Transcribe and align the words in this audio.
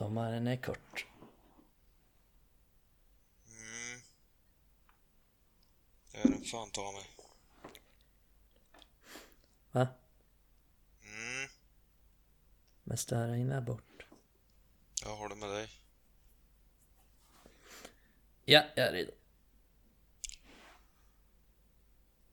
Sommaren 0.00 0.46
är 0.46 0.56
kort. 0.56 1.06
Mm. 3.46 4.00
Det 6.12 6.18
är 6.18 6.28
den 6.28 6.44
fan 6.44 6.70
ta 6.70 6.92
mig. 6.92 7.10
Va? 9.70 9.88
Mm. 11.02 11.50
Men 12.84 12.96
störa 12.96 13.36
in 13.36 13.48
där 13.48 13.60
bort. 13.60 14.06
Jag 15.04 15.16
det 15.28 15.34
med 15.34 15.50
dig. 15.50 15.68
Ja, 18.44 18.64
jag 18.76 18.86
är 18.86 18.92
redo. 18.92 19.12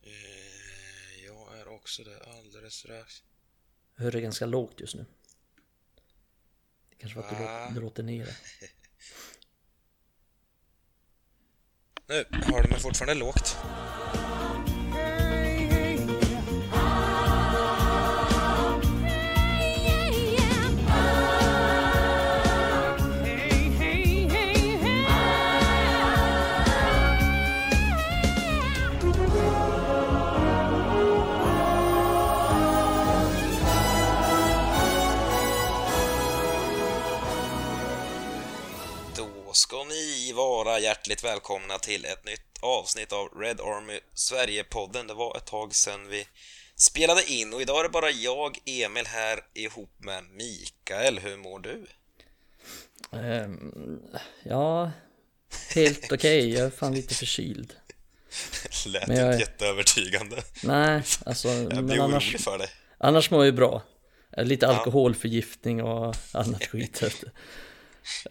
Eh, 0.02 1.26
jag 1.26 1.60
är 1.60 1.68
också 1.68 2.04
det 2.04 2.24
alldeles 2.24 2.74
strax. 2.74 3.24
Jag 3.96 4.04
hör 4.04 4.12
det 4.12 4.22
ganska 4.22 4.46
lågt 4.46 4.80
just 4.80 4.96
nu. 4.96 5.06
Det 6.98 7.02
kanske 7.02 7.20
var 7.20 7.26
att 7.28 7.70
du, 7.70 7.76
du 7.76 7.82
låter 7.82 8.04
ner 8.04 8.26
det. 8.26 8.36
Nu 12.32 12.54
har 12.54 12.64
du 12.64 12.70
mig 12.70 12.80
fortfarande 12.80 13.14
lågt. 13.14 13.58
Vara 40.38 40.80
hjärtligt 40.80 41.24
välkomna 41.24 41.78
till 41.80 42.06
ett 42.06 42.26
nytt 42.26 42.42
avsnitt 42.62 43.14
av 43.14 43.28
Red 43.28 43.62
Army 43.62 44.00
Sverige-podden. 44.14 45.08
Det 45.08 45.14
var 45.14 45.38
ett 45.38 45.46
tag 45.46 45.76
sedan 45.76 46.08
vi 46.10 46.28
spelade 46.76 47.32
in 47.32 47.54
och 47.54 47.62
idag 47.62 47.80
är 47.80 47.84
det 47.84 47.90
bara 47.90 48.12
jag, 48.12 48.58
Emil, 48.66 49.06
här 49.08 49.40
ihop 49.54 49.94
med 49.98 50.24
Mikael. 50.32 51.20
Hur 51.20 51.38
mår 51.38 51.60
du? 51.60 51.86
Ehm, 53.12 54.00
ja, 54.44 54.92
helt 55.76 56.12
okej. 56.12 56.54
Jag 56.54 56.66
är 56.66 56.70
fan 56.70 56.94
lite 56.96 57.16
förkyld. 57.16 57.74
Lät 58.86 59.08
Men 59.08 59.18
jag 59.18 59.34
inte 59.34 59.40
jätteövertygande. 59.44 60.44
Nej, 60.64 61.04
alltså, 61.26 61.48
Jag 61.48 61.74
men 61.74 61.86
blir 61.86 62.00
annars, 62.00 62.24
orolig 62.28 62.42
för 62.42 62.58
dig. 62.58 62.70
annars 62.98 63.32
mår 63.32 63.40
jag 63.40 63.46
ju 63.46 63.52
bra. 63.52 63.82
Lite 64.38 64.68
alkoholförgiftning 64.68 65.84
och 65.84 66.16
annat 66.32 66.66
skit. 66.72 67.04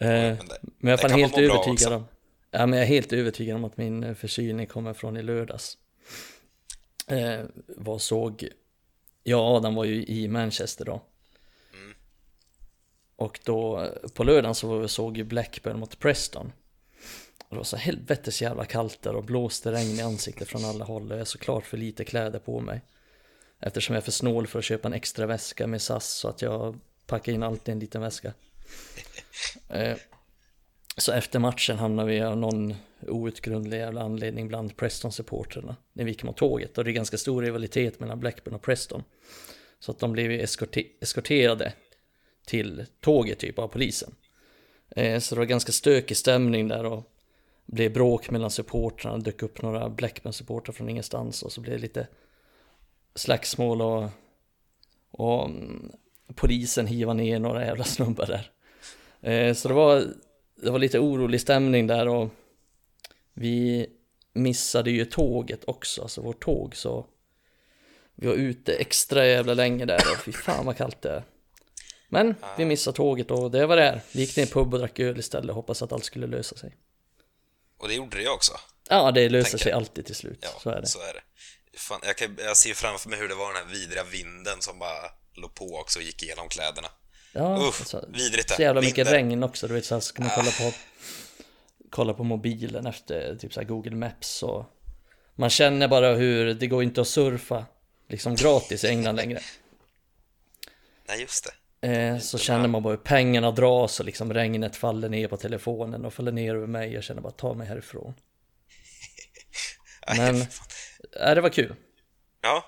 Eh, 0.01 0.07
men 0.09 0.37
det- 0.37 0.59
men 0.77 0.91
jag 0.91 1.03
är 1.03 1.09
helt 1.09 1.37
övertygad 1.37 1.93
om. 1.93 2.05
Ja, 2.51 2.65
men 2.65 2.79
jag 2.79 2.83
är 2.83 2.89
helt 2.89 3.13
övertygad 3.13 3.55
om 3.55 3.63
att 3.63 3.77
min 3.77 4.03
eh, 4.03 4.13
förkylning 4.15 4.67
kommer 4.67 4.93
från 4.93 5.17
i 5.17 5.23
lördags. 5.23 5.77
Eh, 7.07 7.39
vad 7.67 8.01
såg... 8.01 8.47
Ja, 9.23 9.55
Adam 9.57 9.75
var 9.75 9.83
ju 9.85 10.05
i 10.05 10.27
Manchester 10.27 10.85
då. 10.85 11.01
Mm. 11.73 11.93
Och 13.15 13.39
då 13.43 13.89
på 14.13 14.23
lördagen 14.23 14.55
så 14.55 14.87
såg 14.87 15.17
ju 15.17 15.23
Blackburn 15.23 15.79
mot 15.79 15.99
Preston. 15.99 16.51
Och 17.39 17.49
det 17.49 17.55
var 17.55 17.63
så 17.63 17.77
helvetes 17.77 18.41
jävla 18.41 18.65
kallt 18.65 19.01
där 19.01 19.15
och 19.15 19.23
blåste 19.23 19.71
regn 19.71 19.99
i 19.99 20.01
ansiktet 20.01 20.47
från 20.47 20.65
alla 20.65 20.85
håll 20.85 21.07
och 21.11 21.15
jag 21.15 21.19
har 21.19 21.25
såklart 21.25 21.65
för 21.65 21.77
lite 21.77 22.03
kläder 22.05 22.39
på 22.39 22.59
mig. 22.59 22.81
Eftersom 23.59 23.95
jag 23.95 24.01
är 24.01 24.05
för 24.05 24.11
snål 24.11 24.47
för 24.47 24.59
att 24.59 24.65
köpa 24.65 24.87
en 24.87 24.93
extra 24.93 25.25
väska 25.25 25.67
med 25.67 25.81
SAS 25.81 26.07
så 26.09 26.27
att 26.27 26.41
jag 26.41 26.79
packar 27.05 27.31
in 27.33 27.43
allt 27.43 27.67
i 27.67 27.71
en 27.71 27.79
liten 27.79 28.01
väska. 28.01 28.33
Eh, 29.69 29.97
så 30.97 31.11
efter 31.11 31.39
matchen 31.39 31.77
hamnade 31.77 32.11
vi 32.11 32.21
av 32.21 32.37
någon 32.37 32.75
outgrundlig 33.07 33.77
jävla 33.77 34.01
anledning 34.01 34.47
bland 34.47 34.77
Preston-supportrarna 34.77 35.75
när 35.93 36.03
vi 36.03 36.11
gick 36.11 36.23
mot 36.23 36.37
tåget 36.37 36.77
och 36.77 36.83
det 36.83 36.91
är 36.91 36.93
ganska 36.93 37.17
stor 37.17 37.41
rivalitet 37.41 37.99
mellan 37.99 38.19
Blackburn 38.19 38.55
och 38.55 38.61
Preston. 38.61 39.03
Så 39.79 39.91
att 39.91 39.99
de 39.99 40.11
blev 40.11 40.31
ju 40.31 40.41
eskorterade 41.01 41.73
till 42.45 42.85
tåget 42.99 43.39
typ 43.39 43.59
av 43.59 43.67
polisen. 43.67 44.15
Eh, 44.89 45.19
så 45.19 45.35
det 45.35 45.39
var 45.39 45.45
ganska 45.45 45.71
stökig 45.71 46.17
stämning 46.17 46.67
där 46.67 46.85
och 46.85 47.03
blev 47.65 47.93
bråk 47.93 48.29
mellan 48.29 48.51
supportrarna, 48.51 49.17
dök 49.17 49.43
upp 49.43 49.61
några 49.61 49.89
Blackburn-supportrar 49.89 50.71
från 50.71 50.89
ingenstans 50.89 51.43
och 51.43 51.51
så 51.51 51.61
blev 51.61 51.75
det 51.75 51.81
lite 51.81 52.07
slagsmål 53.15 53.81
och, 53.81 54.09
och 55.11 55.45
mm, 55.45 55.91
polisen 56.35 56.87
hiva 56.87 57.13
ner 57.13 57.39
några 57.39 57.65
jävla 57.65 57.83
snubbar 57.83 58.25
där. 58.25 58.51
Eh, 59.21 59.53
Så 59.53 59.67
det 59.67 59.73
var, 59.73 60.05
det 60.55 60.71
var 60.71 60.79
lite 60.79 60.99
orolig 60.99 61.41
stämning 61.41 61.87
där 61.87 62.07
och 62.07 62.29
vi 63.33 63.87
missade 64.33 64.91
ju 64.91 65.05
tåget 65.05 65.63
också, 65.67 66.01
alltså 66.01 66.21
vårt 66.21 66.43
tåg 66.43 66.75
så 66.75 67.05
vi 68.15 68.27
var 68.27 68.33
ute 68.33 68.73
extra 68.75 69.25
jävla 69.27 69.53
länge 69.53 69.85
där 69.85 70.01
och 70.11 70.17
fy 70.25 70.31
fan 70.31 70.65
vad 70.65 70.77
kallt 70.77 71.01
det 71.01 71.09
är. 71.09 71.23
Men 72.09 72.35
vi 72.57 72.65
missade 72.65 72.97
tåget 72.97 73.31
och 73.31 73.51
det 73.51 73.65
var 73.65 73.75
det 73.75 73.83
är. 73.83 74.01
Vi 74.11 74.19
gick 74.21 74.37
ner 74.37 74.43
i 74.43 74.47
pub 74.47 74.73
och 74.73 74.79
drack 74.79 74.99
öl 74.99 75.19
istället 75.19 75.49
och 75.49 75.55
hoppas 75.55 75.81
att 75.81 75.91
allt 75.91 76.05
skulle 76.05 76.27
lösa 76.27 76.55
sig. 76.57 76.75
Och 77.77 77.87
det 77.87 77.93
gjorde 77.93 78.17
det 78.17 78.29
också. 78.29 78.51
Ja, 78.89 79.11
det 79.11 79.29
löser 79.29 79.49
Tänker. 79.51 79.63
sig 79.63 79.71
alltid 79.71 80.05
till 80.05 80.15
slut. 80.15 80.39
Ja, 80.41 80.49
så 80.59 80.69
är 80.69 80.81
det. 80.81 80.87
Så 80.87 80.99
är 80.99 81.13
det. 81.13 81.21
Fan, 81.79 81.99
jag, 82.03 82.17
kan, 82.17 82.37
jag 82.39 82.57
ser 82.57 82.73
framför 82.73 83.09
mig 83.09 83.19
hur 83.19 83.27
det 83.29 83.35
var 83.35 83.53
den 83.53 83.65
här 83.67 83.73
vidriga 83.73 84.03
vinden 84.03 84.61
som 84.61 84.79
bara 84.79 85.11
låg 85.33 85.53
på 85.55 85.65
också 85.79 85.99
och 85.99 86.03
gick 86.05 86.23
igenom 86.23 86.49
kläderna. 86.49 86.87
Ja, 87.37 87.67
Uff, 87.67 87.79
alltså, 87.81 88.05
vidrigt 88.13 88.47
det. 88.47 88.53
så 88.55 88.61
jävla 88.61 88.81
mycket 88.81 88.97
Vinden. 88.97 89.13
regn 89.13 89.43
också. 89.43 89.67
Du 89.67 89.73
vet, 89.73 89.85
så 89.85 89.95
här 89.95 89.99
ska 89.99 90.21
man 90.23 90.31
kolla 90.35 90.51
på, 90.51 90.71
kolla 91.89 92.13
på 92.13 92.23
mobilen 92.23 92.85
efter 92.85 93.35
typ 93.35 93.53
så 93.53 93.59
här 93.59 93.67
Google 93.67 93.95
Maps 93.95 94.43
och 94.43 94.65
man 95.35 95.49
känner 95.49 95.87
bara 95.87 96.15
hur 96.15 96.53
det 96.53 96.67
går 96.67 96.83
inte 96.83 97.01
att 97.01 97.07
surfa 97.07 97.65
liksom 98.09 98.35
gratis 98.35 98.83
i 98.83 98.87
England 98.87 99.15
längre. 99.15 99.39
Nej, 101.07 101.21
just 101.21 101.43
det. 101.43 101.51
Eh, 101.87 102.19
så 102.19 102.37
känner 102.37 102.67
man 102.67 102.83
bara 102.83 102.91
hur 102.91 102.97
pengarna 103.03 103.51
dras 103.51 103.99
och 103.99 104.05
liksom 104.05 104.33
regnet 104.33 104.75
faller 104.75 105.09
ner 105.09 105.27
på 105.27 105.37
telefonen 105.37 106.05
och 106.05 106.13
faller 106.13 106.31
ner 106.31 106.55
över 106.55 106.67
mig. 106.67 106.93
Jag 106.93 107.03
känner 107.03 107.21
bara 107.21 107.31
ta 107.33 107.53
mig 107.53 107.67
härifrån. 107.67 108.13
Men-. 110.17 110.41
Äh, 111.21 111.35
det 111.35 111.41
var 111.41 111.49
kul. 111.49 111.75
Ja, 112.41 112.65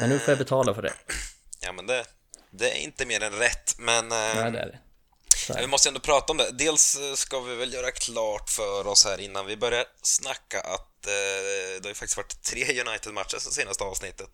Men 0.00 0.08
nu 0.08 0.18
får 0.18 0.32
jag 0.32 0.38
betala 0.38 0.74
för 0.74 0.82
det. 0.82 0.92
ja 1.60 1.72
men 1.72 1.86
det, 1.86 2.04
det 2.52 2.70
är 2.70 2.74
inte 2.76 3.06
mer 3.06 3.22
än 3.22 3.32
rätt, 3.32 3.74
men... 3.78 4.12
eh, 4.12 4.18
Nej, 4.18 4.50
det 4.50 4.58
är 4.58 4.66
det. 4.66 4.78
Ja, 5.48 5.54
Vi 5.60 5.66
måste 5.66 5.88
ändå 5.88 6.00
prata 6.00 6.32
om 6.32 6.36
det. 6.36 6.50
Dels 6.52 6.96
eh, 6.96 7.14
ska 7.14 7.40
vi 7.40 7.54
väl 7.56 7.72
göra 7.72 7.90
klart 7.90 8.50
för 8.50 8.86
oss 8.86 9.04
här 9.04 9.20
innan 9.20 9.46
vi 9.46 9.56
börjar 9.56 9.84
snacka 10.02 10.60
att 10.60 11.06
eh, 11.06 11.12
det 11.12 11.80
har 11.82 11.88
ju 11.88 11.94
faktiskt 11.94 12.16
varit 12.16 12.42
tre 12.42 12.80
United-matcher 12.80 13.38
sen 13.38 13.52
senaste 13.52 13.84
avsnittet. 13.84 14.30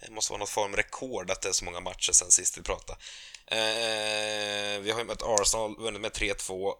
Det 0.00 0.10
måste 0.10 0.32
vara 0.32 0.38
något 0.40 0.50
form 0.50 0.76
rekord 0.76 1.30
att 1.30 1.42
det 1.42 1.48
är 1.48 1.52
så 1.52 1.64
många 1.64 1.80
matcher 1.80 2.12
sen 2.12 2.30
sist 2.30 2.58
vi 2.58 2.62
pratade. 2.62 2.98
Eh, 3.46 4.80
vi 4.80 4.90
har 4.90 4.98
ju 4.98 5.04
mött 5.04 5.22
Arsenal, 5.22 5.76
vunnit 5.78 6.00
med 6.00 6.12
3-2, 6.12 6.72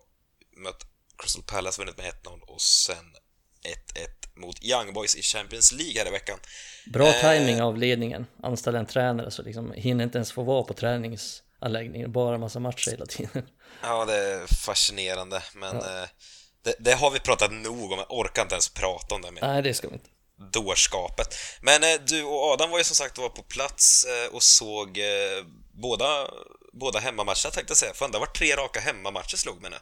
mött 0.57 0.87
Crystal 1.19 1.43
Palace, 1.43 1.79
vunnit 1.81 1.97
med 1.97 2.13
1-0 2.25 2.41
och 2.41 2.61
sen 2.63 3.17
1-1 3.65 4.41
mot 4.41 4.65
Young 4.65 4.93
Boys 4.93 5.17
i 5.17 5.23
Champions 5.23 5.73
League 5.73 5.99
här 6.03 6.07
i 6.07 6.11
veckan. 6.11 6.39
Bra 6.93 7.09
Eh. 7.09 7.21
timing 7.21 7.63
av 7.63 7.79
ledningen. 7.79 8.27
Anställa 8.43 8.79
en 8.79 8.87
tränare 8.87 9.31
så 9.31 9.43
liksom 9.43 9.73
hinner 9.73 10.05
inte 10.05 10.19
ens 10.19 10.33
få 10.33 10.43
vara 10.43 10.63
på 10.63 10.75
träningsanläggningen. 10.75 12.13
Bara 12.13 12.39
massa 12.39 12.61
matcher 12.61 12.91
hela 12.91 13.07
tiden. 13.07 13.43
Ja, 13.83 14.05
det 14.05 14.15
är 14.17 14.47
fascinerande, 14.55 15.43
men 15.55 15.77
eh, 15.77 16.09
det, 16.65 16.75
det 16.79 16.93
har 16.93 17.11
vi 17.11 17.21
pratat 17.21 17.53
nog 17.53 17.93
om. 17.93 17.99
Jag 17.99 18.07
orkar 18.19 18.43
inte 18.43 18.55
ens 18.55 18.69
prata 18.69 19.15
om 19.15 19.23
det 19.23 19.31
mer. 19.31 19.41
Nej, 19.43 19.63
det 19.63 19.75
ska 19.75 19.89
vi 19.89 19.95
inte. 19.95 20.09
dårskapet. 20.53 21.35
Men 21.61 21.83
eh, 21.83 22.01
du 22.07 22.23
och 22.25 22.43
Adam 22.53 22.71
var 22.71 22.79
ju 22.79 22.85
som 22.85 22.97
sagt 22.97 23.19
var 23.19 23.29
på 23.29 23.43
plats 23.43 24.05
eh, 24.05 24.35
och 24.35 24.43
såg 24.43 24.99
eh, 24.99 25.45
båda, 25.73 26.29
båda 26.73 26.99
hemmamatcherna 26.99 27.51
tänkte 27.53 27.71
jag 27.71 27.77
säga. 27.79 27.95
Fan, 27.95 28.11
det 28.11 28.19
var 28.19 28.27
tre 28.27 28.57
raka 28.57 28.81
hemmamatcher 28.81 29.37
slog 29.37 29.63
mig 29.63 29.71
nu. 29.71 29.77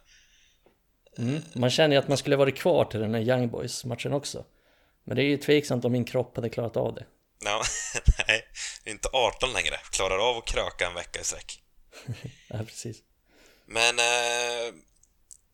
Mm. 1.19 1.43
Man 1.55 1.71
känner 1.71 1.97
ju 1.97 2.03
att 2.03 2.09
man 2.09 2.19
skulle 2.19 2.37
varit 2.37 2.57
kvar 2.57 2.85
till 2.85 3.01
den 3.01 3.15
här 3.15 3.21
Young 3.21 3.49
Boys-matchen 3.49 4.13
också. 4.13 4.45
Men 5.05 5.17
det 5.17 5.23
är 5.23 5.27
ju 5.27 5.37
tveksamt 5.37 5.85
om 5.85 5.93
min 5.93 6.05
kropp 6.05 6.37
hade 6.37 6.49
klarat 6.49 6.77
av 6.77 6.95
det. 6.95 7.05
Ja, 7.45 7.63
nej, 8.29 8.45
inte 8.85 9.09
18 9.13 9.53
längre. 9.53 9.77
Klarar 9.91 10.31
av 10.31 10.37
att 10.37 10.47
kröka 10.47 10.87
en 10.87 10.95
vecka 10.95 11.21
i 11.21 11.25
sträck. 11.25 11.59
Ja, 12.49 12.59
precis. 12.67 12.97
Men 13.67 13.99
eh, 13.99 14.75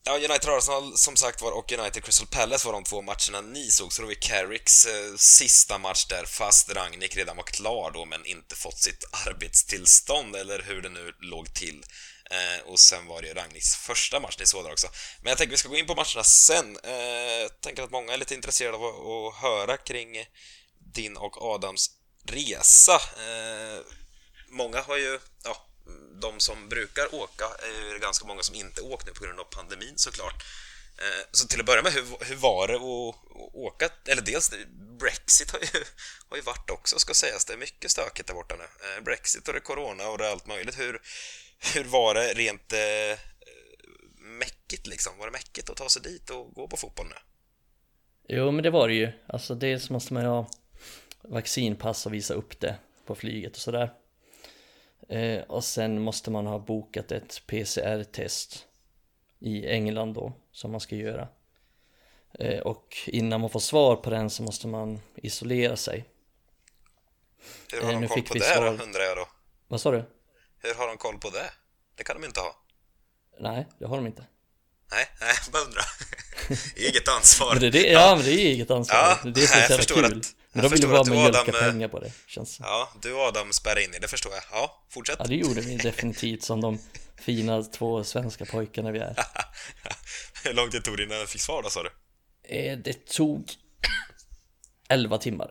ja, 0.05 0.17
United 0.17 0.51
Arsenal 0.51 0.97
som 0.97 1.17
sagt 1.17 1.43
var 1.43 1.53
och 1.53 1.73
United 1.73 2.05
Crystal 2.05 2.27
Palace 2.27 2.67
var 2.67 2.73
de 2.73 2.85
två 2.85 3.03
matcherna 3.03 3.41
ni 3.41 3.71
såg. 3.71 3.93
Så 3.93 4.03
då 4.03 4.09
var 4.09 4.15
Carricks 4.15 4.87
eh, 4.87 5.15
sista 5.17 5.79
match 5.79 6.07
där 6.07 6.25
fast 6.25 6.73
Rangnick 6.75 7.17
redan 7.17 7.37
var 7.37 7.45
klar 7.45 7.91
då 7.95 8.05
men 8.05 8.27
inte 8.27 8.55
fått 8.55 8.79
sitt 8.79 9.05
arbetstillstånd 9.27 10.37
eller 10.37 10.63
hur 10.63 10.83
det 10.83 10.89
nu 10.89 11.13
låg 11.21 11.55
till. 11.55 11.85
Eh, 12.31 12.61
och 12.67 12.79
sen 12.79 13.07
var 13.07 13.23
det 13.23 13.29
ju 13.29 13.61
första 13.61 14.21
match 14.21 14.37
ni 14.39 14.47
såg 14.47 14.65
där 14.65 14.73
också. 14.73 14.89
Men 15.23 15.31
jag 15.31 15.39
tänker 15.39 15.51
vi 15.51 15.57
ska 15.57 15.69
gå 15.69 15.77
in 15.77 15.87
på 15.87 15.95
matcherna 15.95 16.25
sen. 16.25 16.79
Eh, 16.85 16.93
jag 17.43 17.61
tänker 17.61 17.83
att 17.83 17.91
många 17.91 18.13
är 18.13 18.17
lite 18.17 18.35
intresserade 18.35 18.77
av 18.77 18.85
att, 18.85 18.95
att 18.95 19.43
höra 19.43 19.77
kring 19.77 20.27
din 20.95 21.17
och 21.17 21.43
Adams 21.43 21.91
resa. 22.25 22.95
Eh, 22.95 23.81
många 24.49 24.81
har 24.81 24.97
ju, 24.97 25.19
ja, 25.45 25.67
de 26.21 26.41
som 26.41 26.69
brukar 26.69 27.15
åka 27.15 27.45
är 27.45 27.93
ju 27.93 27.99
ganska 27.99 28.27
många 28.27 28.43
som 28.43 28.55
inte 28.55 28.81
åkt 28.81 29.07
nu 29.07 29.13
på 29.13 29.25
grund 29.25 29.41
av 29.41 29.45
pandemin 29.45 29.99
såklart. 29.99 30.45
Eh, 30.99 31.27
så 31.33 31.47
till 31.47 31.61
att 31.61 31.67
börja 31.67 31.83
med, 31.83 31.93
hur, 31.93 32.25
hur 32.25 32.37
var 32.37 32.69
det 32.69 32.75
att, 32.75 33.53
åka? 33.55 33.89
Eller 34.07 34.23
dels, 34.23 34.51
Brexit 35.01 35.51
har 35.51 35.59
ju, 35.59 35.85
har 36.29 36.37
ju 36.37 36.43
varit 36.43 36.71
också 36.71 36.99
ska 36.99 37.15
sägas. 37.15 37.45
Det 37.45 37.53
är 37.53 37.57
mycket 37.57 37.91
stökigt 37.91 38.27
där 38.27 38.35
borta 38.35 38.57
nu. 38.57 38.65
Eh, 38.65 39.03
Brexit 39.03 39.49
och 39.49 39.55
det 39.55 39.59
är 39.59 39.63
Corona 39.63 40.09
och 40.09 40.19
det 40.19 40.27
är 40.27 40.31
allt 40.31 40.47
möjligt. 40.47 40.79
Hur, 40.79 41.03
hur 41.75 41.85
var 41.85 42.15
det 42.15 42.35
rent 42.35 42.73
eh, 42.73 43.19
mäckigt 44.19 44.87
liksom? 44.87 45.19
Var 45.19 45.27
det 45.27 45.33
mäckigt 45.33 45.71
att 45.71 45.77
ta 45.77 45.89
sig 45.89 46.03
dit 46.03 46.31
och 46.31 46.55
gå 46.55 46.69
på 46.69 46.77
fotboll 46.77 47.07
nu? 47.07 47.17
Jo, 48.29 48.51
men 48.51 48.63
det 48.63 48.71
var 48.71 48.89
det 48.89 48.95
ju. 48.95 49.13
Alltså 49.27 49.55
dels 49.55 49.91
måste 49.91 50.15
man 50.15 50.23
ju 50.23 50.29
ha 50.29 50.47
vaccinpass 51.23 52.07
och 52.07 52.15
visa 52.15 52.35
upp 52.35 52.61
det 52.61 52.77
på 53.07 53.15
flyget 53.15 53.53
och 53.53 53.63
sådär. 53.63 53.93
Eh, 55.09 55.43
och 55.43 55.65
sen 55.65 56.01
måste 56.01 56.31
man 56.31 56.47
ha 56.47 56.59
bokat 56.59 57.13
ett 57.13 57.43
PCR-test 57.47 58.67
i 59.39 59.67
England 59.67 60.15
då, 60.15 60.33
som 60.53 60.71
man 60.71 60.81
ska 60.81 60.97
göra. 60.97 61.29
Eh, 62.39 62.59
och 62.59 62.97
innan 63.07 63.41
man 63.41 63.51
får 63.51 63.61
svar 63.61 63.97
på 63.97 64.11
den 64.11 64.31
så 64.31 64.43
måste 64.43 64.67
man 64.67 65.01
isolera 65.15 65.77
sig. 65.77 66.05
Hur 67.73 67.83
har 67.83 67.93
eh, 67.93 68.01
de 68.01 68.09
koll 68.09 68.23
på 68.23 68.35
det 68.35 68.41
svar... 68.41 68.65
då, 68.65 68.85
undrar 68.85 69.03
jag 69.03 69.17
då? 69.17 69.29
Vad 69.69 69.81
sa 69.81 69.91
du? 69.91 70.05
Hur 70.63 70.75
har 70.75 70.87
de 70.87 70.97
koll 70.97 71.19
på 71.19 71.31
det? 71.31 71.51
Det 71.97 72.05
kan 72.05 72.21
de 72.21 72.27
inte 72.27 72.41
ha. 72.41 72.57
Nej, 73.41 73.69
det 73.79 73.87
har 73.87 73.97
de 73.97 74.07
inte. 74.07 74.25
Nej, 74.91 75.09
nej, 75.21 75.35
bara 75.53 75.63
undrar. 75.63 75.85
eget 76.77 77.09
ansvar. 77.09 77.53
men 77.53 77.61
det, 77.61 77.71
det, 77.71 77.87
ja, 77.87 78.17
men 78.17 78.25
det 78.25 78.33
är 78.33 78.39
eget 78.39 78.71
ansvar. 78.71 78.99
Ja, 78.99 79.31
det 79.31 79.43
är 79.43 79.47
som 79.47 79.61
är 79.61 79.67
så 79.67 79.73
jävla 79.73 80.09
kul. 80.09 80.19
Att, 80.19 80.35
men 80.53 80.63
de 80.63 80.69
vill 80.69 80.81
ju 80.83 80.89
bara 80.89 81.05
mjölka 81.05 81.41
Adam, 81.41 81.55
pengar 81.55 81.89
på 81.89 82.01
det, 82.01 82.13
känns 82.27 82.61
Ja, 82.61 82.93
du 83.03 83.13
och 83.13 83.21
Adam 83.21 83.53
spärrar 83.53 83.81
in 83.81 83.95
i 83.95 83.99
det 83.99 84.09
förstår 84.09 84.33
jag. 84.33 84.43
Ja, 84.51 84.87
fortsätt. 84.91 85.17
Ja, 85.19 85.25
det 85.25 85.35
gjorde 85.35 85.61
vi 85.61 85.77
definitivt 85.77 86.43
som 86.43 86.61
de 86.61 86.79
fina 87.17 87.63
två 87.63 88.05
svenska 88.05 88.45
pojkarna 88.45 88.91
vi 88.91 88.99
är. 88.99 89.17
Hur 90.45 90.55
lång 90.55 90.71
tid 90.71 90.85
tog 90.85 90.97
det 90.97 91.03
innan 91.03 91.21
du 91.21 91.27
fick 91.27 91.41
svar 91.41 91.63
då, 91.63 91.71
sa 91.71 91.83
du? 91.83 91.91
Eh, 92.57 92.79
det 92.79 93.07
tog 93.07 93.53
11 94.89 95.19
timmar. 95.19 95.51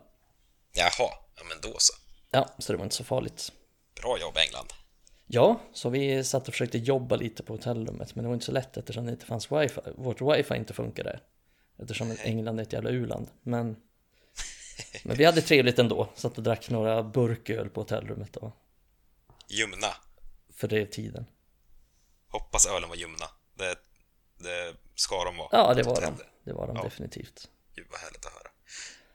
Jaha, 0.74 1.10
ja 1.36 1.44
men 1.50 1.62
då 1.62 1.76
så. 1.80 1.94
Ja, 2.32 2.56
så 2.60 2.72
det 2.72 2.78
var 2.78 2.86
inte 2.86 2.96
så 2.96 3.04
farligt. 3.04 3.52
Bra 4.02 4.20
jobb 4.20 4.38
England. 4.38 4.74
Ja, 5.28 5.60
så 5.74 5.90
vi 5.90 6.24
satt 6.24 6.48
och 6.48 6.54
försökte 6.54 6.78
jobba 6.78 7.16
lite 7.16 7.44
på 7.44 7.54
hotellrummet 7.54 8.16
men 8.16 8.24
det 8.24 8.28
var 8.28 8.34
inte 8.34 8.46
så 8.46 8.52
lätt 8.52 8.78
eftersom 8.78 9.06
det 9.06 9.12
inte 9.12 9.26
fanns 9.26 9.52
wifi. 9.52 9.82
Vårt 9.96 10.22
wifi 10.22 10.56
inte 10.56 10.74
funkade. 10.74 11.20
Eftersom 11.78 12.16
England 12.24 12.60
är 12.60 12.64
ett 12.64 12.74
jävla 12.74 12.90
u-land. 12.90 13.30
Men, 13.42 13.76
men 15.04 15.18
vi 15.18 15.26
hade 15.26 15.42
trevligt 15.42 15.80
ändå. 15.80 16.10
Satt 16.16 16.38
och 16.38 16.44
drack 16.44 16.70
några 16.70 17.04
burköl 17.04 17.70
på 17.70 17.82
hotellrummet 17.82 18.36
och 18.36 18.52
Ljumna. 19.50 19.88
För 20.54 20.68
det 20.68 20.86
tiden. 20.86 21.26
Hoppas 22.28 22.68
ölen 22.68 22.90
var 22.90 22.96
ljumna. 22.96 23.26
Det, 23.54 23.76
det 24.38 24.76
ska 24.96 25.24
de 25.24 25.38
vara. 25.38 25.50
Ja, 25.52 25.74
det 25.74 25.84
var 25.84 26.02
de. 26.02 26.14
Det 26.44 26.54
var 26.54 26.68
de 26.68 26.76
ja. 26.76 26.84
definitivt. 26.84 27.50
Gud 27.76 27.88
vad 27.92 28.00
härligt 28.00 28.26
att 28.26 28.34
höra. 28.34 28.47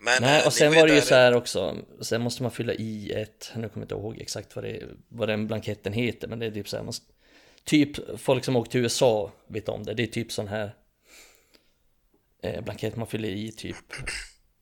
Men, 0.04 0.22
Nej, 0.22 0.40
eh, 0.40 0.46
och 0.46 0.52
sen 0.52 0.74
var 0.74 0.86
det 0.86 0.94
ju 0.94 1.00
så 1.00 1.14
här 1.14 1.34
också, 1.34 1.76
sen 2.00 2.22
måste 2.22 2.42
man 2.42 2.52
fylla 2.52 2.72
i 2.72 3.12
ett, 3.12 3.52
nu 3.54 3.68
kommer 3.68 3.70
jag 3.74 3.84
inte 3.84 3.94
ihåg 3.94 4.20
exakt 4.20 4.56
vad, 4.56 4.64
det, 4.64 4.82
vad 5.08 5.28
den 5.28 5.46
blanketten 5.46 5.92
heter, 5.92 6.28
men 6.28 6.38
det 6.38 6.46
är 6.46 6.50
typ 6.50 6.68
så 6.68 6.76
här, 6.76 6.84
man, 6.84 6.92
typ 7.64 8.20
folk 8.20 8.44
som 8.44 8.56
åkt 8.56 8.70
till 8.70 8.80
USA 8.80 9.32
vet 9.46 9.68
om 9.68 9.84
det, 9.84 9.94
det 9.94 10.02
är 10.02 10.06
typ 10.06 10.32
sån 10.32 10.48
här 10.48 10.74
eh, 12.42 12.64
blankett 12.64 12.96
man 12.96 13.06
fyller 13.06 13.28
i 13.28 13.52
typ 13.52 13.76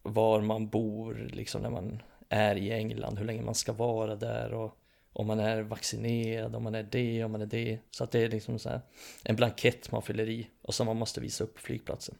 var 0.02 0.40
man 0.40 0.68
bor, 0.68 1.28
liksom 1.32 1.62
när 1.62 1.70
man 1.70 2.02
är 2.28 2.56
i 2.56 2.72
England, 2.72 3.18
hur 3.18 3.24
länge 3.24 3.42
man 3.42 3.54
ska 3.54 3.72
vara 3.72 4.16
där 4.16 4.52
och 4.54 4.76
om 5.12 5.26
man 5.26 5.40
är 5.40 5.62
vaccinerad, 5.62 6.56
om 6.56 6.62
man 6.62 6.74
är 6.74 6.82
det, 6.82 7.24
om 7.24 7.32
man 7.32 7.42
är 7.42 7.46
det. 7.46 7.78
Så 7.90 8.04
att 8.04 8.10
det 8.10 8.20
är 8.20 8.28
liksom 8.28 8.58
så 8.58 8.68
här, 8.68 8.80
en 9.24 9.36
blankett 9.36 9.92
man 9.92 10.02
fyller 10.02 10.28
i 10.28 10.50
och 10.62 10.74
som 10.74 10.86
man 10.86 10.96
måste 10.96 11.20
visa 11.20 11.44
upp 11.44 11.54
på 11.54 11.60
flygplatsen. 11.60 12.14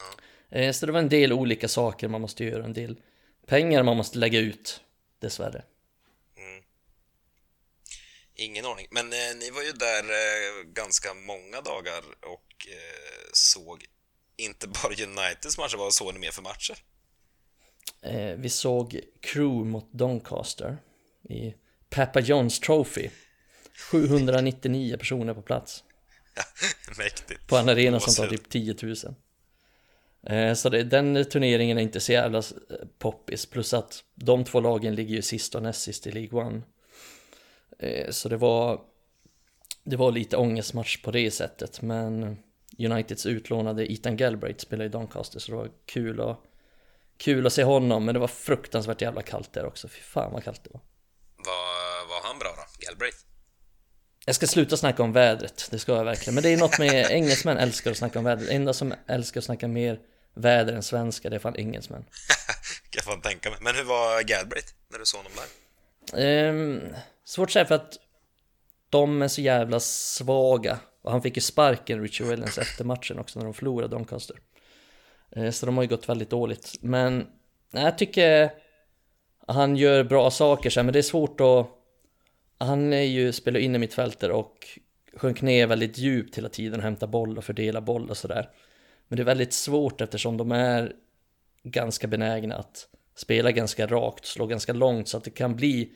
Mm. 0.00 0.33
Så 0.72 0.86
det 0.86 0.92
var 0.92 0.98
en 0.98 1.08
del 1.08 1.32
olika 1.32 1.68
saker 1.68 2.08
man 2.08 2.20
måste 2.20 2.44
göra, 2.44 2.64
en 2.64 2.72
del 2.72 3.00
pengar 3.46 3.82
man 3.82 3.96
måste 3.96 4.18
lägga 4.18 4.38
ut, 4.38 4.80
dessvärre. 5.18 5.64
Mm. 6.36 6.64
Ingen 8.34 8.66
aning, 8.66 8.86
men 8.90 9.12
eh, 9.12 9.36
ni 9.36 9.50
var 9.50 9.62
ju 9.62 9.72
där 9.72 10.02
eh, 10.02 10.64
ganska 10.64 11.14
många 11.14 11.60
dagar 11.60 12.04
och 12.20 12.66
eh, 12.68 13.28
såg 13.32 13.84
inte 14.36 14.68
bara 14.82 14.92
Uniteds 14.92 15.58
matcher, 15.58 15.76
vad 15.76 15.94
såg 15.94 16.14
ni 16.14 16.20
mer 16.20 16.30
för 16.30 16.42
matcher? 16.42 16.78
Eh, 18.02 18.36
vi 18.36 18.48
såg 18.48 19.00
Crew 19.20 19.70
mot 19.70 19.92
Doncaster 19.92 20.78
i 21.28 21.54
Papa 21.90 22.20
Johns 22.20 22.60
Trophy. 22.60 23.10
799 23.90 24.96
personer 24.96 25.34
på 25.34 25.42
plats. 25.42 25.84
Mäktigt. 26.98 27.46
På 27.46 27.56
en 27.56 27.68
arena 27.68 28.00
som 28.00 28.14
tar 28.14 28.30
typ 28.30 28.48
10 28.48 28.76
000. 28.82 28.96
Eh, 30.26 30.54
så 30.54 30.68
det, 30.68 30.82
den 30.82 31.24
turneringen 31.24 31.78
är 31.78 31.82
inte 31.82 32.00
så 32.00 32.12
jävla 32.12 32.42
poppis. 32.98 33.46
Plus 33.46 33.74
att 33.74 34.04
de 34.14 34.44
två 34.44 34.60
lagen 34.60 34.94
ligger 34.94 35.14
ju 35.14 35.22
sist 35.22 35.54
och 35.54 35.62
näst 35.62 35.82
sist 35.82 36.06
i 36.06 36.12
League 36.12 36.40
One. 36.40 36.62
Eh, 37.78 38.10
så 38.10 38.28
det 38.28 38.36
var, 38.36 38.80
det 39.84 39.96
var 39.96 40.12
lite 40.12 40.36
ångestmatch 40.36 41.02
på 41.02 41.10
det 41.10 41.30
sättet. 41.30 41.82
Men 41.82 42.38
Uniteds 42.78 43.26
utlånade 43.26 43.92
Ethan 43.92 44.16
Galbraith 44.16 44.58
spelar 44.58 44.84
i 44.84 44.88
Doncaster 44.88 45.40
så 45.40 45.52
det 45.52 45.58
var 45.58 45.70
kul 45.86 46.20
att, 46.20 46.38
kul 47.16 47.46
att 47.46 47.52
se 47.52 47.64
honom. 47.64 48.04
Men 48.04 48.14
det 48.14 48.18
var 48.18 48.28
fruktansvärt 48.28 49.02
jävla 49.02 49.22
kallt 49.22 49.52
där 49.52 49.64
också. 49.64 49.88
Fy 49.88 50.00
fan 50.00 50.32
vad 50.32 50.44
kallt 50.44 50.64
det 50.64 50.70
var. 50.72 50.80
Var, 51.36 52.08
var 52.08 52.28
han 52.28 52.38
bra 52.38 52.48
då? 52.56 52.86
Galbraith? 52.86 53.18
Jag 54.26 54.34
ska 54.34 54.46
sluta 54.46 54.76
snacka 54.76 55.02
om 55.02 55.12
vädret, 55.12 55.68
det 55.70 55.78
ska 55.78 55.96
jag 55.96 56.04
verkligen. 56.04 56.34
Men 56.34 56.42
det 56.42 56.52
är 56.52 56.56
något 56.56 56.78
med 56.78 57.10
engelsmän 57.10 57.58
älskar 57.58 57.90
att 57.90 57.96
snacka 57.96 58.18
om 58.18 58.24
vädret. 58.24 58.50
Enda 58.50 58.72
som 58.72 58.94
älskar 59.06 59.40
att 59.40 59.44
snacka 59.44 59.68
mer 59.68 60.00
väder 60.34 60.72
än 60.72 60.82
svenska, 60.82 61.30
det 61.30 61.36
är 61.36 61.40
fan 61.40 61.56
engelsmän. 61.56 62.02
kan 62.90 62.96
jag 62.96 63.04
fan 63.04 63.20
tänka 63.20 63.50
mig. 63.50 63.58
Men 63.62 63.74
hur 63.74 63.84
var 63.84 64.22
Galbraith 64.22 64.72
när 64.88 64.98
du 64.98 65.06
såg 65.06 65.20
honom 65.20 65.32
där? 66.12 66.48
Um, 66.48 66.82
svårt 67.24 67.48
att 67.48 67.52
säga 67.52 67.64
för 67.64 67.74
att 67.74 67.98
de 68.90 69.22
är 69.22 69.28
så 69.28 69.40
jävla 69.40 69.80
svaga. 69.80 70.78
Och 71.02 71.12
han 71.12 71.22
fick 71.22 71.36
ju 71.36 71.40
sparken, 71.40 72.02
Richie 72.02 72.26
Williams, 72.26 72.58
efter 72.58 72.84
matchen 72.84 73.18
också 73.18 73.38
när 73.38 73.44
de 73.44 73.54
förlorade 73.54 73.94
Doncaster. 73.94 74.36
Uh, 75.36 75.50
så 75.50 75.66
de 75.66 75.76
har 75.76 75.84
ju 75.84 75.88
gått 75.88 76.08
väldigt 76.08 76.30
dåligt. 76.30 76.74
Men 76.80 77.26
jag 77.70 77.98
tycker 77.98 78.50
han 79.46 79.76
gör 79.76 80.04
bra 80.04 80.30
saker 80.30 80.70
så 80.70 80.82
men 80.82 80.92
det 80.92 80.98
är 80.98 81.02
svårt 81.02 81.40
att... 81.40 81.66
Han 82.58 82.92
är 82.92 83.02
ju, 83.02 83.32
spelar 83.32 83.60
in 83.60 83.74
i 83.74 83.78
mittfältare 83.78 84.32
och 84.32 84.78
sjönk 85.16 85.42
ner 85.42 85.66
väldigt 85.66 85.98
djupt 85.98 86.38
hela 86.38 86.48
tiden 86.48 86.80
och 86.80 86.84
hämtar 86.84 87.06
boll 87.06 87.38
och 87.38 87.44
fördelar 87.44 87.80
boll 87.80 88.10
och 88.10 88.16
sådär. 88.16 88.48
Men 89.08 89.16
det 89.16 89.22
är 89.22 89.24
väldigt 89.24 89.52
svårt 89.52 90.00
eftersom 90.00 90.36
de 90.36 90.52
är 90.52 90.92
ganska 91.62 92.06
benägna 92.06 92.54
att 92.54 92.88
spela 93.16 93.52
ganska 93.52 93.86
rakt, 93.86 94.26
slå 94.26 94.46
ganska 94.46 94.72
långt 94.72 95.08
så 95.08 95.16
att 95.16 95.24
det 95.24 95.30
kan 95.30 95.56
bli 95.56 95.92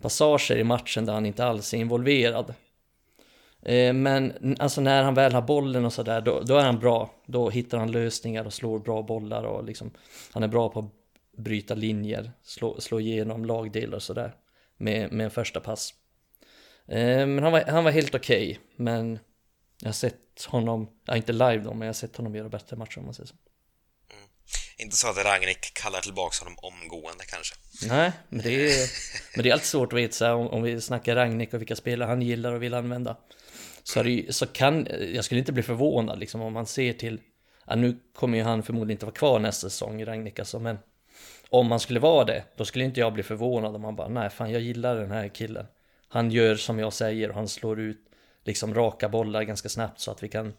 passager 0.00 0.56
i 0.56 0.64
matchen 0.64 1.04
där 1.04 1.12
han 1.12 1.26
inte 1.26 1.44
alls 1.44 1.74
är 1.74 1.78
involverad. 1.78 2.54
Eh, 3.62 3.92
men 3.92 4.56
alltså 4.58 4.80
när 4.80 5.02
han 5.02 5.14
väl 5.14 5.32
har 5.32 5.42
bollen 5.42 5.84
och 5.84 5.92
sådär, 5.92 6.20
då, 6.20 6.40
då 6.40 6.56
är 6.56 6.64
han 6.64 6.78
bra. 6.78 7.10
Då 7.26 7.50
hittar 7.50 7.78
han 7.78 7.92
lösningar 7.92 8.44
och 8.44 8.52
slår 8.52 8.78
bra 8.78 9.02
bollar 9.02 9.44
och 9.44 9.64
liksom, 9.64 9.90
han 10.32 10.42
är 10.42 10.48
bra 10.48 10.68
på 10.68 10.78
att 10.78 10.92
bryta 11.36 11.74
linjer, 11.74 12.32
slå, 12.42 12.80
slå 12.80 13.00
igenom 13.00 13.44
lagdelar 13.44 13.96
och 13.96 14.02
sådär 14.02 14.34
med, 14.76 15.12
med 15.12 15.24
en 15.24 15.30
första 15.30 15.60
pass. 15.60 15.94
Eh, 16.86 17.26
men 17.26 17.42
han 17.42 17.52
var, 17.52 17.60
han 17.60 17.84
var 17.84 17.90
helt 17.90 18.14
okej, 18.14 18.50
okay, 18.50 18.58
men 18.76 19.18
jag 19.80 19.88
har 19.88 19.92
sett 19.92 20.44
honom, 20.46 20.90
ja 21.04 21.16
inte 21.16 21.32
live 21.32 21.58
då, 21.58 21.70
men 21.70 21.80
jag 21.80 21.88
har 21.88 21.92
sett 21.92 22.16
honom 22.16 22.34
göra 22.34 22.48
bättre 22.48 22.76
matcher 22.76 22.98
om 22.98 23.04
man 23.04 23.14
säger 23.14 23.26
så. 23.26 23.34
Mm. 24.12 24.28
Inte 24.78 24.96
så 24.96 25.08
att 25.08 25.24
Ragnik 25.24 25.74
kallar 25.74 26.00
tillbaka 26.00 26.44
honom 26.44 26.58
omgående 26.62 27.24
kanske? 27.24 27.54
Nej, 27.88 28.12
men 28.28 28.42
det 28.42 28.50
är, 28.50 28.88
men 29.34 29.42
det 29.42 29.48
är 29.48 29.52
alltid 29.52 29.66
svårt 29.66 29.92
att 29.92 29.98
veta 29.98 30.12
så 30.12 30.32
om, 30.32 30.48
om 30.48 30.62
vi 30.62 30.80
snackar 30.80 31.14
Ragnik 31.16 31.54
och 31.54 31.60
vilka 31.60 31.76
spelare 31.76 32.08
han 32.08 32.22
gillar 32.22 32.52
och 32.52 32.62
vill 32.62 32.74
använda. 32.74 33.16
Så, 33.82 34.02
det, 34.02 34.34
så 34.34 34.46
kan, 34.46 34.86
jag 35.14 35.24
skulle 35.24 35.38
inte 35.38 35.52
bli 35.52 35.62
förvånad 35.62 36.18
liksom 36.18 36.40
om 36.40 36.52
man 36.52 36.66
ser 36.66 36.92
till, 36.92 37.20
ja, 37.66 37.74
nu 37.74 37.98
kommer 38.14 38.38
ju 38.38 38.44
han 38.44 38.62
förmodligen 38.62 38.96
inte 38.96 39.06
vara 39.06 39.14
kvar 39.14 39.38
nästa 39.38 39.70
säsong, 39.70 40.04
Ragnik 40.04 40.38
alltså, 40.38 40.58
men 40.58 40.78
om 41.48 41.70
han 41.70 41.80
skulle 41.80 42.00
vara 42.00 42.24
det, 42.24 42.44
då 42.56 42.64
skulle 42.64 42.84
inte 42.84 43.00
jag 43.00 43.12
bli 43.12 43.22
förvånad 43.22 43.74
om 43.74 43.84
han 43.84 43.96
bara, 43.96 44.08
nej 44.08 44.30
fan 44.30 44.50
jag 44.50 44.60
gillar 44.60 44.96
den 44.96 45.10
här 45.10 45.28
killen. 45.28 45.66
Han 46.08 46.30
gör 46.30 46.56
som 46.56 46.78
jag 46.78 46.92
säger 46.92 47.28
och 47.28 47.34
han 47.34 47.48
slår 47.48 47.80
ut 47.80 48.09
liksom 48.44 48.74
raka 48.74 49.08
bollar 49.08 49.42
ganska 49.42 49.68
snabbt 49.68 50.00
så 50.00 50.10
att 50.10 50.22
vi 50.22 50.28
kan 50.28 50.52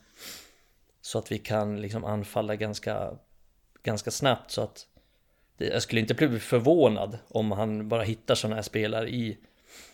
så 1.02 1.20
att 1.20 1.32
vi 1.32 1.38
kan 1.38 1.82
liksom 1.82 2.06
anfalla 2.06 2.56
ganska 2.56 3.18
ganska 3.84 4.12
snabbt 4.12 4.52
så 4.52 4.62
att 4.62 4.88
jag 5.58 5.82
skulle 5.82 6.02
inte 6.02 6.14
bli 6.14 6.40
förvånad 6.40 7.18
om 7.28 7.52
han 7.52 7.90
bara 7.90 8.04
hittar 8.04 8.36
sådana 8.36 8.56
här 8.56 8.64
spelare 8.64 9.10
i 9.10 9.38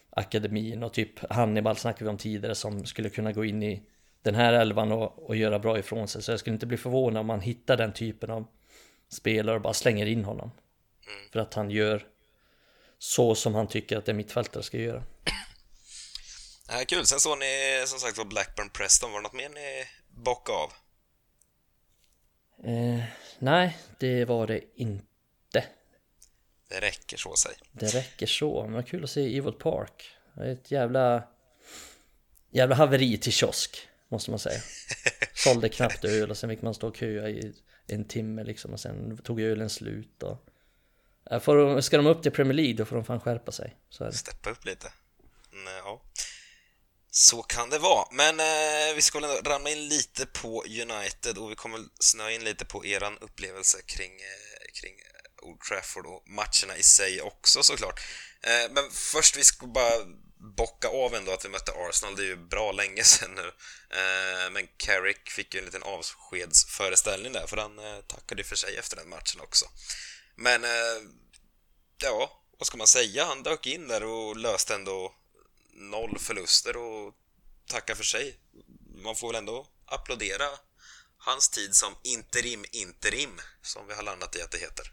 akademin 0.09 0.83
och 0.83 0.93
typ 0.93 1.31
Hannibal 1.31 1.77
snackade 1.77 2.03
vi 2.03 2.09
om 2.09 2.17
tidigare 2.17 2.55
som 2.55 2.85
skulle 2.85 3.09
kunna 3.09 3.31
gå 3.31 3.45
in 3.45 3.63
i 3.63 3.83
den 4.21 4.35
här 4.35 4.53
elvan 4.53 4.91
och, 4.91 5.29
och 5.29 5.35
göra 5.35 5.59
bra 5.59 5.79
ifrån 5.79 6.07
sig 6.07 6.21
så 6.21 6.31
jag 6.31 6.39
skulle 6.39 6.53
inte 6.53 6.65
bli 6.65 6.77
förvånad 6.77 7.19
om 7.19 7.25
man 7.25 7.41
hittar 7.41 7.77
den 7.77 7.93
typen 7.93 8.29
av 8.29 8.47
spelare 9.09 9.55
och 9.55 9.61
bara 9.61 9.73
slänger 9.73 10.05
in 10.05 10.25
honom. 10.25 10.51
Mm. 11.07 11.29
För 11.31 11.39
att 11.39 11.53
han 11.53 11.71
gör 11.71 12.05
så 12.99 13.35
som 13.35 13.55
han 13.55 13.67
tycker 13.67 13.97
att 13.97 14.09
en 14.09 14.17
mittfältare 14.17 14.63
ska 14.63 14.77
göra. 14.77 15.03
Ja, 16.69 16.85
kul. 16.87 17.05
Sen 17.05 17.19
såg 17.19 17.37
ni 17.39 17.83
som 17.87 17.99
sagt 17.99 18.17
var 18.17 18.25
Blackburn 18.25 18.69
Preston. 18.69 19.11
Var 19.11 19.19
det 19.19 19.23
något 19.23 19.33
mer 19.33 19.49
ni 19.49 19.85
bockade 20.09 20.57
av? 20.57 20.73
Eh, 22.63 23.03
nej, 23.39 23.77
det 23.99 24.25
var 24.25 24.47
det 24.47 24.61
inte. 24.75 25.65
Det 26.69 26.81
räcker 26.81 27.17
så 27.17 27.35
säga. 27.35 27.55
Det 27.71 27.87
räcker 27.87 28.25
så. 28.25 28.67
Men 28.67 28.83
kul 28.83 29.03
att 29.03 29.09
se 29.09 29.37
Evil 29.37 29.53
Park. 29.53 30.11
Det 30.33 30.43
är 30.43 30.53
ett 30.53 30.71
jävla... 30.71 31.23
Jävla 32.49 32.75
haveri 32.75 33.17
till 33.17 33.31
kiosk, 33.31 33.87
måste 34.09 34.29
man 34.31 34.39
säga. 34.39 34.59
Sålde 35.33 35.69
knappt 35.69 36.05
öl 36.05 36.31
och 36.31 36.37
sen 36.37 36.49
fick 36.49 36.61
man 36.61 36.73
stå 36.73 36.87
och 36.87 36.95
köa 36.95 37.29
i 37.29 37.53
en 37.87 38.05
timme 38.05 38.43
liksom 38.43 38.73
och 38.73 38.79
sen 38.79 39.17
tog 39.17 39.41
ölen 39.41 39.69
slut 39.69 40.23
och... 40.23 40.45
Får 41.41 41.55
de, 41.55 41.81
ska 41.81 41.97
de 41.97 42.07
upp 42.07 42.23
till 42.23 42.31
Premier 42.31 42.53
League 42.53 42.73
då 42.73 42.85
får 42.85 42.95
de 42.95 43.05
fan 43.05 43.19
skärpa 43.19 43.51
sig. 43.51 43.75
Så 43.89 44.03
är 44.03 44.07
det. 44.07 44.17
Steppa 44.17 44.49
upp 44.49 44.65
lite. 44.65 44.91
Mm, 45.53 45.73
ja. 45.85 46.01
Så 47.19 47.43
kan 47.43 47.69
det 47.69 47.79
vara. 47.79 48.07
Men 48.11 48.39
eh, 48.39 48.95
vi 48.95 49.01
ska 49.01 49.19
väl 49.19 49.43
ramla 49.43 49.69
in 49.69 49.87
lite 49.87 50.25
på 50.25 50.63
United 50.63 51.37
och 51.37 51.51
vi 51.51 51.55
kommer 51.55 51.79
snöa 51.99 52.31
in 52.31 52.43
lite 52.43 52.65
på 52.65 52.85
eran 52.85 53.17
upplevelse 53.17 53.81
kring, 53.81 54.11
eh, 54.11 54.81
kring 54.81 54.93
Old 55.41 55.59
Trafford 55.59 56.05
och 56.05 56.23
matcherna 56.29 56.77
i 56.77 56.83
sig 56.83 57.21
också 57.21 57.63
såklart. 57.63 57.99
Eh, 58.41 58.71
men 58.71 58.91
först, 58.91 59.37
vi 59.37 59.43
ska 59.43 59.67
bara 59.67 59.91
bocka 60.57 60.87
av 60.87 61.15
ändå 61.15 61.31
att 61.31 61.45
vi 61.45 61.49
mötte 61.49 61.71
Arsenal, 61.71 62.15
det 62.15 62.21
är 62.21 62.27
ju 62.27 62.47
bra 62.47 62.71
länge 62.71 63.03
sedan 63.13 63.35
nu. 63.35 63.47
Eh, 63.97 64.51
men 64.51 64.67
Carrick 64.77 65.29
fick 65.29 65.53
ju 65.53 65.59
en 65.59 65.65
liten 65.65 65.83
avskedsföreställning 65.83 67.33
där, 67.33 67.47
för 67.47 67.57
han 67.57 67.79
eh, 67.79 68.01
tackade 68.01 68.43
för 68.43 68.55
sig 68.55 68.77
efter 68.77 68.95
den 68.95 69.09
matchen 69.09 69.41
också. 69.41 69.65
Men, 70.35 70.63
eh, 70.63 71.01
ja, 72.03 72.43
vad 72.59 72.67
ska 72.67 72.77
man 72.77 72.87
säga? 72.87 73.25
Han 73.25 73.43
dök 73.43 73.65
in 73.65 73.87
där 73.87 74.03
och 74.03 74.37
löste 74.37 74.75
ändå 74.75 75.13
noll 75.77 76.17
förluster 76.19 76.77
och 76.77 77.13
tacka 77.71 77.95
för 77.95 78.03
sig. 78.03 78.35
Man 79.03 79.15
får 79.15 79.27
väl 79.27 79.35
ändå 79.35 79.65
applådera 79.85 80.45
hans 81.17 81.49
tid 81.49 81.75
som 81.75 81.93
interim 82.03 82.65
interim, 82.71 83.29
som 83.61 83.87
vi 83.87 83.93
har 83.93 84.03
landat 84.03 84.35
i 84.35 84.41
att 84.41 84.51
det 84.51 84.57
heter. 84.57 84.85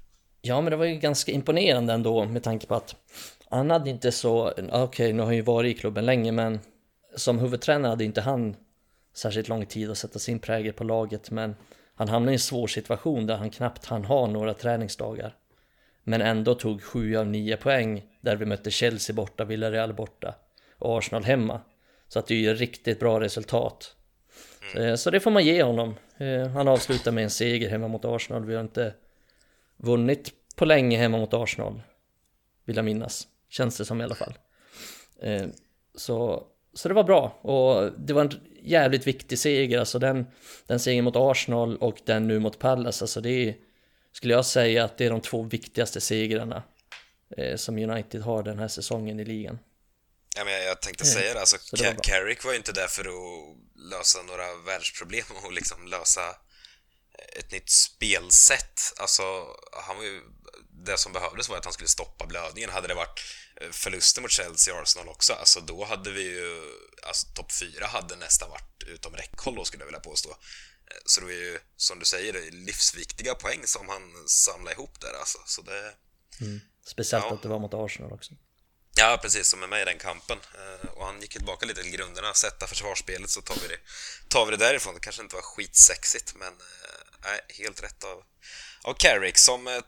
Ja, 0.43 0.61
men 0.61 0.71
det 0.71 0.76
var 0.76 0.85
ju 0.85 0.95
ganska 0.95 1.33
imponerande 1.33 1.93
ändå 1.93 2.25
med 2.25 2.43
tanke 2.43 2.67
på 2.67 2.75
att 2.75 2.97
han 3.50 3.71
hade 3.71 3.91
inte 3.91 4.12
så, 4.12 4.49
okej 4.50 4.83
okay, 4.83 5.12
nu 5.12 5.19
har 5.19 5.26
han 5.26 5.37
ju 5.37 5.43
varit 5.43 5.76
i 5.76 5.81
klubben 5.81 6.07
länge 6.07 6.33
men 6.33 6.61
som 7.17 7.38
huvudtränare 7.38 7.91
hade 7.91 8.05
inte 8.05 8.21
han 8.21 8.57
särskilt 9.14 9.49
lång 9.49 9.67
tid 9.67 9.91
att 9.91 9.99
sätta 9.99 10.19
sin 10.19 10.38
prägel 10.38 10.73
på 10.73 10.85
laget 10.85 11.31
men 11.31 11.57
han 11.95 12.09
hamnade 12.09 12.33
i 12.33 12.35
en 12.35 12.41
svår 12.41 12.67
situation 12.67 13.26
där 13.26 13.37
han 13.37 13.50
knappt 13.50 13.87
hann 13.87 14.05
ha 14.05 14.26
några 14.26 14.55
träningsdagar. 14.55 15.37
Men 16.05 16.23
ändå 16.23 16.55
tog 16.55 16.83
7 16.83 17.17
av 17.17 17.26
9 17.26 17.57
poäng 17.57 18.03
där 18.21 18.37
vi 18.37 18.47
mötte 18.47 18.71
Chelsea 18.71 19.14
borta, 19.14 19.45
Villarreal 19.45 19.95
borta 19.95 20.35
och 20.78 20.99
Arsenal 20.99 21.25
hemma. 21.25 21.61
Så 22.09 22.19
att 22.19 22.26
det 22.26 22.35
är 22.35 22.38
ju 22.38 22.54
riktigt 22.54 23.00
bra 23.00 23.21
resultat. 23.21 23.97
Mm. 24.75 24.97
Så 24.97 25.11
det 25.11 25.21
får 25.21 25.31
man 25.31 25.45
ge 25.45 25.62
honom. 25.62 25.95
Eh, 26.19 26.49
han 26.49 26.69
avslutar 26.69 27.12
med 27.12 27.25
en 27.25 27.31
seger 27.31 27.71
hemma 27.71 27.88
mot 27.88 28.04
Arsenal. 28.04 28.45
Vi 28.45 28.54
har 28.54 28.62
inte 28.62 28.95
vunnit 29.76 30.33
på 30.57 30.64
länge 30.64 30.99
hemma 30.99 31.19
mot 31.19 31.35
Arsenal. 31.35 31.83
Vill 32.64 32.76
jag 32.76 32.85
minnas. 32.85 33.28
Känns 33.49 33.78
det 33.78 33.85
som 33.85 34.00
i 34.00 34.04
alla 34.04 34.14
fall. 34.14 34.35
Eh, 35.21 35.47
så, 35.95 36.47
så 36.75 36.88
det 36.88 36.95
var 36.95 37.04
bra 37.04 37.38
och 37.43 37.93
det 37.99 38.12
var 38.12 38.23
en 38.23 38.31
jävligt 38.62 39.07
viktig 39.07 39.38
seger. 39.38 39.78
Alltså 39.78 39.99
den, 39.99 40.26
den 40.66 40.81
segern 40.81 41.04
mot 41.04 41.16
Arsenal 41.16 41.76
och 41.76 42.00
den 42.04 42.28
nu 42.28 42.38
mot 42.38 42.59
Palace. 42.59 43.04
Alltså 43.04 43.21
det 43.21 43.31
är, 43.31 43.54
skulle 44.12 44.35
jag 44.35 44.47
säga 44.47 44.85
att 44.85 44.99
det 44.99 45.07
är 45.07 45.11
de 45.11 45.21
två 45.21 45.43
viktigaste 45.43 46.00
segrarna 46.00 46.62
eh, 47.37 47.57
som 47.57 47.78
United 47.78 48.23
har 48.23 48.43
den 48.43 48.59
här 48.59 48.69
säsongen 48.69 49.21
i 49.21 49.25
ligan. 49.25 49.59
Ja, 50.37 50.45
men 50.45 50.64
jag, 50.64 50.83
tänkte 50.83 51.05
säga 51.05 51.35
det, 51.35 51.41
alltså, 51.41 51.57
det 51.73 51.83
var 51.83 52.03
Carrick 52.03 52.45
var 52.45 52.53
ju 52.53 52.57
inte 52.57 52.73
där 52.73 52.88
för 52.88 53.05
att 53.05 53.57
lösa 53.91 54.23
några 54.23 54.57
världsproblem 54.57 55.25
och 55.43 55.53
liksom 55.53 55.87
lösa 55.87 56.37
ett 57.38 57.50
nytt 57.53 57.71
spelsätt. 57.71 58.81
Alltså, 58.97 59.23
han 59.87 59.97
var 59.97 60.05
ju, 60.05 60.23
det 60.87 60.99
som 60.99 61.12
behövdes 61.12 61.49
var 61.49 61.57
att 61.57 61.64
han 61.64 61.73
skulle 61.73 61.88
stoppa 61.88 62.26
blödningen. 62.26 62.71
Hade 62.71 62.88
det 62.88 62.95
varit 62.95 63.21
eh, 63.61 63.71
förluster 63.71 64.23
mot 64.23 64.31
Chelsea 64.31 64.75
och 64.75 64.81
Arsenal 64.81 65.09
också, 65.09 65.33
alltså 65.33 65.61
då 65.61 65.85
hade 65.85 66.11
vi 66.11 66.23
ju, 66.23 66.62
alltså 67.07 67.26
topp 67.26 67.53
fyra 67.53 67.87
hade 67.87 68.17
nästan 68.17 68.50
varit 68.50 68.83
utom 68.87 69.17
räckhåll 69.17 69.55
då 69.55 69.64
skulle 69.64 69.81
jag 69.83 69.87
vilja 69.87 70.00
påstå. 70.00 70.31
Eh, 70.31 70.97
så 71.07 71.21
det 71.21 71.26
var 71.26 71.33
ju, 71.33 71.59
som 71.76 71.99
du 71.99 72.05
säger, 72.05 72.50
livsviktiga 72.50 73.35
poäng 73.35 73.67
som 73.67 73.88
han 73.88 74.29
samlade 74.29 74.73
ihop 74.73 75.00
där 75.00 75.12
alltså. 75.19 75.38
Så 75.47 75.62
det... 75.62 75.95
Mm. 76.41 76.61
Speciellt 76.87 77.25
ja. 77.29 77.35
att 77.35 77.43
det 77.43 77.49
var 77.49 77.59
mot 77.59 77.75
Arsenal 77.75 78.12
också. 78.12 78.35
Ja, 78.97 79.19
precis, 79.23 79.49
som 79.49 79.63
är 79.63 79.67
med 79.67 79.83
i 79.83 79.85
den 79.85 79.99
kampen. 79.99 80.39
Eh, 80.55 80.89
och 80.89 81.07
han 81.07 81.21
gick 81.21 81.33
tillbaka 81.33 81.67
lite 81.67 81.83
till 81.83 81.91
grunderna, 81.91 82.35
sätta 82.35 82.67
försvarsspelet 82.67 83.31
så 83.31 83.43
tar 83.43 83.55
vi 83.63 83.69
det, 83.69 83.79
tar 84.29 84.45
vi 84.47 84.51
det 84.51 84.57
därifrån. 84.57 84.95
Det 84.95 85.01
kanske 85.01 85.23
inte 85.23 85.35
var 85.35 85.43
skitsexigt, 85.43 86.35
men 86.35 86.53
eh, 86.53 87.01
Nej, 87.25 87.41
helt 87.49 87.83
rätt 87.83 88.05
av, 88.05 88.25
av 88.83 88.95
Carrick 88.95 89.39
som 89.39 89.67
eh, 89.67 89.81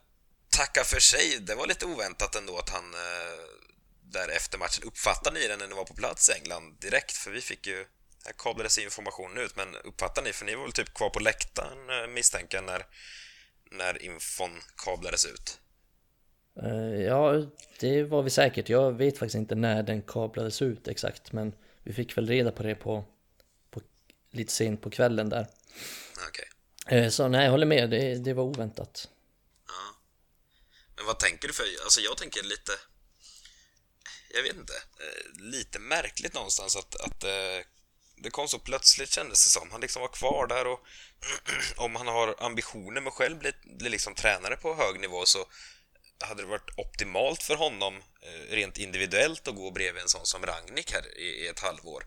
tackar 0.51 0.85
för 0.85 1.01
sig. 1.01 1.39
Det 1.41 1.55
var 1.55 1.67
lite 1.67 1.87
oväntat 1.87 2.35
ändå 2.35 2.59
att 2.59 2.69
han 2.69 2.95
där 4.03 4.29
efter 4.29 4.59
matchen 4.59 4.85
uppfattade 4.85 5.41
ni 5.41 5.49
den 5.49 5.59
när 5.59 5.67
ni 5.67 5.75
var 5.75 5.85
på 5.85 5.95
plats 5.95 6.29
i 6.29 6.33
England 6.33 6.81
direkt? 6.81 7.13
För 7.13 7.31
vi 7.31 7.41
fick 7.41 7.67
ju, 7.67 7.87
här 8.25 8.33
kablades 8.39 8.79
informationen 8.79 9.39
ut, 9.39 9.57
men 9.57 9.75
uppfattar 9.75 10.23
ni? 10.23 10.33
För 10.33 10.45
ni 10.45 10.55
var 10.55 10.63
väl 10.63 10.73
typ 10.73 10.95
kvar 10.95 11.11
på 11.11 11.21
läktaren 11.21 12.15
misstänker 12.15 12.63
när, 12.63 12.87
när 13.71 14.03
infon 14.03 14.63
kablades 14.77 15.25
ut? 15.25 15.61
Uh, 16.63 17.03
ja, 17.03 17.43
det 17.81 18.03
var 18.03 18.23
vi 18.23 18.31
säkert. 18.31 18.69
Jag 18.69 18.93
vet 18.93 19.19
faktiskt 19.19 19.37
inte 19.37 19.55
när 19.55 19.83
den 19.83 20.03
kablades 20.03 20.63
ut 20.63 20.89
exakt, 20.89 21.33
men 21.33 21.53
vi 21.83 21.93
fick 21.93 22.17
väl 22.17 22.29
reda 22.29 22.53
på 22.53 22.63
det 22.63 22.75
på, 22.75 23.05
på 23.71 23.81
lite 24.31 24.53
sent 24.53 24.83
på 24.83 24.91
kvällen 24.91 25.29
där. 25.29 25.47
Okay. 26.29 26.99
Eh, 26.99 27.11
så 27.11 27.29
nej, 27.29 27.45
jag 27.45 27.51
håller 27.51 27.67
med. 27.67 27.91
Det, 27.91 28.15
det 28.15 28.35
var 28.35 28.45
oväntat. 28.45 29.09
Ja. 29.67 29.97
Men 30.97 31.07
vad 31.07 31.19
tänker 31.19 31.49
du 31.49 31.55
för... 31.55 31.65
Alltså 31.85 32.01
jag 32.01 32.17
tänker 32.17 32.43
lite... 32.43 32.73
Jag 34.35 34.43
vet 34.43 34.57
inte. 34.57 34.75
Eh, 34.75 35.43
lite 35.43 35.79
märkligt 35.79 36.35
någonstans 36.35 36.77
att, 36.77 37.01
att 37.01 37.25
eh, 37.25 37.67
det 38.17 38.31
kom 38.31 38.49
så 38.49 38.59
plötsligt 38.59 39.11
kändes 39.11 39.45
det 39.45 39.51
som. 39.51 39.71
Han 39.71 39.81
liksom 39.81 40.03
var 40.03 40.09
kvar 40.09 40.47
där 40.47 40.67
och 40.67 40.81
om 41.77 41.97
han 41.97 42.07
har 42.07 42.35
ambitioner 42.39 43.01
med 43.01 43.09
att 43.09 43.15
själv 43.15 43.39
bli, 43.39 43.53
bli 43.79 43.89
liksom 43.89 44.15
tränare 44.15 44.57
på 44.57 44.75
hög 44.75 45.01
nivå 45.01 45.25
så 45.27 45.39
hade 46.21 46.43
det 46.43 46.49
varit 46.49 46.79
optimalt 46.79 47.43
för 47.43 47.55
honom 47.55 48.03
rent 48.49 48.79
individuellt 48.79 49.49
att 49.49 49.55
gå 49.55 49.71
bredvid 49.71 50.03
en 50.03 50.09
sån 50.09 50.27
som 50.27 50.47
Ragnik 50.47 50.93
här 50.93 51.19
i, 51.19 51.49
ett 51.49 51.61
halvår. 51.61 52.05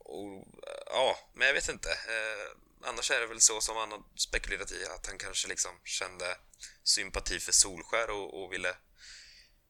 Och, 0.00 0.48
ja, 0.86 1.16
men 1.34 1.46
jag 1.46 1.54
vet 1.54 1.68
inte 1.68 1.88
annars 2.84 3.10
är 3.10 3.20
det 3.20 3.26
väl 3.26 3.40
så 3.40 3.60
som 3.60 3.76
han 3.76 3.92
har 3.92 4.02
spekulerat 4.16 4.72
i 4.72 4.84
att 4.84 5.06
han 5.06 5.18
kanske 5.18 5.48
liksom 5.48 5.70
kände 5.84 6.36
sympati 6.84 7.40
för 7.40 7.52
Solskär 7.52 8.10
och, 8.10 8.42
och 8.42 8.52
ville 8.52 8.74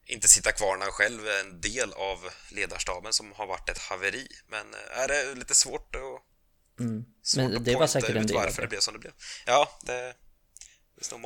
inte 0.06 0.28
sitta 0.28 0.52
kvar 0.52 0.76
när 0.76 0.84
han 0.84 0.92
själv 0.92 1.28
är 1.28 1.40
en 1.40 1.60
del 1.60 1.92
av 1.92 2.30
ledarstaben 2.50 3.12
som 3.12 3.32
har 3.32 3.46
varit 3.46 3.68
ett 3.68 3.78
haveri. 3.78 4.28
Men 4.48 4.74
eh, 4.74 4.98
är 4.98 5.08
det 5.08 5.34
lite 5.34 5.54
svårt 5.54 5.94
att... 5.94 6.80
Mm. 6.80 7.04
Men 7.36 7.64
det 7.64 7.76
var 7.76 7.86
säkert 7.86 8.16
en 8.16 8.26
del 8.26 8.36
varför 8.36 8.62
det 8.62 8.68
blev 8.68 8.80
som 8.80 8.94
det 8.94 9.00
blev. 9.00 9.12
Ja, 9.46 9.78
det... 9.82 10.14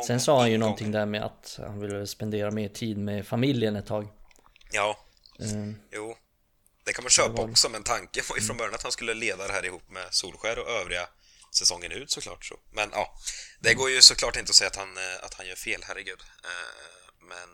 Sen 0.06 0.20
sa 0.20 0.40
han 0.40 0.50
ju 0.50 0.58
någonting 0.58 0.92
där 0.92 1.06
med 1.06 1.24
att 1.24 1.58
han 1.62 1.80
ville 1.80 2.06
spendera 2.06 2.50
mer 2.50 2.68
tid 2.68 2.98
med 2.98 3.26
familjen 3.26 3.76
ett 3.76 3.86
tag. 3.86 4.08
Ja, 4.72 4.98
mm. 5.40 5.76
jo. 5.92 6.16
Det 6.84 6.92
kan 6.92 7.04
man 7.04 7.10
köpa 7.10 7.42
också, 7.42 7.68
men 7.68 7.82
tanken 7.82 8.24
var 8.28 8.36
ju 8.36 8.42
från 8.42 8.56
början 8.56 8.74
att 8.74 8.82
han 8.82 8.92
skulle 8.92 9.14
leda 9.14 9.46
det 9.46 9.52
här 9.52 9.64
ihop 9.64 9.90
med 9.90 10.06
Solskär 10.10 10.58
och 10.58 10.70
övriga 10.70 11.08
säsongen 11.50 11.92
ut 11.92 12.10
såklart. 12.10 12.44
Så. 12.44 12.54
Men 12.72 12.90
ja, 12.92 13.14
det 13.60 13.74
går 13.74 13.90
ju 13.90 14.02
såklart 14.02 14.36
inte 14.36 14.50
att 14.50 14.56
säga 14.56 14.68
att 14.68 14.76
han, 14.76 14.96
eh, 14.96 15.24
att 15.24 15.34
han 15.34 15.46
gör 15.46 15.56
fel, 15.56 15.80
herregud. 15.84 16.20
Eh, 16.44 17.26
men 17.28 17.48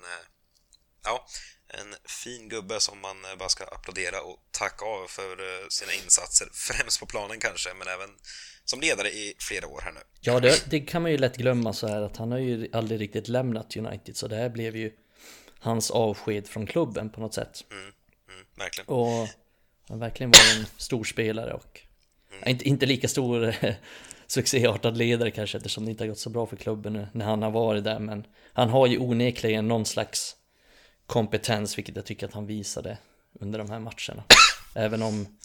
ja, 1.05 1.27
en 1.71 1.95
fin 2.05 2.49
gubbe 2.49 2.81
som 2.81 3.01
man 3.01 3.17
bara 3.39 3.49
ska 3.49 3.65
applådera 3.65 4.23
och 4.23 4.39
tacka 4.51 4.85
av 4.85 5.07
för 5.07 5.37
sina 5.71 5.93
insatser, 5.93 6.49
främst 6.53 7.01
på 7.01 7.07
planen 7.07 7.41
kanske, 7.41 7.75
men 7.75 7.89
även 7.89 8.11
som 8.65 8.81
ledare 8.81 9.09
i 9.09 9.35
flera 9.39 9.67
år 9.67 9.81
här 9.85 9.93
nu. 9.93 10.01
Ja, 10.21 10.41
det, 10.41 10.71
det 10.71 10.81
kan 10.81 11.03
man 11.03 11.11
ju 11.11 11.19
lätt 11.19 11.37
glömma 11.37 11.73
så 11.73 11.89
här 11.89 12.03
att 12.03 12.17
han 12.17 12.33
har 12.33 12.39
ju 12.39 12.69
aldrig 12.73 13.01
riktigt 13.01 13.29
lämnat 13.29 13.77
United, 13.77 14.17
så 14.17 14.29
det 14.29 14.37
här 14.37 14.49
blev 14.49 14.77
ju 14.77 14.93
hans 15.59 15.91
avsked 15.91 16.49
från 16.49 16.67
klubben 16.67 17.11
på 17.11 17.21
något 17.21 17.35
sätt. 17.35 17.65
Mm, 17.71 17.83
mm, 17.83 18.47
verkligen. 18.57 18.89
Och 18.89 19.29
han 19.89 19.99
verkligen 19.99 20.31
var 20.31 20.59
en 20.59 20.67
stor 20.77 21.05
spelare 21.05 21.53
och 21.53 21.81
Mm. 22.33 22.49
Inte, 22.49 22.69
inte 22.69 22.87
lika 22.87 23.09
stor 23.09 23.55
succéartad 24.27 24.97
ledare 24.97 25.31
kanske 25.31 25.59
eftersom 25.59 25.85
det 25.85 25.91
inte 25.91 26.05
har 26.05 26.09
gått 26.09 26.19
så 26.19 26.31
bra 26.31 26.47
för 26.47 26.57
klubben 26.57 27.07
när 27.13 27.25
han 27.25 27.43
har 27.43 27.51
varit 27.51 27.85
där 27.85 27.99
men 27.99 28.27
han 28.53 28.69
har 28.69 28.87
ju 28.87 28.99
onekligen 28.99 29.69
någon 29.69 29.87
slags 29.87 30.37
kompetens 31.11 31.79
vilket 31.79 31.97
jag 31.97 32.07
tycker 32.07 32.27
att 32.27 32.35
han 32.35 32.47
visade 32.47 32.99
under 33.33 33.59
de 33.59 33.71
här 33.71 33.79
matcherna. 33.79 34.25
Även 34.75 35.03
om 35.03 35.39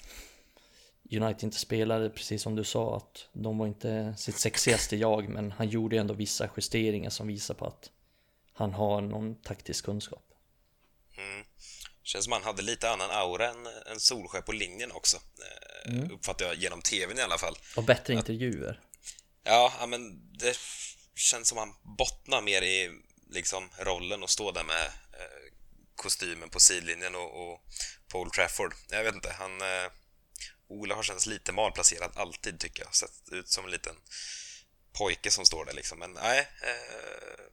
United 1.11 1.43
inte 1.43 1.59
spelade 1.59 2.09
precis 2.09 2.41
som 2.41 2.55
du 2.55 2.63
sa 2.63 2.97
att 2.97 3.27
de 3.33 3.57
var 3.57 3.67
inte 3.67 4.15
sitt 4.17 4.39
sexigaste 4.39 4.95
jag 4.95 5.29
men 5.29 5.51
han 5.51 5.69
gjorde 5.69 5.97
ändå 5.97 6.13
vissa 6.13 6.49
justeringar 6.57 7.09
som 7.09 7.27
visar 7.27 7.53
på 7.53 7.65
att 7.65 7.89
han 8.53 8.73
har 8.73 9.01
någon 9.01 9.35
taktisk 9.35 9.85
kunskap. 9.85 10.23
Mm. 11.17 11.45
Känns 12.03 12.23
som 12.23 12.31
han 12.33 12.43
hade 12.43 12.61
lite 12.61 12.89
annan 12.89 13.11
aura 13.11 13.49
än, 13.49 13.67
än 13.91 13.99
Solskär 13.99 14.41
på 14.41 14.51
linjen 14.51 14.91
också. 14.91 15.17
Eh, 15.87 15.93
mm. 15.93 16.11
Uppfattar 16.11 16.45
jag 16.45 16.55
genom 16.55 16.81
TVn 16.81 17.17
i 17.17 17.21
alla 17.21 17.37
fall. 17.37 17.55
Och 17.77 17.83
bättre 17.83 18.13
intervjuer. 18.13 18.79
Ja, 19.43 19.85
men 19.87 20.31
det 20.37 20.57
känns 21.15 21.47
som 21.47 21.57
han 21.57 21.73
bottnar 21.97 22.41
mer 22.41 22.61
i 22.61 22.91
liksom 23.29 23.69
rollen 23.77 24.23
och 24.23 24.29
stå 24.29 24.51
där 24.51 24.63
med 24.63 24.91
kostymen 25.95 26.49
på 26.49 26.59
sidlinjen 26.59 27.15
och, 27.15 27.51
och 27.51 27.61
på 28.11 28.19
Old 28.19 28.33
Trafford. 28.33 28.73
Jag 28.89 29.03
vet 29.03 29.15
inte, 29.15 29.35
han... 29.39 29.61
Eh, 29.61 29.91
Ola 30.67 30.95
har 30.95 31.03
känts 31.03 31.25
lite 31.25 31.51
malplacerad 31.51 32.11
alltid 32.15 32.59
tycker 32.59 32.83
jag. 32.83 32.95
Sett 32.95 33.29
ut 33.31 33.49
som 33.49 33.65
en 33.65 33.71
liten 33.71 33.95
pojke 34.97 35.31
som 35.31 35.45
står 35.45 35.65
där 35.65 35.73
liksom. 35.73 35.99
Men 35.99 36.11
nej, 36.11 36.39
eh, 36.39 37.45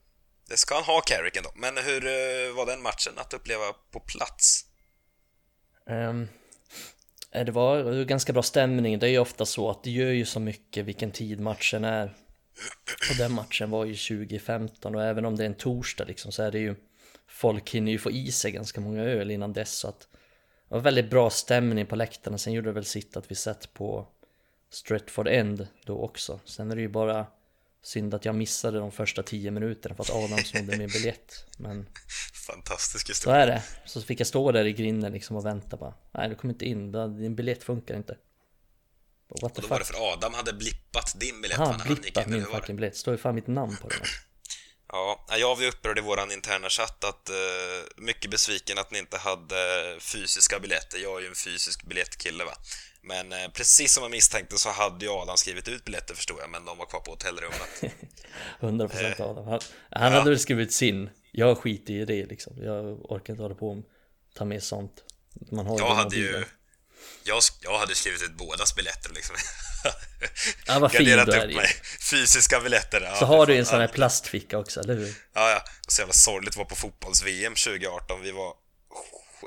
det 0.48 0.56
ska 0.56 0.74
han 0.74 0.84
ha 0.84 1.00
Carrick 1.00 1.36
ändå. 1.36 1.50
Men 1.54 1.76
hur 1.76 2.06
eh, 2.06 2.54
var 2.54 2.66
den 2.66 2.82
matchen 2.82 3.12
att 3.16 3.34
uppleva 3.34 3.72
på 3.72 4.00
plats? 4.00 4.64
Um, 5.86 6.28
det 7.32 7.52
var 7.52 8.04
ganska 8.04 8.32
bra 8.32 8.42
stämning. 8.42 8.98
Det 8.98 9.06
är 9.06 9.10
ju 9.10 9.18
ofta 9.18 9.46
så 9.46 9.70
att 9.70 9.84
det 9.84 9.90
gör 9.90 10.10
ju 10.10 10.26
så 10.26 10.40
mycket 10.40 10.84
vilken 10.84 11.12
tid 11.12 11.40
matchen 11.40 11.84
är. 11.84 12.16
Och 13.10 13.16
den 13.18 13.32
matchen 13.32 13.70
var 13.70 13.84
ju 13.84 13.94
2015 13.94 14.94
och 14.94 15.02
även 15.02 15.24
om 15.24 15.36
det 15.36 15.44
är 15.44 15.46
en 15.46 15.54
torsdag 15.54 16.04
liksom 16.04 16.32
så 16.32 16.42
är 16.42 16.50
det 16.50 16.58
ju 16.58 16.76
Folk 17.32 17.70
hinner 17.70 17.92
ju 17.92 17.98
få 17.98 18.10
i 18.10 18.32
sig 18.32 18.52
ganska 18.52 18.80
många 18.80 19.02
öl 19.02 19.30
innan 19.30 19.52
dess 19.52 19.72
så 19.72 19.88
att 19.88 20.00
Det 20.68 20.74
var 20.74 20.80
väldigt 20.80 21.10
bra 21.10 21.30
stämning 21.30 21.86
på 21.86 21.96
läktarna, 21.96 22.38
sen 22.38 22.52
gjorde 22.52 22.68
det 22.68 22.72
väl 22.72 22.84
sitt 22.84 23.16
att 23.16 23.30
vi 23.30 23.34
sett 23.34 23.74
på 23.74 24.08
Stretford 24.70 25.28
End 25.28 25.66
då 25.84 25.98
också. 25.98 26.40
Sen 26.44 26.70
är 26.70 26.76
det 26.76 26.82
ju 26.82 26.88
bara 26.88 27.26
synd 27.82 28.14
att 28.14 28.24
jag 28.24 28.34
missade 28.34 28.78
de 28.78 28.92
första 28.92 29.22
tio 29.22 29.50
minuterna 29.50 29.94
för 29.94 30.02
att 30.02 30.10
Adam 30.10 30.38
snodde 30.38 30.78
min 30.78 30.88
biljett. 30.88 31.46
Men 31.58 31.88
Fantastisk 32.46 33.10
historia. 33.10 33.36
Så 33.36 33.42
är 33.42 33.46
det. 33.46 33.62
Så 33.84 34.02
fick 34.02 34.20
jag 34.20 34.26
stå 34.26 34.52
där 34.52 34.64
i 34.64 34.72
grinden 34.72 35.12
liksom 35.12 35.36
och 35.36 35.46
vänta 35.46 35.76
bara. 35.76 35.94
Nej, 36.12 36.28
du 36.28 36.34
kommer 36.34 36.54
inte 36.54 36.64
in. 36.64 36.92
Din 36.92 37.34
biljett 37.34 37.64
funkar 37.64 37.96
inte. 37.96 38.16
What 39.28 39.56
och 39.56 39.62
då 39.62 39.68
var 39.68 39.78
det 39.78 39.84
för 39.84 40.12
Adam 40.12 40.34
hade 40.34 40.52
blippat 40.52 41.20
din 41.20 41.42
biljett. 41.42 41.58
Han 41.58 41.80
hade 41.80 41.94
blippat 41.94 42.26
min 42.26 42.44
fucking 42.44 42.76
biljett. 42.76 42.96
Står 42.96 43.14
ju 43.14 43.18
fan 43.18 43.34
mitt 43.34 43.46
namn 43.46 43.76
på 43.82 43.88
den. 43.88 43.98
Ja, 44.92 45.24
jag 45.38 45.56
var 45.56 45.66
upprörd 45.66 45.98
i 45.98 46.00
våran 46.00 46.32
interna 46.32 46.68
chatt 46.68 47.04
att 47.04 47.30
uh, 47.30 48.04
mycket 48.04 48.30
besviken 48.30 48.78
att 48.78 48.90
ni 48.90 48.98
inte 48.98 49.16
hade 49.16 49.56
fysiska 50.00 50.60
biljetter. 50.60 50.98
Jag 50.98 51.16
är 51.16 51.20
ju 51.20 51.26
en 51.26 51.34
fysisk 51.34 51.84
biljettkille 51.84 52.44
va. 52.44 52.52
Men 53.02 53.32
uh, 53.32 53.52
precis 53.54 53.94
som 53.94 54.02
jag 54.02 54.10
misstänkte 54.10 54.58
så 54.58 54.70
hade 54.70 55.04
ju 55.04 55.10
Adam 55.10 55.36
skrivit 55.36 55.68
ut 55.68 55.84
biljetter 55.84 56.14
förstod 56.14 56.36
jag, 56.40 56.50
men 56.50 56.64
de 56.64 56.78
var 56.78 56.86
kvar 56.86 57.00
på 57.00 57.10
hotellrummet. 57.10 57.82
100% 58.60 59.20
uh, 59.20 59.30
Adam. 59.30 59.44
Han, 59.44 59.60
han 59.90 60.12
ja. 60.12 60.18
hade 60.18 60.30
väl 60.30 60.38
skrivit 60.38 60.72
sin. 60.72 61.10
Jag 61.30 61.58
skiter 61.58 61.94
i 61.94 62.04
det 62.04 62.26
liksom. 62.26 62.62
Jag 62.62 63.12
orkar 63.12 63.32
inte 63.32 63.42
hålla 63.42 63.54
på 63.54 63.70
och 63.70 63.84
ta 64.34 64.44
med 64.44 64.62
sånt. 64.62 65.04
Man 65.50 65.66
har 65.66 65.78
jag 65.78 65.94
hade 65.94 66.16
ju 66.16 66.44
jag, 67.24 67.42
jag 67.60 67.78
hade 67.78 67.94
skrivit 67.94 68.22
ut 68.22 68.32
bådas 68.32 68.74
biljetter 68.74 69.10
liksom. 69.14 69.36
Ja, 70.66 70.78
vad 70.78 70.92
fin 70.92 71.04
du 71.04 71.12
är 71.12 71.44
upp 71.44 71.54
mig. 71.54 71.76
Fysiska 72.10 72.60
biljetter. 72.60 73.00
Ja, 73.00 73.16
så 73.16 73.24
har 73.24 73.46
du 73.46 73.56
en 73.56 73.66
sån 73.66 73.80
här 73.80 73.88
plastficka 73.88 74.58
också, 74.58 74.80
eller 74.80 74.94
hur? 74.94 75.14
Ja, 75.34 75.50
ja. 75.50 75.64
Och 75.86 75.92
så 75.92 76.00
jävla 76.00 76.12
sorgligt 76.12 76.50
att 76.50 76.56
vara 76.56 76.68
på 76.68 76.76
fotbolls-VM 76.76 77.54
2018. 77.54 78.22
Vi 78.22 78.30
var, 78.30 78.54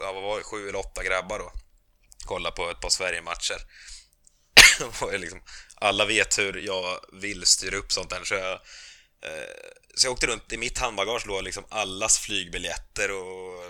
ja, 0.01 0.11
vad 0.13 0.23
var 0.23 0.37
det, 0.37 0.43
sju 0.43 0.69
eller 0.69 0.79
åtta 0.79 1.03
grabbar 1.03 1.39
då. 1.39 1.51
Kolla 2.25 2.51
på 2.51 2.69
ett 2.69 2.81
par 2.81 2.89
Sverige-matcher. 2.89 3.57
liksom, 5.17 5.41
alla 5.75 6.05
vet 6.05 6.39
hur 6.39 6.57
jag 6.57 6.99
vill 7.13 7.45
styra 7.45 7.77
upp 7.77 7.91
sånt 7.91 8.09
där, 8.09 8.23
så 8.23 8.33
jag 8.33 8.51
eh, 8.51 8.59
så 9.95 10.07
jag 10.07 10.13
åkte 10.13 10.27
runt, 10.27 10.53
i 10.53 10.57
mitt 10.57 10.77
handbagage 10.77 11.27
låg 11.27 11.43
liksom 11.43 11.65
allas 11.69 12.19
flygbiljetter 12.19 13.11
och 13.11 13.63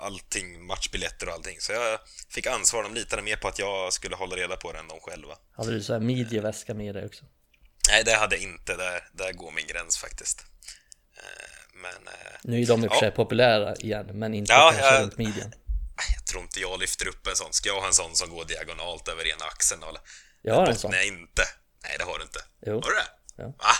allting, 0.00 0.66
matchbiljetter 0.66 1.28
och 1.28 1.34
allting. 1.34 1.60
Så 1.60 1.72
jag 1.72 1.98
fick 2.28 2.46
ansvar, 2.46 2.82
de 2.82 2.94
litade 2.94 3.22
mer 3.22 3.36
på 3.36 3.48
att 3.48 3.58
jag 3.58 3.92
skulle 3.92 4.16
hålla 4.16 4.36
reda 4.36 4.56
på 4.56 4.72
det 4.72 4.78
än 4.78 4.88
de 4.88 5.00
själva. 5.00 5.34
Hade 5.52 5.72
du 5.72 5.82
så 5.82 5.92
här 5.92 6.00
midjeväska 6.00 6.74
med 6.74 6.94
dig 6.94 7.06
också? 7.06 7.24
Nej, 7.88 8.04
det 8.04 8.14
hade 8.14 8.36
jag 8.36 8.42
inte. 8.42 8.76
Där, 8.76 9.08
där 9.12 9.32
går 9.32 9.50
min 9.50 9.66
gräns 9.66 9.98
faktiskt. 9.98 10.44
Eh, 11.16 11.22
men... 11.74 12.06
Eh, 12.14 12.38
nu 12.42 12.62
är 12.62 12.66
de 12.66 12.84
i 12.84 12.88
och 12.88 12.92
för 12.92 12.98
sig 12.98 13.10
populära 13.10 13.76
igen, 13.76 14.06
men 14.12 14.34
inte 14.34 14.52
ja, 14.52 14.70
kanske 14.72 14.94
jag, 14.94 15.02
runt 15.02 15.18
midjan. 15.18 15.52
Jag 16.16 16.26
tror 16.26 16.42
inte 16.42 16.60
jag 16.60 16.80
lyfter 16.80 17.08
upp 17.08 17.26
en 17.26 17.36
sån. 17.36 17.52
Ska 17.52 17.68
jag 17.68 17.80
ha 17.80 17.86
en 17.86 17.92
sån 17.92 18.16
som 18.16 18.30
går 18.30 18.44
diagonalt 18.44 19.08
över 19.08 19.26
ena 19.32 19.44
axeln? 19.44 19.82
Eller? 19.82 20.00
Jag 20.42 20.54
har 20.54 20.66
en 20.66 20.76
sån. 20.76 20.90
Nej, 20.90 21.08
inte. 21.08 21.42
Nej, 21.82 21.96
det 21.98 22.04
har 22.04 22.18
du 22.18 22.24
inte. 22.24 22.40
Jo. 22.66 22.74
Har 22.74 22.90
du 22.90 22.96
det? 22.96 23.42
Ja. 23.42 23.46
Va? 23.46 23.74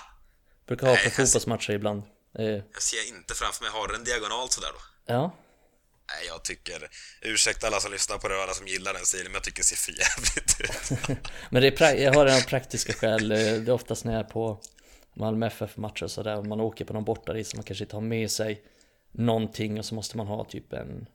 Brukar 0.66 0.87
ha 0.87 0.96
på 0.96 1.11
fotbollsmatcher 1.11 1.70
ibland. 1.70 2.02
Jag 2.33 2.83
ser 2.83 3.09
inte 3.09 3.35
framför 3.35 3.64
mig. 3.64 3.72
Har 3.72 3.88
du 3.88 3.94
en 3.94 4.04
diagonalt 4.04 4.52
sådär 4.52 4.70
då? 4.72 4.80
Ja, 5.12 5.37
Nej, 6.14 6.27
jag 6.27 6.44
tycker... 6.44 6.90
Ursäkta 7.20 7.66
alla 7.66 7.81
som 7.81 7.92
lyssnar 7.92 8.18
på 8.18 8.29
det 8.29 8.37
och 8.37 8.42
alla 8.42 8.55
som 8.55 8.66
gillar 8.66 8.92
den 8.92 9.07
stilen, 9.07 9.25
men 9.25 9.35
jag 9.35 9.42
tycker 9.44 9.59
det 9.59 9.66
ser 9.66 9.77
för 9.77 9.92
jävligt 9.92 10.61
ut. 10.61 11.18
men 11.51 11.62
det 11.62 11.81
är 11.81 11.94
jag 11.94 12.12
har 12.12 12.27
en 12.27 12.42
praktiska 12.42 12.92
skäl. 12.92 13.29
Det 13.29 13.40
är 13.40 13.70
oftast 13.70 14.05
när 14.05 14.12
jag 14.12 14.20
är 14.20 14.31
på 14.31 14.61
Malmö 15.14 15.46
FF-matcher 15.46 16.05
och 16.05 16.11
sådär, 16.11 16.42
man 16.42 16.61
åker 16.61 16.85
på 16.85 16.92
någon 16.92 17.05
bortarit 17.05 17.46
så 17.49 17.57
man 17.57 17.64
kanske 17.64 17.85
inte 17.85 17.96
har 17.96 18.01
med 18.01 18.31
sig 18.31 18.62
någonting 19.12 19.79
och 19.79 19.85
så 19.85 19.94
måste 19.94 20.16
man 20.16 20.27
ha 20.27 20.44
typ 20.44 20.73
en 20.73 21.09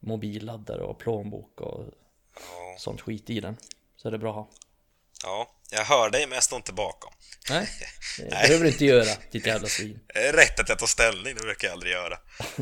mobilladdare 0.00 0.82
och 0.82 0.98
plånbok 0.98 1.60
och 1.60 1.84
ja. 2.34 2.76
sånt 2.78 3.00
skit 3.00 3.30
i 3.30 3.40
den. 3.40 3.56
Så 3.96 4.08
är 4.08 4.12
det 4.12 4.18
bra 4.18 4.30
att 4.30 4.36
ha. 4.36 4.50
Ja, 5.22 5.54
jag 5.70 5.84
hör 5.84 6.10
dig 6.10 6.26
men 6.26 6.34
jag 6.34 6.42
står 6.42 6.56
inte 6.56 6.72
bakom. 6.72 7.12
Nej, 7.50 7.68
det 8.18 8.30
behöver 8.30 8.64
du 8.64 8.70
inte 8.70 8.84
göra, 8.84 9.16
ditt 9.30 9.46
jävla 9.46 9.68
svin. 9.68 10.00
Rätt 10.14 10.60
att 10.60 10.68
jag 10.68 10.78
tar 10.78 10.86
ställning, 10.86 11.34
det 11.34 11.40
brukar 11.40 11.68
jag 11.68 11.72
aldrig 11.72 11.92
göra. 11.92 12.18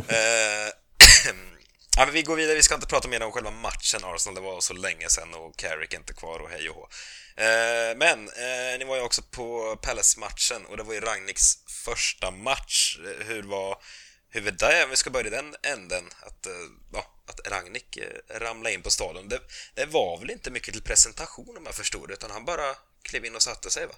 eh, 1.98 2.00
Ja, 2.00 2.04
men 2.04 2.14
vi 2.14 2.22
går 2.22 2.37
vidare, 2.37 2.56
vi 2.56 2.62
ska 2.62 2.74
inte 2.74 2.87
prata 2.87 3.08
mer 3.08 3.22
om 3.22 3.32
själva 3.32 3.50
matchen 3.50 4.00
Arsenal, 4.04 4.34
det 4.34 4.40
var 4.40 4.61
så 4.61 4.74
länge 4.74 5.08
sedan 5.08 5.34
och 5.34 5.56
Carrick 5.56 5.94
inte 5.94 6.12
kvar 6.12 6.38
och 6.40 6.50
hej 6.50 6.70
och 6.70 6.76
hå. 6.76 6.88
Eh, 7.37 7.96
men 7.96 8.28
eh, 8.28 8.78
ni 8.78 8.84
var 8.84 8.96
ju 8.96 9.02
också 9.02 9.22
på 9.22 9.76
Palace-matchen 9.82 10.66
och 10.66 10.76
det 10.76 10.82
var 10.82 10.94
ju 10.94 11.00
Ragniks 11.00 11.44
första 11.84 12.30
match. 12.30 12.98
Hur 13.26 13.42
var, 13.42 13.76
hur 14.28 14.40
var 14.40 14.52
det, 14.52 14.84
om 14.84 14.90
vi 14.90 14.96
ska 14.96 15.11
börja 15.11 15.26
i 15.26 15.30
den 15.30 15.54
änden, 15.62 16.04
att, 16.20 16.46
eh, 16.46 17.00
att 17.26 17.52
Ragnik 17.52 17.96
eh, 17.96 18.38
ramlade 18.38 18.74
in 18.74 18.82
på 18.82 18.90
stadion. 18.90 19.28
Det, 19.28 19.40
det 19.74 19.87
var 19.87 20.18
väl 20.18 20.30
inte 20.30 20.50
mycket 20.50 20.74
till 20.74 20.82
presentation 20.82 21.56
om 21.56 21.62
jag 21.66 21.74
förstod 21.74 22.08
det, 22.08 22.12
utan 22.14 22.30
han 22.30 22.44
bara 22.44 22.74
klev 23.02 23.24
in 23.24 23.34
och 23.34 23.42
satte 23.42 23.70
sig 23.70 23.87
va? 23.87 23.94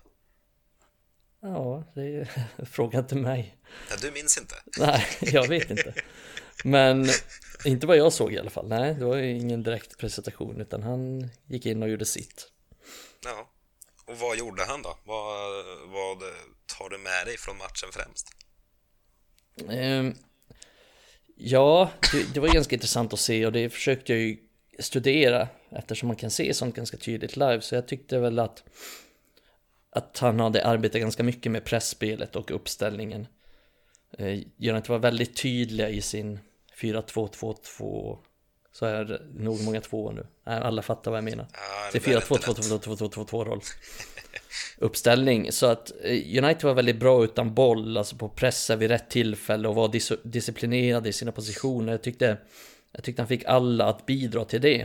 Ja, 1.43 1.93
det 1.95 2.01
är 2.01 2.29
fråga 2.73 2.99
inte 2.99 3.15
mig. 3.15 3.57
Ja, 3.91 3.97
du 4.01 4.11
minns 4.11 4.39
inte? 4.39 4.55
Nej, 4.77 5.07
jag 5.21 5.49
vet 5.49 5.71
inte. 5.71 5.95
Men 6.65 7.09
inte 7.65 7.87
vad 7.87 7.97
jag 7.97 8.13
såg 8.13 8.33
i 8.33 8.39
alla 8.39 8.51
fall. 8.51 8.69
Nej, 8.69 8.95
det 8.95 9.05
var 9.05 9.17
ju 9.17 9.31
ingen 9.31 9.63
direkt 9.63 9.99
presentation 9.99 10.61
utan 10.61 10.83
han 10.83 11.31
gick 11.47 11.67
in 11.67 11.83
och 11.83 11.89
gjorde 11.89 12.05
sitt. 12.05 12.49
Ja, 13.25 13.51
och 14.07 14.19
vad 14.19 14.39
gjorde 14.39 14.65
han 14.65 14.83
då? 14.83 14.99
Vad, 15.05 15.65
vad 15.89 16.19
tar 16.79 16.89
du 16.89 16.99
med 16.99 17.27
dig 17.27 17.37
från 17.39 17.57
matchen 17.57 17.89
främst? 17.93 18.29
Um, 19.69 20.15
ja, 21.37 21.91
det, 22.13 22.35
det, 22.35 22.41
var 22.41 22.49
ganska 22.49 22.75
intressant 22.75 23.13
att 23.13 23.21
se 23.21 23.47
och 23.47 23.53
det 23.53 23.71
försökte 23.71 24.13
jag 24.13 24.23
ju 24.23 24.37
studera 24.79 25.49
eftersom 25.71 26.07
man 26.07 26.17
kan 26.17 26.31
se 26.31 26.55
sånt 26.55 26.77
ganska 26.77 26.97
tydligt 26.97 27.37
live. 27.37 27.61
Så 27.61 27.75
jag 27.75 27.89
tyckte 27.89 28.19
väl 28.19 28.39
att, 28.39 28.65
att 29.91 30.19
han 30.19 30.41
hade 30.41 30.67
arbetat 30.67 31.01
ganska 31.01 31.23
mycket 31.23 31.53
med 31.53 31.65
pressspelet 31.65 32.37
och 32.37 32.51
uppställningen. 32.51 33.27
Eh, 34.19 34.39
United 34.59 34.89
var 34.89 34.99
väldigt 34.99 35.37
tydliga 35.37 35.89
i 35.89 36.03
sin 36.03 36.39
4-2-2-2 36.81 38.19
Så 38.73 38.87
är 38.87 39.05
det 39.05 39.21
nog 39.35 39.65
många 39.65 39.81
tvåor 39.81 40.13
nu. 40.13 40.27
Alla 40.45 40.83
fattar 40.83 41.11
vad 41.11 41.19
jag 41.19 41.25
menar. 41.25 41.47
Ja, 41.53 41.91
Det 41.93 42.07
är 42.07 42.21
4-2-2-2-2-2-2 42.21 43.45
roll. 43.45 43.61
Uppställning. 44.79 45.53
Så 45.53 45.67
att 45.67 45.93
eh, 46.05 46.45
United 46.45 46.63
var 46.63 46.75
väldigt 46.75 46.97
bra 47.01 47.25
utan 47.25 47.55
boll 47.55 47.97
Alltså 47.97 48.17
på 48.17 48.29
pressa 48.29 48.77
vid 48.77 48.91
rätt 48.91 49.11
tillfälle 49.11 49.69
och 49.69 49.75
var 49.75 49.89
dis 49.89 50.13
disciplinerade 50.23 51.09
i 51.09 51.13
sina 51.13 51.33
positioner. 51.33 51.93
Jag 51.93 52.03
tyckte 52.03 52.37
Jag 52.93 53.05
tyckte 53.05 53.23
han 53.23 53.29
fick 53.29 53.45
alla 53.45 53.85
att 53.85 54.07
bidra 54.07 54.45
till 54.45 54.61
det. 54.61 54.81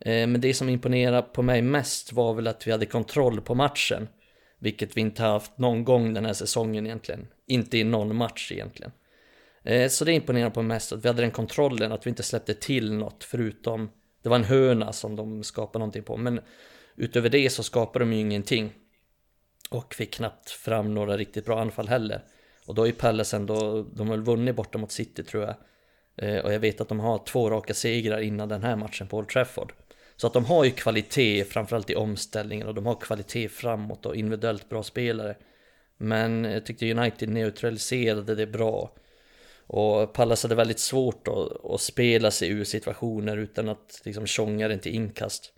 Eh, 0.00 0.26
Men 0.26 0.40
det 0.40 0.54
som 0.54 0.68
imponerade 0.68 1.22
på 1.22 1.42
mig 1.42 1.62
mest 1.62 2.12
var 2.12 2.34
väl 2.34 2.46
att 2.46 2.66
vi 2.66 2.70
hade 2.70 2.86
kontroll 2.86 3.40
på 3.40 3.54
matchen 3.54 4.08
Vilket 4.58 4.96
vi 4.96 5.00
inte 5.00 5.22
haft 5.22 5.58
någon 5.58 5.84
gång 5.84 6.14
den 6.14 6.24
här 6.24 6.32
säsongen 6.32 6.86
egentligen. 6.86 7.26
Inte 7.46 7.78
i 7.78 7.84
någon 7.84 8.16
match 8.16 8.52
egentligen 8.52 8.92
Eh, 9.64 9.88
så 9.88 10.04
det 10.04 10.12
imponerar 10.12 10.50
på 10.50 10.62
mest 10.62 10.92
att 10.92 11.04
vi 11.04 11.08
hade 11.08 11.22
den 11.22 11.30
kontrollen, 11.30 11.92
att 11.92 12.06
vi 12.06 12.10
inte 12.10 12.22
släppte 12.22 12.54
till 12.54 12.92
något 12.92 13.24
förutom 13.24 13.90
Det 14.22 14.28
var 14.28 14.36
en 14.36 14.44
hörna 14.44 14.92
som 14.92 15.16
de 15.16 15.44
skapade 15.44 15.78
någonting 15.78 16.02
på, 16.02 16.16
men 16.16 16.40
utöver 16.96 17.28
det 17.28 17.50
så 17.50 17.62
skapade 17.62 18.04
de 18.04 18.12
ju 18.12 18.20
ingenting. 18.20 18.72
Och 19.70 19.94
fick 19.94 20.14
knappt 20.14 20.50
fram 20.50 20.94
några 20.94 21.16
riktigt 21.16 21.44
bra 21.44 21.60
anfall 21.60 21.88
heller. 21.88 22.24
Och 22.66 22.74
då 22.74 22.86
är 22.86 22.92
Pallas 22.92 23.00
Palace 23.00 23.36
ändå, 23.36 23.82
de 23.94 24.08
har 24.08 24.16
väl 24.16 24.24
vunnit 24.24 24.56
borta 24.56 24.78
mot 24.78 24.92
City 24.92 25.24
tror 25.24 25.42
jag. 25.42 25.54
Eh, 26.16 26.44
och 26.44 26.52
jag 26.52 26.60
vet 26.60 26.80
att 26.80 26.88
de 26.88 27.00
har 27.00 27.18
två 27.26 27.50
raka 27.50 27.74
segrar 27.74 28.20
innan 28.20 28.48
den 28.48 28.62
här 28.62 28.76
matchen 28.76 29.06
på 29.06 29.18
Old 29.18 29.28
Trafford. 29.28 29.72
Så 30.16 30.26
att 30.26 30.32
de 30.32 30.44
har 30.44 30.64
ju 30.64 30.70
kvalitet, 30.70 31.44
framförallt 31.44 31.90
i 31.90 31.94
omställningen 31.94 32.66
och 32.66 32.74
de 32.74 32.86
har 32.86 32.94
kvalitet 32.94 33.48
framåt 33.48 34.06
och 34.06 34.16
individuellt 34.16 34.68
bra 34.68 34.82
spelare. 34.82 35.36
Men 35.96 36.44
jag 36.44 36.66
tyckte 36.66 36.90
United 36.90 37.28
neutraliserade 37.28 38.34
det 38.34 38.46
bra. 38.46 38.96
Och 39.66 40.12
Pallas 40.12 40.42
hade 40.42 40.54
väldigt 40.54 40.78
svårt 40.78 41.28
att, 41.28 41.64
att 41.64 41.80
spela 41.80 42.30
sig 42.30 42.48
ur 42.48 42.64
situationer 42.64 43.36
utan 43.36 43.68
att 43.68 44.00
liksom 44.04 44.26
tjonga 44.26 44.68
den 44.68 44.78
till 44.78 44.94
inkast. 44.94 45.52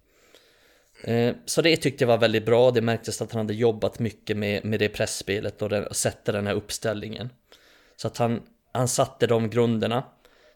Eh, 1.04 1.34
så 1.44 1.62
det 1.62 1.76
tyckte 1.76 2.04
jag 2.04 2.08
var 2.08 2.18
väldigt 2.18 2.46
bra, 2.46 2.70
det 2.70 2.80
märktes 2.80 3.22
att 3.22 3.32
han 3.32 3.38
hade 3.38 3.54
jobbat 3.54 3.98
mycket 3.98 4.36
med, 4.36 4.64
med 4.64 4.80
det 4.80 4.88
pressspelet 4.88 5.62
och, 5.62 5.68
det, 5.68 5.86
och 5.86 5.96
sätta 5.96 6.32
den 6.32 6.46
här 6.46 6.54
uppställningen. 6.54 7.28
Så 7.96 8.06
att 8.08 8.16
han, 8.16 8.42
han 8.72 8.88
satte 8.88 9.26
de 9.26 9.50
grunderna. 9.50 10.04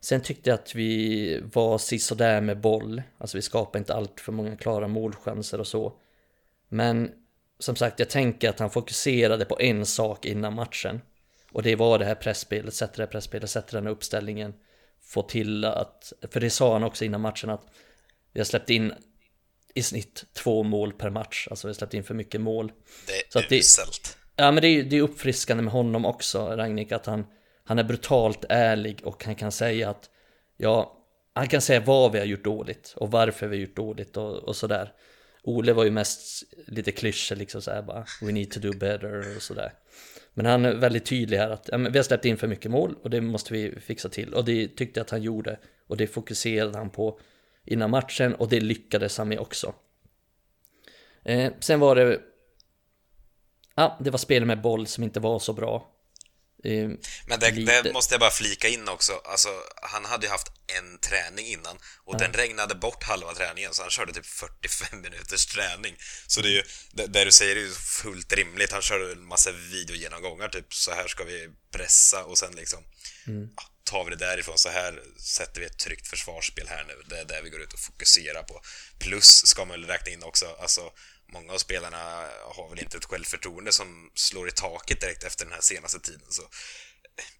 Sen 0.00 0.20
tyckte 0.20 0.50
jag 0.50 0.54
att 0.54 0.74
vi 0.74 1.40
var 1.52 1.78
sisådär 1.78 2.40
med 2.40 2.60
boll, 2.60 3.02
alltså 3.18 3.38
vi 3.38 3.42
skapade 3.42 3.78
inte 3.78 3.94
allt 3.94 4.20
för 4.20 4.32
många 4.32 4.56
klara 4.56 4.88
målchanser 4.88 5.60
och 5.60 5.66
så. 5.66 5.92
Men 6.68 7.10
som 7.58 7.76
sagt, 7.76 7.98
jag 7.98 8.10
tänker 8.10 8.48
att 8.48 8.58
han 8.58 8.70
fokuserade 8.70 9.44
på 9.44 9.60
en 9.60 9.86
sak 9.86 10.24
innan 10.24 10.54
matchen. 10.54 11.00
Och 11.52 11.62
det 11.62 11.76
var 11.76 11.98
det 11.98 12.04
här 12.04 12.14
pressspelet, 12.14 12.74
sätta 12.74 12.96
det 12.96 13.02
här 13.02 13.10
pressspelet, 13.10 13.50
sätta 13.50 13.76
den 13.76 13.86
här 13.86 13.92
uppställningen. 13.92 14.54
Få 15.02 15.22
till 15.22 15.64
att, 15.64 16.12
för 16.30 16.40
det 16.40 16.50
sa 16.50 16.72
han 16.72 16.84
också 16.84 17.04
innan 17.04 17.20
matchen 17.20 17.50
att 17.50 17.66
vi 18.32 18.40
har 18.40 18.44
släppt 18.44 18.70
in 18.70 18.92
i 19.74 19.82
snitt 19.82 20.24
två 20.32 20.62
mål 20.62 20.92
per 20.92 21.10
match, 21.10 21.48
alltså 21.50 21.66
vi 21.66 21.70
har 21.70 21.74
släppt 21.74 21.94
in 21.94 22.04
för 22.04 22.14
mycket 22.14 22.40
mål. 22.40 22.72
Det 23.06 23.56
är 23.56 23.58
uselt. 23.58 24.18
Ja 24.36 24.50
men 24.50 24.62
det 24.62 24.68
är, 24.68 24.82
det 24.82 24.96
är 24.96 25.02
uppfriskande 25.02 25.62
med 25.62 25.72
honom 25.72 26.04
också, 26.04 26.46
Ragnik, 26.46 26.92
att 26.92 27.06
han, 27.06 27.26
han 27.64 27.78
är 27.78 27.84
brutalt 27.84 28.44
ärlig 28.48 29.00
och 29.04 29.24
han 29.24 29.34
kan 29.34 29.52
säga 29.52 29.90
att 29.90 30.10
ja, 30.56 30.96
han 31.34 31.48
kan 31.48 31.60
säga 31.60 31.80
vad 31.80 32.12
vi 32.12 32.18
har 32.18 32.26
gjort 32.26 32.44
dåligt 32.44 32.94
och 32.96 33.10
varför 33.10 33.46
vi 33.46 33.56
har 33.56 33.60
gjort 33.60 33.76
dåligt 33.76 34.16
och, 34.16 34.36
och 34.36 34.56
sådär. 34.56 34.92
Ole 35.42 35.72
var 35.72 35.84
ju 35.84 35.90
mest 35.90 36.42
lite 36.66 36.92
klyschor 36.92 37.36
liksom 37.36 37.62
såhär 37.62 37.82
bara 37.82 38.04
We 38.22 38.32
need 38.32 38.50
to 38.50 38.60
do 38.60 38.72
better 38.72 39.36
och 39.36 39.42
sådär 39.42 39.72
Men 40.34 40.46
han 40.46 40.64
är 40.64 40.74
väldigt 40.74 41.06
tydlig 41.06 41.36
här 41.36 41.50
att 41.50 41.68
ja, 41.72 41.78
vi 41.78 41.98
har 41.98 42.02
släppt 42.02 42.24
in 42.24 42.36
för 42.36 42.46
mycket 42.46 42.70
mål 42.70 42.94
och 43.02 43.10
det 43.10 43.20
måste 43.20 43.52
vi 43.52 43.80
fixa 43.80 44.08
till. 44.08 44.34
Och 44.34 44.44
det 44.44 44.68
tyckte 44.68 45.00
jag 45.00 45.04
att 45.04 45.10
han 45.10 45.22
gjorde. 45.22 45.58
Och 45.86 45.96
det 45.96 46.06
fokuserade 46.06 46.78
han 46.78 46.90
på 46.90 47.20
innan 47.64 47.90
matchen 47.90 48.34
och 48.34 48.48
det 48.48 48.60
lyckades 48.60 49.18
han 49.18 49.28
med 49.28 49.38
också. 49.38 49.74
Eh, 51.24 51.52
Sen 51.60 51.80
var 51.80 51.96
det 51.96 52.20
Ja, 53.74 53.98
det 54.00 54.10
var 54.10 54.18
spel 54.18 54.44
med 54.44 54.60
boll 54.60 54.86
som 54.86 55.04
inte 55.04 55.20
var 55.20 55.38
så 55.38 55.52
bra. 55.52 55.90
Men 57.26 57.40
det, 57.40 57.50
det, 57.50 57.92
måste 57.92 58.14
jag 58.14 58.20
bara 58.20 58.30
flika 58.30 58.68
in 58.68 58.88
också. 58.88 59.12
Alltså, 59.24 59.48
han 59.82 60.04
hade 60.04 60.26
ju 60.26 60.30
haft 60.30 60.48
en 60.78 60.98
träning 60.98 61.46
innan 61.46 61.78
och 62.04 62.14
ja. 62.14 62.18
den 62.18 62.32
regnade 62.32 62.74
bort 62.74 63.02
halva 63.02 63.34
träningen 63.34 63.74
så 63.74 63.82
han 63.82 63.90
körde 63.90 64.12
typ 64.12 64.26
45 64.26 65.00
minuters 65.02 65.46
träning. 65.46 65.96
Så 66.26 66.40
det 66.40 66.48
är 66.48 66.52
ju, 66.52 66.62
det, 66.92 67.06
det 67.06 67.24
du 67.24 67.32
säger 67.32 67.56
är 67.56 67.60
ju 67.60 67.72
fullt 67.72 68.32
rimligt. 68.32 68.72
Han 68.72 68.82
körde 68.82 69.12
en 69.12 69.26
massa 69.26 69.52
videogenomgångar, 69.52 70.48
typ 70.48 70.74
så 70.74 70.90
här 70.90 71.08
ska 71.08 71.24
vi 71.24 71.48
pressa 71.72 72.24
och 72.24 72.38
sen 72.38 72.52
liksom 72.56 72.84
mm. 73.26 73.48
ja, 73.56 73.62
tar 73.84 74.04
vi 74.04 74.10
det 74.10 74.16
därifrån. 74.16 74.58
Så 74.58 74.68
här 74.68 75.02
sätter 75.18 75.60
vi 75.60 75.66
ett 75.66 75.78
tryggt 75.78 76.08
försvarsspel 76.08 76.68
här 76.68 76.84
nu. 76.88 76.94
Det 77.06 77.20
är 77.20 77.24
det 77.24 77.40
vi 77.44 77.50
går 77.50 77.60
ut 77.60 77.72
och 77.72 77.80
fokuserar 77.80 78.42
på. 78.42 78.60
Plus 78.98 79.46
ska 79.46 79.64
man 79.64 79.80
väl 79.80 79.90
räkna 79.90 80.12
in 80.12 80.22
också, 80.22 80.56
alltså 80.60 80.92
många 81.32 81.52
av 81.52 81.58
spelarna 81.58 81.98
har 82.54 82.70
väl 82.70 82.78
inte 82.78 82.96
ett 82.96 83.04
självförtroende 83.04 83.72
som 83.72 84.10
slår 84.14 84.48
i 84.48 84.50
taket 84.50 85.00
direkt 85.00 85.24
efter 85.24 85.44
den 85.44 85.54
här 85.54 85.60
senaste 85.60 86.00
tiden. 86.00 86.26
Så 86.28 86.42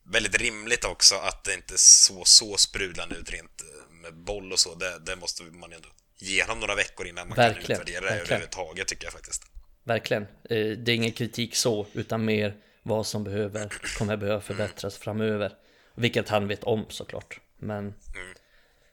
väldigt 0.03 0.39
rimligt 0.39 0.85
också 0.85 1.15
att 1.15 1.45
det 1.45 1.55
inte 1.55 1.79
så, 1.79 2.25
så 2.25 2.57
sprudlande 2.57 3.17
ut 3.17 3.31
rent 3.31 3.61
eh, 3.61 3.95
med 3.95 4.15
boll 4.15 4.53
och 4.53 4.59
så. 4.59 4.75
Det, 4.75 4.99
det 4.99 5.17
måste 5.17 5.43
man 5.43 5.73
ändå 5.73 5.89
ge 6.17 6.43
honom 6.43 6.61
några 6.61 6.75
veckor 6.75 7.07
innan 7.07 7.29
man 7.29 7.37
verkligen, 7.37 7.67
kan 7.67 7.73
utvärdera 7.73 8.15
det 8.15 8.21
överhuvudtaget 8.21 8.89
tycker 8.89 9.05
jag 9.05 9.13
faktiskt. 9.13 9.43
Verkligen. 9.85 10.23
Eh, 10.23 10.67
det 10.67 10.93
är 10.93 10.97
ingen 10.97 11.13
kritik 11.13 11.57
så, 11.57 11.87
utan 11.93 12.25
mer 12.25 12.57
vad 12.83 13.07
som 13.07 13.25
behöver, 13.25 13.69
kommer 13.99 14.17
behöva 14.17 14.41
förbättras 14.41 14.95
mm. 14.97 15.03
framöver. 15.03 15.53
Vilket 15.95 16.29
han 16.29 16.49
vet 16.49 16.65
om 16.65 16.87
såklart. 16.89 17.41
Men 17.59 17.79
mm. 18.15 18.35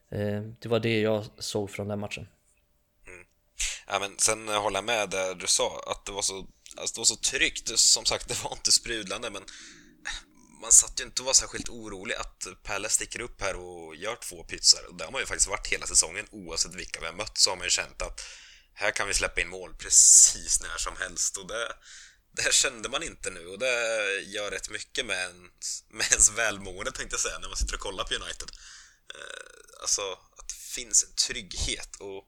Eh, 0.10 0.42
det 0.60 0.70
var 0.70 0.80
det 0.80 1.02
jag 1.02 1.26
såg 1.38 1.72
från 1.72 1.88
den 1.88 2.00
matchen. 2.00 2.28
Ja, 3.88 4.00
men 4.00 4.20
sen 4.20 4.48
håller 4.48 4.78
jag 4.78 4.86
med 4.86 5.10
där 5.10 5.36
du 5.36 5.48
sa 5.48 5.84
att 5.88 6.06
det 6.06 6.12
var 6.12 6.22
så, 6.22 6.48
alltså 6.78 6.94
det 6.94 7.00
var 7.00 7.06
så 7.06 7.16
tryggt. 7.16 7.80
Som 7.80 8.06
sagt, 8.06 8.28
det 8.28 8.44
var 8.44 8.52
inte 8.52 8.72
sprudlande, 8.72 9.30
men 9.30 9.44
man 10.62 10.72
satt 10.72 11.00
ju 11.00 11.04
inte 11.04 11.22
och 11.22 11.26
var 11.26 11.34
särskilt 11.34 11.70
orolig 11.70 12.16
att 12.16 12.48
Pelle 12.64 12.90
sticker 12.90 13.22
upp 13.22 13.42
här 13.42 13.56
och 13.56 13.96
gör 13.96 14.16
två 14.16 14.44
pytsar. 14.44 14.84
Och 14.90 14.96
det 14.96 15.04
har 15.04 15.12
man 15.12 15.22
ju 15.22 15.28
faktiskt 15.28 15.50
varit 15.50 15.68
hela 15.68 15.88
säsongen, 15.88 16.28
oavsett 16.32 16.76
vilka 16.76 17.00
vi 17.00 17.06
har 17.06 17.14
mött, 17.14 17.38
så 17.38 17.50
har 17.50 17.58
man 17.58 17.66
ju 17.66 17.70
känt 17.70 18.02
att 18.02 18.22
här 18.74 18.92
kan 18.92 19.08
vi 19.08 19.14
släppa 19.14 19.42
in 19.42 19.50
mål 19.50 19.76
precis 19.76 20.62
när 20.62 20.78
som 20.78 20.98
helst. 20.98 21.38
Och 21.38 21.48
det, 21.48 21.74
det 22.32 22.54
kände 22.54 22.90
man 22.90 23.04
inte 23.04 23.30
nu 23.30 23.48
och 23.48 23.60
det 23.60 23.76
gör 24.22 24.52
rätt 24.52 24.70
mycket 24.70 25.06
med 25.06 25.18
ens, 25.18 25.84
med 25.90 26.12
ens 26.12 26.30
välmående, 26.30 26.92
tänkte 26.92 27.14
jag 27.14 27.22
säga, 27.22 27.40
när 27.40 27.48
man 27.48 27.58
sitter 27.58 27.74
och 27.74 27.80
kollar 27.80 28.04
på 28.04 28.14
United. 28.14 28.52
Eh, 29.16 29.82
alltså, 29.82 30.02
att 30.12 30.48
det 30.48 30.56
finns 30.76 31.04
en 31.04 31.14
trygghet 31.14 31.96
och 31.96 32.24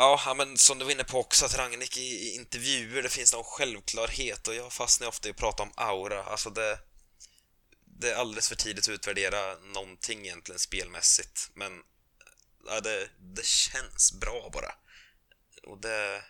Ja, 0.00 0.34
men 0.36 0.58
som 0.58 0.78
du 0.78 0.84
var 0.84 0.92
inne 0.92 1.04
på 1.04 1.20
också, 1.20 1.44
att 1.44 1.58
Ragnik 1.58 1.96
i 1.96 2.34
intervjuer, 2.34 3.02
det 3.02 3.08
finns 3.08 3.32
någon 3.32 3.44
självklarhet 3.44 4.48
och 4.48 4.54
jag 4.54 4.72
fastnar 4.72 5.08
ofta 5.08 5.28
i 5.28 5.30
att 5.30 5.36
prata 5.36 5.62
om 5.62 5.72
aura. 5.76 6.24
Alltså 6.24 6.50
det, 6.50 6.78
det 7.84 8.10
är 8.10 8.14
alldeles 8.14 8.48
för 8.48 8.56
tidigt 8.56 8.84
att 8.84 8.94
utvärdera 8.94 9.54
någonting 9.54 10.26
egentligen 10.26 10.58
spelmässigt, 10.58 11.50
men 11.54 11.82
ja, 12.66 12.80
det, 12.80 13.08
det 13.18 13.46
känns 13.46 14.12
bra 14.12 14.50
bara. 14.52 14.74
Och 15.62 15.80
det, 15.80 16.22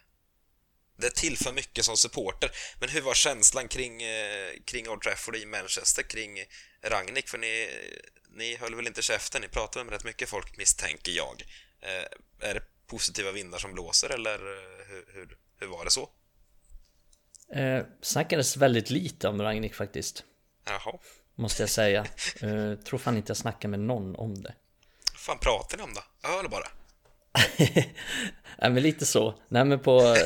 det 0.97 1.11
tillför 1.11 1.53
mycket 1.53 1.85
som 1.85 1.97
supporter. 1.97 2.51
Men 2.81 2.89
hur 2.89 3.01
var 3.01 3.15
känslan 3.15 3.69
kring, 3.69 4.03
eh, 4.03 4.53
kring 4.65 4.89
Old 4.89 5.03
Trafford 5.03 5.37
i 5.37 5.47
Manchester, 5.47 6.03
kring 6.03 6.45
Ragnik? 6.83 7.29
För 7.29 7.39
ni, 7.39 7.71
ni 8.31 8.57
höll 8.57 8.75
väl 8.75 8.87
inte 8.87 9.03
käften? 9.03 9.43
Ni 9.43 9.49
pratade 9.49 9.85
med 9.85 9.93
rätt 9.93 10.05
mycket 10.05 10.29
folk, 10.29 10.57
misstänker 10.57 11.13
jag. 11.13 11.43
Eh, 11.83 12.07
är 12.49 12.55
det 12.55 12.70
positiva 12.91 13.33
vindar 13.33 13.59
som 13.59 13.73
blåser 13.73 14.15
eller 14.15 14.35
eh, 14.35 14.87
hur, 14.89 15.05
hur, 15.15 15.37
hur 15.61 15.67
var 15.67 15.85
det 15.85 15.91
så? 15.91 16.09
Eh, 17.55 17.85
snackades 18.01 18.57
väldigt 18.57 18.91
lite 18.91 19.29
om 19.29 19.43
Ragnik 19.43 19.75
faktiskt. 19.75 20.25
Jaha. 20.65 20.99
Måste 21.35 21.63
jag 21.63 21.71
säga. 21.71 22.07
Eh, 22.43 22.75
tror 22.75 22.99
fan 22.99 23.17
inte 23.17 23.31
jag 23.31 23.37
snackade 23.37 23.71
med 23.71 23.81
någon 23.81 24.17
om 24.17 24.43
det. 24.43 24.55
Vad 25.13 25.21
fan 25.21 25.39
pratar 25.39 25.77
ni 25.77 25.83
om 25.83 25.95
då? 25.95 26.29
Öl 26.29 26.49
bara? 26.49 26.67
Nej 28.59 28.71
men 28.71 28.83
lite 28.83 29.07
så. 29.07 29.35
Nej 29.49 29.65
men 29.65 29.79
på... 29.79 30.01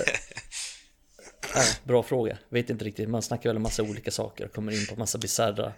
äh, 1.55 1.63
bra 1.85 2.03
fråga. 2.03 2.39
Vet 2.49 2.71
inte 2.71 2.85
riktigt. 2.85 3.09
Man 3.09 3.23
snackar 3.23 3.51
väl 3.51 3.57
om 3.57 3.63
massa 3.63 3.83
olika 3.83 4.11
saker. 4.11 4.49
Kommer 4.49 4.73
in 4.73 4.87
på 4.87 4.97
massa 4.97 5.19
bisarra 5.19 5.73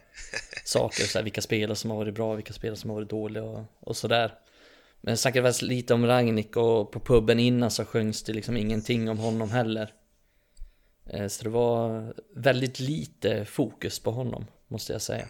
saker. 0.64 1.04
Så 1.04 1.18
här, 1.18 1.22
vilka 1.22 1.42
spelare 1.42 1.76
som 1.76 1.90
har 1.90 1.96
varit 1.96 2.14
bra, 2.14 2.34
vilka 2.34 2.52
spelare 2.52 2.76
som 2.76 2.90
har 2.90 2.94
varit 2.94 3.10
dåliga 3.10 3.42
och, 3.42 3.64
och 3.80 3.96
sådär. 3.96 4.34
Men 5.00 5.12
jag 5.12 5.18
snackade 5.18 5.52
lite 5.60 5.94
om 5.94 6.06
Ragnik 6.06 6.56
och 6.56 6.92
på 6.92 7.00
puben 7.00 7.40
innan 7.40 7.70
så 7.70 7.84
sjöngs 7.84 8.22
det 8.22 8.32
liksom 8.32 8.56
ingenting 8.56 9.10
om 9.10 9.18
honom 9.18 9.50
heller. 9.50 9.92
Eh, 11.10 11.28
så 11.28 11.44
det 11.44 11.50
var 11.50 12.14
väldigt 12.36 12.78
lite 12.78 13.44
fokus 13.44 13.98
på 13.98 14.10
honom, 14.10 14.46
måste 14.68 14.92
jag 14.92 15.02
säga. 15.02 15.28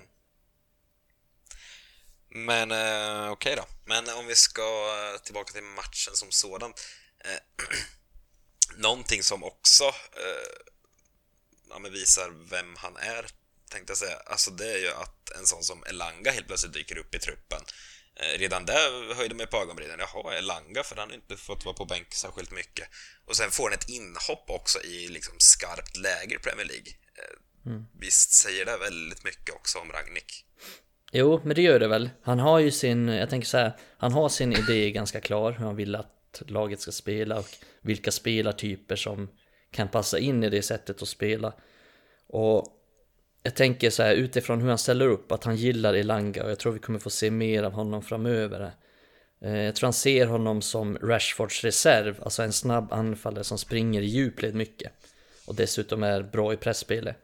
Men 2.28 2.70
eh, 2.70 3.30
okej 3.30 3.52
okay 3.52 3.54
då. 3.54 3.64
Men 3.84 4.08
om 4.18 4.26
vi 4.26 4.34
ska 4.34 4.62
tillbaka 5.24 5.52
till 5.52 5.62
matchen 5.62 6.14
som 6.14 6.30
sådan. 6.30 6.72
Eh, 7.24 7.66
någonting 8.76 9.22
som 9.22 9.44
också 9.44 9.84
eh, 9.84 10.56
ja, 11.68 11.78
visar 11.78 12.30
vem 12.50 12.76
han 12.76 12.96
är, 12.96 13.26
tänkte 13.70 13.90
jag 13.90 13.98
säga. 13.98 14.16
Alltså 14.26 14.50
det 14.50 14.72
är 14.72 14.78
ju 14.78 14.88
att 14.88 15.30
en 15.38 15.46
sån 15.46 15.62
som 15.62 15.84
Elanga 15.84 16.30
helt 16.30 16.46
plötsligt 16.46 16.72
dyker 16.72 16.98
upp 16.98 17.14
i 17.14 17.18
truppen. 17.18 17.60
Eh, 18.20 18.38
redan 18.38 18.66
där 18.66 19.14
höjde 19.14 19.34
mig 19.34 19.46
på 19.46 19.56
ögonbrynen. 19.56 19.98
Jaha, 19.98 20.34
Elanga, 20.34 20.82
för 20.82 20.96
han 20.96 21.08
har 21.08 21.14
inte 21.14 21.36
fått 21.36 21.64
vara 21.64 21.74
på 21.74 21.84
bänk 21.84 22.14
särskilt 22.14 22.50
mycket. 22.50 22.88
Och 23.26 23.36
sen 23.36 23.50
får 23.50 23.64
han 23.64 23.72
ett 23.72 23.88
inhopp 23.88 24.50
också 24.50 24.78
i 24.82 25.08
liksom 25.08 25.34
skarpt 25.38 25.96
läge 25.96 26.34
i 26.34 26.38
Premier 26.38 26.66
League. 26.66 26.92
Eh, 27.18 27.70
mm. 27.70 27.86
Visst 28.00 28.32
säger 28.32 28.64
det 28.64 28.76
väldigt 28.76 29.24
mycket 29.24 29.54
också 29.54 29.78
om 29.78 29.92
Ragnik? 29.92 30.44
Jo, 31.12 31.40
men 31.44 31.56
det 31.56 31.62
gör 31.62 31.80
det 31.80 31.88
väl. 31.88 32.10
Han 32.22 32.38
har 32.38 32.58
ju 32.58 32.70
sin, 32.70 33.08
jag 33.08 33.30
tänker 33.30 33.48
så 33.48 33.58
här, 33.58 33.76
han 33.98 34.12
har 34.12 34.28
sin 34.28 34.52
idé 34.52 34.90
ganska 34.90 35.20
klar, 35.20 35.52
hur 35.52 35.64
han 35.64 35.76
vill 35.76 35.94
att 35.94 36.42
laget 36.46 36.80
ska 36.80 36.92
spela 36.92 37.38
och 37.38 37.48
vilka 37.82 38.10
spelartyper 38.10 38.96
som 38.96 39.30
kan 39.70 39.88
passa 39.88 40.18
in 40.18 40.44
i 40.44 40.50
det 40.50 40.62
sättet 40.62 41.02
att 41.02 41.08
spela. 41.08 41.52
Och 42.28 42.75
jag 43.46 43.54
tänker 43.54 43.90
så 43.90 44.02
här 44.02 44.14
utifrån 44.14 44.60
hur 44.60 44.68
han 44.68 44.78
ställer 44.78 45.06
upp 45.06 45.32
att 45.32 45.44
han 45.44 45.56
gillar 45.56 45.94
Elanga 45.94 46.44
och 46.44 46.50
jag 46.50 46.58
tror 46.58 46.72
vi 46.72 46.78
kommer 46.78 46.98
få 46.98 47.10
se 47.10 47.30
mer 47.30 47.62
av 47.62 47.72
honom 47.72 48.02
framöver. 48.02 48.72
Eh, 49.40 49.56
jag 49.56 49.74
tror 49.76 49.86
han 49.86 49.92
ser 49.92 50.26
honom 50.26 50.62
som 50.62 50.98
Rashfords 50.98 51.64
reserv, 51.64 52.20
alltså 52.22 52.42
en 52.42 52.52
snabb 52.52 52.92
anfallare 52.92 53.44
som 53.44 53.58
springer 53.58 54.02
i 54.02 54.06
djupled 54.06 54.54
mycket. 54.54 54.92
Och 55.46 55.54
dessutom 55.54 56.02
är 56.02 56.22
bra 56.22 56.52
i 56.52 56.56
pressspelet. 56.56 57.16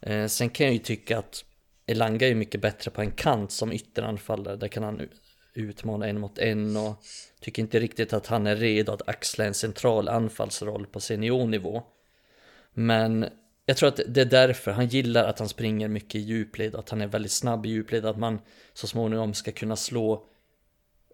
Eh, 0.00 0.26
sen 0.26 0.50
kan 0.50 0.66
jag 0.66 0.72
ju 0.72 0.78
tycka 0.78 1.18
att 1.18 1.44
Elanga 1.86 2.28
är 2.28 2.34
mycket 2.34 2.60
bättre 2.60 2.90
på 2.90 3.00
en 3.00 3.10
kant 3.10 3.52
som 3.52 3.72
ytteranfallare. 3.72 4.56
Där 4.56 4.68
kan 4.68 4.82
han 4.82 5.08
utmana 5.54 6.06
en 6.06 6.20
mot 6.20 6.38
en 6.38 6.76
och 6.76 7.04
tycker 7.40 7.62
inte 7.62 7.80
riktigt 7.80 8.12
att 8.12 8.26
han 8.26 8.46
är 8.46 8.56
redo 8.56 8.92
att 8.92 9.08
axla 9.08 9.44
en 9.44 9.54
central 9.54 10.08
anfallsroll 10.08 10.86
på 10.86 11.00
seniornivå. 11.00 11.82
Men 12.72 13.26
jag 13.66 13.76
tror 13.76 13.88
att 13.88 14.00
det 14.06 14.20
är 14.20 14.24
därför 14.24 14.70
han 14.70 14.86
gillar 14.86 15.24
att 15.24 15.38
han 15.38 15.48
springer 15.48 15.88
mycket 15.88 16.14
i 16.14 16.18
djupled, 16.18 16.74
att 16.74 16.90
han 16.90 17.00
är 17.00 17.06
väldigt 17.06 17.32
snabb 17.32 17.66
i 17.66 17.68
djupled, 17.68 18.06
att 18.06 18.18
man 18.18 18.38
så 18.72 18.86
småningom 18.86 19.34
ska 19.34 19.52
kunna 19.52 19.76
slå 19.76 20.26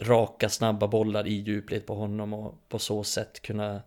raka 0.01 0.49
snabba 0.49 0.89
bollar 0.89 1.27
i 1.27 1.35
djupled 1.35 1.87
på 1.87 1.95
honom 1.95 2.35
och 2.35 2.69
på 2.69 2.79
så 2.79 3.05
sätt 3.05 3.43
kunna 3.43 3.83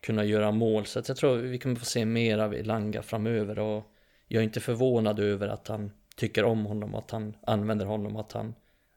kunna 0.00 0.24
göra 0.24 0.50
mål. 0.50 0.86
Så 0.86 0.98
att 0.98 1.08
jag 1.08 1.16
tror 1.16 1.36
vi 1.36 1.58
kommer 1.58 1.76
få 1.76 1.84
se 1.84 2.04
mer 2.04 2.38
av 2.38 2.54
Elanga 2.54 3.02
framöver 3.02 3.58
och 3.58 3.92
jag 4.26 4.40
är 4.40 4.44
inte 4.44 4.60
förvånad 4.60 5.20
över 5.20 5.48
att 5.48 5.68
han 5.68 5.92
tycker 6.16 6.44
om 6.44 6.66
honom, 6.66 6.94
att 6.94 7.10
han 7.10 7.36
använder 7.42 7.86
honom, 7.86 8.16
att 8.16 8.32
han 8.32 8.54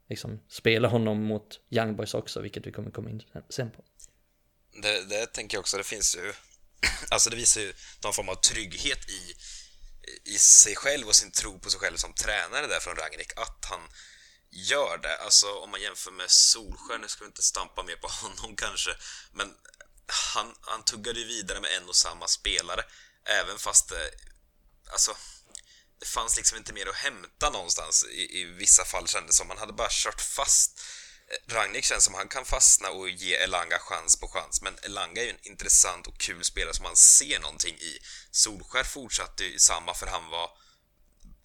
liksom 0.10 0.40
spelar 0.48 0.90
honom 0.90 1.24
mot 1.24 1.60
Young 1.70 1.96
Boys 1.96 2.14
också, 2.14 2.42
vilket 2.42 2.68
vi 2.68 2.72
kommer 2.72 2.92
komma 2.92 3.10
in 3.10 3.24
sen 3.50 3.72
på. 3.72 3.84
Det, 4.82 5.10
det 5.10 5.26
tänker 5.26 5.58
jag 5.58 5.60
också, 5.60 5.78
det 5.78 5.84
finns 5.84 6.18
ju, 6.18 6.32
alltså 7.10 7.30
det 7.30 7.36
visar 7.36 7.62
ju 7.62 7.74
någon 8.04 8.14
form 8.14 8.30
av 8.30 8.36
trygghet 8.36 9.10
i, 9.10 9.36
i 10.26 10.38
sig 10.38 10.76
själv 10.76 11.08
och 11.08 11.16
sin 11.16 11.32
tro 11.32 11.60
på 11.60 11.70
sig 11.70 11.80
själv 11.80 11.98
som 11.98 12.14
tränare 12.14 12.68
där 12.68 12.80
från 12.80 12.96
Ragnik, 12.96 13.32
att 13.38 13.66
han 13.70 13.82
gör 14.52 14.98
det. 14.98 15.18
Alltså 15.18 15.54
om 15.54 15.72
man 15.72 15.82
jämför 15.82 16.12
med 16.12 16.32
Solskjaer, 16.32 17.00
nu 17.00 17.08
ska 17.08 17.24
vi 17.24 17.28
inte 17.28 17.42
stampa 17.42 17.84
mer 17.84 17.96
på 17.96 18.08
honom 18.22 18.56
kanske, 18.56 18.92
men 19.32 19.54
han, 20.34 20.56
han 20.62 20.84
tuggade 20.84 21.20
ju 21.20 21.26
vidare 21.26 21.62
med 21.62 21.72
en 21.78 21.90
och 21.90 21.96
samma 21.96 22.28
spelare, 22.28 22.84
även 23.26 23.60
fast 23.60 23.90
det, 23.90 24.12
alltså, 24.92 25.16
det 26.00 26.06
fanns 26.06 26.38
liksom 26.38 26.58
inte 26.58 26.74
mer 26.74 26.88
att 26.88 26.96
hämta 26.96 27.50
någonstans 27.50 28.06
i, 28.12 28.42
i 28.42 28.44
vissa 28.44 28.86
fall 28.86 29.08
kändes 29.08 29.38
som. 29.38 29.48
Man 29.48 29.58
hade 29.58 29.74
bara 29.74 29.90
kört 29.92 30.22
fast. 30.22 30.82
Ragnik 31.48 31.86
känns 31.86 32.04
som 32.04 32.14
han 32.14 32.28
kan 32.28 32.46
fastna 32.46 32.90
och 32.90 33.10
ge 33.10 33.36
Elanga 33.36 33.80
chans 33.80 34.16
på 34.16 34.28
chans, 34.28 34.62
men 34.62 34.78
Elanga 34.84 35.22
är 35.22 35.26
ju 35.26 35.30
en 35.32 35.48
intressant 35.48 36.08
och 36.08 36.18
kul 36.18 36.44
spelare 36.44 36.74
som 36.74 36.84
man 36.84 36.96
ser 36.96 37.40
någonting 37.40 37.76
i. 37.76 38.00
Solskär 38.32 38.84
fortsatte 38.84 39.44
i 39.44 39.60
samma 39.60 39.94
för 39.94 40.08
han 40.08 40.30
var 40.30 40.50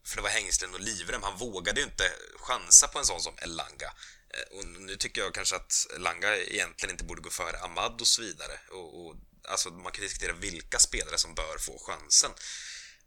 för 0.07 0.17
det 0.17 0.23
var 0.23 0.31
hängslen 0.31 0.75
och 0.75 0.81
livrem. 0.81 1.23
Han 1.23 1.39
vågade 1.39 1.81
ju 1.81 1.87
inte 1.87 2.13
chansa 2.37 2.89
på 2.89 2.99
en 2.99 3.05
sån 3.05 3.21
som 3.21 3.35
Elanga. 3.39 3.93
Eh, 4.31 4.59
och 4.59 4.67
nu 4.67 4.97
tycker 4.97 5.21
jag 5.21 5.35
kanske 5.35 5.57
att 5.57 5.87
Elanga 5.97 6.37
egentligen 6.37 6.91
inte 6.91 7.05
borde 7.05 7.23
gå 7.23 7.31
före 7.31 7.63
Ahmad 7.63 8.01
och 8.01 8.07
så 8.07 8.23
vidare. 8.23 8.61
Och, 8.71 9.07
och, 9.07 9.17
alltså 9.49 9.71
man 9.71 9.93
kan 9.93 10.03
diskutera 10.03 10.33
vilka 10.33 10.79
spelare 10.79 11.19
som 11.19 11.35
bör 11.35 11.59
få 11.59 11.79
chansen. 11.79 12.31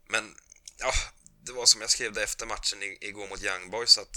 Men, 0.08 0.34
ja, 0.76 0.92
det 1.42 1.52
var 1.52 1.66
som 1.66 1.80
jag 1.80 1.90
skrev 1.90 2.12
det 2.12 2.22
efter 2.22 2.46
matchen 2.46 2.82
igår 2.82 3.28
mot 3.28 3.42
Young 3.42 3.70
Boys 3.70 3.98
att 3.98 4.16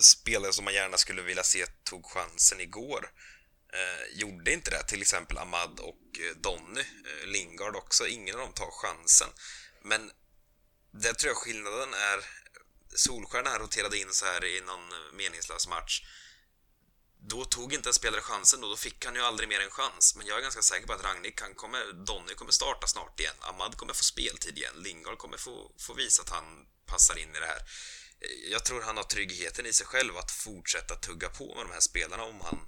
spelare 0.00 0.52
som 0.52 0.64
man 0.64 0.74
gärna 0.74 0.98
skulle 0.98 1.22
vilja 1.22 1.42
se 1.42 1.66
tog 1.66 2.06
chansen 2.06 2.60
igår 2.60 3.10
eh, 3.72 4.18
gjorde 4.18 4.52
inte 4.52 4.70
det. 4.70 4.82
Till 4.82 5.02
exempel 5.02 5.38
Ahmad 5.38 5.80
och 5.80 6.20
eh, 6.20 6.36
Donny, 6.36 6.80
eh, 6.80 7.26
Lingard 7.26 7.76
också. 7.76 8.06
Ingen 8.06 8.34
av 8.34 8.40
dem 8.40 8.52
tar 8.52 8.70
chansen. 8.70 9.28
Men 9.82 10.10
det 10.92 11.14
tror 11.14 11.28
jag 11.28 11.36
skillnaden 11.36 11.94
är 11.94 12.24
Solstjärna 12.96 13.58
roterade 13.58 13.98
in 13.98 14.12
så 14.12 14.24
här 14.26 14.44
i 14.44 14.60
någon 14.60 14.92
eh, 14.92 15.12
meningslös 15.16 15.68
match 15.68 16.02
då 17.28 17.44
tog 17.44 17.72
inte 17.72 17.88
en 17.88 17.94
spelare 17.94 18.20
chansen 18.20 18.64
och 18.64 18.70
då 18.70 18.76
fick 18.76 19.04
han 19.04 19.14
ju 19.14 19.20
aldrig 19.20 19.48
mer 19.48 19.60
en 19.60 19.70
chans. 19.70 20.14
Men 20.16 20.26
jag 20.26 20.38
är 20.38 20.42
ganska 20.42 20.62
säker 20.62 20.86
på 20.86 20.92
att 20.92 21.04
Ragnik, 21.04 21.40
han 21.40 21.54
kommer, 21.54 21.92
Donny 22.06 22.34
kommer 22.34 22.52
starta 22.52 22.86
snart 22.86 23.20
igen. 23.20 23.34
Ahmad 23.40 23.76
kommer 23.76 23.94
få 23.94 24.04
speltid 24.04 24.58
igen. 24.58 24.74
Lingard 24.76 25.18
kommer 25.18 25.36
få, 25.36 25.72
få 25.78 25.94
visa 25.94 26.22
att 26.22 26.28
han 26.28 26.66
passar 26.86 27.18
in 27.18 27.36
i 27.36 27.40
det 27.40 27.46
här. 27.46 27.62
Jag 28.50 28.64
tror 28.64 28.82
han 28.82 28.96
har 28.96 29.04
tryggheten 29.04 29.66
i 29.66 29.72
sig 29.72 29.86
själv 29.86 30.16
att 30.16 30.30
fortsätta 30.30 30.94
tugga 30.94 31.28
på 31.28 31.54
med 31.54 31.66
de 31.66 31.72
här 31.72 31.80
spelarna 31.80 32.24
om 32.24 32.40
han, 32.40 32.58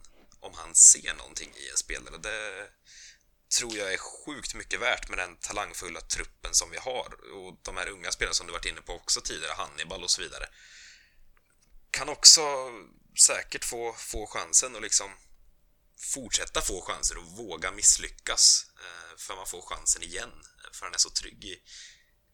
om 0.41 0.55
han 0.55 0.75
ser 0.75 1.15
någonting 1.15 1.55
i 1.57 1.71
en 1.71 1.77
spelare. 1.77 2.19
Det, 2.19 2.69
tror 3.59 3.77
jag 3.77 3.93
är 3.93 3.99
sjukt 3.99 4.55
mycket 4.55 4.81
värt 4.81 5.09
med 5.09 5.19
den 5.19 5.37
talangfulla 5.37 6.01
truppen 6.01 6.55
som 6.55 6.71
vi 6.71 6.77
har 6.77 7.33
och 7.33 7.61
de 7.63 7.77
här 7.77 7.89
unga 7.89 8.13
spelarna 8.13 8.35
som 8.35 8.47
du 8.47 8.53
varit 8.53 8.67
inne 8.67 8.81
på 8.81 8.95
också 8.95 9.21
tidigare, 9.21 9.53
Hannibal 9.53 10.03
och 10.03 10.11
så 10.11 10.23
vidare. 10.23 10.49
Kan 11.91 12.09
också 12.09 12.43
säkert 13.27 13.65
få, 13.65 13.93
få 13.93 14.27
chansen 14.27 14.75
och 14.75 14.83
liksom 14.83 15.11
fortsätta 16.15 16.61
få 16.61 16.81
chanser 16.81 17.19
och 17.19 17.27
våga 17.27 17.73
misslyckas 17.73 18.67
eh, 18.81 19.17
för 19.19 19.37
man 19.37 19.47
får 19.47 19.63
chansen 19.63 20.03
igen 20.03 20.33
för 20.73 20.87
han 20.87 20.95
är 20.95 20.99
så 20.99 21.11
trygg 21.11 21.45
i, 21.45 21.63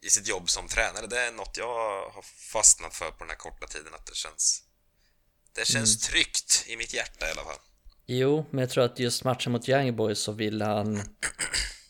i 0.02 0.10
sitt 0.10 0.28
jobb 0.28 0.50
som 0.50 0.68
tränare. 0.68 1.06
Det 1.06 1.18
är 1.18 1.32
något 1.32 1.56
jag 1.58 2.10
har 2.10 2.22
fastnat 2.52 2.94
för 2.94 3.10
på 3.10 3.18
den 3.18 3.28
här 3.28 3.36
korta 3.36 3.66
tiden 3.66 3.94
att 3.94 4.06
det 4.06 4.16
känns 4.16 4.62
det 5.54 5.66
känns 5.66 5.96
mm. 5.96 6.12
tryggt 6.12 6.64
i 6.68 6.76
mitt 6.76 6.94
hjärta 6.94 7.28
i 7.28 7.30
alla 7.30 7.42
fall. 7.42 7.60
Jo, 8.06 8.44
men 8.50 8.60
jag 8.60 8.70
tror 8.70 8.84
att 8.84 8.98
just 8.98 9.24
matchen 9.24 9.52
mot 9.52 9.68
Young 9.68 9.96
Boys 9.96 10.18
så 10.18 10.32
ville 10.32 10.64
han 10.64 11.02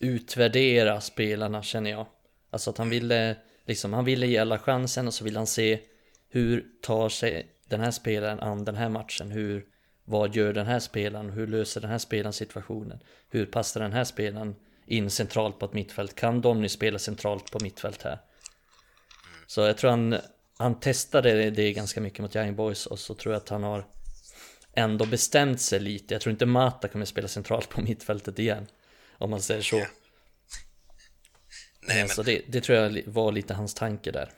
utvärdera 0.01 1.01
spelarna 1.01 1.63
känner 1.63 1.91
jag. 1.91 2.07
Alltså 2.51 2.71
att 2.71 2.79
han 2.79 2.91
ville, 2.91 3.37
liksom, 3.67 3.93
han 3.93 4.05
ville 4.05 4.27
ge 4.27 4.39
alla 4.39 4.59
chansen 4.59 5.07
och 5.07 5.15
så 5.15 5.25
ville 5.25 5.39
han 5.39 5.47
se 5.47 5.81
hur 6.29 6.65
tar 6.83 7.09
sig 7.09 7.47
den 7.69 7.81
här 7.81 7.91
spelaren 7.91 8.41
an 8.41 8.65
den 8.65 8.77
här 8.77 8.89
matchen? 8.89 9.31
Hur, 9.31 9.65
vad 10.05 10.37
gör 10.37 10.53
den 10.53 10.67
här 10.67 10.81
spelaren? 10.81 11.31
Hur 11.31 11.47
löser 11.47 11.81
den 11.81 11.91
här 11.91 11.99
spelaren 11.99 12.33
situationen? 12.33 13.01
Hur 13.29 13.47
passar 13.47 13.81
den 13.81 13.93
här 13.93 14.05
spelaren 14.05 14.55
in 14.87 15.11
centralt 15.11 15.59
på 15.59 15.67
ett 15.67 15.73
mittfält? 15.73 16.15
Kan 16.15 16.41
Donny 16.41 16.69
spela 16.69 16.99
centralt 16.99 17.51
på 17.51 17.59
mittfält 17.63 18.03
här? 18.03 18.19
Så 19.47 19.61
jag 19.61 19.79
tror 19.79 19.91
han, 19.91 20.19
han 20.59 20.81
testade 20.81 21.51
det 21.51 21.73
ganska 21.73 22.01
mycket 22.01 22.19
mot 22.19 22.37
Young 22.37 22.57
Boys 22.57 22.87
och 22.87 22.99
så 22.99 23.15
tror 23.15 23.35
jag 23.35 23.43
att 23.43 23.49
han 23.49 23.63
har 23.63 23.87
ändå 24.77 25.07
bestämt 25.07 25.61
sig 25.61 25.81
lite. 25.81 26.15
Jag 26.15 26.21
tror 26.21 26.31
inte 26.31 26.47
Mata 26.47 26.89
kommer 26.89 27.05
spela 27.05 27.29
centralt 27.29 27.69
på 27.69 27.81
mittfältet 27.83 28.39
igen. 28.39 28.67
Om 29.19 29.31
man 29.31 29.43
säger 29.43 29.63
så. 29.63 29.77
Nej, 29.77 29.89
men... 31.81 32.09
Så 32.09 32.23
det, 32.23 32.43
det, 32.49 32.61
tror 32.61 32.79
jag 32.79 33.03
var 33.07 33.33
lite 33.33 33.55
hans 33.55 33.75
tanke 33.75 34.11
där. 34.11 34.33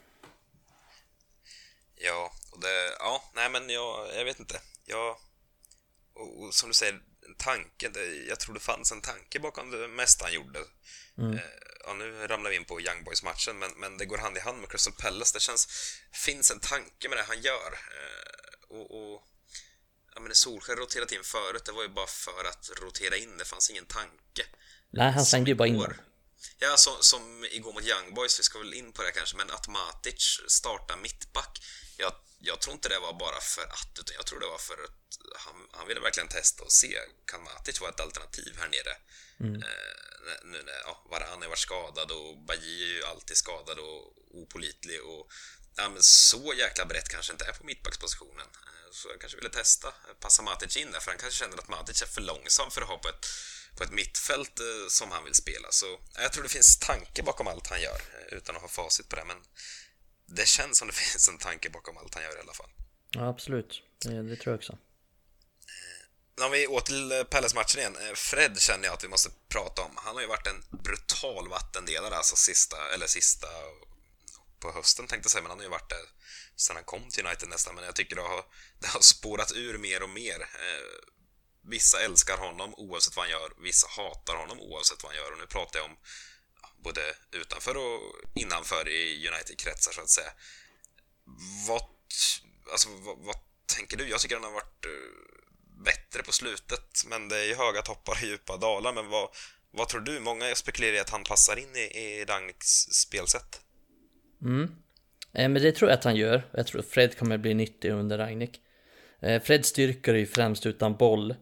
Ja, 1.97 2.33
och 2.53 2.61
det, 2.61 2.97
ja, 2.99 3.23
nej 3.35 3.51
men 3.51 3.71
jag, 3.71 4.07
jag 4.17 4.25
vet 4.25 4.41
inte. 4.41 4.61
Jag, 4.85 5.17
och, 6.15 6.43
och 6.43 6.55
som 6.55 6.69
du 6.69 6.75
säger, 6.75 7.01
tanken, 7.37 7.93
jag 8.29 8.41
tror 8.41 8.55
det 8.55 8.61
fanns 8.61 8.93
en 8.93 9.01
tanke 9.01 9.41
bakom 9.41 9.71
det 9.71 9.89
mesta 9.89 10.25
han 10.25 10.35
gjorde. 10.35 10.59
Mm. 11.19 11.33
Eh, 11.35 11.41
ja, 11.87 11.95
nu 11.95 12.27
ramlar 12.27 12.51
vi 12.51 12.57
in 12.57 12.65
på 12.65 12.81
Young 12.81 13.05
Boys-matchen, 13.05 13.59
men, 13.59 13.71
men 13.77 13.99
det 13.99 14.05
går 14.05 14.19
hand 14.19 14.37
i 14.37 14.41
hand 14.41 14.61
med 14.61 14.71
Crystal 14.71 14.95
Palace. 14.99 15.37
Det 15.37 15.41
känns, 15.41 15.69
finns 16.13 16.51
en 16.51 16.61
tanke 16.61 17.09
med 17.09 17.19
det 17.19 17.25
han 17.25 17.41
gör. 17.43 17.73
Eh, 17.73 18.77
och, 18.77 18.87
och 18.91 19.23
ja, 20.15 20.21
men 20.21 20.35
Solskär 20.35 20.77
roterat 20.77 21.13
in 21.13 21.25
förut, 21.25 21.65
det 21.65 21.73
var 21.73 21.83
ju 21.83 21.89
bara 21.89 22.07
för 22.07 22.45
att 22.45 22.71
rotera 22.83 23.17
in, 23.17 23.37
det 23.39 23.45
fanns 23.45 23.71
ingen 23.71 23.87
tanke. 23.87 24.47
Nej, 24.91 25.13
han 25.13 25.27
slängde 25.27 25.51
ju 25.51 25.55
bara 25.55 25.69
in 25.69 25.87
Ja, 26.59 26.77
så, 26.77 26.91
som 27.01 27.45
igår 27.51 27.73
mot 27.73 27.85
Young 27.85 28.15
Boys, 28.15 28.39
vi 28.39 28.43
ska 28.43 28.59
väl 28.59 28.75
in 28.75 28.93
på 28.93 29.03
det 29.03 29.13
kanske, 29.13 29.37
men 29.37 29.51
att 29.51 29.69
Matic 29.69 30.41
startar 30.49 30.97
mittback, 30.97 31.63
jag, 31.97 32.13
jag 32.39 32.61
tror 32.61 32.75
inte 32.75 32.89
det 32.89 32.99
var 32.99 33.13
bara 33.13 33.41
för 33.41 33.63
att, 33.63 33.99
utan 34.01 34.15
jag 34.17 34.27
tror 34.27 34.41
det 34.41 34.47
var 34.47 34.59
för 34.59 34.85
att 34.85 35.04
han, 35.37 35.55
han 35.73 35.89
ville 35.89 36.01
verkligen 36.01 36.29
testa 36.29 36.63
och 36.63 36.73
se, 36.73 36.99
kan 37.27 37.43
Matic 37.43 37.81
vara 37.81 37.91
ett 37.91 38.01
alternativ 38.01 38.57
här 38.59 38.69
nere? 38.69 38.97
Mm. 39.41 39.63
Eh, 39.63 40.05
nu 40.45 40.63
när 40.63 40.81
ja, 40.85 41.07
Varan 41.11 41.43
har 41.43 41.49
varit 41.49 41.59
skadad 41.59 42.11
och 42.11 42.39
Bajy 42.39 42.83
är 42.83 42.97
ju 42.97 43.05
alltid 43.05 43.37
skadad 43.37 43.79
och 43.79 44.13
opolitlig 44.31 45.03
och 45.03 45.31
ja, 45.77 45.89
men 45.89 46.03
så 46.03 46.55
jäkla 46.55 46.85
brett 46.85 47.09
kanske 47.09 47.33
inte 47.33 47.45
är 47.45 47.53
på 47.53 47.65
mittbackspositionen. 47.67 48.47
Eh, 48.47 48.93
så 48.93 49.09
jag 49.09 49.21
kanske 49.21 49.37
ville 49.37 49.51
testa, 49.51 49.95
passa 50.21 50.43
Matic 50.43 50.77
in 50.77 50.93
där, 50.93 51.01
för 51.01 51.11
han 51.11 51.19
kanske 51.19 51.39
känner 51.39 51.59
att 51.59 51.69
Matic 51.69 52.03
är 52.03 52.07
för 52.07 52.21
långsam 52.21 52.71
för 52.71 52.83
att 52.83 52.89
ha 52.89 52.99
på 52.99 53.09
ett, 53.09 53.27
på 53.77 53.85
ett 53.85 53.93
mittfält 53.93 54.61
eh, 54.61 54.89
som 54.89 55.11
han 55.11 55.25
vill 55.25 55.35
spela. 55.35 55.69
Så 55.71 56.01
jag 56.15 56.33
tror 56.33 56.43
det 56.43 56.49
finns 56.49 56.79
tanke 56.79 57.23
bakom 57.23 57.47
allt 57.47 57.67
han 57.67 57.81
gör, 57.83 58.01
eh, 58.13 58.37
utan 58.37 58.57
att 58.57 58.63
ha 58.63 58.69
facit 58.69 59.09
på 59.09 59.17
det, 59.17 59.25
men 59.25 59.37
det 60.27 60.49
känns 60.49 60.79
som 60.79 60.89
det 60.89 60.95
finns 61.05 61.29
en 61.29 61.39
tanke 61.39 61.71
bakom 61.71 61.97
allt 61.97 62.15
han 62.15 62.23
gör 62.23 62.37
i 62.37 62.41
alla 62.41 62.55
fall. 62.55 62.71
Ja, 63.11 63.29
absolut. 63.29 63.83
Det, 63.99 64.23
det 64.23 64.37
tror 64.37 64.53
jag 64.53 64.59
också. 64.59 64.79
Om 66.41 66.51
vi 66.51 66.67
åter 66.67 66.85
till 66.85 67.13
eh, 67.13 67.25
Palace-matchen 67.25 67.79
igen. 67.81 67.97
Eh, 67.97 68.15
Fred 68.15 68.61
känner 68.61 68.85
jag 68.85 68.95
att 68.95 69.05
vi 69.05 69.09
måste 69.09 69.31
prata 69.49 69.83
om. 69.83 69.97
Han 69.97 70.15
har 70.15 70.23
ju 70.23 70.29
varit 70.29 70.47
en 70.47 70.65
brutal 70.83 71.49
vattendelare, 71.49 72.17
alltså 72.17 72.37
sista, 72.37 72.77
eller 72.95 73.07
sista 73.07 73.49
på 74.65 74.73
hösten 74.73 75.07
tänkte 75.07 75.27
jag 75.27 75.31
säga, 75.31 75.43
men 75.43 75.51
han 75.51 75.59
har 75.59 75.65
ju 75.65 75.71
varit 75.71 75.89
där 75.89 76.07
sedan 76.57 76.77
han 76.77 76.85
kom 76.85 77.11
till 77.11 77.27
United 77.27 77.49
nästan, 77.49 77.75
men 77.75 77.85
jag 77.85 77.97
tycker 77.97 78.17
det 78.17 78.23
har, 78.23 78.45
det 78.81 78.87
har 78.87 79.01
spårat 79.01 79.53
ur 79.53 79.79
mer 79.79 80.03
och 80.03 80.11
mer. 80.11 80.41
Eh, 80.41 81.11
vissa 81.63 82.01
älskar 82.01 82.39
honom 82.39 82.75
oavsett 82.75 83.17
vad 83.17 83.25
han 83.25 83.31
gör, 83.31 83.53
vissa 83.63 83.87
hatar 83.89 84.37
honom 84.37 84.61
oavsett 84.61 85.03
vad 85.03 85.13
han 85.13 85.23
gör 85.23 85.33
och 85.33 85.39
nu 85.39 85.47
pratar 85.47 85.79
jag 85.79 85.87
om 85.91 85.97
både 86.77 87.17
utanför 87.31 87.77
och 87.77 88.01
innanför 88.35 88.89
i 88.89 89.29
United-kretsar 89.29 89.93
så 89.93 90.01
att 90.01 90.11
säga. 90.11 90.33
Vad, 91.69 91.83
alltså, 92.73 92.89
vad, 92.89 93.19
vad, 93.19 93.37
tänker 93.67 93.97
du? 93.97 94.09
Jag 94.09 94.21
tycker 94.21 94.35
han 94.35 94.45
har 94.45 94.53
varit 94.53 94.85
eh, 94.85 94.91
bättre 95.85 96.23
på 96.23 96.33
slutet, 96.33 97.05
men 97.07 97.29
det 97.29 97.39
är 97.39 97.45
ju 97.45 97.55
höga 97.55 97.83
toppar 97.83 98.13
och 98.13 98.23
djupa 98.23 98.57
dalar, 98.57 98.93
men 98.93 99.09
vad, 99.09 99.29
vad 99.71 99.89
tror 99.89 100.01
du? 100.01 100.21
Många 100.21 100.55
spekulerar 100.55 100.95
i 100.95 101.01
att 101.01 101.11
han 101.11 101.25
passar 101.25 101.57
in 101.57 101.77
i, 101.77 101.99
i 101.99 102.25
Ragniks 102.25 102.69
spelsätt. 102.93 103.61
Mm. 104.43 104.65
Eh, 105.33 105.49
men 105.49 105.63
det 105.63 105.73
tror 105.73 105.91
jag 105.91 105.99
att 105.99 106.05
han 106.05 106.17
gör. 106.17 106.43
Jag 106.53 106.67
tror 106.67 106.83
Fred 106.83 107.19
kommer 107.19 107.39
bli 107.39 107.55
nyttig 107.55 107.91
under 107.91 108.19
Ragnik. 108.19 108.61
Eh, 109.21 109.43
Freds 109.43 109.69
styrkor 109.69 110.15
är 110.15 110.19
ju 110.19 110.27
främst 110.27 110.67
utan 110.67 110.97
boll. 110.97 111.35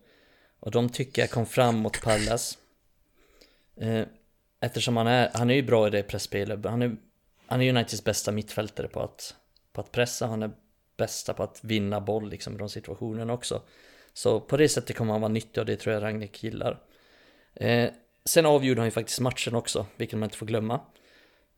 Och 0.61 0.71
de 0.71 0.89
tycker 0.89 1.23
jag 1.23 1.31
kom 1.31 1.47
fram 1.47 1.77
mot 1.77 2.03
Pallas. 2.03 2.59
Eh, 3.81 4.07
eftersom 4.61 4.97
han 4.97 5.07
är, 5.07 5.31
han 5.35 5.51
är 5.51 5.55
ju 5.55 5.63
bra 5.63 5.87
i 5.87 5.91
det 5.91 6.03
pressspelet. 6.03 6.65
Han 6.65 6.83
är, 6.83 6.97
han 7.47 7.63
är 7.63 7.69
Uniteds 7.69 8.05
bästa 8.05 8.33
mittfältare 8.33 8.89
på 8.89 9.01
att, 9.01 9.35
på 9.73 9.81
att 9.81 9.93
pressa. 9.93 10.27
Han 10.27 10.43
är 10.43 10.51
bästa 10.97 11.35
på 11.35 11.43
att 11.43 11.61
vinna 11.63 12.01
boll 12.01 12.31
liksom 12.31 12.55
i 12.55 12.59
de 12.59 12.69
situationerna 12.69 13.33
också. 13.33 13.63
Så 14.15 14.41
på 14.41 14.57
det 14.57 14.69
sättet 14.69 14.97
kommer 14.97 15.13
han 15.13 15.21
vara 15.21 15.33
nyttig 15.33 15.61
och 15.61 15.67
det 15.67 15.77
tror 15.77 15.95
jag 15.95 16.03
Ragnik 16.03 16.43
gillar. 16.45 16.81
Eh, 17.55 17.91
sen 18.25 18.47
avgjorde 18.47 18.81
han 18.81 18.87
ju 18.87 18.91
faktiskt 18.91 19.21
matchen 19.21 19.55
också, 19.55 19.87
vilket 19.97 20.19
man 20.19 20.27
inte 20.27 20.37
får 20.37 20.47
glömma. 20.47 20.81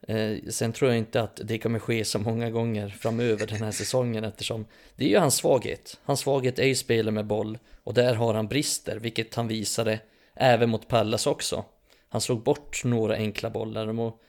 Eh, 0.08 0.38
sen 0.48 0.72
tror 0.72 0.90
jag 0.90 0.98
inte 0.98 1.20
att 1.20 1.40
det 1.44 1.58
kommer 1.58 1.78
ske 1.78 2.04
så 2.04 2.18
många 2.18 2.50
gånger 2.50 2.88
framöver 2.88 3.46
den 3.46 3.62
här 3.62 3.70
säsongen 3.70 4.24
eftersom 4.24 4.66
det 4.96 5.04
är 5.04 5.08
ju 5.08 5.18
hans 5.18 5.36
svaghet. 5.36 6.00
Hans 6.04 6.20
svaghet 6.20 6.58
är 6.58 6.66
ju 6.66 6.74
spelet 6.74 7.14
med 7.14 7.26
boll 7.26 7.58
och 7.84 7.94
där 7.94 8.14
har 8.14 8.34
han 8.34 8.48
brister, 8.48 8.96
vilket 8.96 9.34
han 9.34 9.48
visade 9.48 10.00
även 10.34 10.70
mot 10.70 10.88
Pallas 10.88 11.26
också. 11.26 11.64
Han 12.08 12.20
slog 12.20 12.42
bort 12.42 12.84
några 12.84 13.14
enkla 13.14 13.50
bollar 13.50 14.00
och, 14.00 14.20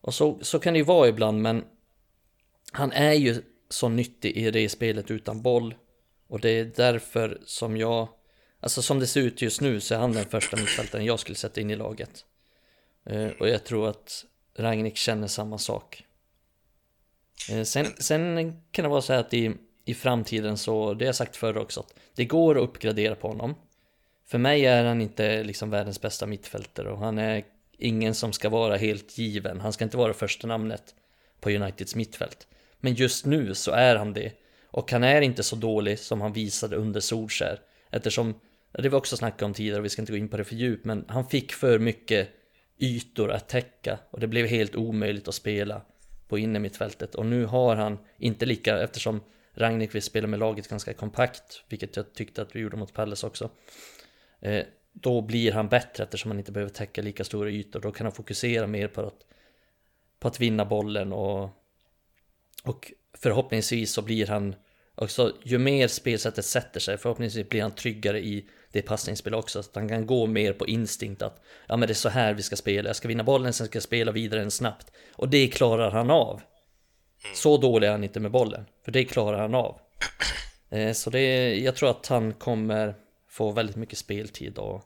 och 0.00 0.14
så, 0.14 0.38
så 0.42 0.58
kan 0.58 0.72
det 0.72 0.78
ju 0.78 0.84
vara 0.84 1.08
ibland 1.08 1.42
men 1.42 1.64
han 2.72 2.92
är 2.92 3.12
ju 3.12 3.42
så 3.68 3.88
nyttig 3.88 4.36
i 4.36 4.50
det 4.50 4.68
spelet 4.68 5.10
utan 5.10 5.42
boll 5.42 5.74
och 6.28 6.40
det 6.40 6.50
är 6.50 6.64
därför 6.64 7.40
som 7.44 7.76
jag 7.76 8.08
Alltså 8.60 8.82
som 8.82 9.00
det 9.00 9.06
ser 9.06 9.20
ut 9.20 9.42
just 9.42 9.60
nu 9.60 9.80
så 9.80 9.94
är 9.94 9.98
han 9.98 10.12
den 10.12 10.24
första 10.24 10.56
mittfältaren 10.56 11.04
jag 11.04 11.20
skulle 11.20 11.36
sätta 11.36 11.60
in 11.60 11.70
i 11.70 11.76
laget. 11.76 12.24
Eh, 13.06 13.28
och 13.40 13.48
jag 13.48 13.64
tror 13.64 13.88
att 13.88 14.24
Ragnik 14.56 14.96
känner 14.96 15.26
samma 15.26 15.58
sak. 15.58 16.04
Eh, 17.50 17.62
sen, 17.62 17.86
sen 17.98 18.52
kan 18.70 18.82
det 18.82 18.88
vara 18.88 19.02
så 19.02 19.12
här 19.12 19.20
att 19.20 19.34
i, 19.34 19.54
i 19.84 19.94
framtiden 19.94 20.58
så, 20.58 20.94
det 20.94 21.04
har 21.04 21.08
jag 21.08 21.14
sagt 21.14 21.36
förr 21.36 21.58
också, 21.58 21.80
att 21.80 21.94
det 22.14 22.24
går 22.24 22.58
att 22.58 22.62
uppgradera 22.62 23.14
på 23.14 23.28
honom. 23.28 23.54
För 24.26 24.38
mig 24.38 24.66
är 24.66 24.84
han 24.84 25.00
inte 25.00 25.42
liksom 25.42 25.70
världens 25.70 26.00
bästa 26.00 26.26
mittfältare 26.26 26.90
och 26.90 26.98
han 26.98 27.18
är 27.18 27.44
ingen 27.78 28.14
som 28.14 28.32
ska 28.32 28.48
vara 28.48 28.76
helt 28.76 29.18
given. 29.18 29.60
Han 29.60 29.72
ska 29.72 29.84
inte 29.84 29.96
vara 29.96 30.14
första 30.14 30.46
namnet 30.46 30.94
på 31.40 31.50
Uniteds 31.50 31.94
mittfält. 31.94 32.46
Men 32.80 32.94
just 32.94 33.26
nu 33.26 33.54
så 33.54 33.70
är 33.70 33.96
han 33.96 34.12
det. 34.12 34.32
Och 34.70 34.92
han 34.92 35.04
är 35.04 35.20
inte 35.20 35.42
så 35.42 35.56
dålig 35.56 35.98
som 35.98 36.20
han 36.20 36.32
visade 36.32 36.76
under 36.76 37.00
Solskär. 37.00 37.60
Eftersom, 37.90 38.34
det 38.72 38.88
var 38.88 38.98
också 38.98 39.16
snackat 39.16 39.42
om 39.42 39.54
tidigare, 39.54 39.80
vi 39.80 39.88
ska 39.88 40.02
inte 40.02 40.12
gå 40.12 40.18
in 40.18 40.28
på 40.28 40.36
det 40.36 40.44
för 40.44 40.54
djupt, 40.54 40.84
men 40.84 41.04
han 41.08 41.28
fick 41.28 41.52
för 41.52 41.78
mycket 41.78 42.28
ytor 42.78 43.30
att 43.30 43.48
täcka 43.48 43.98
och 44.10 44.20
det 44.20 44.26
blev 44.26 44.46
helt 44.46 44.76
omöjligt 44.76 45.28
att 45.28 45.34
spela 45.34 45.82
på 46.28 46.38
innermittfältet. 46.38 47.14
Och 47.14 47.26
nu 47.26 47.44
har 47.44 47.76
han 47.76 47.98
inte 48.18 48.46
lika, 48.46 48.82
eftersom 48.82 49.20
Ragnik 49.54 49.94
vill 49.94 50.02
spela 50.02 50.26
med 50.26 50.40
laget 50.40 50.68
ganska 50.68 50.94
kompakt, 50.94 51.64
vilket 51.68 51.96
jag 51.96 52.12
tyckte 52.12 52.42
att 52.42 52.56
vi 52.56 52.60
gjorde 52.60 52.76
mot 52.76 52.92
Palles 52.92 53.24
också. 53.24 53.50
Eh, 54.40 54.64
då 54.92 55.20
blir 55.20 55.52
han 55.52 55.68
bättre 55.68 56.04
eftersom 56.04 56.30
han 56.30 56.38
inte 56.38 56.52
behöver 56.52 56.72
täcka 56.72 57.02
lika 57.02 57.24
stora 57.24 57.50
ytor. 57.50 57.80
Då 57.80 57.92
kan 57.92 58.06
han 58.06 58.12
fokusera 58.12 58.66
mer 58.66 58.88
på 58.88 59.00
att, 59.00 59.26
på 60.18 60.28
att 60.28 60.40
vinna 60.40 60.64
bollen 60.64 61.12
och, 61.12 61.50
och 62.64 62.92
förhoppningsvis 63.14 63.92
så 63.92 64.02
blir 64.02 64.26
han 64.26 64.54
också, 64.94 65.32
ju 65.42 65.58
mer 65.58 65.88
spelsättet 65.88 66.44
sätter 66.44 66.80
sig, 66.80 66.98
förhoppningsvis 66.98 67.48
blir 67.48 67.62
han 67.62 67.74
tryggare 67.74 68.20
i 68.20 68.46
det 68.72 68.82
passningsspel 68.82 69.34
också. 69.34 69.62
Så 69.62 69.70
att 69.70 69.76
han 69.76 69.88
kan 69.88 70.06
gå 70.06 70.26
mer 70.26 70.52
på 70.52 70.66
instinkt 70.66 71.22
att 71.22 71.42
ja 71.66 71.76
men 71.76 71.86
det 71.86 71.92
är 71.92 71.94
så 71.94 72.08
här 72.08 72.34
vi 72.34 72.42
ska 72.42 72.56
spela. 72.56 72.88
Jag 72.88 72.96
ska 72.96 73.08
vinna 73.08 73.24
bollen, 73.24 73.52
sen 73.52 73.66
ska 73.66 73.76
jag 73.76 73.82
spela 73.82 74.12
vidare 74.12 74.42
än 74.42 74.50
snabbt. 74.50 74.92
Och 75.14 75.28
det 75.28 75.48
klarar 75.48 75.90
han 75.90 76.10
av. 76.10 76.40
Så 77.34 77.56
dålig 77.56 77.86
är 77.86 77.92
han 77.92 78.04
inte 78.04 78.20
med 78.20 78.30
bollen, 78.30 78.64
för 78.84 78.92
det 78.92 79.04
klarar 79.04 79.38
han 79.38 79.54
av. 79.54 79.80
Eh, 80.70 80.92
så 80.92 81.10
det, 81.10 81.54
jag 81.58 81.76
tror 81.76 81.90
att 81.90 82.06
han 82.06 82.32
kommer 82.32 82.94
få 83.28 83.50
väldigt 83.50 83.76
mycket 83.76 83.98
speltid 83.98 84.58
och 84.58 84.84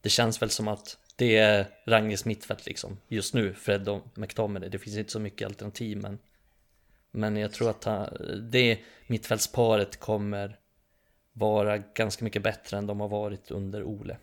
det 0.00 0.08
känns 0.08 0.42
väl 0.42 0.50
som 0.50 0.68
att 0.68 0.98
det 1.16 1.36
är 1.36 1.66
Ranges 1.86 2.24
mittfält 2.24 2.66
liksom 2.66 3.00
just 3.08 3.34
nu, 3.34 3.54
Fred 3.54 3.88
och 3.88 4.02
McTominay. 4.14 4.68
Det 4.68 4.78
finns 4.78 4.96
inte 4.96 5.12
så 5.12 5.20
mycket 5.20 5.46
alternativ 5.46 5.98
men 5.98 6.18
men 7.14 7.36
jag 7.36 7.52
tror 7.52 7.70
att 7.70 7.84
han, 7.84 8.08
det 8.50 8.78
mittfältsparet 9.06 10.00
kommer 10.00 10.58
vara 11.32 11.78
ganska 11.78 12.24
mycket 12.24 12.42
bättre 12.42 12.78
än 12.78 12.86
de 12.86 13.00
har 13.00 13.08
varit 13.08 13.50
under 13.50 13.82
Ole. 13.82 14.18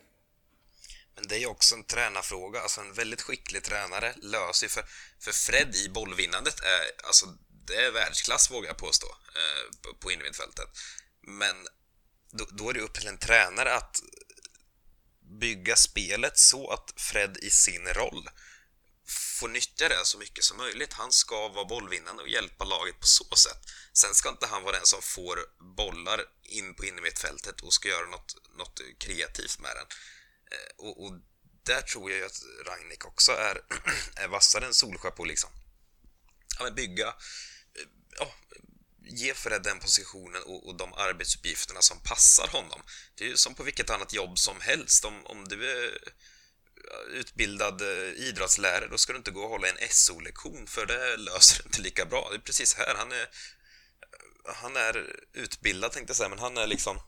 Men 1.15 1.27
det 1.27 1.35
är 1.35 1.39
ju 1.39 1.45
också 1.45 1.75
en 1.75 1.83
tränarfråga, 1.83 2.59
alltså 2.59 2.81
en 2.81 2.93
väldigt 2.93 3.21
skicklig 3.21 3.63
tränare 3.63 4.13
löser 4.21 4.65
ju 4.65 4.69
för, 4.69 4.83
för 5.19 5.31
Fred 5.31 5.75
i 5.75 5.89
bollvinnandet 5.89 6.59
är, 6.59 7.05
alltså 7.07 7.25
det 7.67 7.75
är 7.75 7.91
världsklass 7.91 8.51
vågar 8.51 8.69
jag 8.69 8.77
påstå, 8.77 9.07
eh, 9.07 9.93
på 9.99 10.11
innermittfältet. 10.11 10.67
Men 11.21 11.55
då, 12.31 12.45
då 12.51 12.69
är 12.69 12.73
det 12.73 12.79
upp 12.81 12.93
till 12.93 13.07
en 13.07 13.17
tränare 13.17 13.75
att 13.75 13.99
bygga 15.39 15.75
spelet 15.75 16.37
så 16.37 16.69
att 16.69 16.93
Fred 16.95 17.37
i 17.41 17.49
sin 17.49 17.87
roll 17.87 18.29
får 19.41 19.49
nyttja 19.49 19.89
det 19.89 20.05
så 20.05 20.17
mycket 20.17 20.43
som 20.43 20.57
möjligt. 20.57 20.93
Han 20.93 21.11
ska 21.11 21.47
vara 21.47 21.65
bollvinnande 21.65 22.23
och 22.23 22.29
hjälpa 22.29 22.65
laget 22.65 22.99
på 22.99 23.07
så 23.07 23.35
sätt. 23.35 23.61
Sen 23.93 24.15
ska 24.15 24.29
inte 24.29 24.47
han 24.47 24.63
vara 24.63 24.77
den 24.77 24.85
som 24.85 25.01
får 25.01 25.39
bollar 25.77 26.25
in 26.43 26.75
på 26.75 26.85
innermittfältet 26.85 27.61
och 27.61 27.73
ska 27.73 27.89
göra 27.89 28.07
något, 28.07 28.35
något 28.57 28.81
kreativt 28.99 29.59
med 29.59 29.71
den. 29.75 29.87
Eh, 30.51 30.85
och, 30.85 31.03
och 31.03 31.13
där 31.63 31.81
tror 31.81 32.11
jag 32.11 32.19
ju 32.19 32.25
att 32.25 32.41
Ragnik 32.65 33.05
också 33.05 33.31
är, 33.31 33.61
är 34.23 34.27
vassare 34.27 34.65
än 34.65 34.73
Solskjaer 34.73 35.11
på 35.11 35.25
liksom. 35.25 35.49
Ja, 36.57 36.63
men 36.63 36.75
bygga, 36.75 37.07
eh, 37.07 37.87
ja, 38.19 38.33
ge 39.05 39.33
Fred 39.33 39.63
den 39.63 39.79
positionen 39.79 40.43
och, 40.43 40.67
och, 40.67 40.75
de 40.77 40.93
arbetsuppgifterna 40.93 41.81
som 41.81 41.99
passar 42.03 42.47
honom. 42.47 42.81
Det 43.15 43.23
är 43.23 43.29
ju 43.29 43.37
som 43.37 43.55
på 43.55 43.63
vilket 43.63 43.89
annat 43.89 44.13
jobb 44.13 44.39
som 44.39 44.61
helst. 44.61 45.05
Om, 45.05 45.25
om 45.25 45.47
du 45.47 45.71
är 45.71 45.99
utbildad 47.13 47.81
eh, 47.81 48.27
idrottslärare, 48.27 48.87
då 48.91 48.97
ska 48.97 49.13
du 49.13 49.17
inte 49.17 49.31
gå 49.31 49.41
och 49.41 49.49
hålla 49.49 49.67
en 49.67 49.89
SO-lektion 49.89 50.67
för 50.67 50.85
det 50.85 51.17
löser 51.17 51.63
du 51.63 51.67
inte 51.67 51.81
lika 51.81 52.05
bra. 52.05 52.27
Det 52.31 52.35
är 52.35 52.39
precis 52.39 52.73
här, 52.75 52.95
han 52.97 53.11
är, 53.11 53.29
han 54.55 54.75
är 54.75 55.15
utbildad 55.33 55.91
tänkte 55.91 56.11
jag 56.11 56.17
säga, 56.17 56.29
men 56.29 56.39
han 56.39 56.57
är 56.57 56.67
liksom 56.67 56.99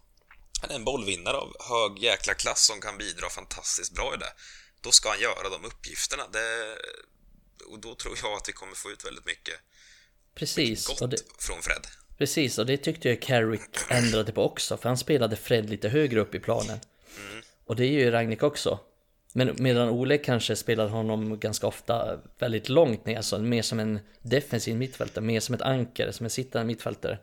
han 0.61 0.71
är 0.71 0.75
en 0.75 0.83
bollvinnare 0.83 1.37
av 1.37 1.55
hög 1.59 2.03
jäkla 2.03 2.33
klass 2.33 2.65
som 2.65 2.81
kan 2.81 2.97
bidra 2.97 3.29
fantastiskt 3.29 3.93
bra 3.93 4.13
i 4.15 4.17
det. 4.17 4.33
Då 4.81 4.91
ska 4.91 5.09
han 5.09 5.19
göra 5.19 5.49
de 5.49 5.65
uppgifterna. 5.65 6.23
Det, 6.31 6.77
och 7.65 7.79
då 7.79 7.95
tror 7.95 8.17
jag 8.23 8.33
att 8.33 8.49
vi 8.49 8.53
kommer 8.53 8.75
få 8.75 8.91
ut 8.91 9.05
väldigt 9.05 9.25
mycket, 9.25 9.55
Precis, 10.35 10.89
mycket 10.89 10.99
gott 10.99 11.11
det, 11.11 11.17
från 11.39 11.61
Fred. 11.61 11.87
Precis, 12.17 12.57
och 12.57 12.65
det 12.65 12.77
tyckte 12.77 13.09
jag 13.09 13.21
Carrick 13.21 13.61
ändrade 13.89 14.31
på 14.31 14.43
också, 14.43 14.77
för 14.77 14.89
han 14.89 14.97
spelade 14.97 15.35
Fred 15.35 15.69
lite 15.69 15.89
högre 15.89 16.19
upp 16.19 16.35
i 16.35 16.39
planen. 16.39 16.79
Mm. 17.17 17.43
Och 17.65 17.75
det 17.75 17.85
är 17.85 17.91
ju 17.91 18.11
Ragnik 18.11 18.43
också. 18.43 18.79
Men 19.33 19.55
medan 19.59 19.89
Ole 19.89 20.17
kanske 20.17 20.55
spelar 20.55 20.87
honom 20.87 21.39
ganska 21.39 21.67
ofta 21.67 22.19
väldigt 22.39 22.69
långt 22.69 23.05
ner, 23.05 23.17
alltså 23.17 23.39
mer 23.39 23.61
som 23.61 23.79
en 23.79 23.99
defensiv 24.21 24.75
mittfältare, 24.75 25.25
mer 25.25 25.39
som 25.39 25.55
ett 25.55 25.61
ankare, 25.61 26.13
som 26.13 26.23
en 26.23 26.29
sittande 26.29 26.67
mittfältare. 26.67 27.17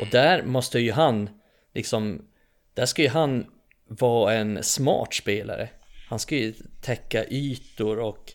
Och 0.00 0.06
där 0.06 0.42
måste 0.42 0.78
ju 0.78 0.92
han, 0.92 1.30
liksom, 1.74 2.28
där 2.74 2.86
ska 2.86 3.02
ju 3.02 3.08
han 3.08 3.46
vara 3.88 4.34
en 4.34 4.62
smart 4.62 5.14
spelare. 5.14 5.68
Han 6.08 6.18
ska 6.18 6.36
ju 6.36 6.54
täcka 6.80 7.24
ytor 7.24 7.98
och 7.98 8.32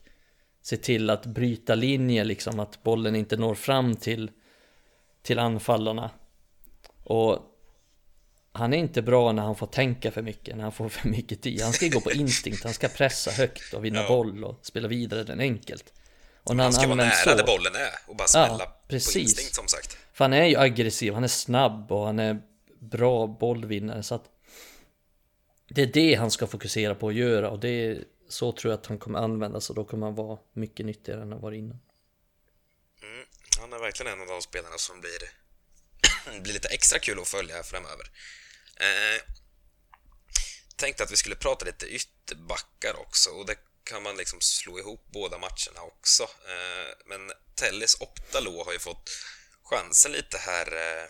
se 0.62 0.78
till 0.78 1.10
att 1.10 1.26
bryta 1.26 1.76
linjer, 1.76 2.26
liksom 2.26 2.60
att 2.60 2.84
bollen 2.84 3.15
inte 3.15 3.38
når 3.38 3.56
fram 3.56 3.95
till, 3.95 4.32
till 5.21 5.39
anfallarna. 5.39 6.10
Och 7.04 7.39
han 8.54 8.74
är 8.74 8.78
inte 8.78 9.02
bra 9.02 9.32
när 9.32 9.44
han 9.44 9.56
får 9.56 9.68
tänka 9.68 10.12
för 10.12 10.22
mycket, 10.22 10.56
när 10.56 10.64
han 10.64 10.72
får 10.72 10.90
för 10.90 11.08
mycket 11.08 11.42
tid. 11.42 11.62
Han 11.62 11.74
ska 11.74 11.86
ju 11.86 11.92
gå 11.92 12.02
på 12.02 12.12
instinkt, 12.12 12.64
han 12.64 12.74
ska 12.74 12.88
pressa 12.88 13.32
högt 13.32 13.74
och 13.74 13.86
vinna 13.86 14.02
ja. 14.02 14.08
boll 14.08 14.44
och 14.44 14.60
spela 14.66 14.88
vidare 14.88 15.24
den 15.24 15.40
enkelt. 15.40 15.94
Och 16.44 16.56
när 16.56 16.64
han, 16.64 16.74
han 16.74 16.82
ska 16.82 16.88
vara 16.88 16.96
nära 16.96 17.12
så, 17.12 17.36
där 17.36 17.46
bollen 17.46 17.76
är 17.76 18.10
och 18.12 18.16
bara 18.16 18.28
smälla 18.28 18.58
ja, 18.60 18.82
precis. 18.88 19.14
på 19.14 19.20
instinkt 19.20 19.56
som 19.56 19.68
sagt. 19.68 19.98
För 20.14 20.24
han 20.24 20.34
är 20.34 20.46
ju 20.46 20.58
aggressiv, 20.58 21.14
han 21.14 21.24
är 21.24 21.28
snabb 21.28 21.92
och 21.92 22.06
han 22.06 22.20
är 22.20 22.42
bra 22.80 23.28
bollvinnare 23.28 24.04
så 24.04 24.16
att 24.16 24.26
det 25.70 25.82
är 25.82 25.88
det 25.88 26.16
han 26.16 26.32
ska 26.32 26.48
fokusera 26.48 26.96
på 26.96 27.08
att 27.08 27.16
göra 27.16 27.50
och 27.50 27.60
det 27.60 27.70
är 27.70 28.04
så 28.30 28.52
tror 28.52 28.72
jag 28.72 28.80
att 28.80 28.86
han 28.86 28.98
kommer 28.98 29.20
användas 29.20 29.70
och 29.70 29.76
då 29.76 29.84
kommer 29.84 30.08
han 30.08 30.16
vara 30.16 30.40
mycket 30.54 30.86
nyttigare 30.86 31.22
än 31.22 31.32
han 31.32 31.42
var 31.42 31.52
innan. 31.52 31.80
Mm, 33.02 33.26
han 33.60 33.74
är 33.74 33.80
verkligen 33.80 34.14
en 34.14 34.22
av 34.22 34.28
de 34.28 34.42
spelarna 34.42 34.78
som 34.78 35.00
blir, 35.00 35.40
blir 36.25 36.53
lite 36.53 36.67
extra 36.67 36.99
kul 36.99 37.19
att 37.19 37.28
följa 37.28 37.63
framöver. 37.63 38.11
Eh, 38.76 39.22
tänkte 40.76 41.03
att 41.03 41.11
vi 41.11 41.17
skulle 41.17 41.36
prata 41.36 41.65
lite 41.65 41.86
ytterbackar 41.86 42.99
också 42.99 43.30
och 43.30 43.45
det 43.45 43.55
kan 43.84 44.03
man 44.03 44.17
liksom 44.17 44.41
slå 44.41 44.80
ihop 44.80 45.05
båda 45.11 45.38
matcherna 45.38 45.82
också. 45.82 46.24
Eh, 46.24 46.93
men 47.05 47.32
Tellis 47.55 48.01
Optalo 48.01 48.63
har 48.63 48.74
ju 48.74 48.80
fått 48.80 49.09
chansen 49.63 50.11
lite 50.11 50.38
här 50.38 50.67
eh, 50.76 51.07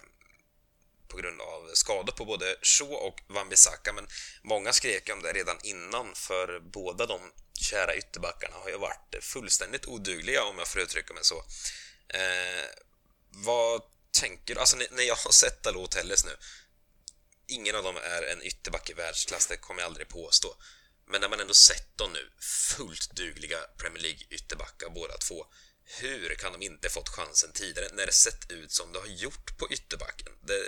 på 1.08 1.18
grund 1.18 1.42
av 1.42 1.70
skador 1.74 2.14
på 2.14 2.26
både 2.26 2.56
Shaw 2.62 2.94
och 2.94 3.20
Wan-Bissaka 3.28 3.94
men 3.94 4.08
många 4.42 4.74
skrek 4.74 5.10
om 5.14 5.22
det 5.22 5.34
redan 5.34 5.58
innan 5.64 6.16
för 6.16 6.60
båda 6.60 7.06
de 7.06 7.32
kära 7.62 7.96
ytterbackarna 7.96 8.56
har 8.56 8.70
ju 8.70 8.78
varit 8.78 9.16
fullständigt 9.22 9.86
odugliga 9.86 10.44
om 10.44 10.58
jag 10.58 10.68
får 10.68 10.82
uttrycka 10.82 11.14
mig 11.14 11.24
så. 11.24 11.44
Eh, 12.08 12.66
vad 13.30 13.82
tänker? 14.12 14.56
Alltså 14.56 14.78
när 14.78 15.04
jag 15.04 15.16
har 15.16 15.32
sett 15.32 15.64
Dalot 15.64 15.92
Telles 15.92 16.26
nu 16.26 16.32
ingen 17.52 17.76
av 17.76 17.84
dem 17.84 17.98
är 17.98 18.32
en 18.32 18.44
ytterback 18.44 18.90
i 18.90 18.94
världsklass, 18.94 19.48
det 19.48 19.58
kommer 19.58 19.82
jag 19.82 19.88
aldrig 19.88 20.08
påstå. 20.08 20.48
Men 21.12 21.22
när 21.22 21.30
man 21.30 21.40
ändå 21.40 21.54
sett 21.54 21.98
dem 21.98 22.14
nu, 22.14 22.26
fullt 22.76 23.16
dugliga 23.16 23.58
Premier 23.78 24.04
League-ytterbackar 24.04 24.90
båda 24.90 25.18
två, 25.18 25.46
hur 26.02 26.36
kan 26.36 26.52
de 26.52 26.66
inte 26.66 26.90
fått 26.90 27.10
chansen 27.10 27.52
tidigare 27.54 27.88
när 27.94 28.06
det 28.06 28.12
sett 28.12 28.52
ut 28.52 28.72
som 28.72 28.94
det 28.94 29.00
har 29.00 29.08
gjort 29.08 29.58
på 29.58 29.68
ytterbacken? 29.72 30.34
Det, 30.48 30.62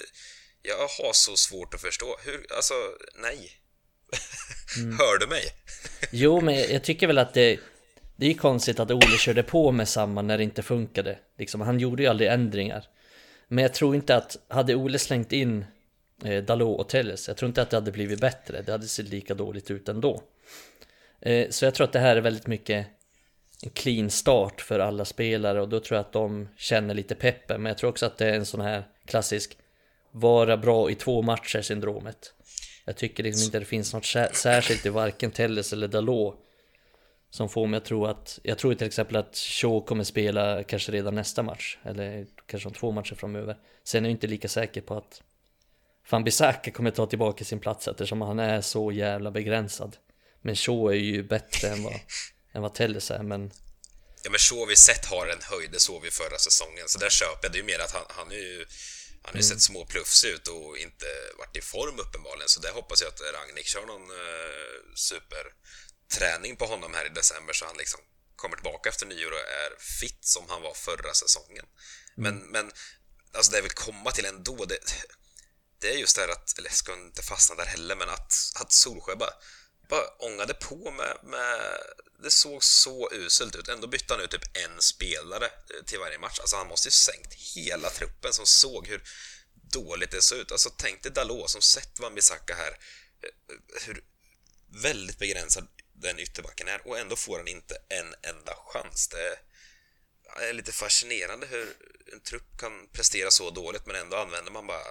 jag 0.61 0.87
har 0.87 1.13
så 1.13 1.37
svårt 1.37 1.73
att 1.73 1.81
förstå. 1.81 2.19
Hur, 2.23 2.53
alltså, 2.55 2.73
nej. 3.15 3.51
Mm. 4.77 4.97
Hör 4.97 5.17
du 5.17 5.27
mig? 5.27 5.43
jo, 6.11 6.41
men 6.41 6.55
jag 6.55 6.83
tycker 6.83 7.07
väl 7.07 7.17
att 7.17 7.33
det, 7.33 7.59
det 8.15 8.25
är 8.25 8.33
konstigt 8.33 8.79
att 8.79 8.91
Ole 8.91 9.17
körde 9.17 9.43
på 9.43 9.71
med 9.71 9.89
samma 9.89 10.21
när 10.21 10.37
det 10.37 10.43
inte 10.43 10.63
funkade. 10.63 11.19
Liksom, 11.37 11.61
han 11.61 11.79
gjorde 11.79 12.03
ju 12.03 12.09
aldrig 12.09 12.29
ändringar. 12.29 12.87
Men 13.53 13.63
jag 13.63 13.73
tror 13.73 13.95
inte 13.95 14.15
att, 14.15 14.37
hade 14.47 14.75
Ole 14.75 14.99
slängt 14.99 15.31
in 15.31 15.65
eh, 16.23 16.43
Dalot 16.43 16.79
och 16.79 16.89
Telles, 16.89 17.27
jag 17.27 17.37
tror 17.37 17.47
inte 17.47 17.61
att 17.61 17.69
det 17.69 17.77
hade 17.77 17.91
blivit 17.91 18.21
bättre. 18.21 18.61
Det 18.61 18.71
hade 18.71 18.87
sett 18.87 19.09
lika 19.09 19.33
dåligt 19.33 19.71
ut 19.71 19.89
ändå. 19.89 20.21
Eh, 21.21 21.49
så 21.49 21.65
jag 21.65 21.73
tror 21.75 21.85
att 21.85 21.93
det 21.93 21.99
här 21.99 22.15
är 22.15 22.21
väldigt 22.21 22.47
mycket 22.47 22.87
en 23.63 23.69
clean 23.69 24.09
start 24.09 24.61
för 24.61 24.79
alla 24.79 25.05
spelare 25.05 25.61
och 25.61 25.69
då 25.69 25.79
tror 25.79 25.95
jag 25.95 26.05
att 26.05 26.11
de 26.11 26.49
känner 26.57 26.93
lite 26.93 27.15
peppen. 27.15 27.61
Men 27.61 27.69
jag 27.69 27.77
tror 27.77 27.89
också 27.89 28.05
att 28.05 28.17
det 28.17 28.29
är 28.29 28.33
en 28.33 28.45
sån 28.45 28.61
här 28.61 28.83
klassisk 29.05 29.57
vara 30.11 30.57
bra 30.57 30.91
i 30.91 30.95
två 30.95 31.21
matcher 31.21 31.61
syndromet. 31.61 32.33
Jag 32.85 32.97
tycker 32.97 33.23
liksom 33.23 33.45
inte 33.45 33.59
det 33.59 33.65
finns 33.65 33.93
något 33.93 34.05
särskilt 34.33 34.85
i 34.85 34.89
varken 34.89 35.31
Telles 35.31 35.73
eller 35.73 35.87
Dalot 35.87 36.35
som 37.29 37.49
får 37.49 37.67
mig 37.67 37.77
att 37.77 37.85
tro 37.85 38.05
att, 38.05 38.39
jag 38.43 38.57
tror 38.57 38.73
till 38.73 38.87
exempel 38.87 39.15
att 39.15 39.35
Shaw 39.35 39.85
kommer 39.85 40.03
spela 40.03 40.63
kanske 40.63 40.91
redan 40.91 41.15
nästa 41.15 41.43
match, 41.43 41.77
eller 41.83 42.25
kanske 42.53 42.69
om 42.69 42.75
två 42.75 42.91
matcher 42.91 43.15
framöver. 43.15 43.57
Sen 43.83 44.05
är 44.05 44.09
jag 44.09 44.15
inte 44.15 44.27
lika 44.27 44.47
säker 44.47 44.81
på 44.81 44.97
att 44.97 45.21
Van 46.09 46.23
Bissaka 46.23 46.71
kommer 46.71 46.91
ta 46.91 47.05
tillbaka 47.05 47.45
sin 47.45 47.59
plats 47.59 47.87
eftersom 47.87 48.21
han 48.21 48.39
är 48.39 48.61
så 48.61 48.91
jävla 48.91 49.31
begränsad. 49.31 49.97
Men 50.41 50.55
Shaw 50.55 50.91
är 50.91 50.97
ju 50.97 51.23
bättre 51.23 51.67
än 51.67 51.83
vad, 51.83 51.93
än 52.53 52.61
vad 52.61 52.73
Telles 52.73 53.11
är, 53.11 53.23
men... 53.23 53.51
Ja 54.23 54.29
men 54.29 54.39
Shaw 54.39 54.65
vi 54.69 54.75
sett 54.75 55.05
har 55.05 55.27
en 55.27 55.41
höjd, 55.41 55.71
det 55.71 55.79
såg 55.79 56.01
vi 56.01 56.11
förra 56.11 56.37
säsongen, 56.37 56.85
så 56.87 56.99
där 56.99 57.09
köper 57.09 57.39
jag. 57.43 57.51
Det 57.51 57.57
är 57.57 57.59
ju 57.59 57.65
mer 57.65 57.79
att 57.79 57.91
han, 57.91 58.05
han 58.09 58.31
är 58.31 58.35
ju 58.35 58.65
han 59.23 59.33
har 59.33 59.41
ju 59.41 59.45
mm. 59.45 59.53
sett 59.53 59.61
små 59.61 59.85
plufs 59.85 60.23
ut 60.25 60.47
och 60.47 60.77
inte 60.77 61.05
varit 61.37 61.57
i 61.57 61.61
form 61.61 61.99
uppenbarligen, 61.99 62.49
så 62.49 62.59
där 62.59 62.71
hoppas 62.71 63.01
jag 63.01 63.09
att 63.09 63.21
Ragnik 63.33 63.67
kör 63.67 63.85
någon 63.85 64.07
eh, 64.11 64.93
superträning 64.95 66.55
på 66.55 66.65
honom 66.65 66.93
här 66.93 67.05
i 67.05 67.09
december 67.09 67.53
så 67.53 67.65
han 67.65 67.77
liksom 67.77 67.99
kommer 68.35 68.55
tillbaka 68.55 68.89
efter 68.89 69.05
nyår 69.05 69.31
och 69.31 69.45
är 69.63 69.71
fit 69.99 70.25
som 70.25 70.43
han 70.49 70.61
var 70.61 70.73
förra 70.73 71.13
säsongen. 71.13 71.65
Men, 72.15 72.37
men 72.37 72.71
alltså 73.33 73.51
det 73.51 73.57
jag 73.57 73.63
vill 73.63 73.71
komma 73.71 74.11
till 74.11 74.25
ändå, 74.25 74.65
det, 74.65 74.77
det 75.79 75.93
är 75.93 75.97
just 75.97 76.15
det 76.15 76.21
här 76.21 76.29
att, 76.29 76.57
eller 76.57 76.69
jag 76.69 76.77
ska 76.77 76.93
inte 76.93 77.21
fastna 77.21 77.55
där 77.55 77.65
heller, 77.65 77.95
men 77.95 78.09
att, 78.09 78.33
att 78.55 78.71
Solsjö 78.71 79.15
bara, 79.15 79.33
bara 79.89 80.07
ångade 80.19 80.53
på 80.53 80.91
med, 80.91 81.17
med... 81.23 81.77
Det 82.23 82.31
såg 82.31 82.63
så 82.63 83.09
uselt 83.13 83.55
ut. 83.55 83.67
Ändå 83.67 83.87
bytte 83.87 84.13
han 84.13 84.23
ut 84.23 84.31
typ 84.31 84.57
en 84.57 84.81
spelare 84.81 85.45
eh, 85.45 85.85
till 85.85 85.99
varje 85.99 86.19
match. 86.19 86.39
Alltså 86.39 86.55
han 86.55 86.67
måste 86.67 86.87
ju 86.87 86.91
sänkt 86.91 87.33
hela 87.33 87.89
truppen 87.89 88.33
som 88.33 88.45
såg 88.45 88.87
hur 88.87 89.03
dåligt 89.53 90.11
det 90.11 90.21
såg 90.21 90.37
ut. 90.37 90.51
Alltså 90.51 90.69
tänk 90.77 91.03
dig 91.03 91.11
Dalot 91.11 91.49
som 91.49 91.61
sett 91.61 91.99
Wan-Bissaka 91.99 92.55
här, 92.55 92.77
eh, 93.23 93.83
hur 93.85 94.03
väldigt 94.67 95.19
begränsad 95.19 95.67
den 95.93 96.19
ytterbacken 96.19 96.67
är 96.67 96.87
och 96.87 96.99
ändå 96.99 97.15
får 97.15 97.37
han 97.37 97.47
inte 97.47 97.77
en 97.89 98.15
enda 98.21 98.55
chans. 98.55 99.07
Det 99.07 99.39
är 100.49 100.53
lite 100.53 100.71
fascinerande 100.71 101.47
hur 101.47 101.67
en 102.13 102.19
trupp 102.19 102.57
kan 102.57 102.87
prestera 102.91 103.31
så 103.31 103.49
dåligt 103.49 103.85
men 103.85 103.95
ändå 103.95 104.17
använder 104.17 104.51
man 104.51 104.67
bara 104.67 104.83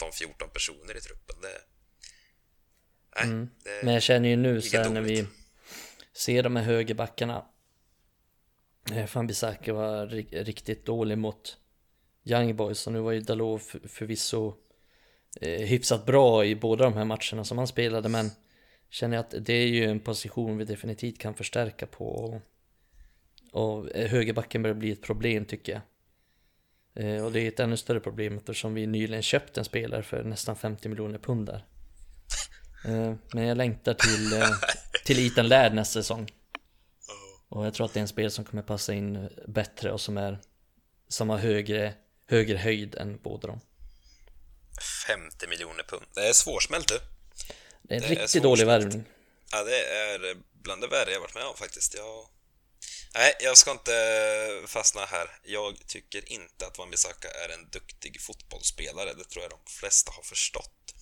13-14 0.00 0.48
personer 0.48 0.96
i 0.96 1.00
truppen. 1.00 1.36
Det, 1.42 1.60
nej, 3.16 3.24
mm. 3.24 3.50
det 3.64 3.80
men 3.82 3.94
jag 3.94 4.02
känner 4.02 4.28
ju 4.28 4.36
nu 4.36 4.62
så 4.62 4.90
när 4.90 5.00
vi 5.00 5.26
ser 6.12 6.42
de 6.42 6.56
här 6.56 6.62
högerbackarna. 6.62 7.46
Fan 9.06 9.26
Bisaka 9.26 9.72
var 9.72 10.06
riktigt 10.44 10.86
dålig 10.86 11.18
mot 11.18 11.56
Young 12.24 12.56
Boys 12.56 12.86
och 12.86 12.92
nu 12.92 13.00
var 13.00 13.12
ju 13.12 13.20
Dalot 13.20 13.62
för, 13.62 13.88
förvisso 13.88 14.54
eh, 15.40 15.60
hyfsat 15.60 16.06
bra 16.06 16.44
i 16.44 16.56
båda 16.56 16.84
de 16.84 16.94
här 16.94 17.04
matcherna 17.04 17.44
som 17.44 17.58
han 17.58 17.66
spelade 17.66 18.08
men 18.08 18.30
känner 18.90 19.16
jag 19.16 19.24
att 19.24 19.46
det 19.46 19.52
är 19.52 19.66
ju 19.66 19.84
en 19.84 20.00
position 20.00 20.58
vi 20.58 20.64
definitivt 20.64 21.18
kan 21.18 21.34
förstärka 21.34 21.86
på 21.86 22.40
och, 23.50 23.78
och 23.78 23.88
högerbacken 23.94 24.62
börjar 24.62 24.74
bli 24.74 24.92
ett 24.92 25.02
problem 25.02 25.44
tycker 25.44 25.72
jag. 25.72 25.82
Eh, 26.94 27.24
och 27.24 27.32
det 27.32 27.40
är 27.40 27.48
ett 27.48 27.60
ännu 27.60 27.76
större 27.76 28.00
problem 28.00 28.36
eftersom 28.36 28.74
vi 28.74 28.86
nyligen 28.86 29.22
köpt 29.22 29.58
en 29.58 29.64
spelare 29.64 30.02
för 30.02 30.24
nästan 30.24 30.56
50 30.56 30.88
miljoner 30.88 31.18
pund 31.18 31.46
där. 31.46 31.64
Eh, 32.84 33.14
men 33.32 33.44
jag 33.44 33.56
längtar 33.56 33.94
till, 33.94 34.32
eh, 34.32 34.48
till 35.04 35.26
Ethan 35.26 35.48
Laird 35.48 35.74
nästa 35.74 36.02
säsong. 36.02 36.30
Och 37.48 37.66
jag 37.66 37.74
tror 37.74 37.86
att 37.86 37.92
det 37.92 37.98
är 37.98 38.02
en 38.02 38.08
spel 38.08 38.30
som 38.30 38.44
kommer 38.44 38.62
passa 38.62 38.94
in 38.94 39.28
bättre 39.46 39.92
och 39.92 40.00
som 40.00 40.16
är 40.16 40.38
som 41.08 41.30
har 41.30 41.38
högre, 41.38 41.94
högre 42.26 42.56
höjd 42.56 42.94
än 42.94 43.18
båda 43.22 43.48
dem. 43.48 43.60
50 45.06 45.46
miljoner 45.48 45.82
pund. 45.82 46.04
Det 46.14 46.28
är 46.28 46.32
svårsmält 46.32 46.88
du. 46.88 46.98
Det 47.82 47.94
är 47.94 47.96
en 47.96 48.02
det 48.02 48.08
riktigt 48.08 48.34
är 48.34 48.40
dålig 48.40 48.66
värvning. 48.66 49.04
Ja, 49.52 49.64
det 49.64 49.84
är 49.84 50.36
bland 50.52 50.80
det 50.80 50.88
värre 50.88 51.12
jag 51.12 51.20
varit 51.20 51.34
med 51.34 51.44
om 51.44 51.56
faktiskt. 51.56 51.94
Jag 51.94 52.26
Nej, 53.14 53.34
jag 53.40 53.58
ska 53.58 53.70
inte 53.70 53.94
eh, 53.94 54.66
fastna 54.66 55.04
här. 55.04 55.38
Jag 55.42 55.86
tycker 55.86 56.32
inte 56.32 56.66
att 56.66 56.78
Wan-Bissaka 56.78 57.28
är 57.44 57.48
en 57.48 57.68
duktig 57.70 58.20
fotbollsspelare. 58.20 59.14
Det 59.14 59.24
tror 59.24 59.42
jag 59.42 59.50
de 59.50 59.70
flesta 59.70 60.12
har 60.12 60.22
förstått. 60.22 60.94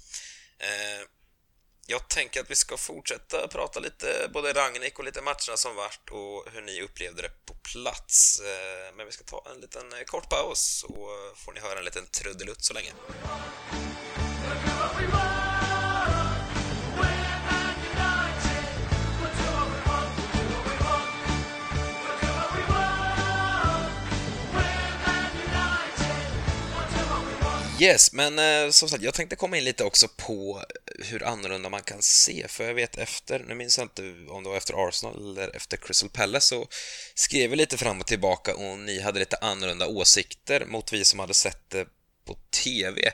Eh, 0.58 1.06
jag 1.90 2.08
tänker 2.08 2.40
att 2.40 2.50
vi 2.50 2.56
ska 2.56 2.76
fortsätta 2.76 3.48
prata 3.48 3.80
lite, 3.80 4.30
både 4.32 4.52
Ragnik 4.52 4.98
och 4.98 5.04
lite 5.04 5.22
matcherna 5.22 5.56
som 5.56 5.76
varit 5.76 6.10
och 6.10 6.52
hur 6.52 6.62
ni 6.62 6.82
upplevde 6.82 7.22
det 7.22 7.30
på 7.46 7.54
plats. 7.54 8.40
Eh, 8.40 8.94
men 8.96 9.06
vi 9.06 9.12
ska 9.12 9.24
ta 9.24 9.46
en 9.54 9.60
liten 9.60 9.92
eh, 9.92 10.02
kort 10.04 10.28
paus 10.28 10.60
så 10.60 10.88
eh, 10.88 11.36
får 11.36 11.52
ni 11.52 11.60
höra 11.60 11.78
en 11.78 11.84
liten 11.84 12.06
trudelutt 12.06 12.64
så 12.64 12.74
länge. 12.74 12.92
Yes, 27.80 28.12
men 28.12 28.38
eh, 28.38 28.70
som 28.70 28.88
sagt, 28.88 29.02
jag 29.02 29.14
tänkte 29.14 29.36
komma 29.36 29.56
in 29.56 29.64
lite 29.64 29.84
också 29.84 30.08
på 30.08 30.64
hur 30.98 31.22
annorlunda 31.22 31.68
man 31.68 31.82
kan 31.82 32.02
se, 32.02 32.48
för 32.48 32.64
jag 32.64 32.74
vet 32.74 32.98
efter, 32.98 33.38
nu 33.38 33.54
minns 33.54 33.78
jag 33.78 33.84
inte 33.84 34.02
om 34.28 34.42
det 34.42 34.48
var 34.48 34.56
efter 34.56 34.88
Arsenal 34.88 35.16
eller 35.16 35.56
efter 35.56 35.76
Crystal 35.76 36.10
Palace, 36.10 36.46
så 36.46 36.68
skrev 37.14 37.50
vi 37.50 37.56
lite 37.56 37.78
fram 37.78 38.00
och 38.00 38.06
tillbaka 38.06 38.54
och 38.54 38.78
ni 38.78 39.00
hade 39.00 39.18
lite 39.18 39.36
annorlunda 39.36 39.86
åsikter 39.86 40.64
mot 40.66 40.92
vi 40.92 41.04
som 41.04 41.18
hade 41.18 41.34
sett 41.34 41.70
det 41.70 41.86
på 42.24 42.36
TV. 42.64 43.06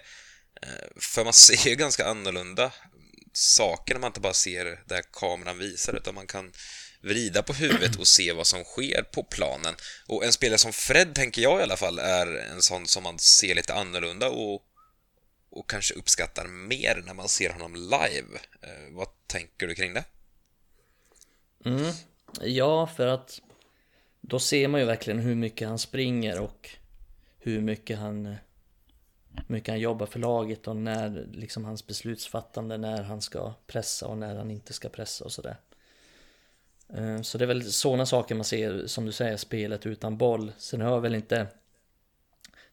Eh, 0.63 0.89
för 0.97 1.25
man 1.25 1.33
ser 1.33 1.69
ju 1.69 1.75
ganska 1.75 2.07
annorlunda 2.07 2.73
saker 3.33 3.95
när 3.95 4.01
man 4.01 4.09
inte 4.09 4.21
bara 4.21 4.35
ser 4.35 4.65
det 4.87 5.03
kameran 5.13 5.59
visar, 5.59 5.93
utan 5.93 6.15
man 6.15 6.27
kan 6.27 6.53
vrida 7.05 7.43
på 7.43 7.53
huvudet 7.53 7.97
och 7.97 8.07
se 8.07 8.33
vad 8.33 8.47
som 8.47 8.65
sker 8.65 9.03
på 9.03 9.23
planen. 9.23 9.75
Och 10.07 10.25
en 10.25 10.33
spelare 10.33 10.59
som 10.59 10.73
Fred, 10.73 11.15
tänker 11.15 11.43
jag 11.43 11.61
i 11.61 11.63
alla 11.63 11.77
fall, 11.77 11.99
är 11.99 12.27
en 12.27 12.63
sån 12.63 12.87
som 12.87 13.03
man 13.03 13.19
ser 13.19 13.55
lite 13.55 13.75
annorlunda 13.75 14.31
och, 14.31 14.63
och 15.51 15.71
kanske 15.71 15.95
uppskattar 15.95 16.47
mer 16.47 17.03
när 17.07 17.15
man 17.15 17.29
ser 17.29 17.51
honom 17.51 17.75
live. 17.75 18.39
Eh, 18.63 18.91
vad 18.91 19.09
tänker 19.27 19.67
du 19.67 19.75
kring 19.75 19.95
det? 19.95 20.05
Mm. 21.65 21.93
Ja, 22.41 22.87
för 22.87 23.07
att 23.07 23.41
då 24.21 24.39
ser 24.39 24.69
man 24.69 24.81
ju 24.81 24.87
verkligen 24.87 25.19
hur 25.19 25.35
mycket 25.35 25.69
han 25.69 25.79
springer 25.79 26.41
och 26.41 26.71
hur 27.39 27.61
mycket 27.61 27.99
han, 27.99 28.27
eh, 28.27 28.37
mycket 29.47 29.69
han 29.69 29.81
jobbar 29.81 30.07
för 30.07 30.19
laget 30.19 30.69
och 30.69 30.77
när 30.77 31.27
liksom 31.33 31.65
hans 31.65 31.87
beslutsfattande, 31.87 32.79
när 32.79 33.03
han 33.03 33.23
ska 33.23 33.55
pressa 33.67 34.07
och 34.07 34.19
när 34.19 34.37
han 34.37 34.51
inte 34.51 34.73
ska 34.73 34.89
pressa 34.89 35.25
och 35.25 35.33
sådär. 35.33 35.57
Eh, 36.95 37.21
så 37.23 37.39
det 37.39 37.45
är 37.45 37.47
väl 37.47 37.73
sådana 37.73 38.07
saker 38.07 38.35
man 38.35 38.45
ser, 38.45 38.87
som 38.87 39.07
du 39.07 39.13
säger, 39.13 39.37
spelet 39.37 39.87
utan 39.87 40.17
boll. 40.17 40.53
Sen 40.59 40.81
har 40.81 40.91
jag 40.91 41.01
väl 41.01 41.15
inte 41.15 41.47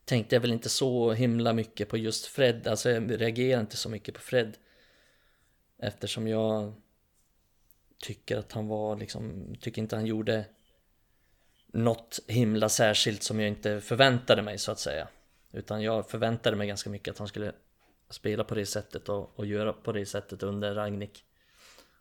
tänkte 0.06 0.36
jag 0.36 0.42
väl 0.42 0.52
inte 0.52 0.70
så 0.70 1.12
himla 1.12 1.54
mycket 1.54 1.90
på 1.90 1.98
just 1.98 2.26
Fred, 2.26 2.68
alltså 2.68 2.90
jag 2.90 3.22
reagerar 3.22 3.62
inte 3.62 3.78
så 3.78 3.90
mycket 3.90 4.16
på 4.16 4.22
Fred. 4.22 4.58
Eftersom 5.80 6.28
jag 6.28 6.74
tycker 7.98 8.38
att 8.38 8.52
han 8.52 8.68
var 8.68 8.96
liksom, 8.96 9.56
tycker 9.60 9.82
inte 9.82 9.96
han 9.96 10.06
gjorde 10.06 10.46
något 11.68 12.20
himla 12.28 12.70
särskilt 12.70 13.24
som 13.24 13.40
jag 13.40 13.48
inte 13.48 13.82
förväntade 13.82 14.42
mig 14.42 14.58
så 14.58 14.72
att 14.72 14.80
säga. 14.80 15.08
Utan 15.52 15.82
jag 15.82 16.10
förväntade 16.10 16.56
mig 16.56 16.68
ganska 16.68 16.90
mycket 16.90 17.12
att 17.12 17.18
han 17.18 17.28
skulle 17.28 17.54
spela 18.10 18.44
på 18.44 18.56
det 18.56 18.66
sättet 18.66 19.10
och, 19.10 19.40
och 19.40 19.46
göra 19.46 19.74
på 19.74 19.92
det 19.92 20.06
sättet 20.06 20.44
under 20.44 20.76
Ragnik. 20.76 21.24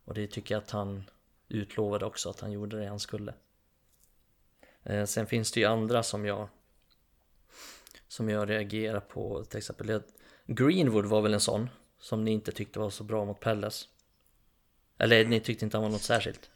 Och 0.04 0.14
det 0.14 0.26
tycker 0.26 0.54
jag 0.54 0.62
att 0.62 0.70
han 0.70 1.04
utlovade 1.51 2.05
också 2.07 2.30
att 2.30 2.40
han 2.40 2.53
gjorde 2.53 2.80
det 2.80 2.86
han 2.88 3.01
skulle. 3.01 3.34
Eh, 4.84 5.05
sen 5.05 5.26
finns 5.26 5.53
det 5.53 5.61
ju 5.61 5.66
andra 5.66 6.03
som 6.03 6.24
jag 6.26 6.48
som 8.09 8.28
jag 8.28 8.51
reagerar 8.51 9.01
på, 9.01 9.44
till 9.44 9.59
exempel 9.59 10.03
Greenwood 10.46 11.07
var 11.07 11.20
väl 11.22 11.34
en 11.34 11.40
sån 11.40 11.70
som 12.01 12.24
ni 12.24 12.30
inte 12.30 12.53
tyckte 12.53 12.78
var 12.78 12.90
så 12.90 13.05
bra 13.05 13.24
mot 13.24 13.40
Pelles. 13.40 13.88
Eller 14.98 15.24
ni 15.24 15.40
tyckte 15.40 15.64
inte 15.64 15.76
han 15.76 15.82
var 15.82 15.90
något 15.90 16.03
särskilt? 16.03 16.51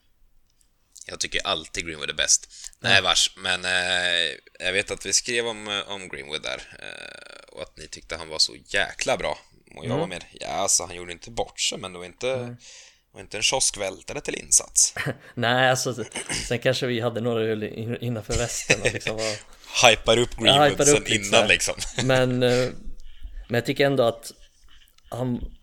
Jag 1.07 1.21
tycker 1.21 1.47
alltid 1.47 1.87
Greenwood 1.87 2.11
är 2.11 2.15
bäst. 2.15 2.49
Nej, 2.81 3.03
vars, 3.03 3.37
men 3.37 3.65
eh, 3.65 4.37
jag 4.67 4.73
vet 4.73 4.91
att 4.91 5.07
vi 5.07 5.13
skrev 5.13 5.47
om, 5.47 5.69
eh, 5.69 5.91
om 5.91 6.09
Greenwood 6.09 6.43
där 6.43 6.77
eh, 6.81 7.55
och 7.55 7.63
att 7.63 7.77
ni 7.77 7.89
tyckte 7.89 8.17
han 8.17 8.29
var 8.29 8.39
så 8.39 8.57
jäkla 8.67 9.17
bra. 9.17 9.39
Och 9.77 9.85
jag 9.85 9.87
Mm. 9.87 9.99
var 9.99 10.07
med. 10.07 10.25
Ja, 10.33 10.49
alltså 10.49 10.85
han 10.85 10.97
gjorde 10.97 11.13
inte 11.13 11.31
bort 11.31 11.61
sig, 11.61 11.79
men 11.79 11.93
det 11.93 11.99
var 11.99 12.07
inte, 12.07 12.57
var 13.15 13.21
inte 13.21 13.37
en 13.37 13.43
kioskvältare 13.43 14.21
till 14.21 14.35
insats. 14.35 14.95
Nej, 15.35 15.71
alltså 15.71 16.05
sen 16.49 16.59
kanske 16.59 16.87
vi 16.87 17.01
hade 17.01 17.21
några 17.21 17.43
öl 17.43 17.63
in- 17.63 17.97
innanför 18.01 18.35
västen 18.39 18.81
och 18.81 18.93
liksom 18.93 19.17
var... 19.17 19.35
Hypar 19.91 20.19
upp 20.19 20.37
Greenwood 20.37 20.87
sen 20.87 21.07
innan 21.07 21.49
liksom. 21.49 21.75
Men, 22.05 22.43
eh, 22.43 22.69
men 23.49 23.55
jag 23.55 23.67
tycker 23.67 23.87
ändå 23.87 24.03
att 24.03 24.33
han, 25.11 25.55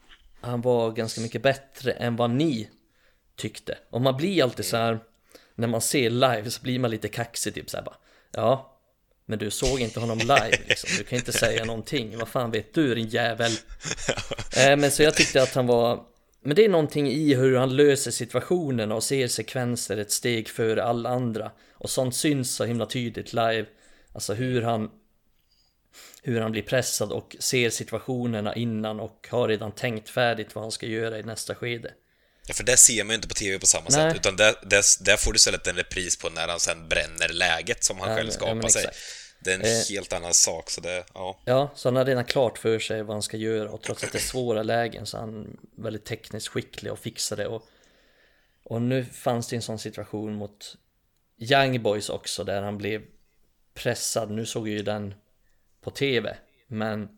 han 0.42 0.62
var 0.62 0.92
ganska 0.92 1.22
mycket 1.22 1.42
bättre 1.42 1.92
än 1.92 2.16
vad 2.16 2.30
ni 2.30 2.70
tyckte. 3.38 3.78
Och 3.90 4.02
man 4.02 4.18
blir 4.18 4.44
alltid 4.44 4.66
så 4.66 4.78
här 4.78 5.00
när 5.56 5.68
man 5.68 5.82
ser 5.82 6.10
live 6.10 6.52
så 6.52 6.62
blir 6.62 6.80
man 6.80 6.92
lite 6.92 7.08
kaxig 7.08 7.54
typ 7.54 7.70
så 7.70 7.78
här 7.78 7.84
bara 7.84 7.96
Ja, 8.32 8.78
men 9.26 9.40
du 9.40 9.52
såg 9.52 9.80
inte 9.80 10.00
honom 10.00 10.18
live 10.18 10.58
liksom. 10.68 10.90
Du 10.98 11.04
kan 11.04 11.18
inte 11.20 11.34
säga 11.34 11.66
någonting. 11.66 12.18
Vad 12.18 12.28
fan 12.28 12.52
vet 12.52 12.74
du 12.74 12.96
din 12.96 13.08
jävel? 13.08 13.52
Eh, 14.58 14.78
men 14.78 14.92
så 14.92 15.04
jag 15.04 15.16
tyckte 15.16 15.44
att 15.44 15.56
han 15.56 15.68
var 15.68 16.11
Men 16.44 16.56
det 16.56 16.66
är 16.66 16.70
någonting 16.70 17.08
i 17.08 17.36
hur 17.36 17.58
han 17.58 17.76
löser 17.76 18.12
situationen 18.12 18.92
och 18.92 19.04
ser 19.04 19.28
sekvenser 19.28 19.98
ett 19.98 20.12
steg 20.12 20.50
före 20.50 20.84
alla 20.84 21.10
andra. 21.10 21.52
Och 21.74 21.90
sånt 21.90 22.16
syns 22.16 22.56
så 22.56 22.66
himla 22.66 22.86
tydligt 22.86 23.34
live. 23.34 23.66
Alltså 24.14 24.34
hur 24.34 24.62
han 24.62 24.90
hur 26.24 26.42
han 26.42 26.52
blir 26.52 26.62
pressad 26.62 27.12
och 27.12 27.36
ser 27.40 27.70
situationerna 27.70 28.56
innan 28.56 29.00
och 29.00 29.28
har 29.32 29.48
redan 29.48 29.72
tänkt 29.72 30.10
färdigt 30.10 30.56
vad 30.56 30.64
han 30.64 30.72
ska 30.72 30.86
göra 30.86 31.20
i 31.20 31.24
nästa 31.24 31.56
skede. 31.56 31.94
Ja, 32.48 32.54
för 32.54 32.64
det 32.64 32.78
ser 32.78 33.04
man 33.04 33.10
ju 33.10 33.16
inte 33.16 33.28
på 33.28 33.34
TV 33.34 33.60
på 33.60 33.66
samma 33.66 33.86
Nej. 33.90 33.92
sätt, 33.92 34.16
utan 34.16 34.36
där, 34.36 34.56
där, 34.64 34.84
där 35.04 35.18
får 35.18 35.32
du 35.34 35.36
istället 35.36 35.68
en 35.68 35.76
repris 35.76 36.18
på 36.18 36.30
när 36.30 36.48
han 36.48 36.60
sen 36.60 36.88
bränner 36.90 37.30
läget 37.30 37.84
som 37.84 38.00
han 38.00 38.10
Ja, 38.10 38.16
själv 38.16 38.30
skapar 38.30 38.56
ja, 38.56 38.70
sig. 38.70 38.82
exakt. 38.82 38.98
Det 39.44 39.52
är 39.52 39.56
en 39.56 39.62
Eh. 39.62 39.84
helt 39.90 40.14
annan 40.14 40.34
sak, 40.34 40.70
så 40.70 40.82
det, 40.82 41.04
ja. 41.14 41.40
Ja, 41.46 41.72
så 41.76 41.88
han 41.90 41.96
har 41.96 42.06
redan 42.06 42.26
klart 42.26 42.58
för 42.58 42.80
sig 42.80 43.04
vad 43.04 43.16
han 43.16 43.22
ska 43.24 43.38
göra 43.38 43.70
och 43.72 43.82
trots 43.82 44.04
att 44.04 44.12
det 44.12 44.18
är 44.18 44.20
svåra 44.20 44.64
lägen 44.64 45.06
så 45.06 45.18
är 45.18 45.22
han 45.22 45.58
väldigt 45.78 46.06
tekniskt 46.06 46.48
skicklig 46.48 46.92
och 46.92 47.00
fixar 47.00 47.36
det 47.36 47.48
och, 47.48 47.64
och 48.64 48.82
nu 48.82 49.06
fanns 49.06 49.48
det 49.48 49.56
en 49.56 49.62
sån 49.62 49.80
situation 49.80 50.34
mot 50.36 50.76
Young 51.38 51.82
Boys 51.84 52.10
också 52.10 52.44
där 52.44 52.62
han 52.62 52.78
blev 52.78 53.02
pressad. 53.74 54.32
Nu 54.32 54.46
såg 54.46 54.68
jag 54.68 54.74
ju 54.78 54.84
den 54.84 55.14
på 55.84 55.92
TV, 55.92 56.36
men 56.68 57.10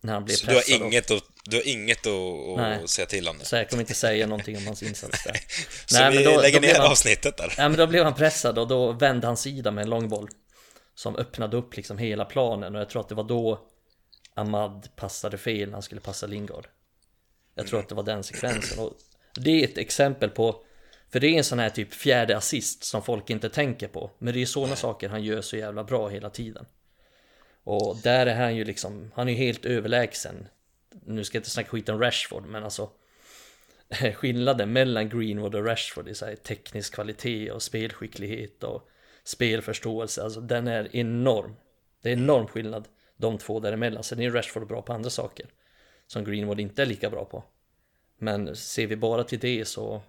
när 0.00 0.12
han 0.12 0.24
blev 0.24 0.34
Så 0.34 0.46
du 0.46 0.52
har 0.52 0.60
pressad 0.60 0.82
inget 0.86 1.10
att, 1.10 1.22
du 1.44 1.56
har 1.56 1.68
inget 1.68 2.06
att, 2.06 2.56
Nej. 2.56 2.88
säga 2.88 3.06
till 3.06 3.28
om 3.28 3.38
det? 3.38 3.44
så 3.44 3.56
jag 3.56 3.70
kommer 3.70 3.82
inte 3.82 3.94
säga 3.94 4.26
någonting 4.26 4.56
om 4.56 4.66
hans 4.66 4.82
insats 4.82 5.24
där. 5.24 5.36
Så 5.86 5.98
Nej, 6.00 6.18
vi 6.18 6.24
då- 6.24 6.40
lägger 6.40 6.60
då 6.60 6.66
ner 6.66 6.74
han- 6.74 6.90
avsnittet 6.90 7.36
där. 7.36 7.54
Ja 7.58 7.68
men 7.68 7.78
då 7.78 7.86
blev 7.86 8.04
han 8.04 8.14
pressad 8.14 8.58
och 8.58 8.68
då 8.68 8.92
vände 8.92 9.26
han 9.26 9.36
sida 9.36 9.70
med 9.70 9.82
en 9.82 9.90
långboll 9.90 10.28
Som 10.94 11.16
öppnade 11.16 11.56
upp 11.56 11.76
liksom 11.76 11.98
hela 11.98 12.24
planen. 12.24 12.74
Och 12.74 12.80
jag 12.80 12.88
tror 12.88 13.02
att 13.02 13.08
det 13.08 13.14
var 13.14 13.24
då 13.24 13.60
Ahmad 14.34 14.88
passade 14.96 15.38
fel 15.38 15.68
när 15.68 15.72
han 15.72 15.82
skulle 15.82 16.00
passa 16.00 16.26
Lingard. 16.26 16.66
Jag 17.54 17.66
tror 17.66 17.80
att 17.80 17.88
det 17.88 17.94
var 17.94 18.02
den 18.02 18.22
sekvensen. 18.22 18.84
Och 18.84 18.92
Det 19.34 19.50
är 19.50 19.64
ett 19.64 19.78
exempel 19.78 20.30
på 20.30 20.64
För 21.10 21.20
det 21.20 21.26
är 21.26 21.38
en 21.38 21.44
sån 21.44 21.58
här 21.58 21.70
typ 21.70 21.94
fjärde 21.94 22.36
assist 22.36 22.84
som 22.84 23.02
folk 23.02 23.30
inte 23.30 23.48
tänker 23.48 23.88
på. 23.88 24.10
Men 24.18 24.34
det 24.34 24.42
är 24.42 24.46
sådana 24.46 24.76
saker 24.76 25.08
han 25.08 25.22
gör 25.22 25.40
så 25.40 25.56
jävla 25.56 25.84
bra 25.84 26.08
hela 26.08 26.30
tiden. 26.30 26.66
Och 27.64 27.96
där 28.02 28.26
är 28.26 28.34
han 28.34 28.56
ju 28.56 28.64
liksom 28.64 29.12
Han 29.14 29.28
är 29.28 29.32
ju 29.32 29.38
helt 29.38 29.64
överlägsen. 29.64 30.48
Nu 31.06 31.24
ska 31.24 31.36
jag 31.36 31.40
inte 31.40 31.50
snacka 31.50 31.68
skit 31.68 31.88
om 31.88 32.00
Rashford 32.00 32.46
men 32.46 32.64
alltså 32.64 32.90
skillnaden 34.14 34.72
mellan 34.72 35.08
Greenwood 35.08 35.54
och 35.54 35.66
Rashford 35.66 36.08
i 36.08 36.14
så 36.14 36.34
teknisk 36.42 36.94
kvalitet 36.94 37.50
och 37.50 37.62
spelskicklighet 37.62 38.64
och 38.64 38.88
spelförståelse, 39.24 40.22
alltså 40.22 40.40
den 40.40 40.68
är 40.68 40.96
enorm. 40.96 41.56
Det 42.02 42.08
är 42.08 42.12
enorm 42.12 42.46
skillnad 42.46 42.88
de 43.16 43.38
två 43.38 43.60
däremellan. 43.60 44.04
Sen 44.04 44.20
är 44.20 44.30
Rashford 44.30 44.66
bra 44.68 44.82
på 44.82 44.92
andra 44.92 45.10
saker 45.10 45.46
som 46.06 46.24
Greenwood 46.24 46.60
inte 46.60 46.82
är 46.82 46.86
lika 46.86 47.10
bra 47.10 47.24
på. 47.24 47.44
Men 48.18 48.56
ser 48.56 48.86
vi 48.86 48.96
bara 48.96 49.24
till 49.24 49.38
det 49.38 49.64
så, 49.64 50.02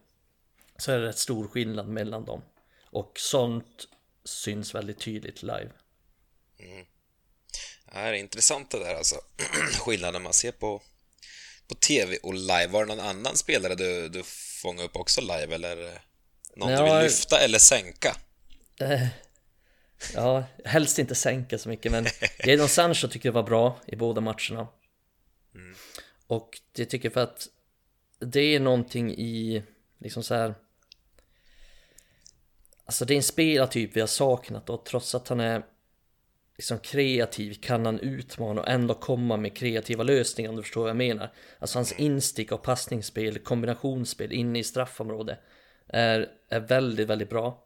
så 0.77 0.91
är 0.91 0.99
det 0.99 1.07
rätt 1.07 1.17
stor 1.17 1.47
skillnad 1.47 1.87
mellan 1.87 2.25
dem. 2.25 2.41
Och 2.85 3.19
sånt 3.19 3.87
syns 4.23 4.75
väldigt 4.75 4.99
tydligt 4.99 5.43
live. 5.43 5.69
Det 7.85 7.99
här 7.99 8.13
är 8.13 8.17
intressant 8.17 8.71
det 8.71 8.79
där 8.79 8.95
alltså. 8.95 9.15
Skillnaden 9.79 10.21
man 10.23 10.33
ser 10.33 10.51
på, 10.51 10.81
på 11.67 11.75
TV 11.75 12.17
och 12.17 12.33
live. 12.33 12.67
Var 12.67 12.85
det 12.85 12.95
någon 12.95 13.05
annan 13.05 13.37
spelare 13.37 13.75
du, 13.75 14.09
du 14.09 14.23
fångade 14.61 14.85
upp 14.85 14.95
också 14.95 15.21
live 15.21 15.55
eller? 15.55 16.01
Någon 16.55 16.67
du 16.67 16.73
Ja, 16.73 16.95
vill 16.95 17.03
lyfta 17.03 17.39
eller 17.39 17.59
sänka? 17.59 18.15
Eh, 18.79 19.07
ja, 20.13 20.43
helst 20.65 20.99
inte 20.99 21.15
sänka 21.15 21.57
så 21.57 21.69
mycket 21.69 21.91
men 21.91 22.05
Jadon 22.45 22.69
Sancho 22.69 23.07
tycker 23.07 23.29
jag 23.29 23.33
var 23.33 23.43
bra 23.43 23.79
i 23.85 23.95
båda 23.95 24.21
matcherna. 24.21 24.67
Och 26.27 26.61
det 26.71 26.85
tycker 26.85 27.05
jag 27.05 27.13
för 27.13 27.23
att 27.23 27.47
det 28.19 28.55
är 28.55 28.59
någonting 28.59 29.11
i 29.11 29.63
liksom 29.99 30.23
så 30.23 30.35
här. 30.35 30.55
Alltså 32.85 33.05
det 33.05 33.13
är 33.13 33.15
en 33.15 33.23
spelartyp 33.23 33.95
vi 33.95 33.99
har 33.99 34.07
saknat 34.07 34.69
och 34.69 34.85
trots 34.85 35.15
att 35.15 35.27
han 35.27 35.39
är 35.39 35.63
liksom 36.57 36.79
kreativ 36.79 37.53
kan 37.61 37.85
han 37.85 37.99
utmana 37.99 38.61
och 38.61 38.69
ändå 38.69 38.93
komma 38.93 39.37
med 39.37 39.57
kreativa 39.57 40.03
lösningar 40.03 40.49
om 40.49 40.55
du 40.55 40.61
förstår 40.61 40.81
vad 40.81 40.89
jag 40.89 40.97
menar. 40.97 41.33
Alltså 41.59 41.77
hans 41.77 41.91
instick 41.91 42.51
och 42.51 42.63
passningsspel, 42.63 43.39
kombinationsspel 43.39 44.31
inne 44.31 44.59
i 44.59 44.63
straffområdet 44.63 45.39
är, 45.87 46.29
är 46.49 46.59
väldigt, 46.59 47.07
väldigt 47.07 47.29
bra. 47.29 47.64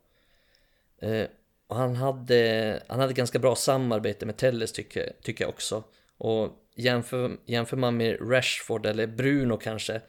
Eh, 1.02 1.28
och 1.68 1.76
han 1.76 1.96
hade, 1.96 2.84
han 2.88 3.00
hade 3.00 3.14
ganska 3.14 3.40
bra 3.40 3.56
samarbete 3.56 4.26
med 4.26 4.38
Telles 4.38 4.72
tycker, 4.72 5.14
tycker 5.22 5.44
jag 5.44 5.50
också. 5.50 5.84
Och 6.18 6.52
jämför, 6.76 7.38
jämför 7.46 7.78
man 7.78 7.98
med 7.98 8.32
Rashford 8.32 8.86
eller 8.86 9.08
Bruno 9.08 9.58
kanske, 9.58 10.02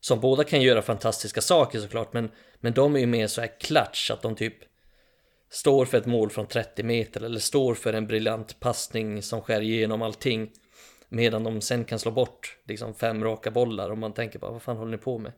som 0.00 0.20
båda 0.20 0.44
kan 0.44 0.62
göra 0.62 0.82
fantastiska 0.82 1.40
saker 1.40 1.80
såklart, 1.80 2.12
men, 2.12 2.30
men 2.60 2.72
de 2.72 2.96
är 2.96 3.00
ju 3.00 3.06
mer 3.06 3.26
så 3.26 3.40
här 3.40 3.60
klatsch, 3.60 4.10
att 4.10 4.22
de 4.22 4.36
typ 4.36 4.54
står 5.50 5.84
för 5.84 5.98
ett 5.98 6.06
mål 6.06 6.30
från 6.30 6.46
30 6.46 6.82
meter 6.82 7.24
eller 7.24 7.38
står 7.38 7.74
för 7.74 7.92
en 7.92 8.06
briljant 8.06 8.60
passning 8.60 9.22
som 9.22 9.40
skär 9.40 9.60
igenom 9.60 10.02
allting. 10.02 10.50
Medan 11.08 11.44
de 11.44 11.60
sen 11.60 11.84
kan 11.84 11.98
slå 11.98 12.10
bort 12.10 12.58
liksom 12.64 12.94
fem 12.94 13.24
raka 13.24 13.50
bollar 13.50 13.90
och 13.90 13.98
man 13.98 14.12
tänker 14.12 14.38
bara 14.38 14.50
vad 14.50 14.62
fan 14.62 14.76
håller 14.76 14.90
ni 14.90 14.98
på 14.98 15.18
med? 15.18 15.32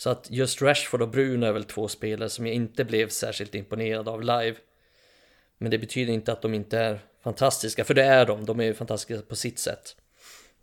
Så 0.00 0.10
att 0.10 0.30
just 0.30 0.62
Rashford 0.62 1.02
och 1.02 1.08
Bruno 1.08 1.46
är 1.46 1.52
väl 1.52 1.64
två 1.64 1.88
spelare 1.88 2.28
som 2.28 2.46
jag 2.46 2.54
inte 2.54 2.84
blev 2.84 3.08
särskilt 3.08 3.54
imponerad 3.54 4.08
av 4.08 4.22
live. 4.22 4.56
Men 5.58 5.70
det 5.70 5.78
betyder 5.78 6.12
inte 6.12 6.32
att 6.32 6.42
de 6.42 6.54
inte 6.54 6.78
är 6.78 7.00
fantastiska, 7.22 7.84
för 7.84 7.94
det 7.94 8.04
är 8.04 8.26
de. 8.26 8.44
De 8.44 8.60
är 8.60 8.64
ju 8.64 8.74
fantastiska 8.74 9.22
på 9.22 9.36
sitt 9.36 9.58
sätt. 9.58 9.96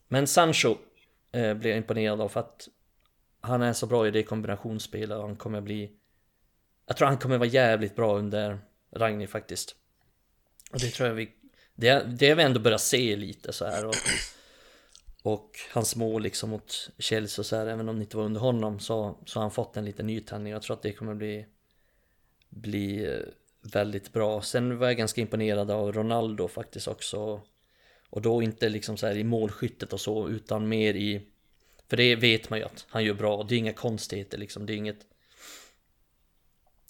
Men 0.07 0.27
Sancho 0.27 0.77
eh, 1.31 1.53
blev 1.53 1.69
jag 1.69 1.77
imponerad 1.77 2.21
av 2.21 2.29
för 2.29 2.39
att 2.39 2.67
han 3.41 3.61
är 3.61 3.73
så 3.73 3.85
bra 3.85 4.07
i 4.07 4.11
det 4.11 4.23
kombinationsspelet 4.23 5.17
och 5.17 5.23
han 5.23 5.35
kommer 5.35 5.61
bli... 5.61 5.91
Jag 6.87 6.97
tror 6.97 7.07
han 7.07 7.17
kommer 7.17 7.37
vara 7.37 7.49
jävligt 7.49 7.95
bra 7.95 8.17
under 8.17 8.59
Ragni 8.91 9.27
faktiskt. 9.27 9.75
Och 10.71 10.79
det 10.79 10.89
tror 10.89 11.09
jag 11.09 11.15
vi... 11.15 11.31
Det, 11.75 12.03
det 12.19 12.29
har 12.29 12.35
vi 12.35 12.43
ändå 12.43 12.59
börjat 12.59 12.81
se 12.81 13.15
lite 13.15 13.53
så 13.53 13.65
här 13.65 13.85
och... 13.85 13.95
Och 15.27 15.59
hans 15.71 15.95
mål 15.95 16.23
liksom 16.23 16.49
mot 16.49 16.89
Chelsea 16.97 17.41
och 17.41 17.45
så 17.45 17.55
här, 17.55 17.67
även 17.67 17.89
om 17.89 17.95
det 17.95 18.01
inte 18.01 18.17
var 18.17 18.23
under 18.23 18.41
honom 18.41 18.79
så, 18.79 19.17
så 19.25 19.39
har 19.39 19.41
han 19.41 19.51
fått 19.51 19.77
en 19.77 19.85
liten 19.85 20.07
nytändning. 20.07 20.53
Jag 20.53 20.61
tror 20.61 20.75
att 20.75 20.81
det 20.81 20.91
kommer 20.91 21.15
bli, 21.15 21.45
bli 22.49 23.05
eh, 23.05 23.19
väldigt 23.73 24.13
bra. 24.13 24.41
Sen 24.41 24.77
var 24.77 24.87
jag 24.87 24.97
ganska 24.97 25.21
imponerad 25.21 25.71
av 25.71 25.91
Ronaldo 25.91 26.47
faktiskt 26.47 26.87
också. 26.87 27.41
Och 28.09 28.21
då 28.21 28.41
inte 28.43 28.69
liksom 28.69 28.97
så 28.97 29.07
här 29.07 29.17
i 29.17 29.23
målskyttet 29.23 29.93
och 29.93 30.01
så, 30.01 30.29
utan 30.29 30.67
mer 30.67 30.93
i... 30.93 31.21
För 31.87 31.97
det 31.97 32.15
vet 32.15 32.49
man 32.49 32.59
ju 32.59 32.65
att 32.65 32.85
han 32.89 33.03
gör 33.03 33.13
bra, 33.13 33.43
det 33.43 33.55
är 33.55 33.59
inga 33.59 33.73
konstigheter 33.73 34.37
liksom, 34.37 34.65
det 34.65 34.73
är 34.73 34.77
inget 34.77 35.07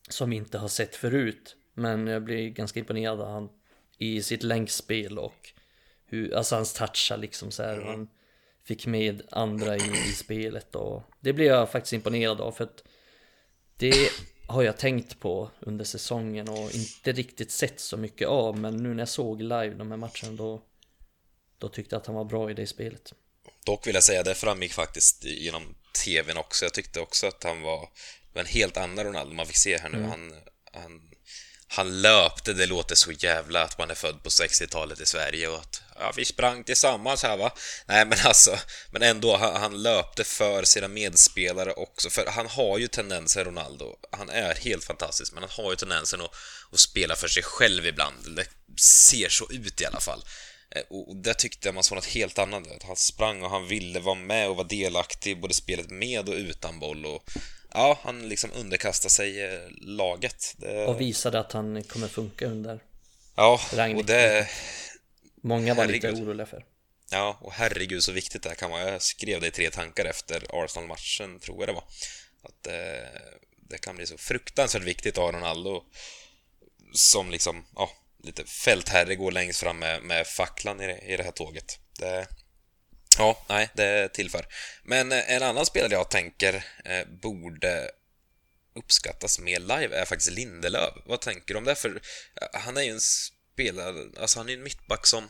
som 0.10 0.30
vi 0.30 0.36
inte 0.36 0.58
har 0.58 0.68
sett 0.68 0.96
förut. 0.96 1.56
Men 1.74 2.08
jag 2.08 2.24
blir 2.24 2.50
ganska 2.50 2.80
imponerad 2.80 3.22
av 3.22 3.32
han 3.32 3.50
i 3.98 4.22
sitt 4.24 4.44
längdspel 4.44 5.20
och 5.20 5.54
hur, 6.06 6.34
alltså 6.34 6.56
hans 6.56 6.74
touchar 6.74 7.18
liksom 7.18 7.52
så 7.52 7.64
här. 7.64 7.80
och 7.80 7.86
Han 7.86 8.10
fick 8.68 8.86
med 8.86 9.22
andra 9.32 9.78
i, 9.78 9.92
i 10.10 10.14
spelet 10.14 10.76
och 10.76 11.04
det 11.20 11.34
blev 11.34 11.48
jag 11.48 11.72
faktiskt 11.72 11.94
imponerad 11.94 12.42
av 12.42 12.52
för 12.52 12.64
att 12.64 12.84
det 13.78 14.10
har 14.48 14.64
jag 14.64 14.78
tänkt 14.78 15.20
på 15.20 15.52
under 15.60 15.86
säsongen 15.86 16.50
och 16.50 16.72
inte 16.76 17.12
riktigt 17.12 17.52
sett 17.52 17.80
så 17.80 17.98
mycket 17.98 18.28
av 18.28 18.60
men 18.60 18.78
nu 18.78 18.90
när 18.90 19.00
jag 19.00 19.10
såg 19.10 19.42
live 19.42 19.70
de 19.70 19.92
här 19.92 19.98
matcherna 19.98 20.38
då 20.38 20.62
då 21.58 21.70
tyckte 21.70 21.96
jag 21.96 22.02
att 22.02 22.08
han 22.08 22.16
var 22.16 22.26
bra 22.26 22.52
i 22.52 22.54
det 22.54 22.68
spelet. 22.68 23.14
Dock 23.66 23.88
vill 23.88 23.96
jag 23.96 24.04
säga, 24.04 24.24
det 24.24 24.36
framgick 24.36 24.74
faktiskt 24.74 25.24
genom 25.24 25.76
TVn 26.06 26.38
också. 26.38 26.66
Jag 26.66 26.74
tyckte 26.74 27.00
också 27.00 27.28
att 27.28 27.44
han 27.44 27.62
var, 27.62 27.90
var 28.34 28.42
en 28.42 28.48
helt 28.48 28.78
annan 28.78 29.06
Ronaldo 29.06 29.34
man 29.34 29.46
fick 29.46 29.58
se 29.58 29.78
här 29.78 29.90
nu. 29.90 30.04
Han, 30.04 30.34
han, 30.74 31.12
han 31.70 32.02
löpte, 32.02 32.54
det 32.54 32.66
låter 32.66 32.96
så 32.96 33.12
jävla 33.12 33.64
att 33.64 33.78
man 33.78 33.92
är 33.92 33.96
född 33.96 34.24
på 34.24 34.30
60-talet 34.30 35.02
i 35.02 35.06
Sverige 35.06 35.48
och 35.48 35.60
att 35.60 35.82
ja, 36.00 36.14
vi 36.16 36.26
sprang 36.26 36.64
tillsammans 36.64 37.24
här 37.24 37.38
va. 37.38 37.52
Nej 37.86 38.06
men 38.06 38.18
alltså, 38.24 38.58
men 38.92 39.02
ändå, 39.02 39.38
han, 39.38 39.56
han, 39.56 39.84
löpte 39.84 40.24
för 40.24 40.64
sina 40.64 40.88
medspelare 40.88 41.74
också, 41.74 42.10
för 42.10 42.26
han 42.26 42.48
har 42.48 42.78
ju 42.78 42.88
tendensen, 42.88 43.46
Ronaldo, 43.46 43.96
han 44.12 44.30
är 44.30 44.56
helt 44.56 44.84
fantastisk, 44.84 45.34
men 45.34 45.44
han 45.44 45.64
har 45.64 45.72
ju 45.72 45.76
tendensen 45.76 46.22
att, 46.22 46.32
att 46.72 46.80
spela 46.80 47.16
för 47.16 47.28
sig 47.28 47.44
själv 47.44 47.86
ibland, 47.86 48.36
det 48.36 48.48
ser 48.82 49.30
så 49.30 49.52
ut 49.52 49.82
i 49.82 49.86
alla 49.86 50.00
fall. 50.00 50.24
Eh, 50.76 50.82
och 50.90 51.16
där 51.16 51.34
tyckte 51.34 51.68
jag 51.68 51.76
man 51.76 51.84
såg 51.84 51.96
något 51.96 52.06
helt 52.06 52.40
annat. 52.40 52.84
Han 52.84 52.96
sprang 52.96 53.44
och 53.44 53.50
han 53.50 53.68
ville 53.68 54.00
vara 54.00 54.16
med 54.16 54.50
och 54.50 54.56
vara 54.56 54.68
delaktig 54.68 55.32
i 55.32 55.36
både 55.36 55.54
spelet 55.54 55.90
med 55.90 56.30
och 56.30 56.36
utan 56.36 56.80
boll. 56.80 57.06
Och 57.06 57.24
ja, 57.78 58.00
han 58.04 58.30
liksom 58.30 58.52
underkastade 58.56 59.10
sig 59.10 59.44
eh, 59.46 59.62
laget. 59.82 60.54
Det... 60.58 60.86
Och 60.86 61.02
visade 61.02 61.40
att 61.40 61.52
han 61.52 61.84
kommer 61.84 62.08
funka 62.08 62.46
under 62.46 62.80
Ja, 63.36 63.60
Ragnik. 63.74 63.98
och 63.98 64.06
det... 64.06 64.50
Många 65.42 65.74
var 65.74 65.86
herregud. 65.86 66.12
lite 66.12 66.24
oroliga 66.24 66.46
för. 66.46 66.66
Ja, 67.12 67.38
och 67.42 67.54
herregud 67.54 68.04
så 68.04 68.12
viktigt 68.12 68.44
det 68.44 68.50
här 68.50 68.56
kan 68.56 68.72
vara. 68.72 68.92
Jag 68.92 69.02
skrev 69.02 69.42
det 69.42 69.48
i 69.48 69.52
tre 69.52 69.70
tankar 69.70 70.06
efter 70.06 70.64
Arsenal-matchen, 70.64 71.40
tror 71.40 71.60
jag 71.60 71.70
det 71.70 71.74
var. 71.74 71.84
Att 72.44 72.68
eh, 72.68 73.22
det 73.70 73.78
kan 73.78 73.96
bli 73.96 74.06
så 74.06 74.18
fruktansvärt 74.18 74.84
viktigt 74.84 75.18
att 75.18 75.24
ha 75.24 75.32
Ronaldo 75.32 75.84
som 76.94 77.32
liksom, 77.32 77.66
ja, 77.76 77.90
lite 78.24 78.44
fältherre 78.44 79.16
går 79.16 79.32
längst 79.32 79.60
fram 79.60 79.80
med, 79.80 80.04
med 80.04 80.28
facklan 80.28 80.82
i 80.82 80.88
det, 80.88 80.98
i 80.98 81.18
det 81.18 81.24
här 81.24 81.32
tåget. 81.32 81.80
Det, 82.00 82.28
ja, 83.18 83.46
nej, 83.50 83.70
det 83.74 84.10
tillför. 84.10 84.46
Men 84.84 85.12
eh, 85.12 85.32
en 85.32 85.44
annan 85.44 85.66
spelare 85.66 85.94
jag 85.94 86.12
tänker 86.12 86.66
eh, 86.86 87.08
borde 87.22 87.92
uppskattas 88.76 89.40
mer 89.40 89.60
live 89.60 89.96
är 89.96 90.06
faktiskt 90.06 90.32
Lindelöf. 90.32 90.94
Vad 91.06 91.22
tänker 91.22 91.54
du 91.54 91.58
om 91.58 91.64
det? 91.64 91.76
För 91.76 91.90
eh, 91.90 92.60
han 92.60 92.78
är 92.78 92.82
ju 92.82 92.92
en 92.92 93.02
spelare, 93.02 94.06
alltså 94.20 94.40
han 94.40 94.50
är 94.50 94.54
en 94.54 94.64
mittback 94.64 95.08
som 95.08 95.30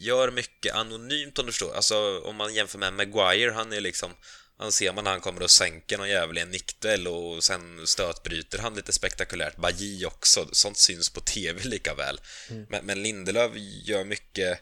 gör 0.00 0.30
mycket 0.30 0.74
anonymt 0.74 1.38
om 1.38 1.46
du 1.46 1.52
förstår. 1.52 1.74
Alltså 1.74 2.20
om 2.20 2.36
man 2.36 2.54
jämför 2.54 2.78
med 2.78 2.92
Maguire, 2.92 3.50
han 3.50 3.72
är 3.72 3.80
liksom 3.80 4.14
han 4.60 4.72
ser 4.72 4.92
man 4.92 5.04
när 5.04 5.10
han 5.10 5.20
kommer 5.20 5.42
och 5.42 5.50
sänker 5.50 5.98
någon 5.98 6.08
jävel 6.08 6.38
i 6.38 6.40
en 6.40 6.50
nickduell 6.50 7.08
och 7.08 7.44
sen 7.44 7.86
stötbryter 7.86 8.58
han 8.58 8.74
lite 8.74 8.92
spektakulärt. 8.92 9.56
Baji 9.56 10.06
också, 10.06 10.48
sånt 10.52 10.78
syns 10.78 11.10
på 11.10 11.20
TV 11.20 11.62
lika 11.64 11.94
väl. 11.94 12.20
Mm. 12.50 12.66
Men, 12.68 12.86
men 12.86 13.02
Lindelöf 13.02 13.52
gör 13.84 14.04
mycket, 14.04 14.58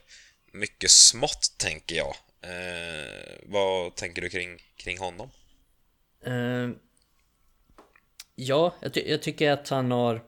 mycket 0.53 0.91
smått, 0.91 1.55
tänker 1.59 1.97
jag. 1.97 2.15
Eh, 2.41 3.39
vad 3.43 3.95
tänker 3.95 4.23
du 4.23 4.29
kring, 4.29 4.59
kring 4.77 4.99
honom? 4.99 5.31
Eh, 6.25 6.71
ja, 8.35 8.75
jag, 8.81 8.95
ty 8.95 9.01
jag, 9.07 9.23
tycker 9.23 9.51
att 9.51 9.69
han 9.69 9.91
har 9.91 10.25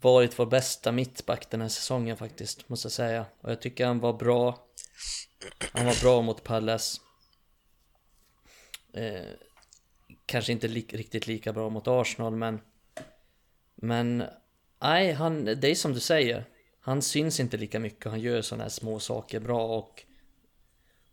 varit 0.00 0.38
vår 0.38 0.46
bästa 0.46 0.92
mittback 0.92 1.50
den 1.50 1.60
här 1.60 1.68
säsongen 1.68 2.16
faktiskt, 2.16 2.68
måste 2.68 2.86
jag 2.86 2.92
säga. 2.92 3.26
Och 3.40 3.50
jag 3.50 3.62
tycker 3.62 3.86
han 3.86 3.98
var 3.98 4.12
bra. 4.12 4.66
Han 5.72 5.86
var 5.86 6.00
bra 6.02 6.22
mot 6.22 6.44
Pallas. 6.44 7.00
Eh, 8.94 9.30
kanske 10.26 10.52
inte 10.52 10.68
li 10.68 10.86
riktigt 10.90 11.26
lika 11.26 11.52
bra 11.52 11.70
mot 11.70 11.88
Arsenal 11.88 12.36
men 12.36 12.60
Men 13.74 14.24
Nej, 14.82 15.12
han, 15.12 15.44
det 15.44 15.68
är 15.68 15.74
som 15.74 15.92
du 15.92 16.00
säger 16.00 16.44
han 16.84 17.02
syns 17.02 17.40
inte 17.40 17.56
lika 17.56 17.80
mycket, 17.80 18.10
han 18.10 18.20
gör 18.20 18.42
sådana 18.42 18.62
här 18.62 18.70
små 18.70 18.98
saker 18.98 19.40
bra 19.40 19.78
och 19.78 20.04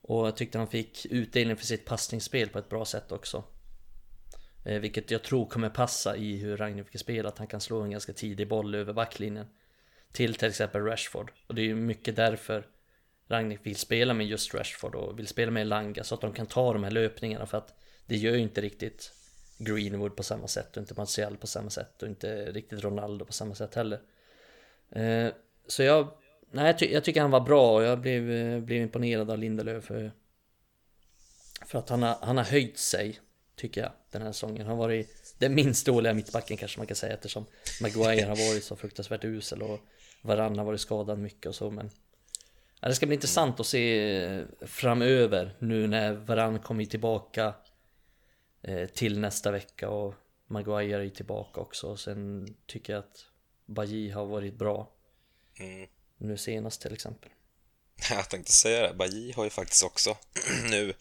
Och 0.01 0.27
jag 0.27 0.35
tyckte 0.37 0.57
han 0.57 0.67
fick 0.67 1.05
utdelning 1.05 1.55
för 1.57 1.65
sitt 1.65 1.85
passningsspel 1.85 2.49
på 2.49 2.59
ett 2.59 2.69
bra 2.69 2.85
sätt 2.85 3.11
också. 3.11 3.43
Eh, 4.65 4.79
Vilket 4.79 5.11
jag 5.11 5.23
tror 5.23 5.45
kommer 5.45 5.69
passa 5.69 6.15
i 6.17 6.37
hur 6.37 6.57
Ragnar 6.57 6.83
fick 6.83 6.99
spela, 6.99 7.29
att 7.29 7.37
han 7.37 7.47
kan 7.47 7.61
slå 7.61 7.81
en 7.81 7.91
ganska 7.91 8.13
tidig 8.13 8.47
boll 8.47 8.75
över 8.75 8.93
backlinjen 8.93 9.47
Till 10.11 10.35
till 10.35 10.49
exempel 10.49 10.81
Rashford. 10.81 11.31
Och 11.47 11.55
det 11.55 11.61
är 11.61 11.65
ju 11.65 11.75
mycket 11.75 12.15
därför 12.15 12.67
Ragnhild 13.27 13.63
vill 13.63 13.75
spela 13.75 14.13
med 14.13 14.27
just 14.27 14.53
Rashford 14.53 14.95
och 14.95 15.19
vill 15.19 15.27
spela 15.27 15.51
med 15.51 15.67
Langa 15.67 16.03
så 16.03 16.15
att 16.15 16.21
de 16.21 16.33
kan 16.33 16.45
ta 16.45 16.73
de 16.73 16.83
här 16.83 16.91
löpningarna 16.91 17.45
för 17.45 17.57
att 17.57 17.73
det 18.05 18.17
gör 18.17 18.35
ju 18.35 18.41
inte 18.41 18.61
riktigt 18.61 19.13
Greenwood 19.57 20.15
på 20.15 20.23
samma 20.23 20.47
sätt 20.47 20.77
och 20.77 20.81
inte 20.81 20.93
Martial 20.97 21.37
på 21.37 21.47
samma 21.47 21.69
sätt 21.69 22.03
och 22.03 22.09
inte 22.09 22.51
riktigt 22.51 22.83
Ronaldo 22.83 23.25
på 23.25 23.33
samma 23.33 23.55
sätt 23.55 23.75
heller. 23.75 24.01
Eh, 24.89 25.31
så 25.69 25.83
jag, 25.83 26.11
nej, 26.51 26.65
jag, 26.65 26.79
ty 26.79 26.91
jag, 26.91 27.03
tycker 27.03 27.21
han 27.21 27.31
var 27.31 27.39
bra 27.39 27.75
och 27.75 27.83
jag 27.83 27.99
blev, 27.99 28.31
eh, 28.31 28.59
blev 28.59 28.81
imponerad 28.81 29.31
av 29.31 29.37
Lindelöf 29.37 29.83
för, 29.83 30.11
för 31.65 31.79
att 31.79 31.89
han 31.89 32.03
har, 32.03 32.17
han 32.21 32.37
har 32.37 32.43
höjt 32.43 32.77
sig 32.77 33.19
tycker 33.55 33.81
jag 33.81 33.91
den 34.11 34.21
här 34.21 34.31
säsongen. 34.31 34.67
Han 34.67 34.77
har 34.77 34.85
varit 34.85 35.35
den 35.37 35.55
minst 35.55 35.85
dåliga 35.85 36.13
mittbacken 36.13 36.57
kanske 36.57 36.79
man 36.79 36.87
kan 36.87 36.95
säga 36.95 37.13
eftersom 37.13 37.45
Maguire 37.81 38.25
har 38.25 38.49
varit 38.49 38.63
så 38.63 38.75
fruktansvärt 38.75 39.25
usel 39.25 39.61
och 39.61 39.79
Varann 40.21 40.57
har 40.57 40.65
varit 40.65 40.81
skadad 40.81 41.19
mycket 41.19 41.45
och 41.45 41.55
så 41.55 41.71
men 41.71 41.89
Ja, 42.81 42.87
det 42.87 42.95
ska 42.95 43.05
bli 43.05 43.15
intressant 43.15 43.59
att 43.59 43.65
se 43.65 44.15
eh, 44.23 44.43
framöver 44.61 45.55
nu 45.59 45.87
när 45.87 46.13
Varann 46.13 46.59
kommer 46.59 46.85
tillbaka 46.85 47.53
eh, 48.61 48.89
till 48.89 49.19
nästa 49.19 49.51
vecka 49.51 49.89
och 49.89 50.13
Maguire 50.47 51.05
är 51.05 51.09
tillbaka 51.09 51.61
också. 51.61 51.97
Sen 51.97 52.47
tycker 52.65 52.93
jag 52.93 52.99
att 52.99 53.25
Baji 53.65 54.09
har 54.09 54.25
varit 54.25 54.57
bra. 54.57 54.91
Mm. 55.59 55.87
Nu 56.17 56.37
senast 56.37 56.81
till 56.81 56.93
exempel. 56.93 57.29
Jag 58.09 58.29
tänkte 58.29 58.51
säga 58.51 58.87
det, 58.87 58.93
Baji 58.93 59.31
har 59.31 59.43
ju 59.43 59.49
faktiskt 59.49 59.83
också 59.83 60.17
nu 60.69 60.93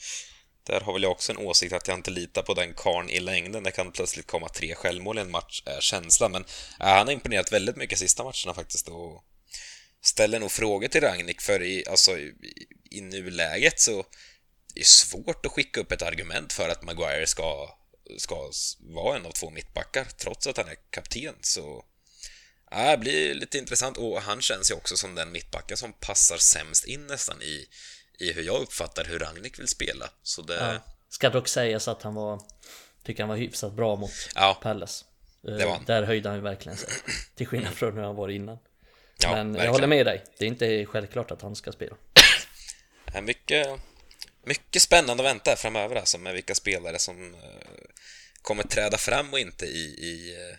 där 0.69 0.81
har 0.81 0.93
väl 0.93 1.03
jag 1.03 1.13
också 1.13 1.33
en 1.33 1.39
åsikt 1.39 1.73
att 1.73 1.89
jag 1.89 1.99
inte 1.99 2.11
litar 2.11 2.43
på 2.43 2.55
den 2.55 2.75
karn 2.75 3.11
i 3.11 3.21
längden. 3.21 3.63
Det 3.63 3.71
kan 3.71 3.93
plötsligt 3.93 4.27
komma 4.27 4.49
tre 4.49 4.75
självmål 4.75 5.19
i 5.19 5.21
en 5.21 5.31
match, 5.31 5.63
eh, 5.67 5.77
är 5.77 5.81
känslan. 5.81 6.33
Men 6.33 6.45
äh, 6.81 6.87
han 6.87 7.07
har 7.07 7.13
imponerat 7.13 7.53
väldigt 7.53 7.77
mycket 7.77 7.99
sista 7.99 8.25
matcherna 8.25 8.55
faktiskt. 8.55 8.89
Och 8.89 9.25
ställer 10.03 10.41
nog 10.41 10.51
frågor 10.51 10.89
till 10.89 11.01
Ragnik 11.01 11.41
för 11.41 11.63
i, 11.63 11.85
alltså, 11.89 12.19
i, 12.19 12.35
i 12.91 13.01
nuläget 13.01 13.81
så 13.81 14.07
det 14.75 14.81
är 14.81 14.85
svårt 14.85 15.47
att 15.47 15.53
skicka 15.53 15.81
upp 15.81 15.93
ett 15.93 16.03
argument 16.03 16.53
för 16.53 16.69
att 16.69 16.83
Maguire 16.83 17.27
ska, 17.27 17.77
ska 18.19 18.51
vara 18.79 19.17
en 19.17 19.27
av 19.27 19.33
två 19.33 19.51
mittbackar 19.51 20.05
trots 20.05 20.47
att 20.47 20.57
han 20.57 20.69
är 20.69 20.77
kapten 20.91 21.35
så 21.41 21.85
ja, 22.71 22.91
det 22.91 22.99
blir 22.99 23.35
lite 23.35 23.59
intressant 23.59 23.97
och 23.97 24.23
han 24.23 24.41
känns 24.41 24.71
ju 24.71 24.75
också 24.75 24.97
som 24.97 25.15
den 25.15 25.33
mittbacken 25.33 25.77
som 25.77 25.93
passar 25.93 26.37
sämst 26.37 26.85
in 26.85 27.07
nästan 27.07 27.43
i, 27.43 27.67
i 28.19 28.33
hur 28.33 28.43
jag 28.43 28.61
uppfattar 28.63 29.05
hur 29.05 29.19
Ragnik 29.19 29.59
vill 29.59 29.69
spela. 29.69 30.11
Så 30.23 30.43
det... 30.43 30.55
Ja. 30.55 30.95
Ska 31.11 31.31
dock 31.31 31.49
sägas 31.49 31.89
att 31.89 32.03
han 32.03 32.15
var, 32.15 32.43
tycker 33.05 33.23
han 33.23 33.29
var 33.29 33.37
hyfsat 33.37 33.73
bra 33.73 33.97
mot 33.97 34.11
ja, 34.35 34.59
Palace. 34.63 35.05
Eh, 35.49 35.81
där 35.87 36.03
höjde 36.03 36.29
han 36.29 36.37
ju 36.39 36.43
verkligen 36.43 36.79
sig. 36.79 36.89
Till 37.35 37.47
skillnad 37.47 37.75
från 37.75 37.95
hur 37.95 38.03
han 38.03 38.17
var 38.17 38.29
innan. 38.29 38.59
Ja, 39.19 39.31
Men 39.31 39.47
verkligen. 39.47 39.65
jag 39.65 39.73
håller 39.73 39.87
med 39.87 40.07
dig. 40.07 40.25
Det 40.39 40.45
är 40.45 40.49
inte 40.49 40.87
självklart 40.87 41.31
att 41.31 41.43
han 41.43 41.57
ska 41.57 41.73
spela. 41.73 41.97
mycket, 43.23 43.67
mycket 44.45 44.83
spännande 44.83 45.23
att 45.23 45.31
vänta 45.31 45.57
framöver 45.57 45.97
alltså 45.97 46.19
med 46.19 46.35
vilka 46.35 46.55
spelare 46.55 46.99
som 46.99 47.35
eh, 47.35 47.41
kommer 48.43 48.63
träda 48.63 48.99
fram 48.99 49.33
och 49.33 49.39
inte 49.39 49.67
i, 49.67 49.85
i, 49.85 50.35
eh, 50.35 50.57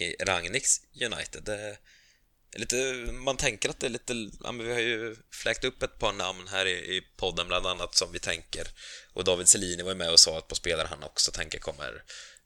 i 0.00 0.16
Rangnicks 0.20 0.80
United. 1.02 1.42
Det 1.42 1.76
lite, 2.58 2.76
man 3.12 3.36
tänker 3.36 3.68
att 3.68 3.80
det 3.80 3.86
är 3.86 3.90
lite... 3.90 4.30
Ja, 4.44 4.52
vi 4.52 4.72
har 4.72 4.80
ju 4.80 5.16
fläkt 5.30 5.64
upp 5.64 5.82
ett 5.82 5.98
par 5.98 6.12
namn 6.12 6.48
här 6.48 6.66
i, 6.66 6.96
i 6.96 7.02
podden 7.16 7.46
bland 7.46 7.66
annat 7.66 7.94
som 7.94 8.12
vi 8.12 8.18
tänker 8.18 8.68
och 9.12 9.24
David 9.24 9.48
Selini 9.48 9.82
var 9.82 9.94
med 9.94 10.10
och 10.10 10.20
sa 10.20 10.38
att 10.38 10.48
på 10.48 10.54
spelare 10.54 10.86
han 10.90 11.02
också 11.02 11.32
tänker 11.32 11.58
kommer 11.58 12.02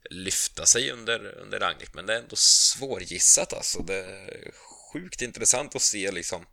lyfta 0.09 0.65
sig 0.65 0.91
under, 0.91 1.25
under 1.37 1.59
Rangnick 1.59 1.93
men 1.93 2.05
det 2.05 2.13
är 2.13 2.17
ändå 2.17 2.35
svårgissat 2.35 3.53
alltså. 3.53 3.83
Det 3.83 3.95
är 3.95 4.51
sjukt 4.93 5.21
intressant 5.21 5.75
att 5.75 5.81
se 5.81 6.11
liksom 6.11 6.45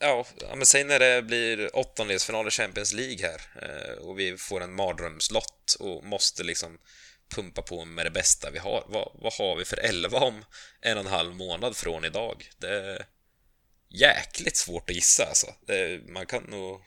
Ja, 0.00 0.26
men 0.56 0.66
säg 0.66 0.84
när 0.84 0.98
det 0.98 1.22
blir 1.22 1.76
åttondelsfinal 1.76 2.48
i 2.48 2.50
Champions 2.50 2.92
League 2.92 3.28
här 3.28 3.40
eh, 3.62 3.94
och 3.94 4.18
vi 4.18 4.36
får 4.36 4.60
en 4.60 4.74
mardrömslott 4.74 5.76
och 5.78 6.04
måste 6.04 6.42
liksom 6.42 6.78
pumpa 7.28 7.62
på 7.62 7.84
med 7.84 8.06
det 8.06 8.10
bästa 8.10 8.50
vi 8.50 8.58
har. 8.58 8.84
Vad, 8.88 9.10
vad 9.14 9.32
har 9.32 9.56
vi 9.56 9.64
för 9.64 9.76
elva 9.76 10.18
om 10.18 10.44
en 10.80 10.98
och 10.98 11.04
en 11.04 11.10
halv 11.10 11.34
månad 11.34 11.76
från 11.76 12.04
idag? 12.04 12.50
Det 12.58 12.68
är 12.68 13.06
jäkligt 13.88 14.56
svårt 14.56 14.90
att 14.90 14.96
gissa 14.96 15.24
alltså. 15.24 15.54
Det, 15.66 16.00
man 16.08 16.26
kan 16.26 16.42
nog 16.42 16.80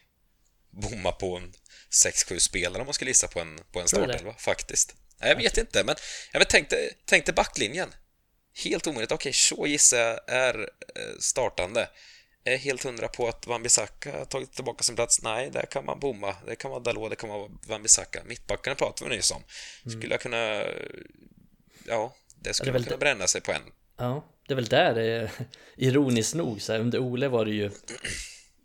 bomma 0.69 1.11
på 1.11 1.37
en 1.37 1.53
6-7 1.91 2.39
spelare 2.39 2.81
om 2.81 2.85
man 2.85 2.93
skulle 2.93 3.11
gissa 3.11 3.27
på 3.27 3.39
en, 3.39 3.59
på 3.71 3.79
en 3.81 3.87
startelva, 3.87 4.33
faktiskt. 4.33 4.95
Nej, 5.19 5.29
jag 5.29 5.37
vet 5.37 5.57
inte, 5.57 5.83
men 5.83 5.95
jag 6.31 6.49
tänkte, 6.49 6.89
tänkte 7.05 7.33
backlinjen. 7.33 7.93
Helt 8.63 8.87
omöjligt. 8.87 9.11
Okej, 9.11 9.33
så 9.33 9.67
gissar 9.67 9.97
jag 9.97 10.19
är 10.27 10.59
eh, 10.95 11.17
startande. 11.19 11.89
Är 12.47 12.57
helt 12.57 12.83
hundra 12.83 13.07
på 13.07 13.27
att 13.27 13.47
Wan-Bissaka 13.47 14.17
har 14.17 14.25
tagit 14.25 14.53
tillbaka 14.53 14.83
sin 14.83 14.95
plats. 14.95 15.21
Nej, 15.21 15.49
där 15.49 15.65
kan 15.71 15.85
man 15.85 15.99
bomma. 15.99 16.35
Det 16.45 16.55
kan 16.55 16.71
vara 16.71 16.79
Dalot, 16.79 17.09
det 17.09 17.15
kan 17.15 17.29
vara 17.29 17.47
Wan-Bissaka. 17.67 18.23
Mittbackarna 18.25 18.75
pratade 18.75 19.09
vi 19.09 19.15
nyss 19.15 19.31
om. 19.31 19.43
Mm. 19.85 19.99
Skulle 19.99 20.13
jag 20.13 20.21
kunna... 20.21 20.63
Ja, 21.87 22.15
det 22.39 22.53
skulle 22.53 22.71
det 22.71 22.79
man 22.79 22.83
kunna 22.83 22.97
bränna 22.97 23.27
sig 23.27 23.41
på 23.41 23.51
en. 23.51 23.61
Ja, 23.97 24.25
det 24.47 24.53
är 24.53 24.55
väl 24.55 24.65
där 24.65 24.95
det 24.95 25.03
är 25.03 25.31
ironiskt 25.75 26.35
nog 26.35 26.61
så 26.61 26.73
här, 26.73 26.79
under 26.79 26.99
Ole 26.99 27.27
var 27.27 27.45
det 27.45 27.51
ju 27.51 27.71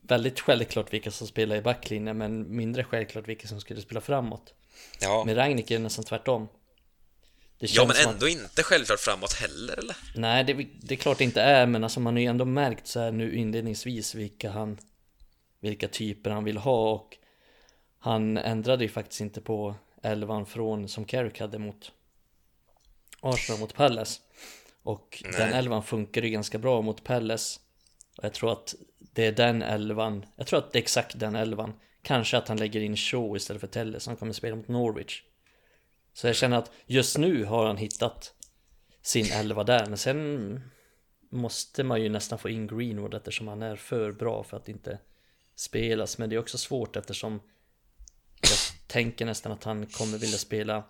väldigt 0.03 0.41
självklart 0.41 0.93
vilka 0.93 1.11
som 1.11 1.27
spelar 1.27 1.57
i 1.57 1.61
backlinjen 1.61 2.19
men 2.19 2.57
mindre 2.57 2.85
självklart 2.85 3.29
vilka 3.29 3.49
som 3.49 3.61
skulle 3.61 3.81
spela 3.81 4.01
framåt. 4.01 4.55
Ja. 5.01 5.25
Med 5.25 5.37
Ragnik 5.37 5.71
är 5.71 5.75
det 5.75 5.83
nästan 5.83 6.05
tvärtom. 6.05 6.49
Ja, 7.65 7.87
men 7.87 7.97
som 7.97 8.13
ändå 8.13 8.29
inte 8.29 8.63
självklart 8.63 9.01
framåt 9.01 9.33
heller, 9.33 9.79
eller? 9.79 9.97
Nej, 10.15 10.45
det, 10.45 10.67
det 10.81 10.95
är 10.95 10.97
klart 10.97 11.19
det 11.19 11.25
inte 11.25 11.43
är, 11.43 11.67
men 11.67 11.85
alltså 11.85 12.01
man 12.01 12.15
har 12.15 12.21
ju 12.21 12.27
ändå 12.27 12.45
märkt 12.45 12.87
så 12.87 13.01
här 13.01 13.13
nu 13.13 13.37
inledningsvis 13.37 14.15
vilka 14.15 14.51
han 14.51 14.79
vilka 15.61 15.89
typer 15.89 16.31
han 16.31 16.45
vill 16.45 16.57
ha 16.57 16.91
och 16.93 17.17
han 17.99 18.39
ändrade 18.39 18.85
ju 18.85 18.91
faktiskt 18.91 19.21
inte 19.21 19.41
på 19.41 19.75
elvan 20.03 20.47
från 20.47 20.89
som 20.89 21.05
Carrick 21.05 21.41
hade 21.41 21.59
mot 21.59 21.93
Arsenal 23.21 23.61
mot 23.61 23.75
Palace 23.75 24.21
och 24.83 25.23
Nej. 25.25 25.33
den 25.39 25.53
elvan 25.53 25.83
funkar 25.83 26.23
ju 26.23 26.31
ganska 26.31 26.59
bra 26.59 26.83
mot 26.83 27.05
Palace 27.05 27.61
och 28.19 28.25
jag 28.25 28.33
tror 28.35 28.53
att 28.53 28.75
det 28.99 29.27
är 29.27 29.33
den 29.33 29.63
elvan 29.63 30.27
jag 30.37 30.47
tror 30.47 30.59
att 30.59 30.73
det 30.73 30.79
är 30.79 30.83
exakt 30.83 31.19
den 31.19 31.37
elvan 31.37 31.73
kanske 32.03 32.37
att 32.37 32.49
han 32.49 32.57
lägger 32.57 32.81
in 32.81 32.97
Shaw 32.97 33.37
istället 33.37 33.61
för 33.61 33.67
Telles 33.67 34.07
han 34.07 34.17
kommer 34.17 34.33
spela 34.33 34.57
mot 34.57 34.69
Norwich 34.69 35.23
så 36.13 36.27
jag 36.27 36.37
känner 36.37 36.59
att 36.59 36.73
just 36.87 37.19
nu 37.19 37.45
har 37.45 37.67
han 37.67 37.77
hittat 37.77 38.35
sin 39.03 39.33
elva 39.33 39.65
där 39.65 39.87
men 39.87 39.99
sen 39.99 40.61
måste 41.31 41.85
man 41.85 42.03
ju 42.03 42.09
nästan 42.09 42.39
få 42.39 42.49
in 42.49 42.67
Greenwood 42.67 43.15
eftersom 43.15 43.49
han 43.49 43.63
är 43.63 43.77
för 43.77 44.13
bra 44.13 44.45
för 44.45 44.57
att 44.57 44.69
inte 44.69 44.99
spelas. 45.55 46.19
Men 46.19 46.31
det 46.31 46.37
är 46.37 46.41
också 46.41 46.59
svårt 46.59 46.97
eftersom 46.97 47.41
jag 48.41 48.59
tänker 48.87 49.27
nästan 49.27 49.53
att 49.53 49.65
han 49.65 49.87
kommer 49.87 50.19
vilja 50.19 50.39
spela 50.39 50.85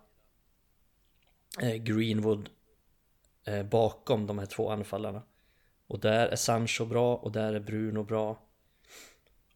eh, 1.61 1.75
Greenwood 1.75 2.49
eh, 3.45 3.63
bakom 3.63 4.27
de 4.27 4.39
här 4.39 4.47
två 4.47 4.71
anfallarna. 4.71 5.23
Och 5.87 6.01
där 6.01 6.27
är 6.27 6.37
Sancho 6.37 6.85
bra 6.85 7.17
och 7.17 7.33
där 7.33 7.55
är 7.55 7.61
Bruno 7.61 8.05
bra 8.05 8.49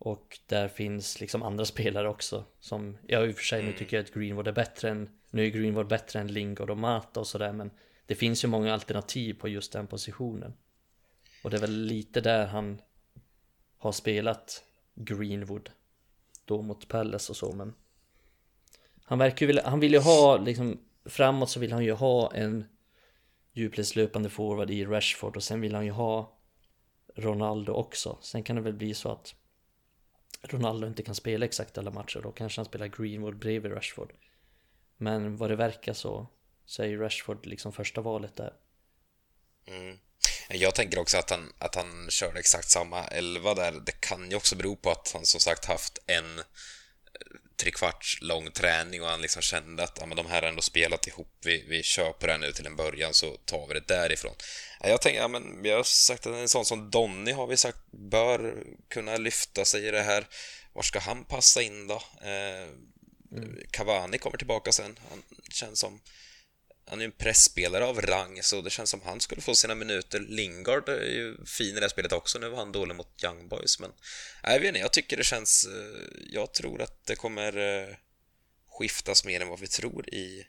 och 0.07 0.39
där 0.47 0.69
finns 0.69 1.21
liksom 1.21 1.43
andra 1.43 1.65
spelare 1.75 2.09
också 2.09 2.45
som 2.61 2.99
jag 3.07 3.29
i 3.29 3.33
och 3.33 3.37
för 3.37 3.45
sig 3.45 3.63
nu 3.63 3.73
tycker 3.73 4.01
att 4.01 4.15
Greenwood 4.15 4.49
är 4.49 4.53
bättre 4.53 4.91
än 4.91 5.11
nu 5.31 5.47
är 5.47 5.51
Greenwood 5.51 5.89
bättre 5.89 6.21
än 6.21 6.27
Lingard 6.27 6.71
och 6.71 6.79
Mata 6.79 7.21
och 7.21 7.27
sådär 7.27 7.53
men 7.53 7.71
det 8.07 8.15
finns 8.15 8.45
ju 8.45 8.49
många 8.49 8.73
alternativ 8.73 9.35
på 9.35 9.49
just 9.49 9.73
den 9.73 9.87
positionen 9.87 10.55
och 11.43 11.51
det 11.51 11.57
är 11.57 11.61
väl 11.61 11.81
lite 11.81 12.21
där 12.21 12.47
han 12.47 12.81
har 13.79 13.93
spelat 13.93 14.65
Greenwood 14.95 15.71
då 16.45 16.63
mot 16.63 16.89
Palace 16.89 17.33
och 17.33 17.37
så 17.37 17.53
men 17.53 17.75
han 19.05 19.19
verkar 19.19 19.41
ju 19.41 19.47
vilja, 19.47 19.69
han 19.69 19.81
vill 19.81 19.93
ju 19.93 19.99
ha 19.99 20.37
liksom 20.37 20.79
framåt 21.05 21.51
så 21.51 21.61
vill 21.61 21.73
han 21.73 21.85
ju 21.85 21.93
ha 21.93 22.33
en 22.33 22.65
djupledslöpande 23.53 24.29
forward 24.29 24.71
i 24.71 24.85
Rashford 24.85 25.37
och 25.37 25.43
sen 25.43 25.61
vill 25.61 25.75
han 25.75 25.85
ju 25.85 25.91
ha 25.91 26.39
Ronaldo 27.15 27.73
också. 27.73 28.19
Sen 28.21 28.43
kan 28.43 28.57
det 28.57 28.63
väl 28.63 28.73
bli 28.73 28.95
så 28.95 29.09
att 29.09 29.35
Ronaldo 30.53 30.87
inte 30.87 31.03
kan 31.03 31.15
spela 31.15 31.47
exakt 31.47 31.79
alla 31.79 31.91
matcher 31.91 32.21
då 32.23 32.33
kanske 32.33 32.59
han 32.59 32.67
spelar 32.67 32.87
Greenwood 32.87 33.39
bredvid 33.39 33.73
Rashford. 33.73 34.13
Men 34.97 35.37
vad 35.37 35.51
det 35.51 35.57
verkar 35.57 35.93
så, 35.93 36.27
så 36.65 36.83
är 36.83 36.87
ju 36.87 37.01
Rashford 37.01 37.47
liksom 37.47 37.73
första 37.73 38.01
valet 38.01 38.37
där. 38.37 38.53
Mm. 39.67 39.99
Jag 40.49 40.75
tänker 40.75 40.99
också 40.99 41.19
att 41.19 41.31
han, 41.31 41.53
att 41.59 41.75
han 41.75 42.11
körde 42.11 42.39
exakt 42.39 42.71
samma 42.71 43.05
elva 43.05 43.55
där. 43.55 43.73
Det 43.73 44.01
kan 44.01 44.31
ju 44.31 44.37
också 44.37 44.57
bero 44.57 44.77
på 44.77 44.91
att 44.91 45.11
han 45.15 45.25
som 45.25 45.41
sagt 45.41 45.65
haft 45.65 45.99
en 46.07 46.39
eh, 46.39 46.45
trekvarts 47.57 48.19
lång 48.21 48.51
träning 48.51 49.03
och 49.03 49.09
han 49.09 49.21
liksom 49.23 49.43
kände 49.43 49.83
att 49.83 49.99
ja, 50.01 50.07
men 50.07 50.17
de 50.17 50.27
här 50.27 50.43
har 50.43 50.49
ändå 50.49 50.63
spelat 50.63 51.07
ihop, 51.07 51.29
vi, 51.45 51.65
vi 51.69 51.83
kör 51.83 52.13
på 52.13 52.27
det 52.27 52.33
här 52.33 52.39
nu 52.39 52.53
till 52.53 52.67
en 52.67 52.77
början 52.77 53.15
så 53.15 53.37
tar 53.37 53.67
vi 53.67 53.75
det 53.75 53.89
därifrån. 53.89 54.35
Ja, 54.81 54.89
Jag 54.89 55.03
tänker, 55.03 55.21
ja, 55.21 55.29
men 55.29 55.63
vi 55.63 55.71
har 55.71 55.83
sagt 55.83 56.27
att 56.27 56.35
en 56.35 56.49
sån 56.49 56.65
som 56.65 56.91
Donny 56.91 57.33
har 57.33 57.47
vi 57.47 57.57
sagt 57.57 57.79
bör 57.91 58.65
kunna 58.89 59.17
lyfta 59.17 59.65
sig 59.65 59.87
i 59.87 59.91
det 59.91 60.03
här. 60.03 60.27
Var 60.73 60.83
ska 60.83 60.99
han 60.99 61.25
passa 61.25 61.63
in 61.63 61.87
då? 61.87 62.03
Eh, 62.23 62.69
Cavani 63.71 64.19
kommer 64.19 64.39
tillbaka 64.39 64.73
sen. 64.73 64.99
Han 65.11 65.23
känns 65.51 65.81
som 65.81 66.01
han 66.87 66.99
är 66.99 67.03
ju 67.03 67.07
en 67.07 67.13
pressspelare 67.13 67.85
av 67.85 68.01
rang, 68.01 68.43
så 68.43 68.61
det 68.61 68.71
känns 68.71 68.91
som 68.91 69.01
han 69.05 69.21
skulle 69.21 69.43
få 69.43 69.55
sina 69.55 69.75
minuter. 69.75 70.21
Lingard 70.21 70.89
är 70.89 71.11
ju 71.11 71.45
fin 71.45 71.71
i 71.71 71.75
det 71.75 71.81
här 71.81 71.89
spelet 71.89 72.13
också, 72.13 72.39
nu 72.39 72.49
var 72.49 72.59
han 72.59 72.73
dålig 72.73 72.95
mot 72.97 73.25
Young 73.25 73.49
Boys, 73.49 73.81
men... 73.81 73.93
Jag 74.43 74.61
vet 74.61 74.69
inte, 74.69 74.81
jag 74.81 74.93
tycker 74.93 75.17
det 75.17 75.25
känns... 75.25 75.65
Eh, 75.65 76.07
jag 76.31 76.55
tror 76.55 76.83
att 76.83 77.07
det 77.07 77.17
kommer 77.17 77.57
eh, 77.57 77.97
skiftas 78.69 79.25
mer 79.25 79.41
än 79.41 79.49
vad 79.49 79.61
vi 79.61 79.67
tror 79.67 80.15
i, 80.15 80.47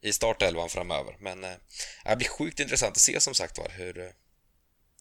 i 0.00 0.12
startelvan 0.12 0.70
framöver, 0.70 1.16
men 1.20 1.44
eh, 1.44 1.56
det 2.04 2.16
blir 2.16 2.28
sjukt 2.28 2.60
intressant 2.60 2.96
att 2.96 3.02
se 3.02 3.20
som 3.20 3.34
sagt 3.34 3.58
var 3.58 3.68
hur... 3.68 4.12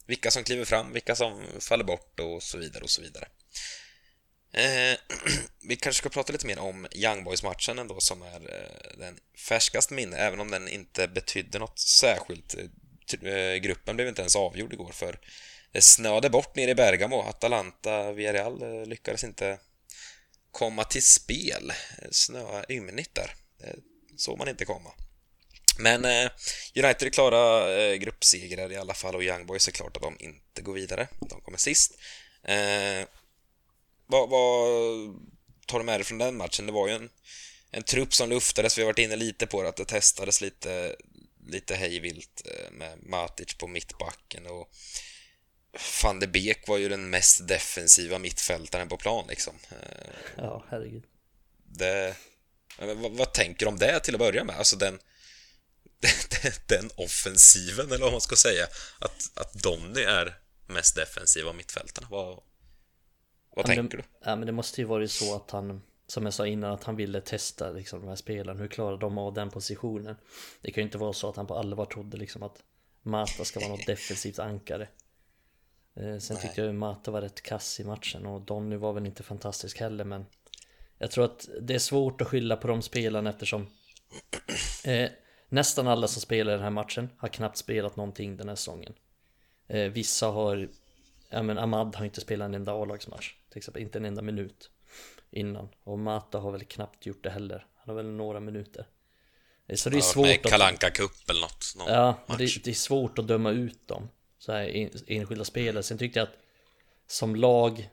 Vilka 0.05 0.31
som 0.31 0.43
kliver 0.43 0.65
fram, 0.65 0.93
vilka 0.93 1.15
som 1.15 1.43
faller 1.59 1.83
bort 1.83 2.19
och 2.19 2.43
så 2.43 2.57
vidare 2.57 2.83
och 2.83 2.89
så 2.89 3.01
vidare. 3.01 3.27
Eh, 4.53 4.97
vi 5.63 5.75
kanske 5.75 5.99
ska 5.99 6.09
prata 6.09 6.33
lite 6.33 6.47
mer 6.47 6.59
om 6.59 6.87
Young 6.91 7.23
Boys-matchen 7.23 7.79
ändå 7.79 7.99
som 7.99 8.21
är 8.21 8.53
eh, 8.53 8.97
den 8.99 9.19
färskaste 9.47 9.93
minne, 9.93 10.17
även 10.17 10.39
om 10.39 10.51
den 10.51 10.67
inte 10.67 11.07
betydde 11.07 11.59
något 11.59 11.79
särskilt. 11.79 12.55
Eh, 12.55 13.33
eh, 13.33 13.55
gruppen 13.55 13.95
blev 13.95 14.07
inte 14.07 14.21
ens 14.21 14.35
avgjord 14.35 14.73
igår 14.73 14.91
för 14.91 15.19
det 15.71 15.81
snöade 15.81 16.29
bort 16.29 16.55
nere 16.55 16.71
i 16.71 16.75
Bergamo. 16.75 17.21
Atalanta, 17.21 18.11
Villarreal 18.11 18.61
eh, 18.61 18.85
lyckades 18.85 19.23
inte 19.23 19.59
komma 20.51 20.83
till 20.83 21.03
spel. 21.03 21.73
Eh, 22.01 22.07
snöa 22.11 22.65
ymnigt 22.69 23.15
där. 23.15 23.33
Eh, 23.63 23.75
det 24.11 24.19
såg 24.19 24.37
man 24.37 24.49
inte 24.49 24.65
komma. 24.65 24.91
Men 25.79 26.05
eh, 26.05 26.31
United 26.75 27.07
är 27.07 27.09
klara 27.09 27.73
eh, 27.77 27.95
gruppsegrar 27.95 28.71
i 28.71 28.77
alla 28.77 28.93
fall 28.93 29.15
och 29.15 29.23
Young 29.23 29.45
Boys 29.45 29.67
är 29.67 29.71
klart 29.71 29.97
att 29.97 30.03
de 30.03 30.17
inte 30.19 30.61
går 30.61 30.73
vidare. 30.73 31.07
De 31.19 31.41
kommer 31.41 31.57
sist. 31.57 31.99
Eh, 32.43 33.05
vad, 34.09 34.29
vad 34.29 34.59
tar 35.65 35.79
du 35.79 35.85
med 35.85 35.99
dig 35.99 36.05
från 36.05 36.17
den 36.17 36.37
matchen? 36.37 36.65
Det 36.65 36.71
var 36.71 36.87
ju 36.87 36.93
en, 36.93 37.09
en 37.71 37.83
trupp 37.83 38.13
som 38.13 38.29
luftades, 38.29 38.77
vi 38.77 38.81
har 38.81 38.87
varit 38.87 38.99
inne 38.99 39.15
lite 39.15 39.47
på 39.47 39.63
det, 39.63 39.69
att 39.69 39.75
det 39.75 39.85
testades 39.85 40.41
lite, 40.41 40.95
lite 41.47 41.75
hejvilt 41.75 42.41
eh, 42.45 42.71
med 42.71 43.03
Matic 43.03 43.53
på 43.53 43.67
mittbacken 43.67 44.47
och 44.47 44.71
van 46.03 46.19
de 46.19 46.27
Beek 46.27 46.67
var 46.67 46.77
ju 46.77 46.89
den 46.89 47.09
mest 47.09 47.47
defensiva 47.47 48.19
mittfältaren 48.19 48.89
på 48.89 48.97
plan 48.97 49.25
liksom. 49.29 49.53
Eh, 49.71 50.09
Ja, 50.37 50.65
herregud. 50.69 51.03
Det, 51.63 52.15
vad, 52.77 53.11
vad 53.11 53.33
tänker 53.33 53.65
du 53.65 53.69
om 53.69 53.79
det 53.79 53.99
till 53.99 54.15
att 54.15 54.19
börja 54.19 54.43
med? 54.43 54.55
Alltså 54.55 54.75
den, 54.85 54.99
den, 55.99 56.51
den 56.67 56.91
offensiven, 56.95 57.87
eller 57.87 58.03
vad 58.03 58.11
man 58.11 58.21
ska 58.21 58.35
säga, 58.35 58.67
att, 58.99 59.31
att 59.33 59.53
Donny 59.53 60.01
är 60.01 60.37
mest 60.67 60.95
defensiva 60.95 61.53
mittfältarna. 61.53 62.07
Vad, 62.11 62.43
vad 63.55 63.65
Ja, 63.65 63.67
men 63.67 63.75
tänker 63.77 63.97
det, 63.97 64.03
du? 64.03 64.29
Ja 64.29 64.35
men 64.35 64.45
det 64.45 64.51
måste 64.51 64.81
ju 64.81 64.87
varit 64.87 65.11
så 65.11 65.35
att 65.35 65.51
han 65.51 65.81
Som 66.07 66.23
jag 66.25 66.33
sa 66.33 66.47
innan 66.47 66.71
att 66.71 66.83
han 66.83 66.95
ville 66.95 67.21
testa 67.21 67.71
liksom 67.71 68.01
de 68.01 68.07
här 68.07 68.15
spelarna 68.15 68.59
Hur 68.59 68.67
klarar 68.67 68.97
de 68.97 69.17
av 69.17 69.33
den 69.33 69.49
positionen? 69.49 70.15
Det 70.61 70.71
kan 70.71 70.81
ju 70.81 70.85
inte 70.85 70.97
vara 70.97 71.13
så 71.13 71.29
att 71.29 71.35
han 71.35 71.47
på 71.47 71.55
allvar 71.55 71.85
trodde 71.85 72.17
liksom 72.17 72.43
att 72.43 72.63
Mata 73.01 73.45
ska 73.45 73.59
vara 73.59 73.69
något 73.69 73.85
defensivt 73.85 74.39
ankare. 74.39 74.87
Eh, 75.95 76.17
Sen 76.17 76.33
Nej. 76.35 76.41
tyckte 76.41 76.61
jag 76.61 76.67
ju 76.67 76.73
Mata 76.73 77.11
var 77.11 77.21
rätt 77.21 77.41
kass 77.41 77.79
i 77.79 77.83
matchen 77.83 78.25
och 78.25 78.41
Donny 78.41 78.75
var 78.75 78.93
väl 78.93 79.05
inte 79.05 79.23
fantastisk 79.23 79.79
heller 79.79 80.03
men 80.03 80.25
Jag 80.97 81.11
tror 81.11 81.25
att 81.25 81.49
det 81.61 81.75
är 81.75 81.79
svårt 81.79 82.21
att 82.21 82.27
skylla 82.27 82.55
på 82.57 82.67
de 82.67 82.81
spelarna 82.81 83.29
eftersom 83.29 83.67
eh, 84.85 85.09
Nästan 85.51 85.87
alla 85.87 86.07
som 86.07 86.21
spelar 86.21 86.51
i 86.53 86.55
den 86.55 86.63
här 86.63 86.69
matchen 86.69 87.09
har 87.17 87.27
knappt 87.27 87.57
spelat 87.57 87.95
någonting 87.95 88.37
den 88.37 88.49
här 88.49 88.55
säsongen. 88.55 88.93
Eh, 89.67 89.91
Vissa 89.91 90.27
har 90.27 90.69
Ja 91.29 91.43
men 91.43 91.57
Ahmad 91.57 91.95
har 91.95 92.05
inte 92.05 92.21
spelat 92.21 92.45
en 92.45 92.53
enda 92.53 92.73
A-lagsmatch 92.73 93.33
Till 93.49 93.57
exempel, 93.57 93.81
inte 93.81 93.97
en 93.97 94.05
enda 94.05 94.21
minut 94.21 94.69
Innan. 95.31 95.69
Och 95.83 95.99
Mata 95.99 96.39
har 96.39 96.51
väl 96.51 96.63
knappt 96.65 97.05
gjort 97.05 97.23
det 97.23 97.29
heller. 97.29 97.65
Han 97.75 97.95
har 97.95 98.03
väl 98.03 98.11
några 98.11 98.39
minuter. 98.39 98.87
Eh, 99.67 99.75
Så 99.75 99.89
det 99.89 99.93
är 99.93 99.95
med 99.97 100.03
svårt 100.03 100.27
i 100.27 100.31
att 100.33 100.41
Kalanka 100.43 100.89
Cup 100.91 101.29
eller 101.29 101.41
något. 101.41 101.73
Någon 101.77 101.87
Ja, 101.87 102.19
det, 102.37 102.63
det 102.63 102.69
är 102.69 102.73
svårt 102.73 103.19
att 103.19 103.27
döma 103.27 103.51
ut 103.51 103.87
dem 103.87 104.09
Så 104.39 104.51
här 104.51 104.63
en- 104.69 104.89
enskilda 105.07 105.45
spelare. 105.45 105.83
Sen 105.83 105.97
tyckte 105.97 106.19
jag 106.19 106.27
att 106.27 106.37
Som 107.07 107.35
lag 107.35 107.89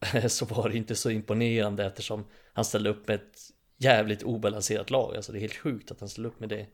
Så 0.28 0.44
var 0.44 0.68
det 0.68 0.76
inte 0.76 0.94
så 0.94 1.10
imponerande 1.10 1.84
eftersom 1.86 2.24
Han 2.52 2.64
ställde 2.64 2.90
upp 2.90 3.08
med 3.08 3.14
ett 3.14 3.38
Jävligt 3.76 4.22
obalanserat 4.22 4.90
lag. 4.90 5.16
Alltså 5.16 5.32
det 5.32 5.38
är 5.38 5.40
helt 5.40 5.56
sjukt 5.56 5.90
att 5.90 6.00
han 6.00 6.08
ställde 6.08 6.28
upp 6.28 6.40
med 6.40 6.48
det 6.48 6.66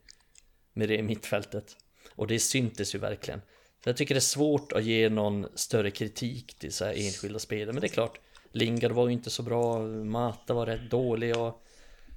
Med 0.73 0.89
det 0.89 0.95
i 0.95 1.01
mittfältet. 1.01 1.77
Och 2.15 2.27
det 2.27 2.39
syntes 2.39 2.95
ju 2.95 2.99
verkligen 2.99 3.41
jag 3.89 3.97
tycker 3.97 4.15
det 4.15 4.19
är 4.19 4.21
svårt 4.21 4.71
att 4.71 4.83
ge 4.83 5.09
någon 5.09 5.47
större 5.55 5.91
kritik 5.91 6.53
till 6.53 6.73
så 6.73 6.85
här 6.85 6.93
enskilda 6.93 7.39
spelare. 7.39 7.73
Men 7.73 7.81
det 7.81 7.87
är 7.87 7.89
klart 7.89 8.19
Lingard 8.51 8.91
var 8.91 9.07
ju 9.07 9.13
inte 9.13 9.29
så 9.29 9.43
bra. 9.43 9.79
Mata 9.87 10.53
var 10.53 10.65
rätt 10.65 10.89
dålig 10.89 11.37
och 11.37 11.65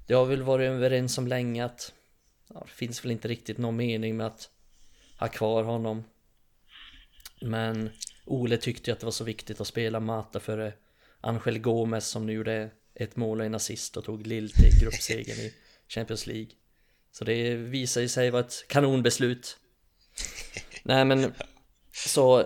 Det 0.07 0.13
har 0.13 0.25
väl 0.25 0.43
varit 0.43 0.69
överens 0.69 1.17
om 1.17 1.27
länge 1.27 1.65
att 1.65 1.93
ja, 2.53 2.59
Det 2.59 2.71
finns 2.71 3.03
väl 3.05 3.11
inte 3.11 3.27
riktigt 3.27 3.57
någon 3.57 3.75
mening 3.75 4.17
med 4.17 4.27
att 4.27 4.49
Ha 5.19 5.27
kvar 5.27 5.63
honom. 5.63 6.03
Men 7.41 7.89
Ole 8.25 8.57
tyckte 8.57 8.89
ju 8.89 8.93
att 8.93 8.99
det 8.99 9.05
var 9.05 9.11
så 9.11 9.23
viktigt 9.23 9.61
att 9.61 9.67
spela 9.67 9.99
Mata 9.99 10.39
före 10.39 10.73
Angel 11.21 11.59
Gomes 11.59 12.07
som 12.07 12.25
nu 12.25 12.33
gjorde 12.33 12.69
ett 12.93 13.15
mål 13.15 13.39
och 13.39 13.45
en 13.45 13.55
assist 13.55 13.97
och 13.97 14.03
tog 14.03 14.27
Lill 14.27 14.49
till 14.49 14.79
gruppsegern 14.81 15.37
i 15.37 15.53
Champions 15.87 16.27
League. 16.27 16.49
Så 17.11 17.23
det 17.23 17.55
visar 17.55 18.01
ju 18.01 18.07
sig 18.07 18.29
vara 18.31 18.43
ett 18.43 18.65
kanonbeslut. 18.67 19.57
Nej 20.83 21.05
men 21.05 21.33
så 21.95 22.45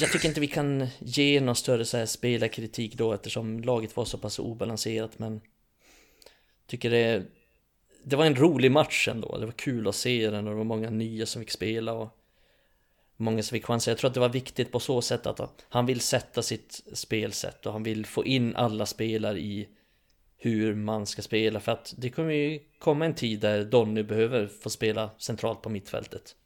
Jag 0.00 0.12
tycker 0.12 0.28
inte 0.28 0.40
vi 0.40 0.46
kan 0.46 0.86
ge 0.98 1.40
någon 1.40 1.56
större 1.56 1.84
så 1.84 1.96
här 1.96 2.06
spelarkritik 2.06 2.94
då 2.94 3.12
eftersom 3.12 3.60
laget 3.60 3.96
var 3.96 4.04
så 4.04 4.18
pass 4.18 4.38
obalanserat 4.38 5.18
men 5.18 5.40
Tycker 6.66 6.90
det 6.90 7.26
det 8.02 8.16
var 8.16 8.24
en 8.24 8.36
rolig 8.36 8.72
match 8.72 9.08
ändå. 9.08 9.38
Det 9.38 9.46
var 9.46 9.52
kul 9.52 9.88
att 9.88 9.94
se 9.94 10.30
den 10.30 10.46
och 10.46 10.52
det 10.52 10.56
var 10.56 10.64
många 10.64 10.90
nya 10.90 11.26
som 11.26 11.42
fick 11.42 11.50
spela 11.50 11.92
och 11.92 12.18
många 13.16 13.42
som 13.42 13.56
fick 13.56 13.64
chanser. 13.64 13.90
Jag 13.92 13.98
tror 13.98 14.08
att 14.08 14.14
det 14.14 14.20
var 14.20 14.28
viktigt 14.28 14.72
på 14.72 14.80
så 14.80 15.02
sätt 15.02 15.26
att 15.26 15.64
han 15.68 15.86
vill 15.86 16.00
sätta 16.00 16.42
sitt 16.42 16.82
spelsätt 16.92 17.66
och 17.66 17.72
han 17.72 17.82
vill 17.82 18.06
få 18.06 18.24
in 18.24 18.56
alla 18.56 18.86
spelare 18.86 19.38
i 19.38 19.68
hur 20.36 20.74
man 20.74 21.06
ska 21.06 21.22
spela 21.22 21.60
för 21.60 21.72
att 21.72 21.94
det 21.96 22.10
kommer 22.10 22.32
ju 22.32 22.60
komma 22.78 23.04
en 23.04 23.14
tid 23.14 23.40
där 23.40 23.64
Donny 23.64 24.02
behöver 24.02 24.46
få 24.46 24.70
spela 24.70 25.10
centralt 25.18 25.62
på 25.62 25.68
mittfältet. 25.68 26.36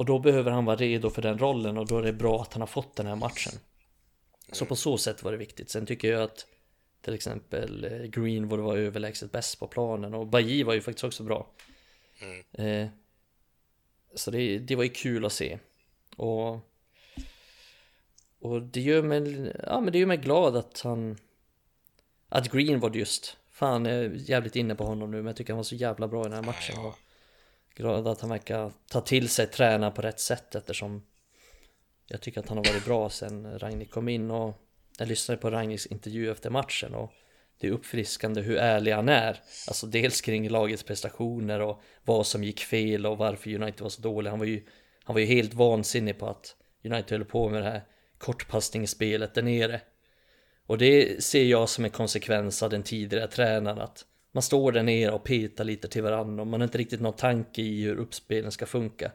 Och 0.00 0.06
då 0.06 0.18
behöver 0.18 0.50
han 0.50 0.64
vara 0.64 0.76
redo 0.76 1.10
för 1.10 1.22
den 1.22 1.38
rollen 1.38 1.78
och 1.78 1.86
då 1.86 1.98
är 1.98 2.02
det 2.02 2.12
bra 2.12 2.42
att 2.42 2.52
han 2.52 2.62
har 2.62 2.66
fått 2.66 2.96
den 2.96 3.06
här 3.06 3.16
matchen. 3.16 3.52
Så 4.52 4.66
på 4.66 4.76
så 4.76 4.98
sätt 4.98 5.22
var 5.22 5.32
det 5.32 5.38
viktigt. 5.38 5.70
Sen 5.70 5.86
tycker 5.86 6.12
jag 6.12 6.22
att 6.22 6.46
till 7.00 7.14
exempel 7.14 7.84
eh, 7.84 7.90
Greenwood 7.90 8.60
var 8.60 8.76
överlägset 8.76 9.32
bäst 9.32 9.58
på 9.58 9.66
planen 9.66 10.14
och 10.14 10.26
Bailly 10.26 10.64
var 10.64 10.74
ju 10.74 10.80
faktiskt 10.80 11.04
också 11.04 11.22
bra. 11.22 11.50
Mm. 12.20 12.42
Eh, 12.52 12.88
så 14.14 14.30
det, 14.30 14.58
det 14.58 14.76
var 14.76 14.84
ju 14.84 14.88
kul 14.88 15.24
att 15.24 15.32
se. 15.32 15.58
Och, 16.16 16.58
och 18.40 18.62
det 18.62 18.80
gör 18.80 19.02
mig, 19.02 19.52
ja 19.66 19.80
men 19.80 19.92
det 19.92 19.98
gör 19.98 20.06
mig 20.06 20.16
glad 20.16 20.56
att 20.56 20.80
han, 20.80 21.16
att 22.28 22.52
Greenwood 22.52 22.96
just, 22.96 23.36
fan 23.50 23.84
jag 23.84 23.94
är 23.94 24.10
jävligt 24.14 24.56
inne 24.56 24.74
på 24.74 24.84
honom 24.84 25.10
nu 25.10 25.16
men 25.16 25.26
jag 25.26 25.36
tycker 25.36 25.52
han 25.52 25.58
var 25.58 25.64
så 25.64 25.74
jävla 25.74 26.08
bra 26.08 26.20
i 26.20 26.24
den 26.24 26.32
här 26.32 26.42
matchen. 26.42 26.78
Och 26.78 26.98
glad 27.74 28.08
att 28.08 28.20
han 28.20 28.30
verkar 28.30 28.72
ta 28.90 29.00
till 29.00 29.28
sig 29.28 29.46
träna 29.46 29.90
på 29.90 30.02
rätt 30.02 30.20
sätt 30.20 30.54
eftersom 30.54 31.02
jag 32.06 32.20
tycker 32.20 32.40
att 32.40 32.48
han 32.48 32.58
har 32.58 32.64
varit 32.64 32.84
bra 32.84 33.10
sen 33.10 33.58
Ragnhild 33.58 33.90
kom 33.90 34.08
in 34.08 34.30
och 34.30 34.54
jag 34.98 35.08
lyssnade 35.08 35.40
på 35.40 35.50
Ragnhilds 35.50 35.86
intervju 35.86 36.30
efter 36.30 36.50
matchen 36.50 36.94
och 36.94 37.12
det 37.60 37.66
är 37.66 37.70
uppfriskande 37.70 38.40
hur 38.40 38.56
ärlig 38.56 38.92
han 38.92 39.08
är. 39.08 39.40
Alltså 39.68 39.86
dels 39.86 40.20
kring 40.20 40.48
lagets 40.48 40.82
prestationer 40.82 41.60
och 41.60 41.82
vad 42.04 42.26
som 42.26 42.44
gick 42.44 42.60
fel 42.60 43.06
och 43.06 43.18
varför 43.18 43.54
United 43.54 43.80
var 43.80 43.88
så 43.88 44.02
dåliga. 44.02 44.30
Han 44.30 44.38
var 44.38 44.46
ju, 44.46 44.66
han 45.04 45.14
var 45.14 45.20
ju 45.20 45.26
helt 45.26 45.54
vansinnig 45.54 46.18
på 46.18 46.26
att 46.26 46.56
United 46.84 47.18
höll 47.18 47.24
på 47.24 47.48
med 47.48 47.62
det 47.62 47.70
här 47.70 47.82
kortpassningsspelet 48.18 49.34
där 49.34 49.42
nere. 49.42 49.80
Och 50.66 50.78
det 50.78 51.24
ser 51.24 51.44
jag 51.44 51.68
som 51.68 51.84
en 51.84 51.90
konsekvens 51.90 52.62
av 52.62 52.70
den 52.70 52.82
tidigare 52.82 53.28
tränaren 53.28 53.80
att 53.80 54.04
man 54.32 54.42
står 54.42 54.72
där 54.72 54.82
nere 54.82 55.12
och 55.12 55.24
petar 55.24 55.64
lite 55.64 55.88
till 55.88 56.02
varandra 56.02 56.42
och 56.42 56.46
man 56.46 56.60
har 56.60 56.64
inte 56.64 56.78
riktigt 56.78 57.00
någon 57.00 57.16
tanke 57.16 57.62
i 57.62 57.82
hur 57.82 57.96
uppspelen 57.96 58.52
ska 58.52 58.66
funka. 58.66 59.12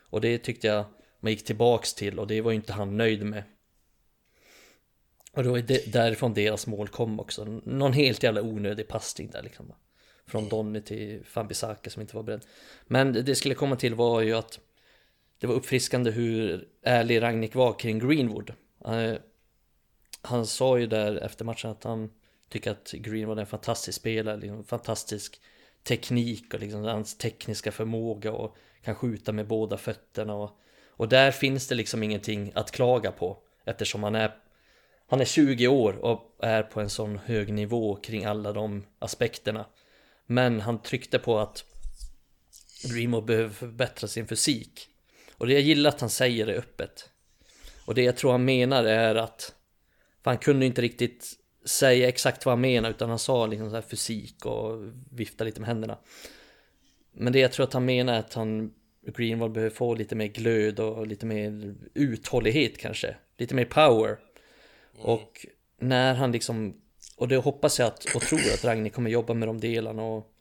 Och 0.00 0.20
det 0.20 0.38
tyckte 0.38 0.66
jag 0.66 0.84
man 1.20 1.32
gick 1.32 1.44
tillbaks 1.44 1.94
till 1.94 2.18
och 2.18 2.26
det 2.26 2.40
var 2.40 2.50
ju 2.50 2.56
inte 2.56 2.72
han 2.72 2.96
nöjd 2.96 3.26
med. 3.26 3.42
Och 5.32 5.42
det 5.42 5.48
var 5.48 5.58
det 5.58 5.92
därifrån 5.92 6.34
deras 6.34 6.66
mål 6.66 6.88
kom 6.88 7.20
också. 7.20 7.44
Någon 7.64 7.92
helt 7.92 8.22
jävla 8.22 8.42
onödig 8.42 8.88
passning 8.88 9.30
där 9.30 9.42
liksom. 9.42 9.72
Från 10.26 10.48
Donny 10.48 10.80
till 10.80 11.24
Fambisaka 11.24 11.90
som 11.90 12.02
inte 12.02 12.16
var 12.16 12.22
beredd. 12.22 12.44
Men 12.86 13.12
det 13.12 13.34
skulle 13.34 13.54
komma 13.54 13.76
till 13.76 13.94
var 13.94 14.20
ju 14.20 14.34
att 14.34 14.60
det 15.38 15.46
var 15.46 15.54
uppfriskande 15.54 16.10
hur 16.10 16.68
ärlig 16.82 17.22
Ragnik 17.22 17.54
var 17.54 17.78
kring 17.78 17.98
Greenwood. 17.98 18.52
Eh, 18.86 19.14
han 20.22 20.46
sa 20.46 20.78
ju 20.78 20.86
där 20.86 21.16
efter 21.16 21.44
matchen 21.44 21.70
att 21.70 21.84
han 21.84 22.10
tycker 22.48 22.70
att 22.70 22.92
Greenwood 22.92 23.38
är 23.38 23.42
en 23.42 23.46
fantastisk 23.46 23.98
spelare, 24.00 24.36
liksom, 24.36 24.64
fantastisk 24.64 25.40
teknik 25.82 26.54
och 26.54 26.60
liksom 26.60 26.84
hans 26.84 27.18
tekniska 27.18 27.72
förmåga 27.72 28.32
och 28.32 28.56
kan 28.84 28.94
skjuta 28.94 29.32
med 29.32 29.46
båda 29.46 29.76
fötterna 29.76 30.34
och, 30.34 30.58
och 30.88 31.08
där 31.08 31.30
finns 31.30 31.68
det 31.68 31.74
liksom 31.74 32.02
ingenting 32.02 32.52
att 32.54 32.70
klaga 32.70 33.12
på 33.12 33.38
eftersom 33.64 34.02
han 34.02 34.14
är 34.14 34.34
han 35.06 35.20
är 35.20 35.24
20 35.24 35.68
år 35.68 35.92
och 35.92 36.36
är 36.42 36.62
på 36.62 36.80
en 36.80 36.90
sån 36.90 37.18
hög 37.18 37.52
nivå 37.52 37.96
kring 37.96 38.24
alla 38.24 38.52
de 38.52 38.86
aspekterna. 38.98 39.66
Men 40.26 40.60
han 40.60 40.82
tryckte 40.82 41.18
på 41.18 41.38
att 41.38 41.64
Greenwood 42.84 43.24
behöver 43.24 43.50
förbättra 43.50 44.08
sin 44.08 44.26
fysik. 44.26 44.88
Och 45.38 45.46
det 45.46 45.52
jag 45.52 45.62
gillar 45.62 45.90
att 45.90 46.00
han 46.00 46.10
säger 46.10 46.46
det 46.46 46.54
öppet. 46.54 47.10
Och 47.84 47.94
det 47.94 48.02
jag 48.02 48.16
tror 48.16 48.32
han 48.32 48.44
menar 48.44 48.84
är 48.84 49.14
att 49.14 49.54
för 50.22 50.30
han 50.30 50.38
kunde 50.38 50.66
inte 50.66 50.82
riktigt 50.82 51.32
säga 51.64 52.08
exakt 52.08 52.46
vad 52.46 52.52
han 52.52 52.60
menar 52.60 52.90
utan 52.90 53.08
han 53.08 53.18
sa 53.18 53.46
liksom 53.46 53.70
så 53.70 53.74
här 53.74 53.82
fysik 53.82 54.46
och 54.46 54.82
vifta 55.10 55.44
lite 55.44 55.60
med 55.60 55.68
händerna. 55.68 55.98
Men 57.12 57.32
det 57.32 57.38
jag 57.38 57.52
tror 57.52 57.64
att 57.64 57.72
han 57.72 57.84
menar 57.84 58.14
är 58.14 58.18
att 58.18 58.34
han 58.34 58.72
Greenwald 59.06 59.52
behöver 59.52 59.74
få 59.74 59.94
lite 59.94 60.14
mer 60.14 60.26
glöd 60.26 60.80
och 60.80 61.06
lite 61.06 61.26
mer 61.26 61.74
uthållighet 61.94 62.78
kanske. 62.78 63.16
Lite 63.38 63.54
mer 63.54 63.64
power. 63.64 64.08
Mm. 64.08 65.06
Och 65.06 65.46
när 65.78 66.14
han 66.14 66.32
liksom, 66.32 66.74
och 67.16 67.28
det 67.28 67.36
hoppas 67.36 67.78
jag 67.78 67.86
att, 67.86 68.04
och 68.14 68.22
tror 68.22 68.38
att 68.38 68.64
Ragnhild 68.64 68.94
kommer 68.94 69.10
jobba 69.10 69.34
med 69.34 69.48
de 69.48 69.60
delarna 69.60 70.02
och 70.02 70.32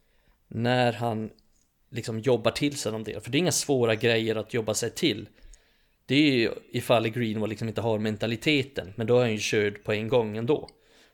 när 0.47 0.93
han 0.93 1.30
liksom 1.89 2.19
jobbar 2.19 2.51
till 2.51 2.78
sig 2.78 2.91
de 2.91 3.03
delarna, 3.03 3.21
för 3.21 3.32
det 3.32 3.38
är 3.38 3.39
inga 3.39 3.51
svåra 3.51 3.95
grejer 3.95 4.36
att 4.36 4.53
jobba 4.53 4.74
sig 4.74 4.89
till. 4.89 5.30
Det 6.05 6.15
är 6.15 6.32
ju 6.32 6.51
ifall 6.71 7.09
Greenwald 7.09 7.49
liksom 7.49 7.67
inte 7.67 7.82
har 7.82 7.99
mentaliteten, 7.99 8.93
men 8.95 9.07
då 9.07 9.17
är 9.17 9.21
han 9.21 9.32
ju 9.32 9.38
körd 9.38 9.84
på 9.84 9.93
en 9.93 10.07
gång 10.07 10.38
ändå. 10.38 10.69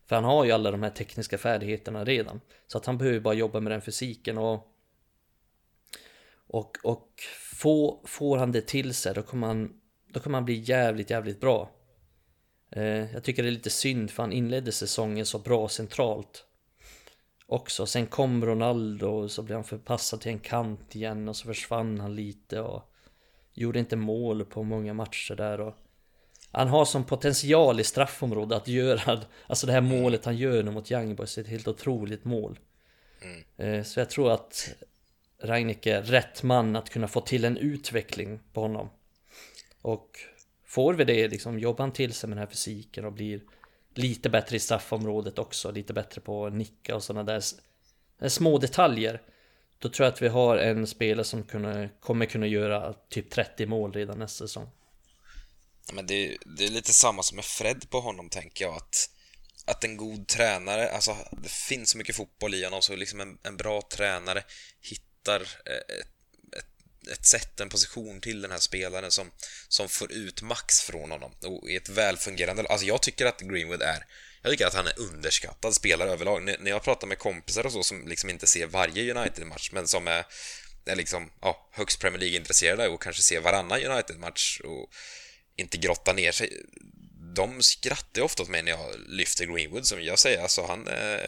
För 0.10 0.16
han 0.16 0.26
har 0.26 0.46
ju 0.46 0.52
alla 0.52 0.72
de 0.72 0.84
här 0.84 0.90
tekniska 0.90 1.38
färdigheterna 1.38 2.06
redan. 2.06 2.42
Så 2.68 2.78
att 2.78 2.86
han 2.86 2.98
behöver 2.98 3.20
bara 3.20 3.34
jobba 3.34 3.60
med 3.60 3.72
den 3.72 3.82
fysiken 3.82 4.38
och 4.38 4.76
och, 6.52 6.78
och 6.84 7.10
få, 7.56 8.02
får 8.06 8.38
han 8.38 8.52
det 8.52 8.68
till 8.68 8.94
sig 8.94 9.14
då 9.14 9.22
kommer 9.22 9.48
han, 9.48 9.82
då 10.08 10.20
kommer 10.20 10.38
han 10.38 10.46
bli 10.46 10.56
jävligt, 10.56 11.10
jävligt 11.10 11.40
bra. 11.40 11.70
Eh, 12.72 13.14
jag 13.14 13.24
tycker 13.24 13.44
det 13.44 13.50
är 13.50 13.52
lite 13.52 13.70
synd 13.70 14.12
för 14.12 14.24
han 14.24 14.32
inledde 14.32 14.72
säsongen 14.72 15.26
så 15.26 15.40
bra 15.40 15.68
centralt. 15.68 16.46
Också. 17.46 17.86
Sen 17.86 18.08
kom 18.08 18.46
Ronaldo 18.46 19.08
och 19.08 19.32
så 19.32 19.44
blev 19.44 19.56
han 19.56 19.64
förpassad 19.64 20.22
till 20.22 20.32
en 20.32 20.40
kant 20.40 20.96
igen 20.96 21.30
och 21.30 21.36
så 21.36 21.48
försvann 21.48 22.00
han 22.00 22.16
lite 22.16 22.62
och 22.62 22.94
gjorde 23.54 23.80
inte 23.80 23.96
mål 23.96 24.46
på 24.46 24.64
många 24.64 24.94
matcher 24.94 25.36
där 25.36 25.62
och 25.62 25.76
han 26.52 26.68
har 26.68 26.86
som 26.86 27.04
potential 27.04 27.80
i 27.80 27.84
straffområdet 27.84 28.62
att 28.62 28.68
göra 28.68 29.22
Alltså 29.48 29.68
det 29.68 29.74
här 29.74 29.82
målet 29.82 30.26
han 30.26 30.38
gör 30.38 30.64
nu 30.64 30.72
mot 30.72 30.92
Young 30.92 31.16
Boys 31.16 31.38
är 31.38 31.42
ett 31.42 31.48
helt 31.48 31.68
otroligt 31.68 32.26
mål 32.26 32.60
mm. 33.22 33.44
Eh, 33.58 33.84
så 33.84 34.00
jag 34.00 34.10
tror 34.10 34.32
att 34.32 34.70
Ragnik 35.42 35.88
är 35.88 36.02
rätt 36.02 36.44
man 36.44 36.76
att 36.76 36.90
kunna 36.90 37.08
få 37.08 37.22
till 37.22 37.46
en 37.46 37.58
utveckling 37.58 38.40
på 38.54 38.62
honom 38.62 38.90
Och 39.82 40.20
får 40.66 40.94
vi 40.94 41.04
det, 41.04 41.28
liksom 41.28 41.60
jobbar 41.60 41.84
han 41.84 41.92
till 41.92 42.14
sig 42.14 42.30
med 42.30 42.38
den 42.38 42.42
här 42.42 42.52
fysiken 42.52 43.06
och 43.06 43.14
blir 43.14 43.42
lite 43.94 44.30
bättre 44.30 44.56
i 44.56 44.60
straffområdet 44.60 45.40
också, 45.40 45.72
lite 45.72 45.94
bättre 45.94 46.22
på 46.22 46.46
att 46.46 46.54
nicka 46.54 46.96
och 46.96 47.04
sådana 47.04 47.24
där 47.24 47.44
små 48.30 48.58
detaljer. 48.58 49.22
Då 49.80 49.90
tror 49.90 50.06
jag 50.06 50.14
att 50.14 50.22
vi 50.22 50.28
har 50.28 50.58
en 50.58 50.88
spelare 50.88 51.24
som 51.24 51.44
kunna, 51.44 51.90
kommer 52.00 52.26
kunna 52.26 52.48
göra 52.48 52.94
typ 52.94 53.30
30 53.30 53.66
mål 53.66 53.94
redan 53.94 54.20
nästa 54.20 54.48
säsong. 54.48 54.70
Men 55.94 56.08
det, 56.08 56.38
det 56.58 56.66
är 56.66 56.70
lite 56.70 56.94
samma 56.94 57.24
som 57.24 57.36
med 57.36 57.46
Fred 57.46 57.90
på 57.90 58.00
honom, 58.00 58.30
tänker 58.30 58.66
jag. 58.66 58.76
Att, 58.76 59.10
att 59.66 59.84
en 59.84 59.98
god 59.98 60.28
tränare, 60.28 60.92
alltså 60.92 61.18
det 61.32 61.52
finns 61.52 61.90
så 61.90 61.98
mycket 61.98 62.16
fotboll 62.16 62.56
i 62.56 62.64
honom, 62.64 62.82
så 62.82 62.96
liksom 62.96 63.22
en, 63.22 63.38
en 63.44 63.58
bra 63.58 63.82
tränare 63.82 64.44
hittar 64.82 65.42
eh, 65.42 65.98
ett 66.00 66.08
ett 67.12 67.26
sätt, 67.26 67.60
en 67.60 67.70
position 67.70 68.22
till 68.22 68.42
den 68.42 68.52
här 68.52 68.60
spelaren 68.60 69.12
som, 69.12 69.32
som 69.68 69.90
får 69.90 70.12
ut 70.12 70.42
max 70.42 70.82
från 70.82 71.12
honom. 71.12 71.32
Och 71.44 71.70
i 71.70 71.76
ett 71.76 71.90
välfungerande... 71.90 72.64
Alltså 72.70 72.86
jag 72.86 73.02
tycker 73.02 73.26
att 73.26 73.42
Greenwood 73.42 73.82
är... 73.82 74.06
Jag 74.42 74.52
tycker 74.52 74.68
att 74.68 74.74
han 74.74 74.88
är 74.88 75.00
underskattad 75.00 75.76
spelare 75.76 76.12
överlag. 76.12 76.44
När 76.44 76.72
jag 76.72 76.84
pratar 76.84 77.08
med 77.08 77.20
kompisar 77.20 77.66
och 77.66 77.72
så 77.72 77.84
som 77.84 78.08
liksom 78.08 78.30
inte 78.30 78.48
ser 78.48 78.68
varje 78.68 79.14
United-match, 79.14 79.70
men 79.72 79.88
som 79.88 80.08
är, 80.08 80.26
är 80.86 80.96
liksom, 80.96 81.32
ja, 81.42 81.70
högst 81.72 82.00
Premier 82.00 82.20
League-intresserade 82.20 82.88
och 82.88 83.02
kanske 83.02 83.22
ser 83.22 83.42
varannan 83.42 83.84
United-match 83.84 84.60
och 84.60 84.94
inte 85.60 85.78
grottar 85.78 86.14
ner 86.14 86.32
sig. 86.32 86.64
De 87.36 87.64
skrattar 87.64 88.22
ofta 88.22 88.44
åt 88.44 88.50
mig 88.50 88.64
när 88.64 88.72
jag 88.72 88.96
lyfter 89.08 89.46
Greenwood, 89.46 89.88
som 89.88 90.04
jag 90.04 90.20
säger. 90.20 90.42
Alltså 90.42 90.66
han... 90.66 90.88
Eh, 90.88 91.20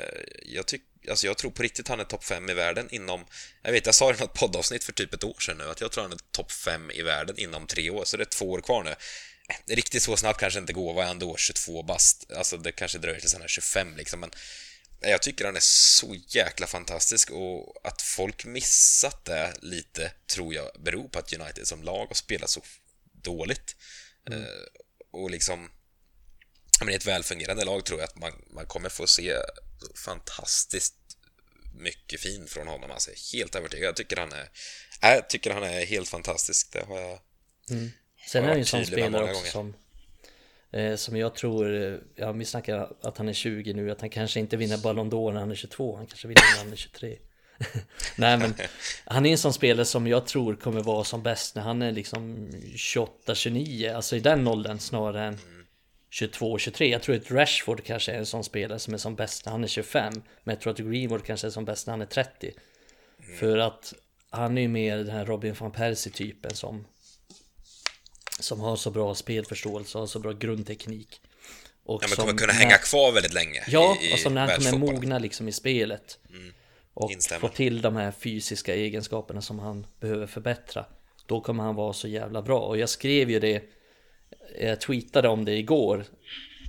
jag 0.46 0.66
tyck, 0.66 0.82
Alltså 1.10 1.28
jag 1.28 1.38
tror 1.38 1.52
på 1.52 1.64
riktigt 1.64 1.88
han 1.88 2.00
är 2.00 2.04
topp 2.04 2.24
5 2.24 2.50
i 2.50 2.54
världen 2.54 2.88
inom... 2.92 3.26
Jag 3.62 3.72
vet, 3.72 3.86
jag 3.86 3.96
sa 3.96 4.12
det 4.12 4.18
i 4.18 4.22
något 4.22 4.34
poddavsnitt 4.34 4.84
för 4.84 4.94
typ 4.94 5.14
ett 5.14 5.24
år 5.24 5.40
sedan 5.40 5.58
nu, 5.58 5.70
att 5.70 5.82
jag 5.82 5.92
tror 5.92 6.04
han 6.04 6.12
är 6.12 6.18
topp 6.32 6.52
5 6.52 6.92
i 6.92 7.02
världen 7.02 7.40
inom 7.40 7.68
tre 7.68 7.90
år, 7.90 8.06
så 8.06 8.18
det 8.18 8.24
är 8.24 8.26
två 8.26 8.52
år 8.52 8.62
kvar 8.62 8.84
nu. 8.84 8.90
Eh, 8.90 9.76
riktigt 9.76 10.04
så 10.04 10.18
snabbt 10.18 10.40
kanske 10.40 10.60
inte 10.60 10.74
går, 10.74 10.94
vad 10.94 11.04
är 11.04 11.08
han 11.08 11.20
då? 11.20 11.38
22 11.38 11.84
bast? 11.84 12.32
Alltså 12.32 12.58
det 12.58 12.72
kanske 12.72 12.98
dröjer 12.98 13.20
tills 13.20 13.34
han 13.34 13.42
är 13.42 13.48
25 13.48 13.98
liksom, 13.98 14.20
men... 14.20 14.32
Jag 15.04 15.22
tycker 15.22 15.46
han 15.46 15.56
är 15.56 15.64
så 15.64 16.16
jäkla 16.28 16.68
fantastisk 16.68 17.32
och 17.32 17.76
att 17.84 18.02
folk 18.02 18.46
missat 18.46 19.26
det 19.26 19.54
lite 19.62 20.12
tror 20.28 20.54
jag 20.54 20.70
beror 20.80 21.08
på 21.08 21.20
att 21.20 21.34
United 21.34 21.68
som 21.68 21.84
lag 21.84 22.06
har 22.06 22.14
spelat 22.14 22.50
så 22.50 22.62
dåligt. 23.22 23.76
Mm. 24.28 24.46
Och 25.12 25.32
liksom... 25.32 25.70
Men 26.80 26.94
i 26.94 26.96
ett 26.96 27.08
välfungerande 27.08 27.66
lag 27.66 27.86
tror 27.86 28.00
jag 28.00 28.08
att 28.08 28.18
man, 28.18 28.32
man 28.50 28.66
kommer 28.66 28.90
få 28.90 29.08
se 29.08 29.36
fantastiskt 30.06 30.96
mycket 31.74 32.20
fin 32.20 32.48
från 32.48 32.68
honom. 32.68 32.92
Alltså, 32.92 33.12
helt 33.34 33.56
övertygad. 33.56 33.88
Jag 33.88 33.96
tycker 33.96 34.18
han 34.18 34.32
är, 34.32 34.50
jag 35.02 35.30
tycker 35.30 35.52
han 35.52 35.64
är 35.64 35.86
helt 35.86 36.10
fantastisk. 36.10 36.74
Det 36.74 36.86
har 36.88 37.00
jag 37.00 37.20
mm. 37.70 37.90
Sen 38.28 38.44
är 38.44 38.54
det 38.54 38.60
en 38.60 38.66
sån 38.66 38.86
spelare 38.86 39.32
också 39.32 39.52
som 39.52 39.74
eh, 40.72 40.96
Som 40.96 41.18
jag 41.18 41.36
tror, 41.36 41.84
eh, 41.84 41.98
ja 42.16 42.32
vi 42.32 42.46
snackar 42.46 42.96
att 43.02 43.18
han 43.18 43.30
är 43.30 43.34
20 43.34 43.74
nu, 43.74 43.92
att 43.92 44.02
han 44.02 44.10
kanske 44.10 44.40
inte 44.40 44.58
vinner 44.58 44.78
Ballon 44.78 45.12
d'Or 45.12 45.34
när 45.34 45.40
han 45.40 45.52
är 45.52 45.56
22, 45.56 45.96
han 45.96 46.08
kanske 46.08 46.28
vinner 46.28 46.56
när 46.56 46.64
han 46.64 46.72
är 46.72 46.76
23 46.76 47.18
Nej 48.16 48.38
men 48.38 48.54
han 49.06 49.26
är 49.26 49.32
en 49.32 49.38
sån 49.38 49.54
spelare 49.54 49.86
som 49.86 50.08
jag 50.08 50.28
tror 50.28 50.56
kommer 50.56 50.82
vara 50.82 51.04
som 51.04 51.24
bäst 51.24 51.56
när 51.56 51.62
han 51.62 51.82
är 51.82 51.92
liksom 51.92 52.50
28-29, 52.76 53.96
alltså 53.96 54.16
i 54.16 54.20
den 54.20 54.48
åldern 54.48 54.80
snarare 54.80 55.26
än 55.26 55.40
22-23. 56.12 56.84
Jag 56.84 57.02
tror 57.02 57.16
att 57.16 57.32
Rashford 57.32 57.84
kanske 57.84 58.12
är 58.12 58.18
en 58.18 58.26
sån 58.26 58.44
spelare 58.44 58.80
som 58.80 58.94
är 58.94 58.98
som 58.98 59.16
bäst 59.16 59.46
när 59.46 59.52
han 59.52 59.64
är 59.64 59.68
25. 59.68 60.14
Men 60.44 60.54
jag 60.54 60.62
tror 60.62 60.74
att 60.74 60.80
Greenwood 60.80 61.26
kanske 61.26 61.48
är 61.48 61.52
som 61.52 61.66
bäst 61.66 61.88
när 61.88 61.92
han 61.92 62.02
är 62.02 62.06
30. 62.06 62.52
Mm. 63.24 63.38
För 63.38 63.58
att 63.58 63.94
han 64.30 64.58
är 64.58 64.62
ju 64.62 64.68
mer 64.68 64.98
den 64.98 65.10
här 65.10 65.26
Robin 65.26 65.56
van 65.60 65.72
Persie 65.72 66.12
typen 66.12 66.56
som 66.56 66.86
som 68.40 68.60
har 68.60 68.76
så 68.76 68.92
bra 68.92 69.16
spelförståelse 69.16 69.98
och 69.98 70.10
så 70.10 70.20
bra 70.20 70.32
grundteknik. 70.32 71.22
Och 71.84 72.04
ja, 72.04 72.08
men 72.08 72.16
kommer 72.16 72.38
kunna 72.38 72.54
när, 72.54 72.60
hänga 72.60 72.78
kvar 72.78 73.12
väldigt 73.12 73.34
länge 73.34 73.64
Ja, 73.68 73.98
i, 74.02 74.12
i 74.12 74.14
och 74.14 74.20
som 74.20 74.34
när 74.34 74.48
han 74.48 74.58
kommer 74.58 74.78
mogna 74.78 75.20
liksom 75.20 75.48
i 75.48 75.52
spelet. 75.52 76.20
Mm. 76.30 76.54
Och 76.94 77.12
Instämmer. 77.12 77.40
få 77.40 77.48
till 77.48 77.82
de 77.82 77.96
här 77.96 78.12
fysiska 78.12 78.76
egenskaperna 78.76 79.42
som 79.42 79.60
han 79.60 79.86
behöver 80.00 80.28
förbättra. 80.28 80.86
Då 81.26 81.42
kommer 81.42 81.64
han 81.64 81.76
vara 81.76 81.94
så 81.94 82.08
jävla 82.08 82.42
bra. 82.42 82.60
Och 82.60 82.78
jag 82.78 82.90
skrev 82.90 83.30
ju 83.30 83.40
det, 83.40 83.64
jag 84.60 84.82
tweetade 84.82 85.28
om 85.28 85.46
det 85.46 85.58
igår. 85.58 86.04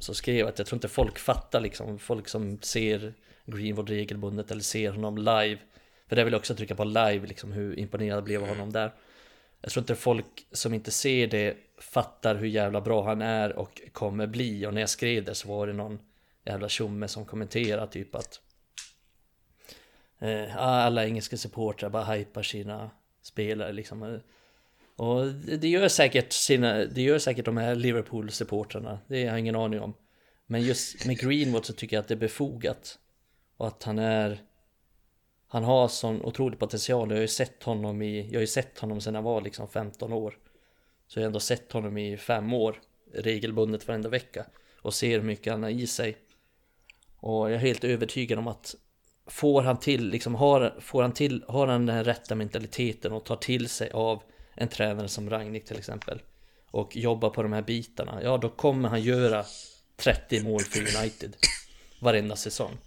Så 0.00 0.14
skrev 0.14 0.36
jag 0.36 0.48
att 0.48 0.58
jag 0.58 0.66
tror 0.66 0.76
inte 0.76 0.88
folk 0.88 1.18
fattar 1.18 1.60
liksom, 1.60 1.98
folk 1.98 2.28
som 2.28 2.58
ser 2.62 3.14
Greenwood 3.46 3.88
regelbundet 3.88 4.50
eller 4.50 4.62
ser 4.62 4.90
honom 4.90 5.18
live. 5.18 5.58
För 6.08 6.16
det 6.16 6.24
vill 6.24 6.32
jag 6.32 6.38
också 6.38 6.54
trycka 6.54 6.74
på 6.74 6.84
live, 6.84 7.26
liksom 7.26 7.52
hur 7.52 7.78
imponerad 7.78 8.16
jag 8.16 8.24
blev 8.24 8.42
av 8.42 8.48
honom 8.48 8.72
där. 8.72 8.92
Jag 9.60 9.72
tror 9.72 9.82
inte 9.82 9.94
folk 9.94 10.46
som 10.52 10.74
inte 10.74 10.90
ser 10.90 11.26
det 11.26 11.56
fattar 11.78 12.34
hur 12.34 12.46
jävla 12.46 12.80
bra 12.80 13.04
han 13.04 13.22
är 13.22 13.52
och 13.56 13.82
kommer 13.92 14.26
bli. 14.26 14.66
Och 14.66 14.74
när 14.74 14.80
jag 14.80 14.90
skrev 14.90 15.24
det 15.24 15.34
så 15.34 15.48
var 15.48 15.66
det 15.66 15.72
någon 15.72 15.98
jävla 16.44 16.68
tjomme 16.68 17.08
som 17.08 17.24
kommenterade 17.24 17.92
typ 17.92 18.14
att 18.14 18.40
eh, 20.22 20.56
alla 20.56 21.06
engelska 21.06 21.36
supportrar 21.36 21.90
bara 21.90 22.04
hypar 22.04 22.42
sina 22.42 22.90
spelare 23.22 23.72
liksom. 23.72 24.02
Eh, 24.02 24.20
och 24.96 25.26
det 25.32 25.68
gör 25.68 25.88
säkert 25.88 26.32
sina, 26.32 26.84
det 26.84 27.02
gör 27.02 27.18
säkert 27.18 27.44
de 27.44 27.56
här 27.56 27.74
Liverpool-supportrarna. 27.74 28.98
Det 29.06 29.20
har 29.20 29.26
jag 29.26 29.38
ingen 29.38 29.56
aning 29.56 29.80
om. 29.80 29.94
Men 30.46 30.62
just 30.62 31.06
med 31.06 31.18
Greenwood 31.18 31.66
så 31.66 31.72
tycker 31.72 31.96
jag 31.96 32.02
att 32.02 32.08
det 32.08 32.14
är 32.14 32.18
befogat. 32.18 32.98
Och 33.56 33.66
att 33.66 33.82
han 33.82 33.98
är 33.98 34.38
han 35.52 35.64
har 35.64 35.88
sån 35.88 36.22
otrolig 36.22 36.58
potential. 36.58 37.08
Jag 37.08 37.16
har 37.16 37.22
ju 37.22 37.28
sett 37.28 37.62
honom 37.62 38.02
i, 38.02 38.26
jag 38.26 38.34
har 38.34 38.40
ju 38.40 38.46
sett 38.46 38.78
honom 38.78 39.00
sedan 39.00 39.14
han 39.14 39.24
var 39.24 39.40
liksom 39.40 39.68
15 39.68 40.12
år. 40.12 40.38
Så 41.06 41.18
jag 41.18 41.22
har 41.22 41.26
ändå 41.26 41.40
sett 41.40 41.72
honom 41.72 41.98
i 41.98 42.16
fem 42.16 42.52
år 42.52 42.80
regelbundet 43.14 43.88
varenda 43.88 44.08
vecka 44.08 44.46
och 44.82 44.94
ser 44.94 45.18
hur 45.18 45.26
mycket 45.26 45.52
han 45.52 45.62
har 45.62 45.70
i 45.70 45.86
sig. 45.86 46.16
Och 47.16 47.50
jag 47.50 47.52
är 47.52 47.58
helt 47.58 47.84
övertygad 47.84 48.38
om 48.38 48.48
att 48.48 48.74
får 49.32 49.62
han 49.62 49.80
till, 49.80 50.08
liksom 50.08 50.34
har, 50.34 50.74
får 50.80 51.02
han 51.02 51.12
till, 51.12 51.44
har 51.48 51.66
han 51.66 51.86
den 51.86 52.04
rätta 52.04 52.34
mentaliteten 52.34 53.12
och 53.12 53.24
tar 53.24 53.36
till 53.36 53.68
sig 53.68 53.90
av 53.90 54.22
en 54.56 54.68
tränare 54.68 55.08
som 55.08 55.30
Ragnik 55.30 55.64
till 55.64 55.78
exempel 55.78 56.22
och 56.70 56.96
jobbar 56.96 57.30
på 57.30 57.42
de 57.42 57.52
här 57.52 57.62
bitarna, 57.62 58.22
ja 58.22 58.38
då 58.38 58.48
kommer 58.48 58.88
han 58.88 59.02
göra 59.02 59.44
30 59.96 60.42
mål 60.42 60.62
för 60.62 60.80
United 60.80 61.36
varenda 62.00 62.36
säsong. 62.36 62.78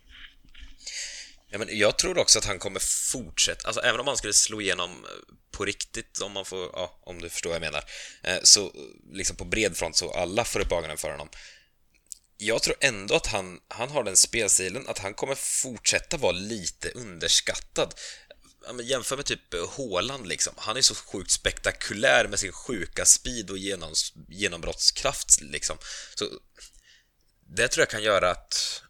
Ja, 1.50 1.58
men 1.58 1.68
jag 1.72 1.98
tror 1.98 2.18
också 2.18 2.40
att 2.40 2.46
han 2.46 2.60
kommer 2.60 2.80
fortsätta, 3.12 3.68
alltså 3.68 3.82
även 3.82 4.00
om 4.00 4.08
han 4.08 4.18
skulle 4.18 4.34
slå 4.34 4.62
igenom 4.62 4.90
eh, 4.90 5.36
på 5.52 5.66
riktigt, 5.66 6.22
om 6.22 6.32
man 6.32 6.46
får, 6.46 6.70
ja, 6.74 7.00
om 7.04 7.22
du 7.22 7.30
förstår 7.30 7.50
vad 7.50 7.56
jag 7.56 7.62
menar, 7.62 7.84
eh, 8.24 8.38
så 8.44 8.72
liksom 9.12 9.36
på 9.36 9.46
bred 9.46 9.78
front 9.78 9.96
så 9.96 10.12
alla 10.12 10.44
får 10.44 10.60
upp 10.60 10.72
ögonen 10.72 10.98
för 10.98 11.12
honom. 11.12 11.30
Jag 12.38 12.64
tror 12.64 12.76
ändå 12.80 13.16
att 13.16 13.28
han, 13.28 13.60
han 13.68 13.90
har 13.90 14.04
den 14.04 14.18
spelstilen 14.18 14.88
att 14.88 15.00
han 15.00 15.14
kommer 15.14 15.36
fortsätta 15.36 16.18
vara 16.18 16.32
lite 16.32 16.90
underskattad. 16.90 17.94
Jämför 18.84 19.16
med 19.16 19.26
typ 19.26 19.54
eh, 19.54 19.70
Håland 19.70 20.28
liksom. 20.28 20.54
Han 20.58 20.78
är 20.78 20.82
så 20.82 20.96
sjukt 20.96 21.32
spektakulär 21.32 22.28
med 22.28 22.40
sin 22.40 22.52
sjuka 22.52 23.06
speed 23.06 23.50
och 23.50 23.58
genom, 23.58 23.94
genombrottskraft 24.30 25.42
liksom. 25.42 25.78
Så 26.16 26.30
det 27.48 27.68
tror 27.68 27.82
jag 27.82 27.90
kan 27.90 28.04
göra 28.04 28.32
att 28.32 28.82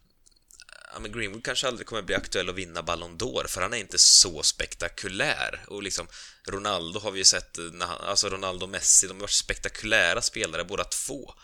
ja, 0.92 0.98
men 1.00 1.12
Greenwood 1.12 1.44
kanske 1.44 1.68
aldrig 1.68 1.86
kommer 1.86 2.02
bli 2.02 2.14
aktuell 2.14 2.48
att 2.48 2.54
vinna 2.54 2.82
Ballon 2.82 3.18
d'Or, 3.18 3.46
för 3.46 3.60
han 3.60 3.74
är 3.74 3.78
inte 3.78 3.98
så 3.98 4.42
spektakulär. 4.42 5.64
Och 5.68 5.82
liksom, 5.82 6.08
Ronaldo 6.48 7.00
har 7.00 7.10
vi 7.10 7.18
ju 7.18 7.24
sett, 7.24 7.58
eh, 7.58 7.64
när 7.64 7.86
han, 7.86 8.00
alltså 8.00 8.28
Ronaldo 8.28 8.64
och 8.64 8.70
Messi, 8.70 9.06
de 9.06 9.12
har 9.12 9.20
varit 9.20 9.30
spektakulära 9.30 10.22
spelare 10.22 10.64
båda 10.64 10.84
två. 10.84 11.34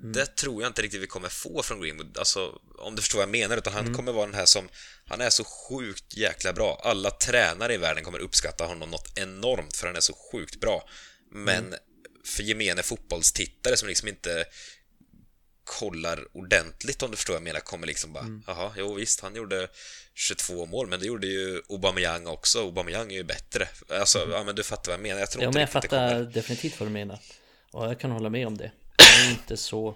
Mm. 0.00 0.12
Det 0.12 0.26
tror 0.26 0.62
jag 0.62 0.70
inte 0.70 0.82
riktigt 0.82 1.02
vi 1.02 1.06
kommer 1.06 1.28
få 1.28 1.62
från 1.62 1.80
Greenwood, 1.80 2.18
alltså 2.18 2.60
om 2.78 2.94
du 2.94 3.02
förstår 3.02 3.18
vad 3.18 3.22
jag 3.22 3.30
menar, 3.30 3.56
utan 3.56 3.72
han 3.72 3.82
mm. 3.82 3.94
kommer 3.94 4.12
vara 4.12 4.26
den 4.26 4.34
här 4.34 4.46
som, 4.46 4.68
han 5.04 5.20
är 5.20 5.30
så 5.30 5.44
sjukt 5.44 6.16
jäkla 6.16 6.52
bra. 6.52 6.80
Alla 6.84 7.10
tränare 7.10 7.74
i 7.74 7.76
världen 7.76 8.04
kommer 8.04 8.18
uppskatta 8.18 8.64
honom 8.64 8.90
något 8.90 9.18
enormt, 9.18 9.76
för 9.76 9.86
han 9.86 9.96
är 9.96 10.00
så 10.00 10.14
sjukt 10.32 10.60
bra. 10.60 10.88
Men 11.30 11.66
mm. 11.66 11.78
för 12.24 12.42
gemene 12.42 12.82
fotbollstittare 12.82 13.76
som 13.76 13.88
liksom 13.88 14.08
inte 14.08 14.44
kollar 15.64 16.36
ordentligt 16.36 17.02
om 17.02 17.10
du 17.10 17.16
förstår 17.16 17.34
vad 17.34 17.40
jag 17.40 17.44
menar, 17.44 17.60
kommer 17.60 17.86
liksom 17.86 18.12
bara 18.12 18.24
mm. 18.24 18.42
Jaha, 18.46 18.72
jo 18.76 18.94
visst, 18.94 19.20
han 19.20 19.34
gjorde 19.34 19.68
22 20.14 20.66
mål, 20.66 20.86
men 20.86 21.00
det 21.00 21.06
gjorde 21.06 21.26
ju 21.26 21.62
Aubameyang 21.68 22.26
också. 22.26 22.58
Aubameyang 22.58 23.12
är 23.12 23.16
ju 23.16 23.24
bättre. 23.24 23.68
Alltså, 23.88 24.18
mm. 24.18 24.30
ja 24.30 24.44
men 24.44 24.54
du 24.54 24.62
fattar 24.62 24.92
vad 24.92 24.94
jag 24.94 25.02
menar. 25.02 25.20
Jag 25.20 25.30
tror 25.30 25.42
ja, 25.42 25.48
inte 25.48 25.56
men 25.56 25.60
jag 25.60 25.70
fattar 25.70 26.20
definitivt 26.20 26.80
vad 26.80 26.88
du 26.88 26.92
menar. 26.92 27.18
Och 27.70 27.84
jag 27.84 28.00
kan 28.00 28.10
hålla 28.10 28.30
med 28.30 28.46
om 28.46 28.58
det. 28.58 28.70
Är 29.26 29.30
inte 29.30 29.56
så... 29.56 29.94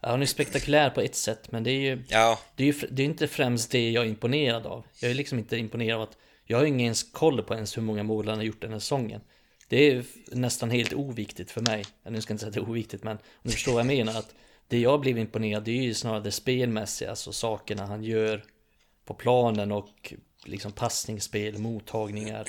Ja, 0.00 0.08
han 0.08 0.22
är 0.22 0.26
spektakulär 0.26 0.90
på 0.90 1.00
ett 1.00 1.14
sätt, 1.14 1.52
men 1.52 1.64
det 1.64 1.70
är 1.70 1.80
ju... 1.80 2.02
Ja. 2.08 2.38
Det 2.56 2.62
är 2.62 2.66
ju 2.66 2.88
det 2.90 3.02
är 3.02 3.06
inte 3.06 3.28
främst 3.28 3.70
det 3.70 3.90
jag 3.90 4.04
är 4.04 4.08
imponerad 4.08 4.66
av. 4.66 4.84
Jag 5.00 5.10
är 5.10 5.14
liksom 5.14 5.38
inte 5.38 5.56
imponerad 5.56 5.96
av 5.96 6.02
att... 6.02 6.16
Jag 6.44 6.58
har 6.58 6.64
ingen 6.64 6.80
ens 6.80 7.02
koll 7.02 7.42
på 7.42 7.54
ens 7.54 7.76
hur 7.76 7.82
många 7.82 8.02
mål 8.02 8.28
han 8.28 8.38
har 8.38 8.44
gjort 8.44 8.60
den 8.60 8.72
här 8.72 8.78
säsongen. 8.78 9.20
Det 9.68 9.90
är 9.90 10.04
nästan 10.26 10.70
helt 10.70 10.92
oviktigt 10.92 11.50
för 11.50 11.60
mig. 11.60 11.84
Nu 12.04 12.20
ska 12.20 12.30
jag 12.30 12.34
inte 12.34 12.40
säga 12.40 12.48
att 12.48 12.54
det 12.54 12.60
är 12.60 12.70
oviktigt, 12.70 13.02
men 13.02 13.16
om 13.16 13.22
du 13.42 13.50
förstår 13.50 13.72
vad 13.72 13.80
jag 13.80 13.86
menar. 13.86 14.18
Att 14.18 14.34
det 14.68 14.78
jag 14.78 15.00
blev 15.00 15.18
imponerad 15.18 15.64
det 15.64 15.70
är 15.70 15.82
ju 15.82 15.94
snarare 15.94 16.20
det 16.20 16.32
spelmässiga, 16.32 17.10
alltså 17.10 17.32
sakerna 17.32 17.86
han 17.86 18.04
gör 18.04 18.44
på 19.04 19.14
planen 19.14 19.72
och 19.72 20.14
liksom 20.44 20.72
passningsspel, 20.72 21.58
mottagningar, 21.58 22.48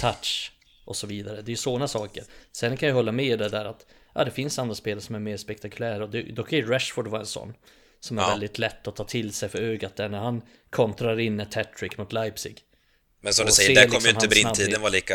touch 0.00 0.52
och 0.84 0.96
så 0.96 1.06
vidare. 1.06 1.36
Det 1.36 1.48
är 1.48 1.52
ju 1.52 1.56
sådana 1.56 1.88
saker. 1.88 2.24
Sen 2.52 2.76
kan 2.76 2.88
jag 2.88 2.96
hålla 2.96 3.12
med 3.12 3.38
det 3.38 3.48
där 3.48 3.64
att 3.64 3.86
ja, 4.16 4.24
det 4.24 4.30
finns 4.30 4.58
andra 4.58 4.74
spel 4.74 5.00
som 5.00 5.14
är 5.14 5.18
mer 5.18 5.36
spektakulära 5.36 6.04
och 6.04 6.10
det, 6.10 6.22
då 6.22 6.42
kan 6.42 6.58
ju 6.58 6.66
Rashford 6.66 7.08
vara 7.08 7.20
en 7.20 7.26
sån. 7.26 7.54
Som 8.00 8.18
är 8.18 8.22
ja. 8.22 8.28
väldigt 8.28 8.58
lätt 8.58 8.88
att 8.88 8.96
ta 8.96 9.04
till 9.04 9.32
sig 9.32 9.48
för 9.48 9.58
ögat 9.58 9.96
där 9.96 10.08
när 10.08 10.18
han 10.18 10.42
kontrar 10.70 11.20
in 11.20 11.40
ett 11.40 11.54
hattrick 11.54 11.98
mot 11.98 12.12
Leipzig. 12.12 12.60
Men 13.20 13.32
som 13.34 13.46
du 13.46 13.52
säger, 13.52 13.74
där 13.74 13.82
kommer 13.82 13.94
liksom 13.94 14.08
ju 14.08 14.14
inte 14.14 14.28
brintiden 14.28 14.80
vara 14.80 14.90
lika, 14.90 15.14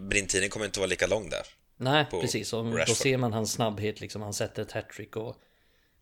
brintiden 0.00 0.48
kommer 0.48 0.66
inte 0.66 0.80
vara 0.80 0.88
lika 0.88 1.06
lång 1.06 1.30
där. 1.30 1.46
Nej, 1.76 2.06
precis. 2.10 2.52
Och 2.52 2.64
då 2.64 2.94
ser 2.94 3.16
man 3.16 3.32
hans 3.32 3.52
snabbhet 3.52 4.00
liksom. 4.00 4.22
Han 4.22 4.34
sätter 4.34 4.62
ett 4.62 4.72
hattrick 4.72 5.16
och 5.16 5.36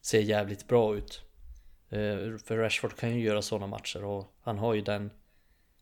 ser 0.03 0.21
jävligt 0.21 0.69
bra 0.69 0.97
ut. 0.97 1.21
Eh, 1.91 2.39
för 2.45 2.57
Rashford 2.57 2.97
kan 2.97 3.17
ju 3.17 3.25
göra 3.25 3.43
sådana 3.43 3.67
matcher 3.67 4.05
och 4.05 4.35
han 4.43 4.59
har 4.59 4.75
ju 4.75 4.81
den 4.81 5.11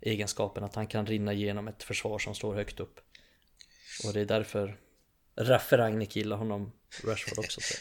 egenskapen 0.01 0.65
att 0.65 0.75
han 0.75 0.87
kan 0.87 1.07
rinna 1.07 1.33
igenom 1.33 1.69
ett 1.69 1.83
försvar 1.83 2.19
som 2.19 2.35
står 2.35 2.55
högt 2.55 2.81
upp. 2.81 3.01
Och 4.05 4.13
det 4.13 4.21
är 4.21 4.25
därför 4.25 4.77
Raffe 5.39 5.79
Rangnick 5.79 6.17
gillar 6.17 6.37
honom, 6.37 6.73
Rashford 7.05 7.39
också. 7.39 7.61
tror 7.61 7.81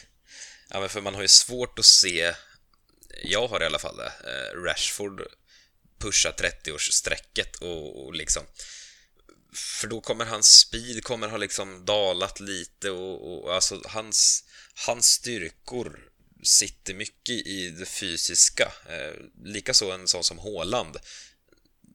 ja, 0.76 0.80
men 0.80 0.88
för 0.88 1.00
man 1.00 1.14
har 1.14 1.22
ju 1.22 1.28
svårt 1.28 1.78
att 1.78 1.84
se, 1.84 2.34
jag 3.22 3.48
har 3.48 3.62
i 3.62 3.66
alla 3.66 3.78
fall 3.78 3.96
det, 3.96 4.12
eh, 4.24 4.62
Rashford 4.62 5.22
pusha 5.98 6.30
30-årsstrecket 6.30 7.56
och, 7.60 8.06
och 8.06 8.14
liksom 8.14 8.42
för 9.52 9.88
då 9.88 10.00
kommer 10.00 10.24
hans 10.24 10.58
speed 10.58 11.04
kommer 11.04 11.28
ha 11.28 11.36
liksom 11.36 11.84
dalat 11.84 12.40
lite 12.40 12.90
och, 12.90 13.44
och 13.44 13.54
alltså 13.54 13.82
hans, 13.86 14.44
hans 14.86 15.06
styrkor 15.06 16.08
sitter 16.42 16.94
mycket 16.94 17.46
i 17.46 17.70
det 17.70 17.86
fysiska. 17.86 18.72
Eh, 18.88 19.14
Likaså 19.44 19.90
en 19.90 20.08
sån 20.08 20.24
som 20.24 20.38
Håland. 20.38 20.96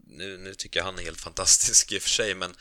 Nu, 0.08 0.38
nu 0.38 0.56
tycker 0.56 0.80
jag 0.80 0.86
han 0.86 1.00
är 1.00 1.04
helt 1.04 1.22
fantastisk 1.22 1.92
i 1.92 1.98
och 1.98 2.02
för 2.02 2.10
sig, 2.10 2.36
men 2.36 2.56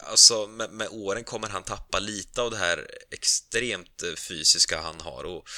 alltså 0.00 0.46
med, 0.46 0.70
med, 0.70 0.88
åren 0.90 1.24
kommer 1.24 1.48
han 1.48 1.62
tappa 1.62 1.98
lite 1.98 2.42
av 2.42 2.50
det 2.50 2.56
här 2.56 2.90
extremt 3.10 4.02
eh, 4.02 4.14
fysiska 4.14 4.80
han 4.80 5.00
har 5.00 5.24
och 5.24 5.48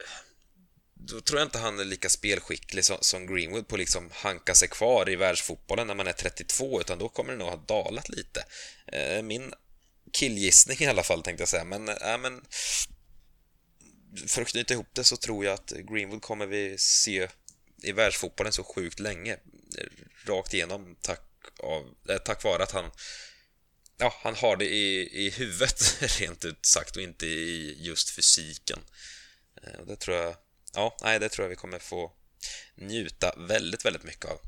eh, 0.00 0.28
då 0.94 1.20
tror 1.20 1.38
jag 1.38 1.46
inte 1.46 1.58
han 1.58 1.80
är 1.80 1.84
lika 1.84 2.08
spelskicklig 2.08 2.84
som, 2.84 2.96
som 3.00 3.26
Greenwood 3.26 3.68
på 3.68 3.76
liksom 3.76 4.10
hanka 4.12 4.54
sig 4.54 4.68
kvar 4.68 5.10
i 5.10 5.16
världsfotbollen 5.16 5.86
när 5.86 5.94
man 5.94 6.06
är 6.06 6.12
32, 6.12 6.80
utan 6.80 6.98
då 6.98 7.08
kommer 7.08 7.32
det 7.32 7.38
nog 7.38 7.48
ha 7.48 7.56
dalat 7.56 8.08
lite. 8.08 8.44
Eh, 8.86 9.22
min 9.22 9.52
killgissning 10.12 10.78
i 10.80 10.86
alla 10.86 11.02
fall, 11.02 11.22
tänkte 11.22 11.42
jag 11.42 11.48
säga, 11.48 11.64
men, 11.64 11.88
äh, 11.88 12.18
men 12.18 12.44
för 14.26 14.42
att 14.42 14.48
knyta 14.48 14.74
ihop 14.74 14.88
det 14.92 15.04
så 15.04 15.16
tror 15.16 15.44
jag 15.44 15.54
att 15.54 15.70
Greenwood 15.70 16.22
kommer 16.22 16.46
vi 16.46 16.78
se 16.78 17.28
i 17.82 17.92
världsfotbollen 17.92 18.52
så 18.52 18.64
sjukt 18.64 19.00
länge. 19.00 19.36
Rakt 20.26 20.54
igenom 20.54 20.96
tack, 21.00 21.22
av, 21.58 21.94
äh, 22.08 22.18
tack 22.18 22.44
vare 22.44 22.62
att 22.62 22.72
han 22.72 22.90
ja, 23.98 24.14
han 24.22 24.34
har 24.34 24.56
det 24.56 24.64
i, 24.64 25.08
i 25.26 25.30
huvudet 25.30 26.02
rent 26.20 26.44
ut 26.44 26.66
sagt 26.66 26.96
och 26.96 27.02
inte 27.02 27.26
i 27.26 27.76
just 27.80 28.10
fysiken. 28.10 28.78
Och 29.78 29.86
det 29.86 29.96
tror 29.96 30.16
jag, 30.16 30.36
ja, 30.74 30.96
nej, 31.02 31.18
det 31.18 31.28
tror 31.28 31.44
jag 31.44 31.50
vi 31.50 31.56
kommer 31.56 31.78
få 31.78 32.12
njuta 32.74 33.34
väldigt, 33.36 33.84
väldigt 33.84 34.04
mycket 34.04 34.24
av. 34.24 34.40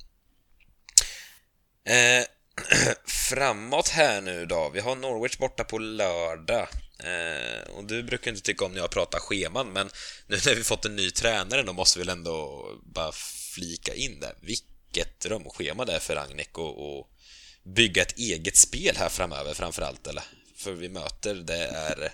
Eh, 1.85 2.25
framåt 3.05 3.89
här 3.89 4.21
nu 4.21 4.47
då. 4.47 4.69
Vi 4.69 4.81
har 4.81 4.97
Norwich 4.97 5.39
borta 5.39 5.65
på 5.65 5.79
lördag. 5.79 6.69
Eh, 6.99 7.71
och 7.71 7.85
du 7.85 8.03
brukar 8.03 8.31
inte 8.31 8.43
tycka 8.43 8.65
om 8.65 8.73
när 8.73 8.81
jag 8.81 8.91
pratar 8.91 9.19
scheman, 9.19 9.73
men 9.73 9.91
nu 10.27 10.39
när 10.47 10.55
vi 10.55 10.65
fått 10.65 10.85
en 10.85 10.97
ny 10.97 11.11
tränare 11.11 11.63
då 11.63 11.73
måste 11.73 11.99
vi 11.99 12.05
väl 12.05 12.17
ändå 12.17 12.67
bara 12.83 13.13
flika 13.55 13.95
in 13.95 14.21
det. 14.21 14.35
Vilket 14.41 15.21
drömschema 15.21 15.85
det 15.85 15.93
är 15.93 15.99
för 15.99 16.15
Ragnek 16.15 16.59
och, 16.59 16.99
och 16.99 17.11
bygga 17.63 18.03
ett 18.03 18.19
eget 18.19 18.57
spel 18.57 18.97
här 18.97 19.09
framöver 19.09 19.55
framförallt, 19.55 20.07
eller? 20.07 20.25
För 20.57 20.73
vi 20.73 20.89
möter, 20.89 21.35
det 21.35 21.65
är 21.65 22.13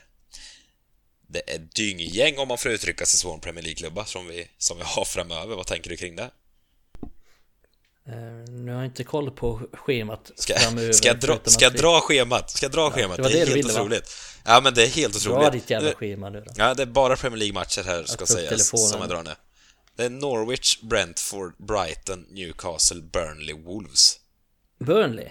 det 1.29 1.55
är 1.55 1.59
dynggäng 1.59 2.39
om 2.39 2.49
man 2.49 2.59
får 2.59 2.71
uttrycka 2.71 3.07
sig 3.07 3.21
så 3.21 3.33
om 3.33 3.41
Premier 3.41 3.63
League-klubbar 3.63 4.05
som 4.05 4.27
vi, 4.27 4.49
som 4.59 4.77
vi 4.79 4.85
har 4.87 5.05
framöver. 5.05 5.57
Vad 5.57 5.67
tänker 5.67 5.91
du 5.91 5.97
kring 5.97 6.17
det? 6.17 6.31
Uh, 8.09 8.15
nu 8.49 8.73
har 8.73 8.79
jag 8.79 8.85
inte 8.85 9.05
koll 9.05 9.31
på 9.31 9.61
schemat 9.73 10.31
ska, 10.37 10.59
framöver. 10.59 10.93
Ska 10.93 11.09
jag 11.09 11.21
dra, 11.21 11.39
ska 11.45 11.65
jag 11.65 11.75
dra 11.75 12.01
schemat? 12.01 12.51
Ska 12.51 12.65
jag 12.65 12.73
dra 12.73 12.81
ja, 12.81 12.91
schemat? 12.91 13.17
Det, 13.17 13.23
det, 13.23 13.29
det 13.29 13.35
är 13.35 13.47
helt 13.47 13.57
ville, 13.57 13.73
otroligt. 13.73 14.05
Va? 14.45 14.53
Ja, 14.53 14.61
men 14.61 14.75
det 14.75 14.83
är 14.83 14.89
helt 14.89 15.17
otroligt. 15.17 15.41
Dra 15.41 15.51
ditt 15.51 15.71
jävla 15.71 15.93
schema 15.93 16.31
nu 16.31 16.41
då. 16.41 16.53
Ja, 16.57 16.75
det 16.75 16.83
är 16.83 16.87
bara 16.87 17.17
Premier 17.17 17.39
League-matcher 17.39 17.83
här, 17.83 18.05
ska 18.05 18.27
sägas, 18.27 18.69
som 18.91 19.01
jag 19.01 19.09
drar 19.09 19.23
nu. 19.23 19.35
Det 19.97 20.05
är 20.05 20.11
Norwich, 20.11 20.81
Brentford, 20.81 21.55
Brighton, 21.59 22.27
Newcastle, 22.31 23.01
Burnley, 23.01 23.55
Wolves. 23.55 24.21
Burnley? 24.79 25.29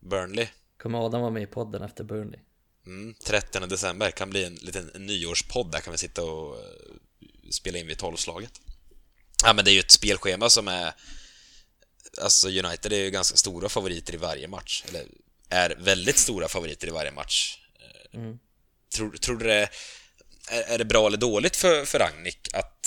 Burnley. 0.00 0.48
Kommer 0.76 1.06
Adam 1.06 1.20
vara 1.20 1.30
med 1.30 1.42
i 1.42 1.46
podden 1.46 1.82
efter 1.82 2.04
Burnley? 2.04 2.40
Mm, 2.86 3.14
30 3.14 3.60
december 3.60 4.10
kan 4.10 4.30
bli 4.30 4.44
en 4.44 4.54
liten 4.54 4.90
nyårspodd 4.94 5.72
där 5.72 5.80
kan 5.80 5.92
vi 5.92 5.98
sitta 5.98 6.24
och 6.24 6.56
eh, 6.56 6.64
spela 7.50 7.78
in 7.78 7.86
vid 7.86 7.98
tolvslaget. 7.98 8.60
Ja, 9.44 9.52
men 9.52 9.64
det 9.64 9.70
är 9.70 9.72
ju 9.72 9.80
ett 9.80 9.90
spelschema 9.90 10.50
som 10.50 10.68
är... 10.68 10.94
Alltså 12.22 12.48
United 12.48 12.92
är 12.92 12.96
ju 12.96 13.10
ganska 13.10 13.36
stora 13.36 13.68
favoriter 13.68 14.14
i 14.14 14.16
varje 14.16 14.48
match, 14.48 14.84
eller 14.88 15.06
är 15.48 15.76
väldigt 15.78 16.18
stora 16.18 16.48
favoriter 16.48 16.88
i 16.88 16.90
varje 16.90 17.12
match. 17.12 17.58
Eh, 17.80 18.20
mm. 18.20 18.38
Tror, 18.94 19.10
tror 19.10 19.36
du 19.36 19.46
det... 19.46 19.68
Är, 20.50 20.78
det 20.78 20.84
bra 20.84 21.06
eller 21.06 21.18
dåligt 21.18 21.56
för, 21.56 21.84
för 21.84 21.98
Ragnik 21.98 22.48
att 22.52 22.86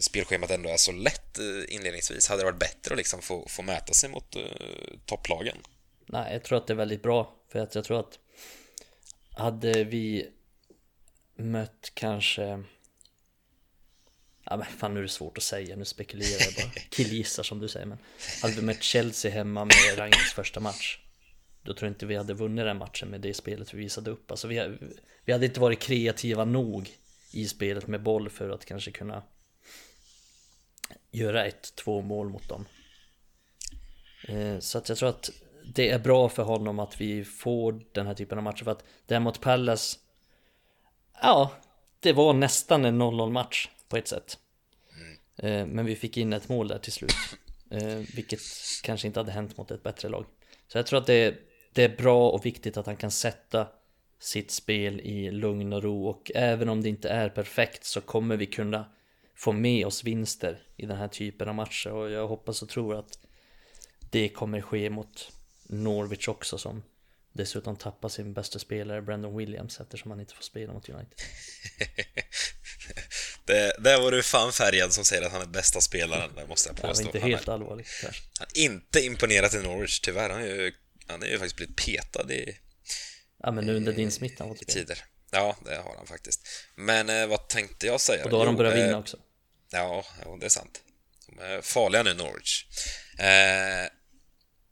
spelschemat 0.00 0.50
ändå 0.50 0.68
är 0.68 0.76
så 0.76 0.92
lätt 0.92 1.38
eh, 1.38 1.74
inledningsvis? 1.74 2.28
Hade 2.28 2.40
det 2.40 2.44
varit 2.44 2.58
bättre 2.58 2.94
att 2.94 2.98
liksom 2.98 3.22
få, 3.22 3.48
få 3.48 3.62
mäta 3.62 3.92
sig 3.92 4.10
mot 4.10 4.36
uh, 4.36 4.42
topplagen? 5.04 5.56
Nej, 6.06 6.32
jag 6.32 6.44
tror 6.44 6.58
att 6.58 6.66
det 6.66 6.72
är 6.72 6.76
väldigt 6.76 7.02
bra. 7.02 7.34
För 7.52 7.58
att 7.58 7.74
jag 7.74 7.84
tror 7.84 8.00
att 8.00 8.18
hade 9.36 9.84
vi 9.84 10.30
mött 11.36 11.92
kanske 11.94 12.62
Ja 14.50 14.56
men 14.56 14.66
fan 14.78 14.94
nu 14.94 15.00
är 15.00 15.02
det 15.02 15.08
svårt 15.08 15.38
att 15.38 15.44
säga, 15.44 15.76
nu 15.76 15.84
spekulerar 15.84 16.42
jag 16.44 16.54
bara 16.54 16.80
Killgissar 16.90 17.42
som 17.42 17.58
du 17.58 17.68
säger 17.68 17.86
men 17.86 17.98
Hade 18.42 18.54
vi 18.54 18.62
mött 18.62 18.82
Chelsea 18.82 19.30
hemma 19.30 19.64
med 19.64 19.98
Rangers 19.98 20.32
första 20.34 20.60
match 20.60 20.98
då 21.66 21.74
tror 21.74 21.86
jag 21.86 21.94
inte 21.94 22.06
vi 22.06 22.16
hade 22.16 22.34
vunnit 22.34 22.64
den 22.64 22.78
matchen 22.78 23.08
med 23.08 23.20
det 23.20 23.34
spelet 23.34 23.74
vi 23.74 23.78
visade 23.78 24.10
upp 24.10 24.30
Alltså 24.30 24.48
vi, 24.48 24.78
vi 25.24 25.32
hade 25.32 25.46
inte 25.46 25.60
varit 25.60 25.78
kreativa 25.78 26.44
nog 26.44 26.90
I 27.32 27.48
spelet 27.48 27.86
med 27.86 28.02
boll 28.02 28.30
för 28.30 28.50
att 28.50 28.64
kanske 28.64 28.90
kunna 28.90 29.22
Göra 31.10 31.44
ett, 31.44 31.74
två 31.76 32.00
mål 32.00 32.28
mot 32.28 32.48
dem 32.48 32.64
eh, 34.28 34.58
Så 34.58 34.78
att 34.78 34.88
jag 34.88 34.98
tror 34.98 35.08
att 35.08 35.30
det 35.74 35.90
är 35.90 35.98
bra 35.98 36.28
för 36.28 36.42
honom 36.42 36.78
att 36.78 37.00
vi 37.00 37.24
får 37.24 37.84
den 37.92 38.06
här 38.06 38.14
typen 38.14 38.38
av 38.38 38.44
matcher 38.44 38.64
för 38.64 38.70
att 38.70 38.84
det 39.06 39.20
mot 39.20 39.40
Palace 39.40 39.98
Ja, 41.22 41.52
det 42.00 42.12
var 42.12 42.32
nästan 42.32 42.84
en 42.84 43.02
0-0 43.02 43.30
match 43.30 43.68
på 43.88 43.96
ett 43.96 44.08
sätt. 44.08 44.38
Eh, 45.36 45.66
men 45.66 45.86
vi 45.86 45.96
fick 45.96 46.16
in 46.16 46.32
ett 46.32 46.48
mål 46.48 46.68
där 46.68 46.78
till 46.78 46.92
slut. 46.92 47.16
Eh, 47.70 47.98
vilket 48.14 48.40
kanske 48.82 49.06
inte 49.06 49.20
hade 49.20 49.32
hänt 49.32 49.56
mot 49.56 49.70
ett 49.70 49.82
bättre 49.82 50.08
lag. 50.08 50.26
Så 50.68 50.78
jag 50.78 50.86
tror 50.86 50.98
att 50.98 51.06
det 51.06 51.34
det 51.76 51.84
är 51.84 51.96
bra 51.96 52.30
och 52.30 52.46
viktigt 52.46 52.76
att 52.76 52.86
han 52.86 52.96
kan 52.96 53.10
sätta 53.10 53.68
sitt 54.18 54.50
spel 54.50 55.00
i 55.00 55.30
lugn 55.30 55.72
och 55.72 55.82
ro 55.82 56.06
och 56.06 56.30
även 56.34 56.68
om 56.68 56.82
det 56.82 56.88
inte 56.88 57.08
är 57.08 57.28
perfekt 57.28 57.84
så 57.84 58.00
kommer 58.00 58.36
vi 58.36 58.46
kunna 58.46 58.92
få 59.34 59.52
med 59.52 59.86
oss 59.86 60.04
vinster 60.04 60.62
i 60.76 60.86
den 60.86 60.96
här 60.96 61.08
typen 61.08 61.48
av 61.48 61.54
matcher 61.54 61.90
och 61.90 62.10
jag 62.10 62.28
hoppas 62.28 62.62
och 62.62 62.68
tror 62.68 62.98
att 62.98 63.18
det 64.10 64.28
kommer 64.28 64.60
ske 64.60 64.90
mot 64.90 65.32
Norwich 65.66 66.28
också 66.28 66.58
som 66.58 66.82
dessutom 67.32 67.76
tappar 67.76 68.08
sin 68.08 68.32
bästa 68.32 68.58
spelare 68.58 69.02
Brandon 69.02 69.36
Williams 69.36 69.80
eftersom 69.80 70.10
han 70.10 70.20
inte 70.20 70.34
får 70.34 70.42
spela 70.42 70.72
mot 70.72 70.88
United. 70.88 71.14
det, 73.44 73.76
det 73.78 73.96
var 73.96 74.10
du 74.10 74.22
fan 74.22 74.52
färgad 74.52 74.92
som 74.92 75.04
säger 75.04 75.26
att 75.26 75.32
han 75.32 75.42
är 75.42 75.46
bästa 75.46 75.80
spelaren, 75.80 76.30
det 76.36 76.46
måste 76.46 76.68
jag 76.68 76.76
påstå. 76.76 77.02
Det 77.02 77.08
var 77.08 77.16
inte 77.16 77.28
helt 77.28 77.48
allvarligt 77.48 77.88
kanske. 78.02 78.22
Han 78.38 78.46
har 78.54 78.62
inte 78.62 79.00
imponerat 79.00 79.54
i 79.54 79.58
Norwich 79.58 80.00
tyvärr, 80.00 80.30
han 80.30 80.40
är 80.40 80.46
ju, 80.46 80.72
han 81.08 81.22
är 81.22 81.26
ju 81.26 81.38
faktiskt 81.38 81.56
blivit 81.56 81.76
petad 81.76 82.32
i... 82.32 82.58
Ja 83.42 83.52
men 83.52 83.66
nu 83.66 83.76
under 83.76 83.92
din 83.92 84.10
smitta 84.10 84.46
i 84.60 84.64
tider. 84.64 85.04
Ja, 85.30 85.56
det 85.64 85.76
har 85.76 85.96
han 85.96 86.06
faktiskt. 86.06 86.48
Men 86.74 87.08
eh, 87.08 87.26
vad 87.26 87.48
tänkte 87.48 87.86
jag 87.86 88.00
säga? 88.00 88.24
Och 88.24 88.30
då 88.30 88.36
har 88.36 88.44
jo, 88.44 88.50
de 88.50 88.56
börjat 88.56 88.76
vinna 88.76 88.90
eh, 88.90 88.98
också. 88.98 89.16
Ja, 89.70 90.04
ja, 90.24 90.36
det 90.40 90.46
är 90.46 90.50
sant. 90.50 90.80
De 91.26 91.38
är 91.38 91.62
farliga 91.62 92.02
nu, 92.02 92.14
Norwich. 92.14 92.64
Eh, 93.18 93.90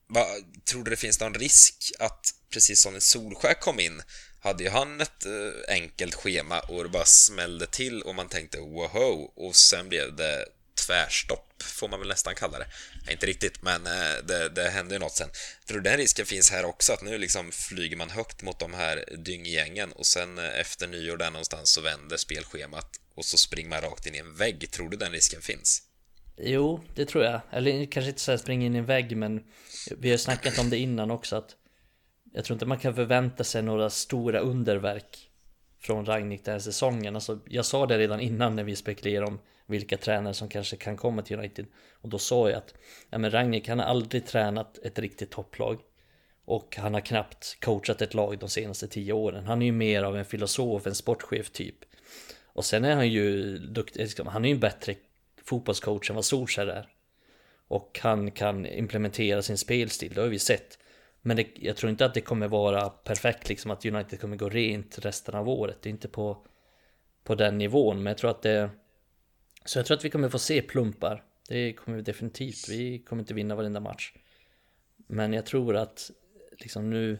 Va, 0.08 0.26
tror 0.64 0.84
du 0.84 0.90
det 0.90 0.96
finns 0.96 1.20
någon 1.20 1.34
risk 1.34 1.92
att, 1.98 2.34
precis 2.50 2.82
som 2.82 2.92
när 2.92 3.00
Solskär 3.00 3.54
kom 3.54 3.80
in, 3.80 4.02
hade 4.40 4.64
ju 4.64 4.70
han 4.70 5.00
ett 5.00 5.26
äh, 5.26 5.32
enkelt 5.74 6.14
schema 6.14 6.60
och 6.60 6.82
det 6.82 6.88
bara 6.88 7.04
smällde 7.04 7.66
till 7.66 8.02
och 8.02 8.14
man 8.14 8.28
tänkte 8.28 8.58
woho 8.58 9.32
och 9.36 9.56
sen 9.56 9.88
blev 9.88 10.16
det 10.16 10.46
tvärstopp, 10.86 11.62
får 11.62 11.88
man 11.88 12.00
väl 12.00 12.08
nästan 12.08 12.34
kalla 12.34 12.58
det. 12.58 12.66
Nej, 13.04 13.12
inte 13.12 13.26
riktigt, 13.26 13.62
men 13.62 13.86
eh, 13.86 14.24
det, 14.24 14.48
det 14.48 14.68
hände 14.68 14.94
ju 14.94 14.98
något 14.98 15.16
sen. 15.16 15.28
Tror 15.66 15.80
du 15.80 15.90
den 15.90 15.96
risken 15.96 16.26
finns 16.26 16.50
här 16.50 16.64
också, 16.64 16.92
att 16.92 17.02
nu 17.02 17.18
liksom 17.18 17.52
flyger 17.52 17.96
man 17.96 18.10
högt 18.10 18.42
mot 18.42 18.58
de 18.58 18.74
här 18.74 19.04
dynggängen 19.16 19.92
och 19.92 20.06
sen 20.06 20.38
eh, 20.38 20.60
efter 20.60 20.86
nyår 20.86 21.16
där 21.16 21.30
någonstans 21.30 21.70
så 21.70 21.80
vänder 21.80 22.16
spelschemat 22.16 23.00
och 23.14 23.24
så 23.24 23.38
springer 23.38 23.70
man 23.70 23.80
rakt 23.80 24.06
in 24.06 24.14
i 24.14 24.18
en 24.18 24.36
vägg. 24.36 24.70
Tror 24.70 24.88
du 24.88 24.96
den 24.96 25.12
risken 25.12 25.42
finns? 25.42 25.82
Jo, 26.36 26.80
det 26.94 27.06
tror 27.06 27.24
jag. 27.24 27.40
Eller 27.52 27.80
eh, 27.80 27.86
kanske 27.86 28.08
inte 28.08 28.20
så 28.20 28.38
springa 28.38 28.66
in 28.66 28.74
i 28.74 28.78
en 28.78 28.86
vägg, 28.86 29.16
men 29.16 29.44
vi 29.98 30.10
har 30.10 30.18
snackat 30.18 30.58
om 30.58 30.70
det 30.70 30.78
innan 30.78 31.10
också 31.10 31.36
att 31.36 31.56
jag 32.32 32.44
tror 32.44 32.54
inte 32.54 32.66
man 32.66 32.78
kan 32.78 32.94
förvänta 32.94 33.44
sig 33.44 33.62
några 33.62 33.90
stora 33.90 34.38
underverk 34.38 35.30
från 35.80 36.06
Ragnik 36.06 36.44
den 36.44 36.52
här 36.52 36.58
säsongen. 36.58 37.14
Alltså, 37.14 37.40
jag 37.46 37.64
sa 37.64 37.86
det 37.86 37.98
redan 37.98 38.20
innan 38.20 38.56
när 38.56 38.64
vi 38.64 38.76
spekulerade 38.76 39.26
om 39.26 39.40
vilka 39.66 39.96
tränare 39.96 40.34
som 40.34 40.48
kanske 40.48 40.76
kan 40.76 40.96
komma 40.96 41.22
till 41.22 41.38
United. 41.38 41.66
Och 41.92 42.08
då 42.08 42.18
sa 42.18 42.50
jag 42.50 42.58
att 42.58 42.74
ja, 43.10 43.18
men 43.18 43.30
Rangnick 43.30 43.68
han 43.68 43.78
har 43.78 43.86
aldrig 43.86 44.26
tränat 44.26 44.78
ett 44.78 44.98
riktigt 44.98 45.30
topplag. 45.30 45.80
Och 46.44 46.76
han 46.76 46.94
har 46.94 47.00
knappt 47.00 47.60
coachat 47.60 48.02
ett 48.02 48.14
lag 48.14 48.38
de 48.38 48.48
senaste 48.48 48.88
tio 48.88 49.12
åren. 49.12 49.44
Han 49.44 49.62
är 49.62 49.66
ju 49.66 49.72
mer 49.72 50.02
av 50.02 50.16
en 50.16 50.24
filosof, 50.24 50.86
en 50.86 50.94
sportchef 50.94 51.50
typ. 51.50 51.76
Och 52.44 52.64
sen 52.64 52.84
är 52.84 52.94
han 52.94 53.08
ju 53.08 53.58
duktig, 53.58 54.00
liksom, 54.00 54.26
han 54.26 54.44
är 54.44 54.48
ju 54.48 54.54
en 54.54 54.60
bättre 54.60 54.94
fotbollscoach 55.44 56.10
än 56.10 56.16
vad 56.16 56.24
Solskjaer 56.24 56.66
är. 56.66 56.88
Och 57.68 57.98
han 58.02 58.30
kan 58.30 58.66
implementera 58.66 59.42
sin 59.42 59.58
spelstil, 59.58 60.12
det 60.14 60.20
har 60.20 60.28
vi 60.28 60.38
sett. 60.38 60.78
Men 61.22 61.36
det, 61.36 61.46
jag 61.54 61.76
tror 61.76 61.90
inte 61.90 62.04
att 62.04 62.14
det 62.14 62.20
kommer 62.20 62.48
vara 62.48 62.88
perfekt, 62.90 63.48
liksom 63.48 63.70
att 63.70 63.86
United 63.86 64.20
kommer 64.20 64.36
gå 64.36 64.48
rent 64.48 64.98
resten 64.98 65.34
av 65.34 65.48
året. 65.48 65.76
Det 65.82 65.88
är 65.88 65.90
inte 65.90 66.08
på, 66.08 66.46
på 67.24 67.34
den 67.34 67.58
nivån, 67.58 67.96
men 67.96 68.06
jag 68.10 68.18
tror 68.18 68.30
att 68.30 68.42
det... 68.42 68.70
Så 69.64 69.78
jag 69.78 69.86
tror 69.86 69.96
att 69.96 70.04
vi 70.04 70.10
kommer 70.10 70.28
få 70.28 70.38
se 70.38 70.62
plumpar. 70.62 71.24
Det 71.48 71.72
kommer 71.72 71.96
vi 71.96 72.02
definitivt. 72.02 72.68
Vi 72.68 72.98
kommer 72.98 73.22
inte 73.22 73.34
vinna 73.34 73.54
varenda 73.54 73.80
match. 73.80 74.12
Men 75.06 75.32
jag 75.32 75.46
tror 75.46 75.76
att 75.76 76.10
liksom 76.58 76.90
nu, 76.90 77.18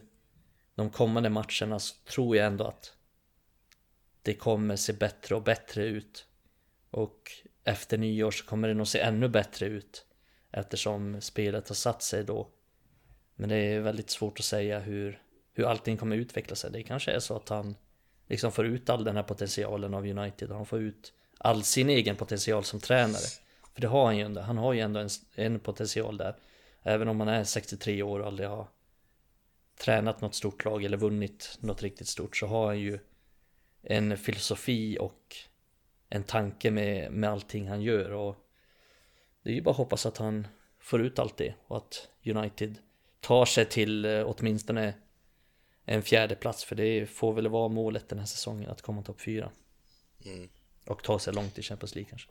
de 0.75 0.91
kommande 0.91 1.31
matcherna, 1.31 1.79
så 1.79 1.95
tror 2.05 2.37
jag 2.37 2.47
ändå 2.47 2.65
att 2.65 2.95
det 4.23 4.35
kommer 4.35 4.77
se 4.77 4.93
bättre 4.93 5.35
och 5.35 5.43
bättre 5.43 5.85
ut. 5.85 6.27
Och 6.91 7.31
efter 7.65 7.99
nyår 7.99 8.31
så 8.31 8.45
kommer 8.45 8.69
det 8.69 8.75
nog 8.75 8.89
se 8.89 8.99
ännu 9.01 9.29
bättre 9.29 9.67
ut 9.67 10.07
eftersom 10.51 11.21
spelet 11.21 11.69
har 11.69 11.75
satt 11.75 12.03
sig 12.03 12.25
då. 12.25 12.51
Men 13.35 13.49
det 13.49 13.57
är 13.57 13.81
väldigt 13.81 14.11
svårt 14.11 14.39
att 14.39 14.45
säga 14.45 14.81
hur, 14.81 15.23
hur 15.53 15.65
allting 15.65 15.97
kommer 15.97 16.17
utveckla 16.17 16.57
sig. 16.57 16.71
Det 16.71 16.83
kanske 16.83 17.13
är 17.13 17.19
så 17.19 17.37
att 17.37 17.49
han 17.49 17.77
liksom 18.27 18.53
får 18.53 18.67
ut 18.67 18.91
all 18.91 19.05
den 19.05 19.17
här 19.17 19.23
potentialen 19.23 19.95
av 19.95 20.07
United. 20.07 20.51
Han 20.51 20.67
får 20.67 20.81
ut 20.81 21.13
all 21.39 21.63
sin 21.63 21.91
egen 21.91 22.17
potential 22.17 22.65
som 22.65 22.81
tränare. 22.81 23.27
För 23.75 23.81
det 23.81 23.89
har 23.89 24.05
han 24.05 24.17
ju 24.17 24.25
ändå. 24.25 24.41
Han 24.41 24.59
har 24.59 24.73
ju 24.73 24.81
ändå 24.81 25.01
en, 25.01 25.09
en 25.35 25.61
potential 25.61 26.17
där. 26.17 26.37
Även 26.83 27.09
om 27.09 27.21
han 27.21 27.29
är 27.29 27.45
63 27.45 28.03
år 28.03 28.21
och 28.21 28.27
aldrig 28.27 28.49
har 28.49 28.69
tränat 29.79 30.21
något 30.21 30.35
stort 30.35 30.65
lag 30.65 30.85
eller 30.85 30.97
vunnit 30.97 31.59
något 31.61 31.83
riktigt 31.83 32.09
stort 32.09 32.37
så 32.37 32.47
har 32.47 32.67
han 32.67 32.79
ju 32.79 32.99
en 33.83 34.17
filosofi 34.17 34.99
och 35.01 35.37
en 36.09 36.25
tanke 36.25 36.71
med, 36.71 37.13
med 37.13 37.31
allting 37.31 37.69
han 37.69 37.83
gör 37.83 38.13
och 38.13 38.37
det 39.43 39.51
är 39.51 39.55
ju 39.55 39.63
bara 39.63 39.71
att 39.71 39.77
hoppas 39.77 40.07
att 40.07 40.19
han 40.19 40.47
får 40.79 41.03
ut 41.03 41.19
allt 41.19 41.37
det 41.37 41.55
och 41.67 41.77
att 41.77 42.09
United 42.25 42.79
tar 43.21 43.45
sig 43.45 43.65
till 43.65 44.05
eh, 44.05 44.23
åtminstone 44.27 44.95
en 45.85 46.03
fjärde 46.03 46.35
plats 46.35 46.65
för 46.65 46.77
det 46.77 47.07
får 47.07 47.33
väl 47.33 47.49
vara 47.49 47.69
målet 47.69 48.09
den 48.09 48.19
här 48.19 48.27
säsongen 48.27 48.71
att 48.71 48.83
komma 48.83 49.03
topp 49.03 49.21
fyra. 49.21 49.51
Mm. 50.25 50.49
Och 50.87 51.03
ta 51.03 51.19
sig 51.19 51.33
långt 51.33 51.59
i 51.59 51.63
Champions 51.63 51.95
League 51.95 52.11
kanske. 52.11 52.31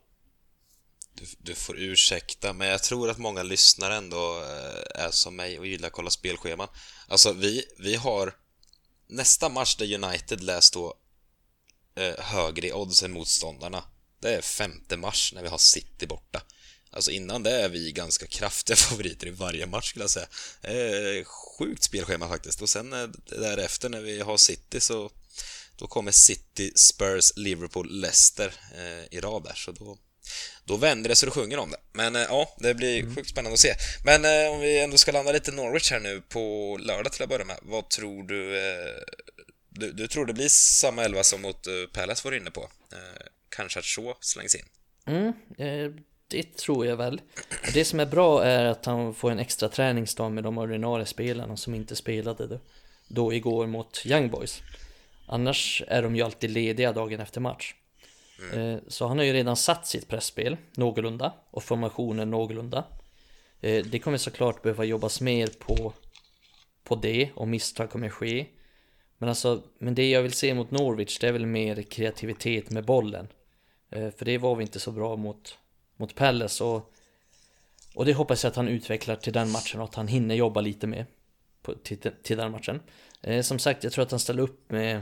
du, 1.13 1.25
du 1.37 1.55
får 1.55 1.79
ursäkta, 1.79 2.53
men 2.53 2.67
jag 2.67 2.83
tror 2.83 3.09
att 3.09 3.17
många 3.17 3.43
lyssnare 3.43 3.95
ändå 3.95 4.41
eh, 4.41 5.03
är 5.03 5.11
som 5.11 5.35
mig 5.35 5.59
och 5.59 5.67
gillar 5.67 5.87
att 5.87 5.93
kolla 5.93 6.09
spelscheman. 6.09 6.67
Alltså, 7.07 7.33
vi, 7.33 7.65
vi 7.77 7.95
har 7.95 8.35
nästa 9.07 9.49
match 9.49 9.75
där 9.75 9.93
United 9.93 10.43
läst 10.43 10.73
då 10.73 10.97
eh, 11.95 12.19
högre 12.19 12.67
i 12.67 12.73
odds 12.73 13.03
än 13.03 13.11
motståndarna. 13.11 13.83
Det 14.19 14.35
är 14.35 14.41
5 14.41 14.71
mars 14.97 15.33
när 15.33 15.41
vi 15.41 15.47
har 15.47 15.57
City 15.57 16.07
borta. 16.07 16.41
Alltså 16.89 17.11
innan 17.11 17.43
det 17.43 17.51
är 17.51 17.69
vi 17.69 17.91
ganska 17.91 18.27
kraftiga 18.27 18.75
favoriter 18.75 19.27
i 19.27 19.31
varje 19.31 19.65
match 19.65 19.89
skulle 19.89 20.03
jag 20.03 20.09
säga. 20.09 20.27
Eh, 20.61 21.23
sjukt 21.23 21.83
spelschema 21.83 22.27
faktiskt. 22.27 22.61
Och 22.61 22.69
sen 22.69 22.93
eh, 22.93 23.07
därefter 23.25 23.89
när 23.89 24.01
vi 24.01 24.19
har 24.19 24.37
City 24.37 24.79
så 24.79 25.11
då 25.75 25.87
kommer 25.87 26.11
City, 26.11 26.71
Spurs, 26.75 27.31
Liverpool, 27.35 28.01
Leicester 28.01 28.53
eh, 28.75 29.17
i 29.17 29.19
rad 29.19 29.43
där. 29.43 29.53
Så 29.55 29.71
då, 29.71 29.97
då 30.65 30.77
vänder 30.77 31.09
det 31.09 31.15
så 31.15 31.25
det 31.25 31.31
sjunger 31.31 31.57
om 31.57 31.71
det. 31.71 31.77
Men 31.93 32.15
eh, 32.15 32.21
ja, 32.21 32.55
det 32.59 32.73
blir 32.73 32.99
mm. 32.99 33.15
sjukt 33.15 33.29
spännande 33.29 33.53
att 33.53 33.59
se. 33.59 33.73
Men 34.05 34.25
eh, 34.25 34.51
om 34.53 34.59
vi 34.59 34.79
ändå 34.79 34.97
ska 34.97 35.11
landa 35.11 35.31
lite 35.31 35.51
Norwich 35.51 35.91
här 35.91 35.99
nu 35.99 36.21
på 36.21 36.77
lördag 36.81 37.13
till 37.13 37.23
att 37.23 37.29
börja 37.29 37.45
med. 37.45 37.57
Vad 37.61 37.89
tror 37.89 38.23
du? 38.23 38.57
Eh, 38.57 39.01
du, 39.69 39.91
du, 39.91 40.07
tror 40.07 40.25
det 40.25 40.33
blir 40.33 40.49
samma 40.49 41.03
elva 41.03 41.23
som 41.23 41.41
mot 41.41 41.67
uh, 41.67 41.87
Palace 41.93 42.27
var 42.27 42.35
inne 42.35 42.51
på? 42.51 42.61
Eh, 42.91 43.25
kanske 43.49 43.79
att 43.79 43.85
Shaw 43.85 44.13
slängs 44.19 44.55
in? 44.55 44.65
Mm, 45.05 45.33
det 46.27 46.57
tror 46.57 46.85
jag 46.85 46.97
väl. 46.97 47.21
Det 47.73 47.85
som 47.85 47.99
är 47.99 48.05
bra 48.05 48.43
är 48.43 48.65
att 48.65 48.85
han 48.85 49.15
får 49.15 49.31
en 49.31 49.39
extra 49.39 49.69
träningsdag 49.69 50.31
med 50.31 50.43
de 50.43 50.57
ordinarie 50.57 51.05
spelarna 51.05 51.57
som 51.57 51.75
inte 51.75 51.95
spelade 51.95 52.47
då, 52.47 52.59
då 53.07 53.33
igår 53.33 53.67
mot 53.67 54.05
Young 54.05 54.29
Boys. 54.29 54.61
Annars 55.25 55.83
är 55.87 56.03
de 56.03 56.15
ju 56.15 56.21
alltid 56.21 56.49
lediga 56.49 56.93
dagen 56.93 57.19
efter 57.19 57.41
match. 57.41 57.73
Mm. 58.53 58.79
Så 58.87 59.07
han 59.07 59.17
har 59.17 59.25
ju 59.25 59.33
redan 59.33 59.55
satt 59.55 59.87
sitt 59.87 60.07
pressspel 60.07 60.57
någorlunda 60.75 61.33
och 61.51 61.63
formationen 61.63 62.29
någorlunda. 62.29 62.83
Eh, 63.61 63.85
det 63.85 63.99
kommer 63.99 64.17
såklart 64.17 64.61
behöva 64.61 64.83
jobbas 64.83 65.21
mer 65.21 65.47
på, 65.47 65.93
på 66.83 66.95
det 66.95 67.29
och 67.35 67.47
misstag 67.47 67.89
kommer 67.89 68.09
ske. 68.09 68.45
Men 69.17 69.29
alltså, 69.29 69.63
men 69.77 69.95
det 69.95 70.09
jag 70.09 70.21
vill 70.21 70.33
se 70.33 70.53
mot 70.53 70.71
Norwich 70.71 71.19
det 71.19 71.27
är 71.27 71.31
väl 71.31 71.45
mer 71.45 71.81
kreativitet 71.81 72.69
med 72.69 72.85
bollen. 72.85 73.27
Eh, 73.89 74.09
för 74.11 74.25
det 74.25 74.37
var 74.37 74.55
vi 74.55 74.61
inte 74.61 74.79
så 74.79 74.91
bra 74.91 75.15
mot, 75.15 75.57
mot 75.97 76.15
Palace 76.15 76.63
och, 76.63 76.93
och 77.95 78.05
det 78.05 78.13
hoppas 78.13 78.43
jag 78.43 78.49
att 78.51 78.55
han 78.55 78.67
utvecklar 78.67 79.15
till 79.15 79.33
den 79.33 79.51
matchen 79.51 79.79
och 79.79 79.87
att 79.89 79.95
han 79.95 80.07
hinner 80.07 80.35
jobba 80.35 80.61
lite 80.61 80.87
med 80.87 81.05
på, 81.61 81.73
till, 81.73 81.97
till 82.23 82.37
den 82.37 82.51
matchen. 82.51 82.79
Som 83.43 83.59
sagt, 83.59 83.83
jag 83.83 83.93
tror 83.93 84.03
att 84.03 84.11
han 84.11 84.19
ställer 84.19 84.43
upp 84.43 84.71
med 84.71 85.01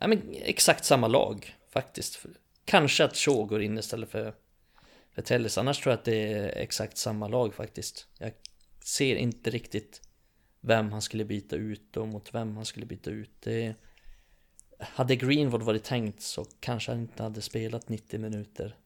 ja, 0.00 0.06
men 0.06 0.34
exakt 0.34 0.84
samma 0.84 1.08
lag 1.08 1.56
faktiskt. 1.70 2.26
Kanske 2.64 3.04
att 3.04 3.16
Shaw 3.16 3.46
går 3.46 3.62
in 3.62 3.78
istället 3.78 4.10
för, 4.10 4.34
för 5.14 5.22
Telles. 5.22 5.58
Annars 5.58 5.80
tror 5.80 5.92
jag 5.92 5.98
att 5.98 6.04
det 6.04 6.32
är 6.32 6.48
exakt 6.48 6.96
samma 6.96 7.28
lag 7.28 7.54
faktiskt. 7.54 8.06
Jag 8.18 8.32
ser 8.84 9.16
inte 9.16 9.50
riktigt 9.50 10.02
vem 10.60 10.92
han 10.92 11.02
skulle 11.02 11.24
byta 11.24 11.56
ut 11.56 11.96
och 11.96 12.08
mot 12.08 12.34
vem 12.34 12.56
han 12.56 12.64
skulle 12.64 12.86
byta 12.86 13.10
ut. 13.10 13.30
Det, 13.40 13.74
hade 14.78 15.16
Greenwood 15.16 15.62
varit 15.62 15.84
tänkt 15.84 16.22
så 16.22 16.44
kanske 16.60 16.92
han 16.92 17.00
inte 17.00 17.22
hade 17.22 17.42
spelat 17.42 17.88
90 17.88 18.20
minuter 18.20 18.76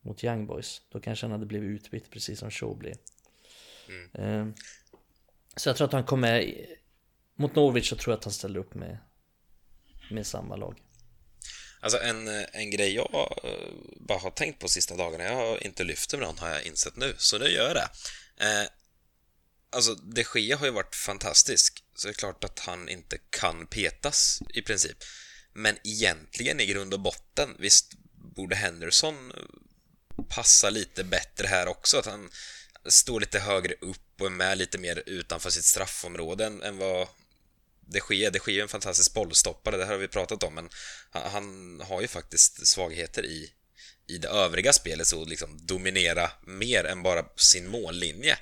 mot 0.00 0.24
Young 0.24 0.46
Boys. 0.46 0.82
Då 0.88 1.00
kanske 1.00 1.26
han 1.26 1.32
hade 1.32 1.46
blivit 1.46 1.70
utbytt 1.70 2.10
precis 2.10 2.38
som 2.38 2.50
Shaw 2.50 2.78
blev. 2.78 2.94
Mm. 3.88 4.10
Ehm, 4.12 4.54
så 5.56 5.68
jag 5.68 5.76
tror 5.76 5.86
att 5.86 5.92
han 5.92 6.04
kommer... 6.04 6.54
Mot 7.34 7.54
Norwich 7.54 7.88
så 7.88 7.96
tror 7.96 8.12
jag 8.12 8.18
att 8.18 8.24
han 8.24 8.32
ställer 8.32 8.60
upp 8.60 8.74
med 8.74 8.98
med 10.10 10.26
samma 10.26 10.56
lag. 10.56 10.82
Alltså 11.80 12.00
en, 12.00 12.28
en 12.52 12.70
grej 12.70 12.94
jag 12.94 13.38
eh, 13.44 13.72
bara 13.96 14.18
har 14.18 14.30
tänkt 14.30 14.58
på 14.58 14.68
sista 14.68 14.96
dagarna, 14.96 15.24
jag 15.24 15.34
har 15.34 15.64
inte 15.64 15.84
lyft 15.84 16.12
med 16.12 16.20
någon 16.20 16.38
har 16.38 16.48
jag 16.48 16.62
insett 16.62 16.96
nu, 16.96 17.14
så 17.18 17.38
nu 17.38 17.48
gör 17.48 17.66
jag 17.66 17.76
det. 17.76 17.88
Eh, 18.44 18.68
alltså, 19.70 19.94
de 19.94 20.24
Gea 20.34 20.56
har 20.56 20.66
ju 20.66 20.72
varit 20.72 20.94
fantastisk, 20.94 21.84
så 21.94 22.08
det 22.08 22.12
är 22.12 22.14
klart 22.14 22.44
att 22.44 22.58
han 22.58 22.88
inte 22.88 23.18
kan 23.30 23.66
petas 23.66 24.42
i 24.54 24.62
princip. 24.62 24.96
Men 25.52 25.78
egentligen 25.84 26.60
i 26.60 26.66
grund 26.66 26.94
och 26.94 27.00
botten, 27.00 27.56
visst 27.58 27.92
borde 28.36 28.56
Henderson 28.56 29.32
passa 30.28 30.70
lite 30.70 31.04
bättre 31.04 31.46
här 31.46 31.68
också, 31.68 31.98
att 31.98 32.06
han 32.06 32.30
står 32.84 33.20
lite 33.20 33.40
högre 33.40 33.74
upp 33.80 34.20
och 34.20 34.26
är 34.26 34.30
med 34.30 34.58
lite 34.58 34.78
mer 34.78 35.02
utanför 35.06 35.50
sitt 35.50 35.64
straffområde 35.64 36.46
än, 36.46 36.62
än 36.62 36.78
vad 36.78 37.08
det 37.88 38.00
sker, 38.00 38.30
det 38.30 38.38
sker 38.38 38.62
en 38.62 38.68
fantastisk 38.68 39.14
bollstoppare, 39.14 39.76
det 39.76 39.84
här 39.84 39.92
har 39.92 39.98
vi 39.98 40.08
pratat 40.08 40.42
om, 40.42 40.54
men 40.54 40.68
han, 41.10 41.30
han 41.30 41.80
har 41.80 42.00
ju 42.00 42.08
faktiskt 42.08 42.66
svagheter 42.66 43.24
i, 43.26 43.52
i 44.06 44.18
det 44.18 44.28
övriga 44.28 44.72
spelet, 44.72 45.06
så 45.06 45.24
liksom 45.24 45.66
dominera 45.66 46.30
mer 46.46 46.84
än 46.84 47.02
bara 47.02 47.24
sin 47.36 47.68
mållinje. 47.68 48.38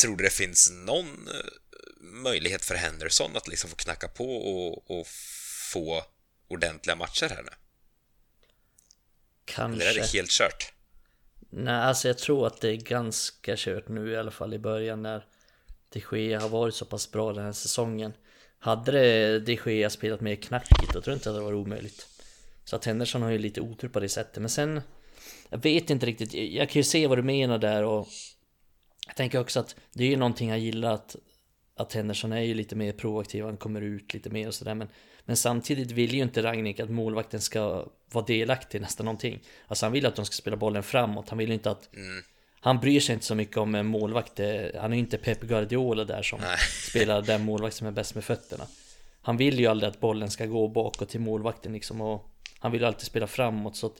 Tror 0.00 0.16
du 0.16 0.24
det 0.24 0.30
finns 0.30 0.70
någon 0.70 1.28
eh, 1.28 1.34
möjlighet 2.00 2.64
för 2.64 2.74
Henderson 2.74 3.36
att 3.36 3.48
liksom 3.48 3.70
få 3.70 3.76
knacka 3.76 4.08
på 4.08 4.36
och, 4.36 4.90
och 5.00 5.06
få 5.72 6.04
ordentliga 6.48 6.96
matcher 6.96 7.28
här 7.28 7.42
nu? 7.42 7.52
Kanske. 9.44 9.88
Eller 9.88 9.98
är 9.98 10.02
det 10.02 10.12
helt 10.12 10.30
kört? 10.30 10.72
Nej, 11.50 11.74
alltså 11.74 12.08
jag 12.08 12.18
tror 12.18 12.46
att 12.46 12.60
det 12.60 12.68
är 12.68 12.76
ganska 12.76 13.54
kört 13.56 13.88
nu 13.88 14.12
i 14.12 14.16
alla 14.16 14.30
fall 14.30 14.54
i 14.54 14.58
början 14.58 15.02
när 15.02 15.26
de 15.88 16.02
Gea 16.12 16.40
har 16.40 16.48
varit 16.48 16.74
så 16.74 16.84
pass 16.84 17.10
bra 17.10 17.32
den 17.32 17.44
här 17.44 17.52
säsongen. 17.52 18.12
Hade 18.62 18.92
det 18.92 19.38
de 19.38 19.58
Gea 19.66 19.90
spelat 19.90 20.20
mer 20.20 20.36
knackigt 20.36 20.92
då 20.92 21.00
tror 21.00 21.12
jag 21.12 21.16
inte 21.16 21.30
att 21.30 21.36
det 21.36 21.42
var 21.42 21.54
omöjligt. 21.54 22.06
Så 22.64 22.76
att 22.76 22.84
Henderson 22.84 23.22
har 23.22 23.30
ju 23.30 23.38
lite 23.38 23.60
otur 23.60 23.88
på 23.88 24.00
det 24.00 24.08
sättet. 24.08 24.38
Men 24.42 24.50
sen, 24.50 24.80
jag 25.48 25.62
vet 25.62 25.90
inte 25.90 26.06
riktigt. 26.06 26.34
Jag 26.34 26.68
kan 26.68 26.80
ju 26.80 26.84
se 26.84 27.06
vad 27.06 27.18
du 27.18 27.22
menar 27.22 27.58
där 27.58 27.84
och 27.84 28.08
jag 29.06 29.16
tänker 29.16 29.40
också 29.40 29.60
att 29.60 29.76
det 29.92 30.04
är 30.04 30.08
ju 30.08 30.16
någonting 30.16 30.48
jag 30.48 30.58
gillar 30.58 30.94
att, 30.94 31.16
att 31.76 31.92
Henderson 31.92 32.32
är 32.32 32.40
ju 32.40 32.54
lite 32.54 32.76
mer 32.76 32.92
proaktiv, 32.92 33.44
han 33.44 33.56
kommer 33.56 33.80
ut 33.80 34.14
lite 34.14 34.30
mer 34.30 34.48
och 34.48 34.54
sådär. 34.54 34.74
Men, 34.74 34.88
men 35.24 35.36
samtidigt 35.36 35.90
vill 35.90 36.14
ju 36.14 36.22
inte 36.22 36.42
Ragnik 36.42 36.80
att 36.80 36.90
målvakten 36.90 37.40
ska 37.40 37.86
vara 38.12 38.24
delaktig 38.24 38.78
i 38.78 38.80
nästan 38.80 39.04
någonting. 39.04 39.40
Alltså 39.66 39.86
han 39.86 39.92
vill 39.92 40.06
att 40.06 40.16
de 40.16 40.24
ska 40.24 40.34
spela 40.34 40.56
bollen 40.56 40.82
framåt, 40.82 41.28
han 41.28 41.38
vill 41.38 41.48
ju 41.48 41.54
inte 41.54 41.70
att 41.70 41.94
mm 41.94 42.22
han 42.60 42.80
bryr 42.80 43.00
sig 43.00 43.12
inte 43.12 43.26
så 43.26 43.34
mycket 43.34 43.56
om 43.56 43.74
en 43.74 43.86
målvakt. 43.86 44.38
Han 44.80 44.92
är 44.92 44.96
ju 44.96 44.98
inte 44.98 45.18
Pep 45.18 45.40
Guardiola 45.40 46.04
där 46.04 46.22
som 46.22 46.40
Nej. 46.40 46.58
spelar 46.90 47.22
den 47.22 47.44
målvakt 47.44 47.76
som 47.76 47.86
är 47.86 47.90
bäst 47.90 48.14
med 48.14 48.24
fötterna. 48.24 48.66
Han 49.22 49.36
vill 49.36 49.60
ju 49.60 49.66
aldrig 49.66 49.90
att 49.90 50.00
bollen 50.00 50.30
ska 50.30 50.46
gå 50.46 50.68
bakåt 50.68 51.08
till 51.08 51.20
målvakten 51.20 51.72
liksom 51.72 52.00
och 52.00 52.30
han 52.58 52.72
vill 52.72 52.80
ju 52.80 52.86
alltid 52.86 53.06
spela 53.06 53.26
framåt 53.26 53.76
så 53.76 53.92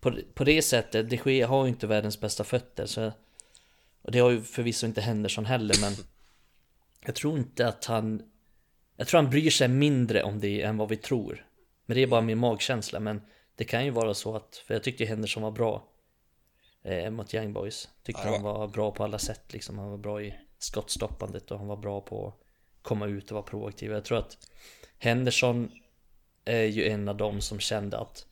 på, 0.00 0.18
på 0.34 0.44
det 0.44 0.62
sättet, 0.62 1.10
de 1.10 1.20
Gea 1.24 1.46
har 1.46 1.64
ju 1.64 1.68
inte 1.68 1.86
världens 1.86 2.20
bästa 2.20 2.44
fötter 2.44 2.86
så 2.86 3.12
och 4.02 4.12
det 4.12 4.18
har 4.18 4.30
ju 4.30 4.42
förvisso 4.42 4.86
inte 4.86 5.00
Henderson 5.00 5.44
heller 5.44 5.74
men 5.80 5.92
jag 7.04 7.14
tror 7.14 7.38
inte 7.38 7.68
att 7.68 7.84
han 7.84 8.22
jag 8.96 9.08
tror 9.08 9.22
han 9.22 9.30
bryr 9.30 9.50
sig 9.50 9.68
mindre 9.68 10.22
om 10.22 10.40
det 10.40 10.62
än 10.62 10.76
vad 10.76 10.88
vi 10.88 10.96
tror. 10.96 11.46
Men 11.86 11.94
det 11.94 12.02
är 12.02 12.06
bara 12.06 12.20
min 12.20 12.38
magkänsla 12.38 13.00
men 13.00 13.22
det 13.56 13.64
kan 13.64 13.84
ju 13.84 13.90
vara 13.90 14.14
så 14.14 14.36
att, 14.36 14.56
för 14.66 14.74
jag 14.74 14.82
tyckte 14.82 15.04
Henderson 15.04 15.42
var 15.42 15.50
bra 15.50 15.91
eh, 16.82 17.10
mot 17.10 17.34
Young 17.34 17.52
Boys. 17.52 17.88
Tyckte 18.02 18.22
ja, 18.24 18.32
han 18.32 18.42
var 18.42 18.68
bra 18.68 18.90
på 18.90 19.04
alla 19.04 19.18
sätt 19.18 19.52
liksom. 19.52 19.78
Han 19.78 19.90
var 19.90 19.98
bra 19.98 20.22
i 20.22 20.34
skottstoppandet 20.58 21.50
och 21.50 21.58
han 21.58 21.66
var 21.66 21.76
bra 21.76 22.00
på 22.00 22.28
att 22.28 22.34
komma 22.82 23.06
ut 23.06 23.30
och 23.30 23.34
vara 23.34 23.42
proaktiv. 23.42 23.90
Jag 23.90 24.04
tror 24.04 24.18
att 24.18 24.38
Henderson 24.98 25.70
är 26.44 26.64
ju 26.64 26.88
en 26.88 27.08
av 27.08 27.16
dem 27.16 27.40
som 27.40 27.60
kände 27.60 27.98
att 27.98 28.26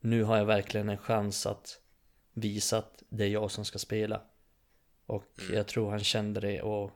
nu 0.00 0.22
har 0.22 0.36
jag 0.36 0.44
verkligen 0.44 0.88
en 0.88 0.98
chans 0.98 1.46
att 1.46 1.80
visa 2.32 2.78
att 2.78 3.02
det 3.08 3.24
är 3.24 3.28
jag 3.28 3.50
som 3.50 3.64
ska 3.64 3.78
spela. 3.78 4.22
Och 5.06 5.40
mm. 5.40 5.54
jag 5.54 5.66
tror 5.66 5.90
han 5.90 6.04
kände 6.04 6.40
det 6.40 6.62
och, 6.62 6.90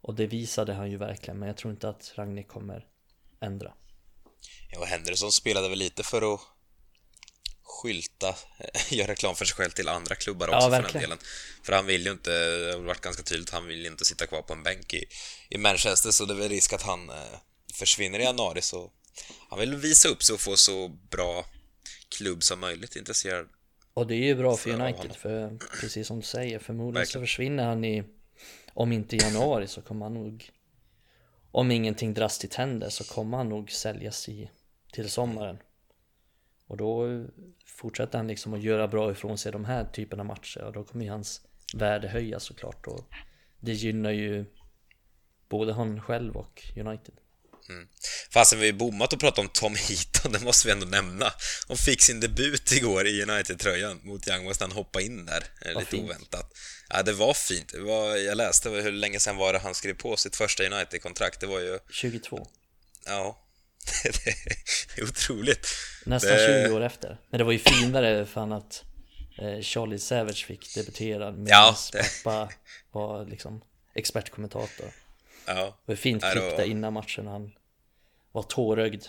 och 0.00 0.14
det 0.14 0.26
visade 0.26 0.72
han 0.72 0.90
ju 0.90 0.96
verkligen. 0.96 1.38
Men 1.38 1.46
jag 1.46 1.56
tror 1.56 1.70
inte 1.70 1.88
att 1.88 2.12
Ragnik 2.16 2.48
kommer 2.48 2.86
ändra. 3.40 3.74
Ja, 4.70 4.78
och 4.80 4.86
Henderson 4.86 5.32
spelade 5.32 5.68
väl 5.68 5.78
lite 5.78 6.02
för 6.02 6.34
att 6.34 6.40
skylta, 7.82 8.34
göra 8.88 9.12
reklam 9.12 9.34
för 9.34 9.44
sig 9.44 9.56
själv 9.56 9.70
till 9.70 9.88
andra 9.88 10.14
klubbar 10.14 10.48
också 10.48 10.58
ja, 10.58 10.70
för 10.70 10.92
den 10.92 11.02
delen. 11.02 11.18
För 11.62 11.72
han 11.72 11.86
vill 11.86 12.04
ju 12.04 12.12
inte, 12.12 12.30
det 12.30 12.72
har 12.72 12.80
varit 12.80 13.00
ganska 13.00 13.22
tydligt, 13.22 13.50
han 13.50 13.66
vill 13.66 13.86
inte 13.86 14.04
sitta 14.04 14.26
kvar 14.26 14.42
på 14.42 14.52
en 14.52 14.62
bänk 14.62 14.94
i, 14.94 15.04
i 15.48 15.58
Manchester 15.58 16.10
så 16.10 16.24
det 16.24 16.34
är 16.34 16.38
väl 16.38 16.48
risk 16.48 16.72
att 16.72 16.82
han 16.82 17.10
eh, 17.10 17.38
försvinner 17.74 18.18
i 18.18 18.22
januari 18.22 18.62
så 18.62 18.90
han 19.50 19.58
vill 19.58 19.74
visa 19.74 20.08
upp 20.08 20.22
sig 20.22 20.34
och 20.34 20.40
få 20.40 20.56
så 20.56 20.88
bra 20.88 21.46
klubb 22.08 22.42
som 22.42 22.60
möjligt 22.60 22.96
intresserad. 22.96 23.48
Och 23.94 24.06
det 24.06 24.14
är 24.14 24.24
ju 24.24 24.34
bra 24.34 24.56
för 24.56 24.70
United 24.70 25.16
för 25.16 25.58
precis 25.80 26.06
som 26.06 26.16
du 26.16 26.26
säger 26.26 26.58
förmodligen 26.58 26.94
Verkligen. 26.94 27.26
så 27.26 27.26
försvinner 27.26 27.64
han 27.64 27.84
i 27.84 28.04
om 28.74 28.92
inte 28.92 29.16
i 29.16 29.18
januari 29.18 29.68
så 29.68 29.82
kommer 29.82 30.06
han 30.06 30.14
nog 30.14 30.50
om 31.50 31.70
ingenting 31.70 32.14
drastiskt 32.14 32.54
händer 32.54 32.88
så 32.88 33.04
kommer 33.04 33.36
han 33.36 33.48
nog 33.48 33.70
säljas 33.70 34.28
i 34.28 34.50
till 34.92 35.10
sommaren. 35.10 35.58
Och 36.66 36.76
då 36.76 37.06
fortsätter 37.80 38.18
han 38.18 38.26
liksom 38.26 38.54
att 38.54 38.62
göra 38.62 38.88
bra 38.88 39.12
ifrån 39.12 39.38
sig 39.38 39.52
de 39.52 39.64
här 39.64 39.84
typerna 39.84 40.22
av 40.22 40.26
matcher 40.26 40.60
och 40.60 40.72
då 40.72 40.84
kommer 40.84 41.04
ju 41.04 41.10
hans 41.10 41.40
värde 41.74 42.08
höjas 42.08 42.44
såklart 42.44 42.86
och 42.86 43.08
det 43.60 43.72
gynnar 43.72 44.10
ju 44.10 44.44
både 45.48 45.72
han 45.72 46.00
själv 46.00 46.36
och 46.36 46.62
United. 46.76 47.14
Mm. 47.68 47.88
Fastän 48.30 48.60
vi 48.60 48.72
bommat 48.72 49.12
och 49.12 49.20
pratat 49.20 49.38
om 49.38 49.48
Tom 49.48 49.74
Heaton, 49.74 50.32
det 50.38 50.40
måste 50.40 50.68
vi 50.68 50.72
ändå 50.72 50.86
nämna. 50.86 51.32
Han 51.68 51.76
fick 51.76 52.02
sin 52.02 52.20
debut 52.20 52.72
igår 52.72 53.06
i 53.06 53.22
United-tröjan 53.22 54.00
mot 54.02 54.28
Young 54.28 54.48
West, 54.48 54.60
han 54.60 54.72
hoppade 54.72 55.04
in 55.04 55.26
där, 55.26 55.44
eh, 55.64 55.78
lite 55.78 55.90
fint. 55.90 56.04
oväntat. 56.04 56.52
Ja, 56.88 57.02
det 57.02 57.12
var 57.12 57.34
fint. 57.34 57.72
Det 57.72 57.80
var, 57.80 58.16
jag 58.16 58.36
läste 58.36 58.70
hur 58.70 58.92
länge 58.92 59.20
sedan 59.20 59.36
var 59.36 59.52
det 59.52 59.58
han 59.58 59.74
skrev 59.74 59.94
på 59.94 60.16
sitt 60.16 60.36
första 60.36 60.64
United-kontrakt. 60.64 61.40
Det 61.40 61.46
var 61.46 61.60
ju, 61.60 61.78
22. 61.90 62.46
ja, 63.06 63.49
det 64.96 65.00
är 65.02 65.04
otroligt. 65.04 65.66
Nästan 66.06 66.30
Det- 66.36 66.64
20 66.68 66.74
år 66.76 66.80
efter. 66.80 67.18
Men 67.30 67.38
det 67.38 67.44
var 67.44 67.52
ju 67.52 67.58
finare 67.58 68.26
fan 68.26 68.52
att 68.52 68.84
eh, 69.38 69.60
Charlie 69.60 69.98
Savage 69.98 70.46
fick 70.46 70.74
debutera 70.74 71.30
medan 71.30 71.46
Ja, 71.46 71.74
det- 71.92 72.24
pappa 72.24 72.48
var 72.92 73.24
liksom 73.24 73.62
expertkommentator. 73.94 74.86
Ja, 75.46 75.54
Det 75.86 75.92
var 75.92 75.96
fint 75.96 76.22
Ja, 76.22 76.30
klipp 76.30 76.44
var- 76.44 76.56
där 76.56 76.64
innan 76.64 76.92
matchen 76.92 77.26
han 77.26 77.52
var 78.32 78.42
tårögd. 78.42 79.04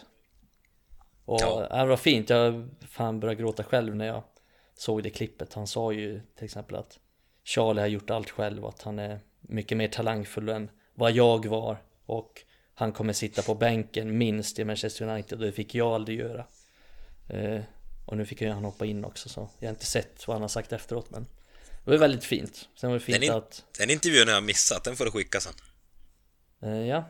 Och 1.26 1.42
Ja. 1.42 1.68
ja. 1.70 1.78
det 1.84 1.90
var 1.90 1.98
fint, 1.98 2.30
jag 2.30 2.70
fan 2.90 3.20
började 3.20 3.42
gråta 3.42 3.64
själv 3.64 3.96
när 3.96 4.06
jag 4.06 4.24
såg 4.78 5.04
det 5.04 5.10
klippet. 5.10 5.54
Han 5.54 5.68
sa 5.68 5.92
ju 5.92 6.22
till 6.36 6.46
exempel 6.46 6.76
att 6.76 7.00
Charlie 7.44 7.80
har 7.82 7.88
gjort 7.88 8.10
allt 8.10 8.30
själv 8.30 8.64
och 8.64 8.70
att 8.70 8.82
han 8.82 9.00
är 9.00 9.20
mycket 9.42 9.78
mer 9.78 9.88
talangfull 9.88 10.50
än 10.50 10.70
vad 10.96 11.12
jag 11.12 11.46
var. 11.46 11.78
Och 12.06 12.42
han 12.82 12.92
kommer 12.92 13.14
sitta 13.14 13.42
på 13.42 13.56
bänken 13.56 14.18
minst 14.18 14.60
i 14.60 14.66
Manchester 14.66 15.08
United 15.08 15.40
och 15.40 15.46
det 15.46 15.52
fick 15.52 15.76
jag 15.76 15.88
aldrig 15.94 16.20
göra. 16.20 16.46
Eh, 17.30 17.62
och 18.06 18.18
nu 18.18 18.26
fick 18.26 18.42
han 18.42 18.64
hoppa 18.66 18.86
in 18.86 19.06
också 19.06 19.30
så 19.30 19.50
jag 19.60 19.68
har 19.68 19.74
inte 19.74 19.86
sett 19.86 20.28
vad 20.28 20.36
han 20.36 20.42
har 20.42 20.50
sagt 20.50 20.74
efteråt 20.74 21.10
men 21.10 21.24
det 21.86 21.92
var 21.92 21.98
väldigt 21.98 22.24
fint. 22.24 22.70
Sen 22.80 22.90
var 22.90 22.98
det 23.00 23.04
fint 23.06 23.16
Den, 23.20 23.24
in, 23.24 23.32
att, 23.32 23.64
den 23.80 23.90
intervjun 23.90 24.28
har 24.28 24.36
jag 24.36 24.44
missat, 24.44 24.84
den 24.84 24.96
får 24.96 25.06
du 25.06 25.12
skicka 25.12 25.40
sen. 25.40 25.54
eh, 26.62 26.70
ja, 26.88 27.04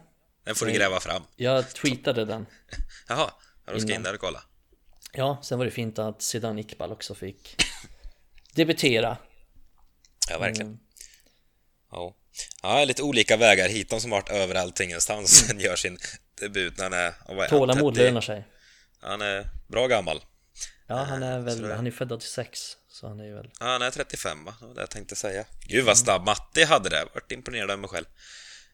Den 0.43 0.56
får 0.56 0.65
du 0.65 0.72
Nej. 0.72 0.80
gräva 0.80 0.99
fram. 0.99 1.23
jag 1.35 1.69
tweetade 1.73 2.26
den. 2.26 2.45
Jaha, 3.07 3.31
ja, 3.65 3.73
då 3.73 3.80
ska 3.80 3.89
jag 3.89 3.95
in 3.95 4.03
där 4.03 4.14
och 4.14 4.19
kolla. 4.19 4.43
Ja, 5.14 5.39
sen 5.43 5.57
var 5.57 5.65
det 5.65 5.72
fint 5.72 5.99
att 5.99 6.22
Zidane 6.22 6.61
Iqbal 6.61 6.91
också 6.91 7.15
fick 7.15 7.56
debutera. 8.53 9.18
Ja, 10.30 10.38
verkligen. 10.39 10.68
Mm. 10.68 10.80
Ja. 11.91 12.15
Ja, 12.63 12.85
lite 12.85 13.03
olika 13.03 13.38
vägar 13.38 13.69
hit. 13.69 13.89
De 13.89 14.01
som 14.01 14.11
har 14.11 14.22
varit 14.22 14.30
överallt 14.31 14.80
ingenstans 14.80 15.45
sen 15.47 15.59
gör 15.65 15.76
sin 15.76 15.97
debut 16.41 16.77
när 16.77 16.84
han 16.84 16.93
är... 16.93 17.13
vad 17.27 17.38
är 17.38 17.41
han, 17.41 17.49
Tålamod 17.49 17.93
30? 17.95 18.05
lönar 18.05 18.22
sig. 18.22 18.47
Han 19.01 19.22
är 19.22 19.49
bra 19.68 19.88
gammal. 19.88 20.22
Ja, 20.88 20.95
han 21.03 21.23
är 21.23 21.39
väl, 21.39 21.57
så 21.57 21.61
det- 21.63 21.76
han 21.76 21.88
är 21.88 21.91
född 21.91 22.11
86 22.11 22.59
så 22.89 23.07
han 23.07 23.19
är 23.19 23.23
ju 23.26 23.34
väl... 23.35 23.49
Ja, 23.59 23.65
han 23.65 23.81
är 23.81 23.91
35 23.91 24.45
va? 24.45 24.55
Det 24.59 24.65
var 24.68 24.73
det 24.76 24.81
jag 24.81 24.89
tänkte 24.89 25.15
säga. 25.15 25.45
Gud 25.68 25.85
vad 25.85 25.97
snabb 25.97 26.26
Matti 26.26 26.63
hade 26.63 26.89
det. 26.89 27.05
Vart 27.13 27.31
imponerad 27.31 27.72
av 27.72 27.80
mig 27.80 27.89
själv. 27.89 28.05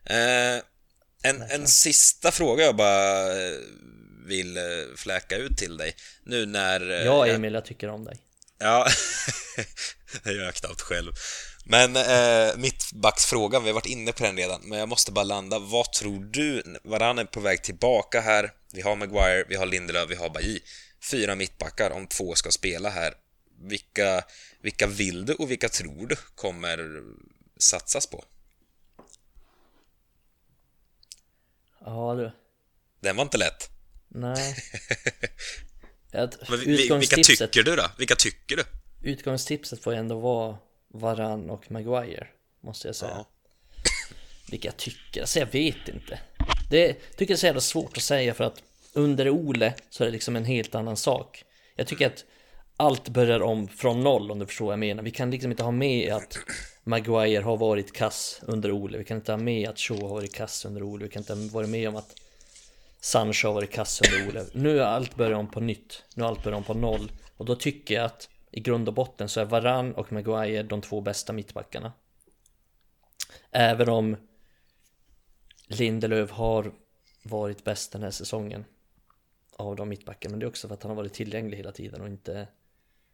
Eh, 0.06 0.62
en, 1.24 1.42
en 1.42 1.68
sista 1.68 2.32
fråga 2.32 2.64
jag 2.64 2.76
bara 2.76 3.28
eh, 3.32 3.54
vill 4.26 4.58
eh, 4.58 4.64
fläka 4.96 5.36
ut 5.38 5.58
till 5.58 5.78
dig. 5.78 5.96
Nu 6.24 6.46
när... 6.46 6.90
eh, 6.92 6.98
Ja, 7.06 7.28
jag- 7.28 7.36
Emil, 7.36 7.54
jag 7.54 7.66
tycker 7.66 7.90
om 7.90 8.06
dig. 8.06 8.18
Ja, 8.60 8.88
det 10.24 10.32
gör 10.34 10.44
jag 10.44 10.54
knappt 10.54 10.82
själv. 10.82 11.12
Men 11.70 11.96
eh, 11.96 12.58
mittbacksfrågan, 12.58 13.64
vi 13.64 13.70
har 13.70 13.74
varit 13.74 13.86
inne 13.86 14.12
på 14.12 14.24
den 14.24 14.38
redan, 14.38 14.62
men 14.64 14.80
jag 14.80 14.90
måste 14.90 15.12
bara 15.12 15.24
landa. 15.24 15.60
Vad 15.60 15.94
tror 15.94 16.24
du? 16.24 16.64
Varann 16.84 17.20
är 17.20 17.26
på 17.26 17.40
väg 17.40 17.64
tillbaka 17.64 18.22
här. 18.22 18.52
Vi 18.74 18.82
har 18.82 18.96
Maguire, 18.96 19.46
vi 19.50 19.56
har 19.56 19.66
Lindelöf, 19.66 20.10
vi 20.10 20.16
har 20.16 20.30
Bailly. 20.30 20.60
Fyra 21.12 21.36
mittbackar 21.36 21.92
om 21.92 22.08
två 22.08 22.36
ska 22.36 22.52
spela 22.52 22.90
här. 22.90 23.14
Vilka, 23.62 24.24
vilka 24.62 24.88
vill 24.88 25.26
du 25.26 25.34
och 25.34 25.52
vilka 25.52 25.70
tror 25.70 26.08
du 26.08 26.16
kommer 26.36 27.02
satsas 27.60 28.08
på? 28.08 28.24
Ja, 31.86 32.16
du. 32.16 32.32
Den 33.00 33.16
var 33.16 33.24
inte 33.24 33.38
lätt. 33.38 33.70
Nej. 34.08 34.56
Men 36.50 36.60
vi- 36.60 36.66
vi, 36.66 36.90
vilka 36.98 37.16
tycker 37.16 37.64
du 37.64 37.76
då? 37.76 37.92
Vilka 37.98 38.16
tycker 38.16 38.56
du? 38.56 38.64
utgångstipset 39.02 39.84
får 39.84 39.94
ändå 39.94 40.20
vara 40.20 40.58
Varann 40.94 41.50
och 41.50 41.72
Maguire, 41.72 42.28
måste 42.62 42.88
jag 42.88 42.96
säga. 42.96 43.12
Ja. 43.16 43.26
Vilka 44.52 44.68
jag 44.68 44.78
tycker? 44.78 45.22
Alltså 45.22 45.40
jag 45.40 45.52
vet 45.52 45.88
inte. 45.88 46.20
Det 46.70 46.94
tycker 46.94 47.32
jag 47.32 47.36
är 47.36 47.40
så 47.40 47.46
jävla 47.46 47.62
svårt 47.62 47.98
att 47.98 48.04
säga 48.04 48.34
för 48.34 48.44
att 48.44 48.64
under 48.94 49.30
Ole 49.30 49.74
så 49.90 50.04
är 50.04 50.06
det 50.06 50.12
liksom 50.12 50.36
en 50.36 50.46
helt 50.46 50.76
annan 50.76 50.98
sak. 50.98 51.44
Jag 51.76 51.88
tycker 51.88 52.08
att 52.08 52.26
allt 52.78 53.10
börjar 53.10 53.42
om 53.42 53.68
från 53.68 54.04
noll 54.04 54.32
om 54.32 54.40
du 54.40 54.46
förstår 54.46 54.66
vad 54.66 54.74
jag 54.74 54.80
menar. 54.80 55.04
Vi 55.04 55.12
kan 55.12 55.32
liksom 55.32 55.52
inte 55.52 55.64
ha 55.64 55.72
med 55.72 56.14
att 56.14 56.38
Maguire 56.84 57.44
har 57.44 57.58
varit 57.58 57.94
kass 57.94 58.42
under 58.44 58.72
Ole. 58.72 58.98
Vi 58.98 59.04
kan 59.04 59.18
inte 59.18 59.32
ha 59.32 59.38
med 59.38 59.70
att 59.70 59.80
Shaw 59.80 60.02
har 60.02 60.10
varit 60.10 60.36
kass 60.36 60.66
under 60.66 60.84
Ole. 60.84 61.04
Vi 61.04 61.10
kan 61.10 61.22
inte 61.22 61.34
ha 61.34 61.50
varit 61.52 61.70
med 61.70 61.90
om 61.90 61.96
att 61.96 62.16
Sancho 63.00 63.48
har 63.48 63.54
varit 63.54 63.72
kass 63.72 64.02
under 64.02 64.30
Ole. 64.30 64.46
Nu 64.54 64.80
är 64.80 64.84
allt 64.84 65.16
börjat 65.16 65.40
om 65.40 65.52
på 65.52 65.60
nytt. 65.60 66.04
Nu 66.16 66.24
är 66.24 66.28
allt 66.28 66.44
börjat 66.44 66.58
om 66.58 66.64
på 66.64 66.74
noll. 66.74 67.12
Och 67.38 67.46
då 67.46 67.56
tycker 67.56 67.96
jag 67.96 68.06
att 68.06 68.30
i 68.52 68.60
grund 68.60 68.88
och 68.88 68.94
botten 68.94 69.30
så 69.30 69.40
är 69.40 69.46
Varann 69.46 69.94
och 69.94 70.12
Maguire 70.12 70.64
de 70.64 70.82
två 70.82 71.02
bästa 71.02 71.34
mittbackarna. 71.34 71.94
Även 73.52 73.90
om 73.90 74.18
Lindelöf 75.68 76.32
har 76.32 76.72
varit 77.24 77.64
bäst 77.64 77.92
den 77.92 78.04
här 78.04 78.12
säsongen 78.12 78.66
av 79.56 79.76
de 79.76 79.90
mittbackarna. 79.90 80.32
Men 80.32 80.40
det 80.40 80.46
är 80.46 80.48
också 80.48 80.68
för 80.68 80.76
att 80.76 80.84
han 80.84 80.90
har 80.90 80.96
varit 80.96 81.14
tillgänglig 81.14 81.58
hela 81.58 81.72
tiden 81.72 82.02
och 82.02 82.08
inte 82.08 82.48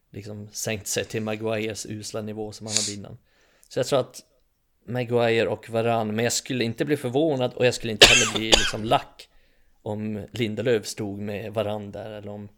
liksom 0.10 0.50
sänkt 0.52 0.88
sig 0.88 1.06
till 1.06 1.22
Maguires 1.22 1.86
usla 1.86 2.22
nivå 2.22 2.52
som 2.52 2.68
han 2.68 2.76
hade 2.76 2.94
innan. 2.94 3.18
Så 3.70 3.80
jag 3.80 3.88
tror 3.88 4.00
att 4.00 4.24
Maguire 4.86 5.48
och 5.48 5.70
Varann, 5.70 6.16
men 6.16 6.24
jag 6.24 6.34
skulle 6.34 6.64
inte 6.64 6.86
bli 6.86 6.98
förvånad 6.98 7.54
och 7.54 7.66
jag 7.66 7.74
skulle 7.74 7.92
inte 7.92 8.06
heller 8.06 8.38
bli 8.38 8.46
liksom 8.46 8.84
lack 8.84 9.30
om 9.82 10.28
Lindelöf 10.32 10.86
stod 10.86 11.20
med 11.20 11.54
Varann 11.54 11.92
där 11.92 12.12
eller 12.12 12.32
om 12.32 12.50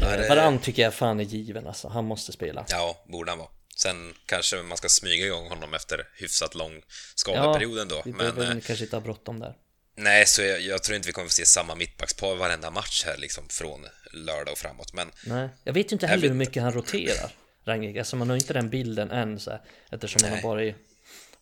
Ja, 0.00 0.16
det- 0.16 0.28
Varann 0.28 0.58
tycker 0.58 0.82
jag 0.82 0.94
fan 0.94 1.20
är 1.20 1.24
given 1.24 1.66
alltså, 1.66 1.88
han 1.88 2.04
måste 2.04 2.32
spela. 2.32 2.64
Ja, 2.68 3.04
borde 3.08 3.30
han 3.30 3.38
vara. 3.38 3.48
Sen 3.76 4.14
kanske 4.26 4.56
man 4.62 4.76
ska 4.76 4.88
smyga 4.88 5.26
igång 5.26 5.48
honom 5.48 5.74
efter 5.74 6.08
hyfsat 6.16 6.54
lång 6.54 6.82
skadeperiod 7.14 7.78
ändå. 7.78 8.02
vi 8.04 8.10
Men 8.12 8.18
behöver 8.18 8.56
eh, 8.56 8.60
kanske 8.60 8.84
inte 8.84 8.96
ha 8.96 9.00
bråttom 9.00 9.40
där. 9.40 9.54
nej, 9.96 10.26
så 10.26 10.42
jag, 10.42 10.60
jag 10.60 10.82
tror 10.82 10.96
inte 10.96 11.06
vi 11.08 11.12
kommer 11.12 11.28
få 11.28 11.32
se 11.32 11.46
samma 11.46 11.74
mittbackspar 11.74 12.36
varenda 12.36 12.70
match 12.70 13.04
här 13.06 13.16
liksom 13.16 13.48
från 13.48 13.86
lördag 14.12 14.52
och 14.52 14.58
framåt. 14.58 14.92
Men 14.92 15.10
Nej, 15.26 15.48
jag 15.64 15.72
vet 15.72 15.92
ju 15.92 15.94
inte 15.94 16.06
heller 16.06 16.22
vet 16.22 16.30
hur 16.30 16.36
mycket 16.36 16.62
han 16.62 16.72
roterar 16.72 17.30
Rangnick, 17.64 17.96
alltså 17.96 18.16
man 18.16 18.28
har 18.30 18.36
inte 18.36 18.52
den 18.52 18.70
bilden 18.70 19.10
än 19.10 19.40
så 19.40 19.50
här, 19.50 19.60
Eftersom 19.90 20.18
man 20.22 20.30
Nej. 20.30 20.40
har 20.42 20.56
bara, 20.56 20.74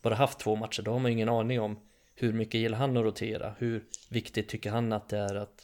bara 0.01 0.15
haft 0.15 0.39
två 0.39 0.55
matcher, 0.55 0.81
då 0.81 0.91
har 0.91 0.99
man 0.99 1.11
ju 1.11 1.13
ingen 1.13 1.29
aning 1.29 1.59
om 1.61 1.79
Hur 2.15 2.33
mycket 2.33 2.59
gillar 2.61 2.77
han 2.77 2.97
att 2.97 3.03
rotera? 3.03 3.55
Hur 3.59 3.83
viktigt 4.09 4.49
tycker 4.49 4.69
han 4.69 4.93
att 4.93 5.09
det 5.09 5.17
är 5.17 5.35
att 5.35 5.61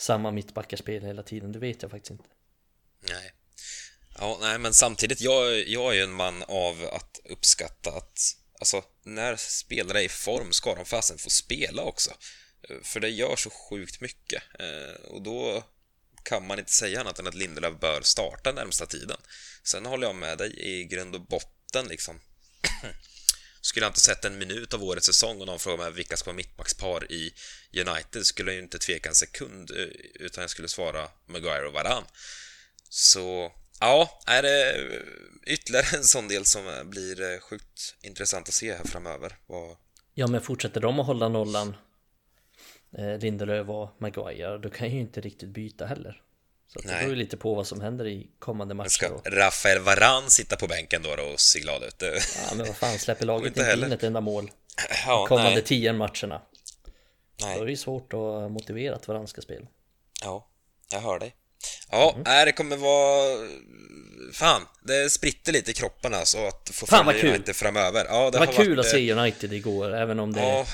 samma 0.00 0.30
mittbackarspel 0.30 1.02
hela 1.02 1.22
tiden? 1.22 1.52
Det 1.52 1.58
vet 1.58 1.82
jag 1.82 1.90
faktiskt 1.90 2.10
inte 2.10 2.24
nej. 3.08 3.32
Ja, 4.18 4.38
nej, 4.40 4.58
men 4.58 4.74
samtidigt, 4.74 5.20
jag, 5.20 5.68
jag 5.68 5.90
är 5.90 5.96
ju 5.96 6.02
en 6.02 6.12
man 6.12 6.42
av 6.42 6.90
att 6.92 7.20
uppskatta 7.24 7.90
att 7.90 8.36
Alltså, 8.60 8.84
när 9.02 9.36
spelare 9.36 10.00
är 10.00 10.04
i 10.04 10.08
form 10.08 10.52
ska 10.52 10.74
de 10.74 10.84
fasen 10.84 11.18
få 11.18 11.30
spela 11.30 11.82
också. 11.82 12.10
För 12.82 13.00
det 13.00 13.08
gör 13.08 13.36
så 13.36 13.50
sjukt 13.50 14.00
mycket. 14.00 14.42
Eh, 14.58 15.04
och 15.04 15.22
då 15.22 15.64
kan 16.22 16.46
man 16.46 16.58
inte 16.58 16.72
säga 16.72 17.00
annat 17.00 17.18
än 17.18 17.26
att 17.26 17.34
Lindelöf 17.34 17.80
bör 17.80 18.00
starta 18.02 18.52
närmsta 18.52 18.86
tiden. 18.86 19.16
Sen 19.62 19.86
håller 19.86 20.06
jag 20.06 20.16
med 20.16 20.38
dig 20.38 20.58
i 20.58 20.84
grund 20.84 21.14
och 21.14 21.26
botten 21.26 21.86
liksom. 21.88 22.20
Skulle 23.70 23.86
jag 23.86 23.90
inte 23.90 24.00
sett 24.00 24.24
en 24.24 24.38
minut 24.38 24.74
av 24.74 24.84
årets 24.84 25.06
säsong 25.06 25.40
och 25.40 25.46
någon 25.46 25.58
frågar 25.58 25.78
mig 25.78 25.92
vilka 25.92 26.16
ska 26.16 26.30
vara 26.30 26.36
mittbackspar 26.36 27.12
i 27.12 27.32
United 27.86 28.26
skulle 28.26 28.50
jag 28.50 28.56
ju 28.56 28.62
inte 28.62 28.78
tveka 28.78 29.08
en 29.08 29.14
sekund 29.14 29.70
eh, 29.70 29.84
utan 30.14 30.42
jag 30.42 30.50
skulle 30.50 30.68
svara 30.68 31.08
Maguire 31.26 31.66
och 31.66 31.72
Varann. 31.72 32.04
Så 32.88 33.52
ja, 33.80 34.20
är 34.26 34.42
det 34.42 34.90
ytterligare 35.46 35.96
en 35.96 36.04
sån 36.04 36.28
del 36.28 36.44
som 36.44 36.68
eh, 36.68 36.84
blir 36.84 37.32
eh, 37.32 37.38
sjukt 37.38 37.94
intressant 38.02 38.48
att 38.48 38.54
se 38.54 38.72
här 38.72 38.84
framöver. 38.84 39.36
Vad... 39.46 39.76
Ja 40.14 40.26
men 40.26 40.42
fortsätter 40.42 40.80
de 40.80 41.00
att 41.00 41.06
hålla 41.06 41.28
nollan 41.28 41.76
Lindelöf 43.20 43.68
och 43.68 43.96
Maguire, 43.98 44.58
då 44.58 44.70
kan 44.70 44.86
jag 44.86 44.94
ju 44.94 45.00
inte 45.00 45.20
riktigt 45.20 45.48
byta 45.48 45.86
heller 45.86 46.22
så 46.72 46.78
att 46.78 46.84
det 46.84 46.90
Nej. 46.90 46.98
beror 46.98 47.10
ju 47.10 47.16
lite 47.16 47.36
på 47.36 47.54
vad 47.54 47.66
som 47.66 47.80
händer 47.80 48.06
i 48.06 48.30
kommande 48.38 48.74
matcher 48.74 48.88
Ska 48.88 49.08
Rafael 49.24 49.78
Varan 49.78 50.30
sitta 50.30 50.56
på 50.56 50.66
bänken 50.66 51.02
då, 51.02 51.16
då 51.16 51.22
och 51.22 51.40
se 51.40 51.60
glad 51.60 51.82
ut? 51.82 52.02
Ja 52.02 52.54
men 52.54 52.66
vad 52.66 52.76
fan, 52.76 52.98
släpper 52.98 53.26
laget 53.26 53.46
Inte 53.46 53.72
inte, 53.72 53.86
in 53.86 53.92
ett 53.92 54.02
enda 54.02 54.20
mål 54.20 54.50
Ja, 55.06 55.26
Kommande 55.26 55.50
nej, 55.50 55.62
tio 55.62 55.92
matcherna 55.92 56.42
Då 57.36 57.46
är 57.46 57.48
nej. 57.48 57.64
det 57.64 57.70
ju 57.70 57.76
svårt 57.76 58.12
att 58.12 58.50
motivera 58.52 58.94
att 58.94 59.08
varandra 59.08 59.26
ska 59.26 59.40
spela 59.40 59.66
Ja, 60.22 60.48
jag 60.92 61.00
hör 61.00 61.18
dig. 61.18 61.34
Ja, 61.90 62.16
nej, 62.24 62.44
det 62.44 62.52
kommer 62.52 62.76
vara... 62.76 63.48
Fan, 64.32 64.62
det 64.82 65.10
spritter 65.10 65.52
lite 65.52 65.70
i 65.70 65.74
kroppen 65.74 66.14
alltså 66.14 66.38
att 66.38 66.70
få 66.72 66.86
Fan, 66.86 67.04
följa. 67.04 67.34
United 67.34 67.56
framöver. 67.56 68.06
Ja, 68.08 68.30
det, 68.30 68.38
var 68.38 68.46
kul 68.46 68.76
varit, 68.76 68.78
att 68.78 68.92
eh, 68.92 68.98
se 68.98 69.12
United 69.12 69.52
igår, 69.52 69.94
även 69.94 70.18
om 70.18 70.32
det 70.32 70.40
Ja, 70.40 70.66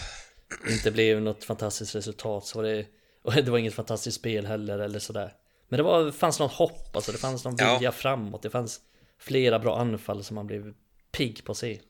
inte 0.71 0.91
blev 0.91 1.21
något 1.23 1.45
fantastiskt 1.45 1.95
resultat 1.95 2.47
så 2.47 2.59
var 2.59 2.65
det, 2.65 2.87
och 3.25 3.35
det 3.35 3.51
var 3.51 3.59
inget 3.59 3.75
fantastiskt 3.75 4.19
spel 4.19 4.47
heller 4.47 4.79
eller 4.79 4.99
sådär 4.99 5.33
Men 5.69 5.77
det 5.77 5.83
var, 5.83 6.13
fanns 6.13 6.39
något 6.39 6.53
hopp, 6.53 6.97
alltså 6.97 7.13
det 7.13 7.19
fanns 7.19 7.45
någon 7.45 7.55
Ja. 7.59 7.75
vilja 7.75 7.93
framåt, 7.93 8.43
det 8.43 8.51
fanns 8.51 8.81
flera 9.19 9.59
bra 9.59 9.79
anfall 9.81 10.25
som 10.25 10.35
man 10.35 10.47
blev 10.47 10.75
pigg 11.13 11.45
på 11.45 11.53
att 11.53 11.59
se 11.59 11.81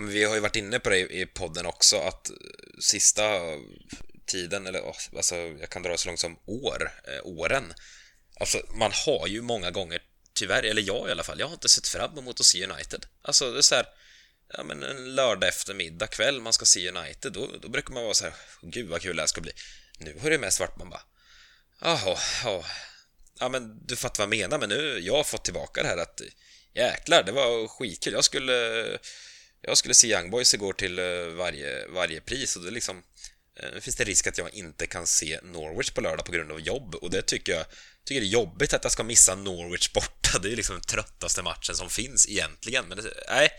men 0.00 0.08
vi 0.08 0.24
har 0.24 0.34
ju 0.34 0.40
varit 0.40 0.56
inne 0.56 0.78
på 0.78 0.90
det 0.90 0.98
i 0.98 1.26
podden 1.26 1.66
också 1.66 1.96
att 1.96 2.30
sista 2.80 3.22
tiden, 4.26 4.66
eller 4.66 4.82
alltså 5.16 5.36
jag 5.36 5.70
kan 5.70 5.82
dra 5.82 5.96
så 5.96 6.08
långt 6.08 6.20
som 6.20 6.38
år, 6.46 6.92
eh, 7.04 7.26
åren. 7.26 7.74
Alltså 8.40 8.60
man 8.68 8.92
har 9.06 9.26
ju 9.26 9.42
många 9.42 9.70
gånger, 9.70 10.02
tyvärr, 10.34 10.62
eller 10.62 10.82
jag 10.82 11.08
i 11.08 11.10
alla 11.10 11.22
fall, 11.22 11.40
jag 11.40 11.46
har 11.46 11.52
inte 11.52 11.68
sett 11.68 11.86
fram 11.88 12.18
emot 12.18 12.40
att 12.40 12.46
se 12.46 12.66
United. 12.66 13.06
Alltså 13.22 13.52
det 13.52 13.58
är 13.58 13.62
så 13.62 13.74
här, 13.74 13.86
ja 14.48 14.62
men 14.64 14.82
en 14.82 15.14
lördag 15.14 15.48
eftermiddag 15.48 16.06
kväll 16.06 16.40
man 16.40 16.52
ska 16.52 16.64
se 16.64 16.88
United, 16.90 17.32
då, 17.32 17.48
då 17.62 17.68
brukar 17.68 17.94
man 17.94 18.02
vara 18.02 18.14
så 18.14 18.24
här, 18.24 18.34
gud 18.62 18.88
vad 18.88 19.02
kul 19.02 19.16
det 19.16 19.22
här 19.22 19.26
ska 19.26 19.40
bli. 19.40 19.52
Nu 19.98 20.18
har 20.22 20.30
det 20.30 20.38
mest 20.38 20.60
varit 20.60 20.78
man 20.78 20.90
bara, 20.90 21.02
jaha, 21.80 22.16
ja, 22.44 22.64
ja 23.40 23.48
men 23.48 23.86
du 23.86 23.96
fattar 23.96 24.26
vad 24.26 24.34
jag 24.34 24.40
menar, 24.40 24.58
men 24.58 24.68
nu, 24.68 24.98
jag 24.98 25.16
har 25.16 25.24
fått 25.24 25.44
tillbaka 25.44 25.82
det 25.82 25.88
här 25.88 25.96
att 25.96 26.20
jäklar, 26.74 27.22
det 27.22 27.32
var 27.32 27.68
skitkul. 27.68 28.12
Jag 28.12 28.24
skulle, 28.24 28.52
jag 29.62 29.78
skulle 29.78 29.94
se 29.94 30.08
Young 30.08 30.30
Boys 30.30 30.54
igår 30.54 30.72
till 30.72 30.98
eh, 30.98 31.26
varje, 31.36 31.86
varje 31.86 32.20
pris 32.20 32.56
och 32.56 32.62
det 32.62 32.70
liksom 32.70 33.02
eh, 33.56 33.68
nu 33.74 33.80
finns 33.80 33.96
det 33.96 34.04
risk 34.04 34.26
att 34.26 34.38
jag 34.38 34.54
inte 34.54 34.86
kan 34.86 35.06
se 35.06 35.40
Norwich 35.42 35.90
på 35.90 36.00
lördag 36.00 36.26
på 36.26 36.32
grund 36.32 36.52
av 36.52 36.60
jobb 36.60 36.94
och 36.94 37.10
det 37.10 37.22
tycker 37.22 37.52
jag 37.52 37.66
tycker 38.04 38.20
det 38.20 38.26
är 38.26 38.28
jobbigt 38.28 38.74
att 38.74 38.84
jag 38.84 38.92
ska 38.92 39.02
missa 39.02 39.34
Norwich 39.34 39.92
borta. 39.92 40.38
Det 40.42 40.52
är 40.52 40.56
liksom 40.56 40.74
den 40.74 40.84
tröttaste 40.84 41.42
matchen 41.42 41.74
som 41.74 41.90
finns 41.90 42.28
egentligen. 42.28 42.84
Men 42.88 42.98
det, 42.98 43.12
nej, 43.28 43.50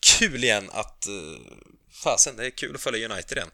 kul 0.00 0.44
igen 0.44 0.70
att... 0.72 1.06
Eh, 1.06 1.12
fasen, 2.02 2.36
det 2.36 2.46
är 2.46 2.50
kul 2.50 2.74
att 2.74 2.80
följa 2.80 3.08
United 3.08 3.38
igen. 3.38 3.50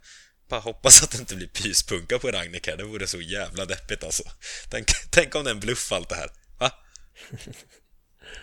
Bara 0.49 0.61
hoppas 0.61 1.03
att 1.03 1.11
det 1.11 1.19
inte 1.19 1.37
blir 1.37 1.49
pyspunka 1.49 2.19
på 2.19 2.31
Ragnik 2.31 2.67
här. 2.67 2.77
Det 2.77 2.85
vore 2.85 3.07
så 3.07 3.21
jävla 3.21 3.65
deppigt 3.65 4.05
alltså. 4.05 4.23
Tänk, 4.71 4.87
tänk 5.11 5.35
om 5.35 5.45
det 5.45 5.51
är 5.51 5.55
en 5.55 5.61
bluff 5.61 5.93
allt 5.93 6.09
det 6.09 6.15
här. 6.15 6.31
Va? 6.59 6.71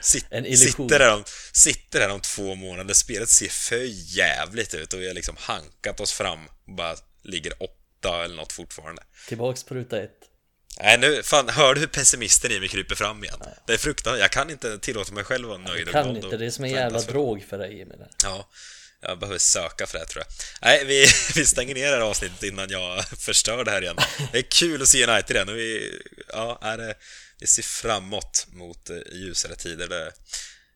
Sitt. 0.02 0.26
Sitter 0.60 1.00
här, 1.00 1.14
om, 1.14 1.24
sitter 1.54 2.00
här 2.00 2.10
om 2.10 2.22
två 2.22 2.56
månader, 2.56 2.94
spelet 2.94 3.30
ser 3.30 3.50
för 3.50 3.84
jävligt 4.18 4.74
ut 4.74 4.94
och 4.94 5.02
vi 5.02 5.08
har 5.08 5.14
liksom 5.14 5.36
hankat 5.40 6.00
oss 6.00 6.12
fram 6.12 6.40
och 6.68 6.76
bara 6.76 6.96
ligger 7.24 7.64
åtta 7.64 8.24
eller 8.26 8.36
något 8.36 8.52
fortfarande. 8.52 9.04
Tillbaks 9.28 9.64
på 9.64 9.76
ruta 9.76 10.02
ett. 10.02 10.20
Nej, 10.80 10.98
nu, 10.98 11.24
fan, 11.24 11.50
hör 11.50 11.74
du 11.74 11.80
hur 11.80 11.88
pessimisten 11.88 12.52
i 12.52 12.60
mig 12.60 12.70
kryper 12.70 12.96
fram 12.96 13.24
igen? 13.24 13.38
Nej. 13.40 13.54
Det 13.68 13.74
är 13.74 13.78
fruktansvärt, 13.78 14.22
jag 14.22 14.32
kan 14.32 14.50
inte 14.50 14.80
tillåta 14.80 15.14
mig 15.14 15.24
själv 15.24 15.52
att 15.52 15.60
vara 15.60 15.70
nöjd 15.70 15.88
och 15.88 15.92
glad. 15.92 16.06
kan 16.06 16.16
inte, 16.16 16.38
det 16.38 16.46
är 16.46 16.50
som 16.50 16.64
en 16.64 16.72
jävla 16.72 17.00
drog 17.00 17.44
för 17.44 17.58
dig, 17.58 17.82
Emil. 17.82 17.98
Ja, 18.24 18.50
jag 19.08 19.20
behöver 19.20 19.40
söka 19.40 19.88
för 19.88 20.00
det 20.00 20.06
tror 20.06 20.24
jag. 20.28 20.34
Nej, 20.62 20.86
vi, 20.86 21.06
vi 21.36 21.46
stänger 21.46 21.76
ner 21.76 21.86
det 21.92 21.98
här 21.98 22.02
avsnittet 22.02 22.44
innan 22.44 22.70
jag 22.70 23.06
förstör 23.20 23.64
det 23.64 23.72
här 23.72 23.82
igen. 23.82 23.98
Det 24.32 24.38
är 24.38 24.52
kul 24.52 24.82
att 24.82 24.88
se 24.88 25.08
United 25.08 25.36
igen 25.36 25.50
och 25.50 25.56
vi, 25.56 26.00
ja, 26.28 26.60
är 26.62 26.78
det, 26.78 26.96
vi 27.40 27.48
ser 27.48 27.64
framåt 27.64 28.46
mot 28.52 28.90
eh, 28.90 28.98
ljusare 29.12 29.56
tider. 29.56 29.88
Det, 29.88 30.06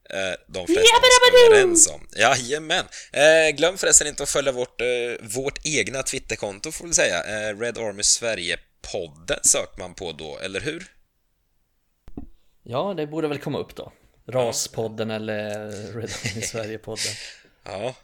eh, 0.10 0.36
de 0.48 0.68
flesta 0.68 0.96
är 0.98 1.46
överens 1.52 1.88
om. 1.90 2.08
Jajamän! 2.16 2.86
Eh, 3.12 3.56
glöm 3.56 3.78
förresten 3.78 4.08
inte 4.08 4.24
att 4.24 4.30
följa 4.30 4.52
vårt, 4.52 4.82
eh, 4.82 4.88
vårt 5.22 5.66
egna 5.66 6.04
Twitterkonto 6.04 6.72
får 6.72 6.88
vi 6.88 6.94
säga. 6.94 7.24
Eh, 7.24 7.60
Red 7.60 7.78
Army 7.78 8.04
Sverige-podden 8.04 9.40
söker 9.44 9.80
man 9.80 9.94
på 9.94 10.12
då, 10.12 10.38
eller 10.40 10.62
hur? 10.62 10.86
Ja, 12.64 12.94
det 12.98 13.08
borde 13.08 13.28
väl 13.28 13.40
komma 13.40 13.60
upp 13.60 13.76
då. 13.76 13.94
Raspodden 14.30 15.12
eller 15.12 15.70
Red 15.94 16.12
Army 16.26 16.42
Sverige-podden. 16.46 17.14
ja. 17.64 17.96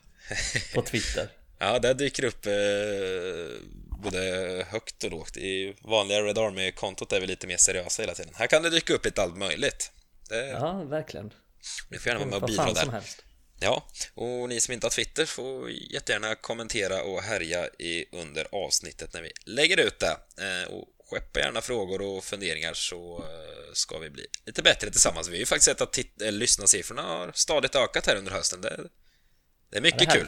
På 0.73 0.81
Twitter. 0.81 1.29
Ja, 1.59 1.79
där 1.79 1.93
dyker 1.93 2.23
upp 2.25 2.45
eh, 2.45 2.53
både 4.03 4.19
högt 4.69 5.03
och 5.03 5.11
lågt. 5.11 5.37
I 5.37 5.75
vanliga 5.81 6.21
Red 6.21 6.37
Army-kontot 6.37 7.11
är 7.13 7.19
vi 7.19 7.27
lite 7.27 7.47
mer 7.47 7.57
seriösa 7.57 8.01
hela 8.03 8.13
tiden. 8.13 8.33
Här 8.35 8.47
kan 8.47 8.63
det 8.63 8.69
dyka 8.69 8.93
upp 8.93 9.05
lite 9.05 9.21
allt 9.21 9.37
möjligt. 9.37 9.91
Det... 10.29 10.47
Ja, 10.47 10.83
verkligen. 10.83 11.33
Ni 11.89 11.97
får 11.99 12.07
gärna 12.11 12.19
vara 12.19 12.29
med 12.29 12.41
och 12.43 12.47
bidra 12.49 12.73
där. 12.73 13.01
Ja, 13.59 13.87
och 14.13 14.49
ni 14.49 14.59
som 14.59 14.73
inte 14.73 14.85
har 14.85 14.91
Twitter 14.91 15.25
får 15.25 15.71
jättegärna 15.71 16.35
kommentera 16.35 17.03
och 17.03 17.21
härja 17.21 17.67
i 17.79 18.05
under 18.11 18.47
avsnittet 18.51 19.13
när 19.13 19.21
vi 19.21 19.31
lägger 19.45 19.79
ut 19.79 19.99
det. 19.99 20.17
Eh, 20.43 20.73
och 20.73 20.87
skeppa 21.09 21.39
gärna 21.39 21.61
frågor 21.61 22.01
och 22.01 22.23
funderingar 22.23 22.73
så 22.73 23.17
eh, 23.17 23.73
ska 23.73 23.97
vi 23.99 24.09
bli 24.09 24.25
lite 24.45 24.61
bättre 24.61 24.91
tillsammans. 24.91 25.27
Vi 25.27 25.31
har 25.31 25.39
ju 25.39 25.45
faktiskt 25.45 25.65
sett 25.65 25.81
att 25.81 25.93
titt- 25.93 26.21
lyssnarsiffrorna 26.31 27.01
har 27.01 27.31
stadigt 27.35 27.75
ökat 27.75 28.07
här 28.07 28.15
under 28.15 28.31
hösten. 28.31 28.61
Det, 28.61 28.79
det 29.73 29.79
är 29.79 29.81
mycket 29.81 29.99
det 29.99 30.05
kul. 30.05 30.27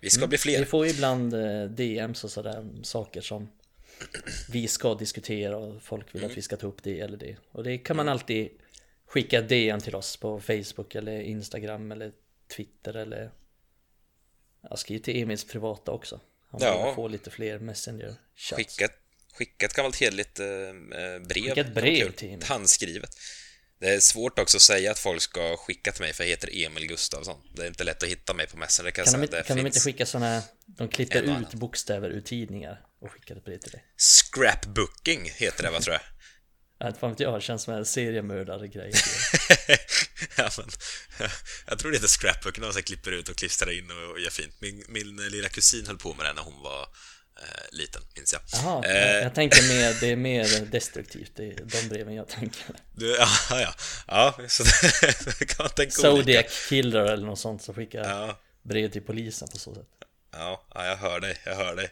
Vi 0.00 0.10
ska 0.10 0.20
mm. 0.20 0.28
bli 0.28 0.38
fler. 0.38 0.58
Vi 0.58 0.64
får 0.64 0.86
ibland 0.86 1.34
eh, 1.34 1.64
DMs 1.64 2.24
och 2.24 2.30
sådär, 2.30 2.64
saker 2.82 3.20
som 3.20 3.48
vi 4.48 4.68
ska 4.68 4.94
diskutera 4.94 5.56
och 5.56 5.82
folk 5.82 6.14
vill 6.14 6.22
mm. 6.22 6.30
att 6.30 6.36
vi 6.36 6.42
ska 6.42 6.56
ta 6.56 6.66
upp 6.66 6.82
det 6.82 7.00
eller 7.00 7.16
det. 7.16 7.36
Och 7.52 7.64
det 7.64 7.78
kan 7.78 7.96
man 7.96 8.04
mm. 8.06 8.12
alltid 8.12 8.48
skicka 9.06 9.42
DM 9.42 9.80
till 9.80 9.94
oss 9.94 10.16
på 10.16 10.40
Facebook 10.40 10.94
eller 10.94 11.20
Instagram 11.20 11.92
eller 11.92 12.12
Twitter 12.56 12.96
eller 12.96 13.30
jag 14.70 14.78
skriv 14.78 14.98
till 14.98 15.22
Emils 15.22 15.44
privata 15.44 15.92
också. 15.92 16.20
Han 16.50 16.60
ja. 16.62 16.92
få 16.94 17.08
lite 17.08 17.30
fler 17.30 17.58
messenger 17.58 18.14
chats. 18.34 18.56
Skicka, 18.56 18.92
skicka 19.32 19.66
ett 19.66 19.74
gammalt 19.74 20.00
hederligt 20.00 20.40
äh, 20.40 20.46
brev. 21.26 21.42
Skicka 21.44 21.60
ett 21.60 21.74
brev 21.74 22.10
till 22.12 22.28
Emil. 22.28 22.46
Handskrivet. 22.46 23.16
Det 23.82 23.90
är 23.90 24.00
svårt 24.00 24.38
också 24.38 24.56
att 24.56 24.62
säga 24.62 24.90
att 24.90 24.98
folk 24.98 25.22
ska 25.22 25.56
skicka 25.56 25.92
till 25.92 26.02
mig 26.02 26.12
för 26.12 26.24
jag 26.24 26.30
heter 26.30 26.64
Emil 26.64 26.86
Gustavsson. 26.86 27.36
Det 27.54 27.62
är 27.62 27.66
inte 27.66 27.84
lätt 27.84 28.02
att 28.02 28.08
hitta 28.08 28.34
mig 28.34 28.46
på 28.46 28.56
Messenger 28.56 28.90
kan, 28.90 29.04
kan, 29.04 29.20
de, 29.20 29.22
inte, 29.22 29.42
kan 29.42 29.56
de 29.56 29.66
inte 29.66 29.80
skicka 29.80 30.06
sådana, 30.06 30.42
de 30.66 30.88
klipper 30.88 31.22
ut 31.22 31.54
bokstäver 31.54 32.10
ur 32.10 32.20
tidningar 32.20 32.80
och 33.00 33.12
skickar 33.12 33.34
brev 33.34 33.58
till 33.58 33.70
dig? 33.70 33.84
Scrapbooking 33.96 35.30
heter 35.34 35.62
det 35.62 35.70
va 35.70 35.80
tror 35.80 35.94
jag? 35.94 36.02
Ja, 36.78 36.86
inte 36.86 37.00
fan 37.00 37.10
vet 37.10 37.20
jag, 37.20 37.34
det 37.34 37.40
känns 37.40 37.62
som 37.62 37.74
en 37.74 37.86
seriemördare 37.86 38.68
grej. 38.68 38.92
ja, 40.36 40.50
men, 40.58 40.68
jag 41.66 41.78
tror 41.78 41.90
det 41.90 41.96
heter 41.96 42.08
scrapbooking, 42.08 42.64
de 42.64 42.82
klipper 42.82 43.12
ut 43.12 43.28
och 43.28 43.36
klistrar 43.36 43.78
in 43.78 43.90
och, 43.90 44.10
och 44.10 44.20
gör 44.20 44.30
fint. 44.30 44.60
Min, 44.60 44.84
min 44.88 45.16
lilla 45.16 45.48
kusin 45.48 45.86
höll 45.86 45.98
på 45.98 46.14
med 46.14 46.26
det 46.26 46.32
när 46.32 46.42
hon 46.42 46.62
var 46.62 46.88
eh, 47.42 47.76
liten, 47.76 48.02
minns 48.16 48.32
jag. 48.32 48.42
Jaha, 48.52 48.84
eh, 48.84 49.22
jag 49.22 49.34
tänker 49.34 49.62
mer, 49.68 49.96
det 50.00 50.10
är 50.10 50.16
mer 50.16 50.66
destruktivt, 50.70 51.32
det 51.36 51.44
är 51.44 51.64
de 51.64 51.88
breven 51.88 52.14
jag 52.14 52.28
tänker. 52.28 52.64
Du, 52.92 53.16
ja, 53.18 53.28
ja, 53.50 53.74
ja, 54.06 54.34
så 54.48 54.62
det 54.62 55.46
kan 55.48 55.64
man 55.64 55.70
tänka 55.70 55.92
Zodiac 55.92 56.66
Killer 56.68 57.04
eller 57.04 57.26
något 57.26 57.38
sånt 57.38 57.62
som 57.62 57.74
skickar 57.74 58.10
ja. 58.10 58.38
brev 58.62 58.90
till 58.90 59.02
polisen 59.02 59.48
på 59.48 59.58
så 59.58 59.74
sätt. 59.74 59.88
Ja, 60.32 60.66
ja, 60.74 60.86
jag 60.86 60.96
hör 60.96 61.20
dig, 61.20 61.36
jag 61.44 61.54
hör 61.54 61.76
dig. 61.76 61.90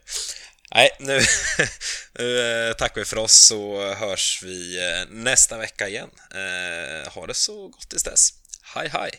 Nej, 0.74 0.90
nu, 0.98 1.20
nu 2.18 2.68
eh, 2.68 2.74
tackar 2.74 3.00
vi 3.00 3.04
för 3.04 3.18
oss 3.18 3.32
så 3.32 3.94
hörs 3.94 4.42
vi 4.42 4.78
eh, 4.78 5.08
nästa 5.10 5.58
vecka 5.58 5.88
igen. 5.88 6.10
Eh, 6.34 7.12
ha 7.12 7.26
det 7.26 7.34
så 7.34 7.68
gott 7.68 7.88
tills 7.88 8.02
dess. 8.02 8.30
Hej, 8.62 8.88
hej! 8.92 9.10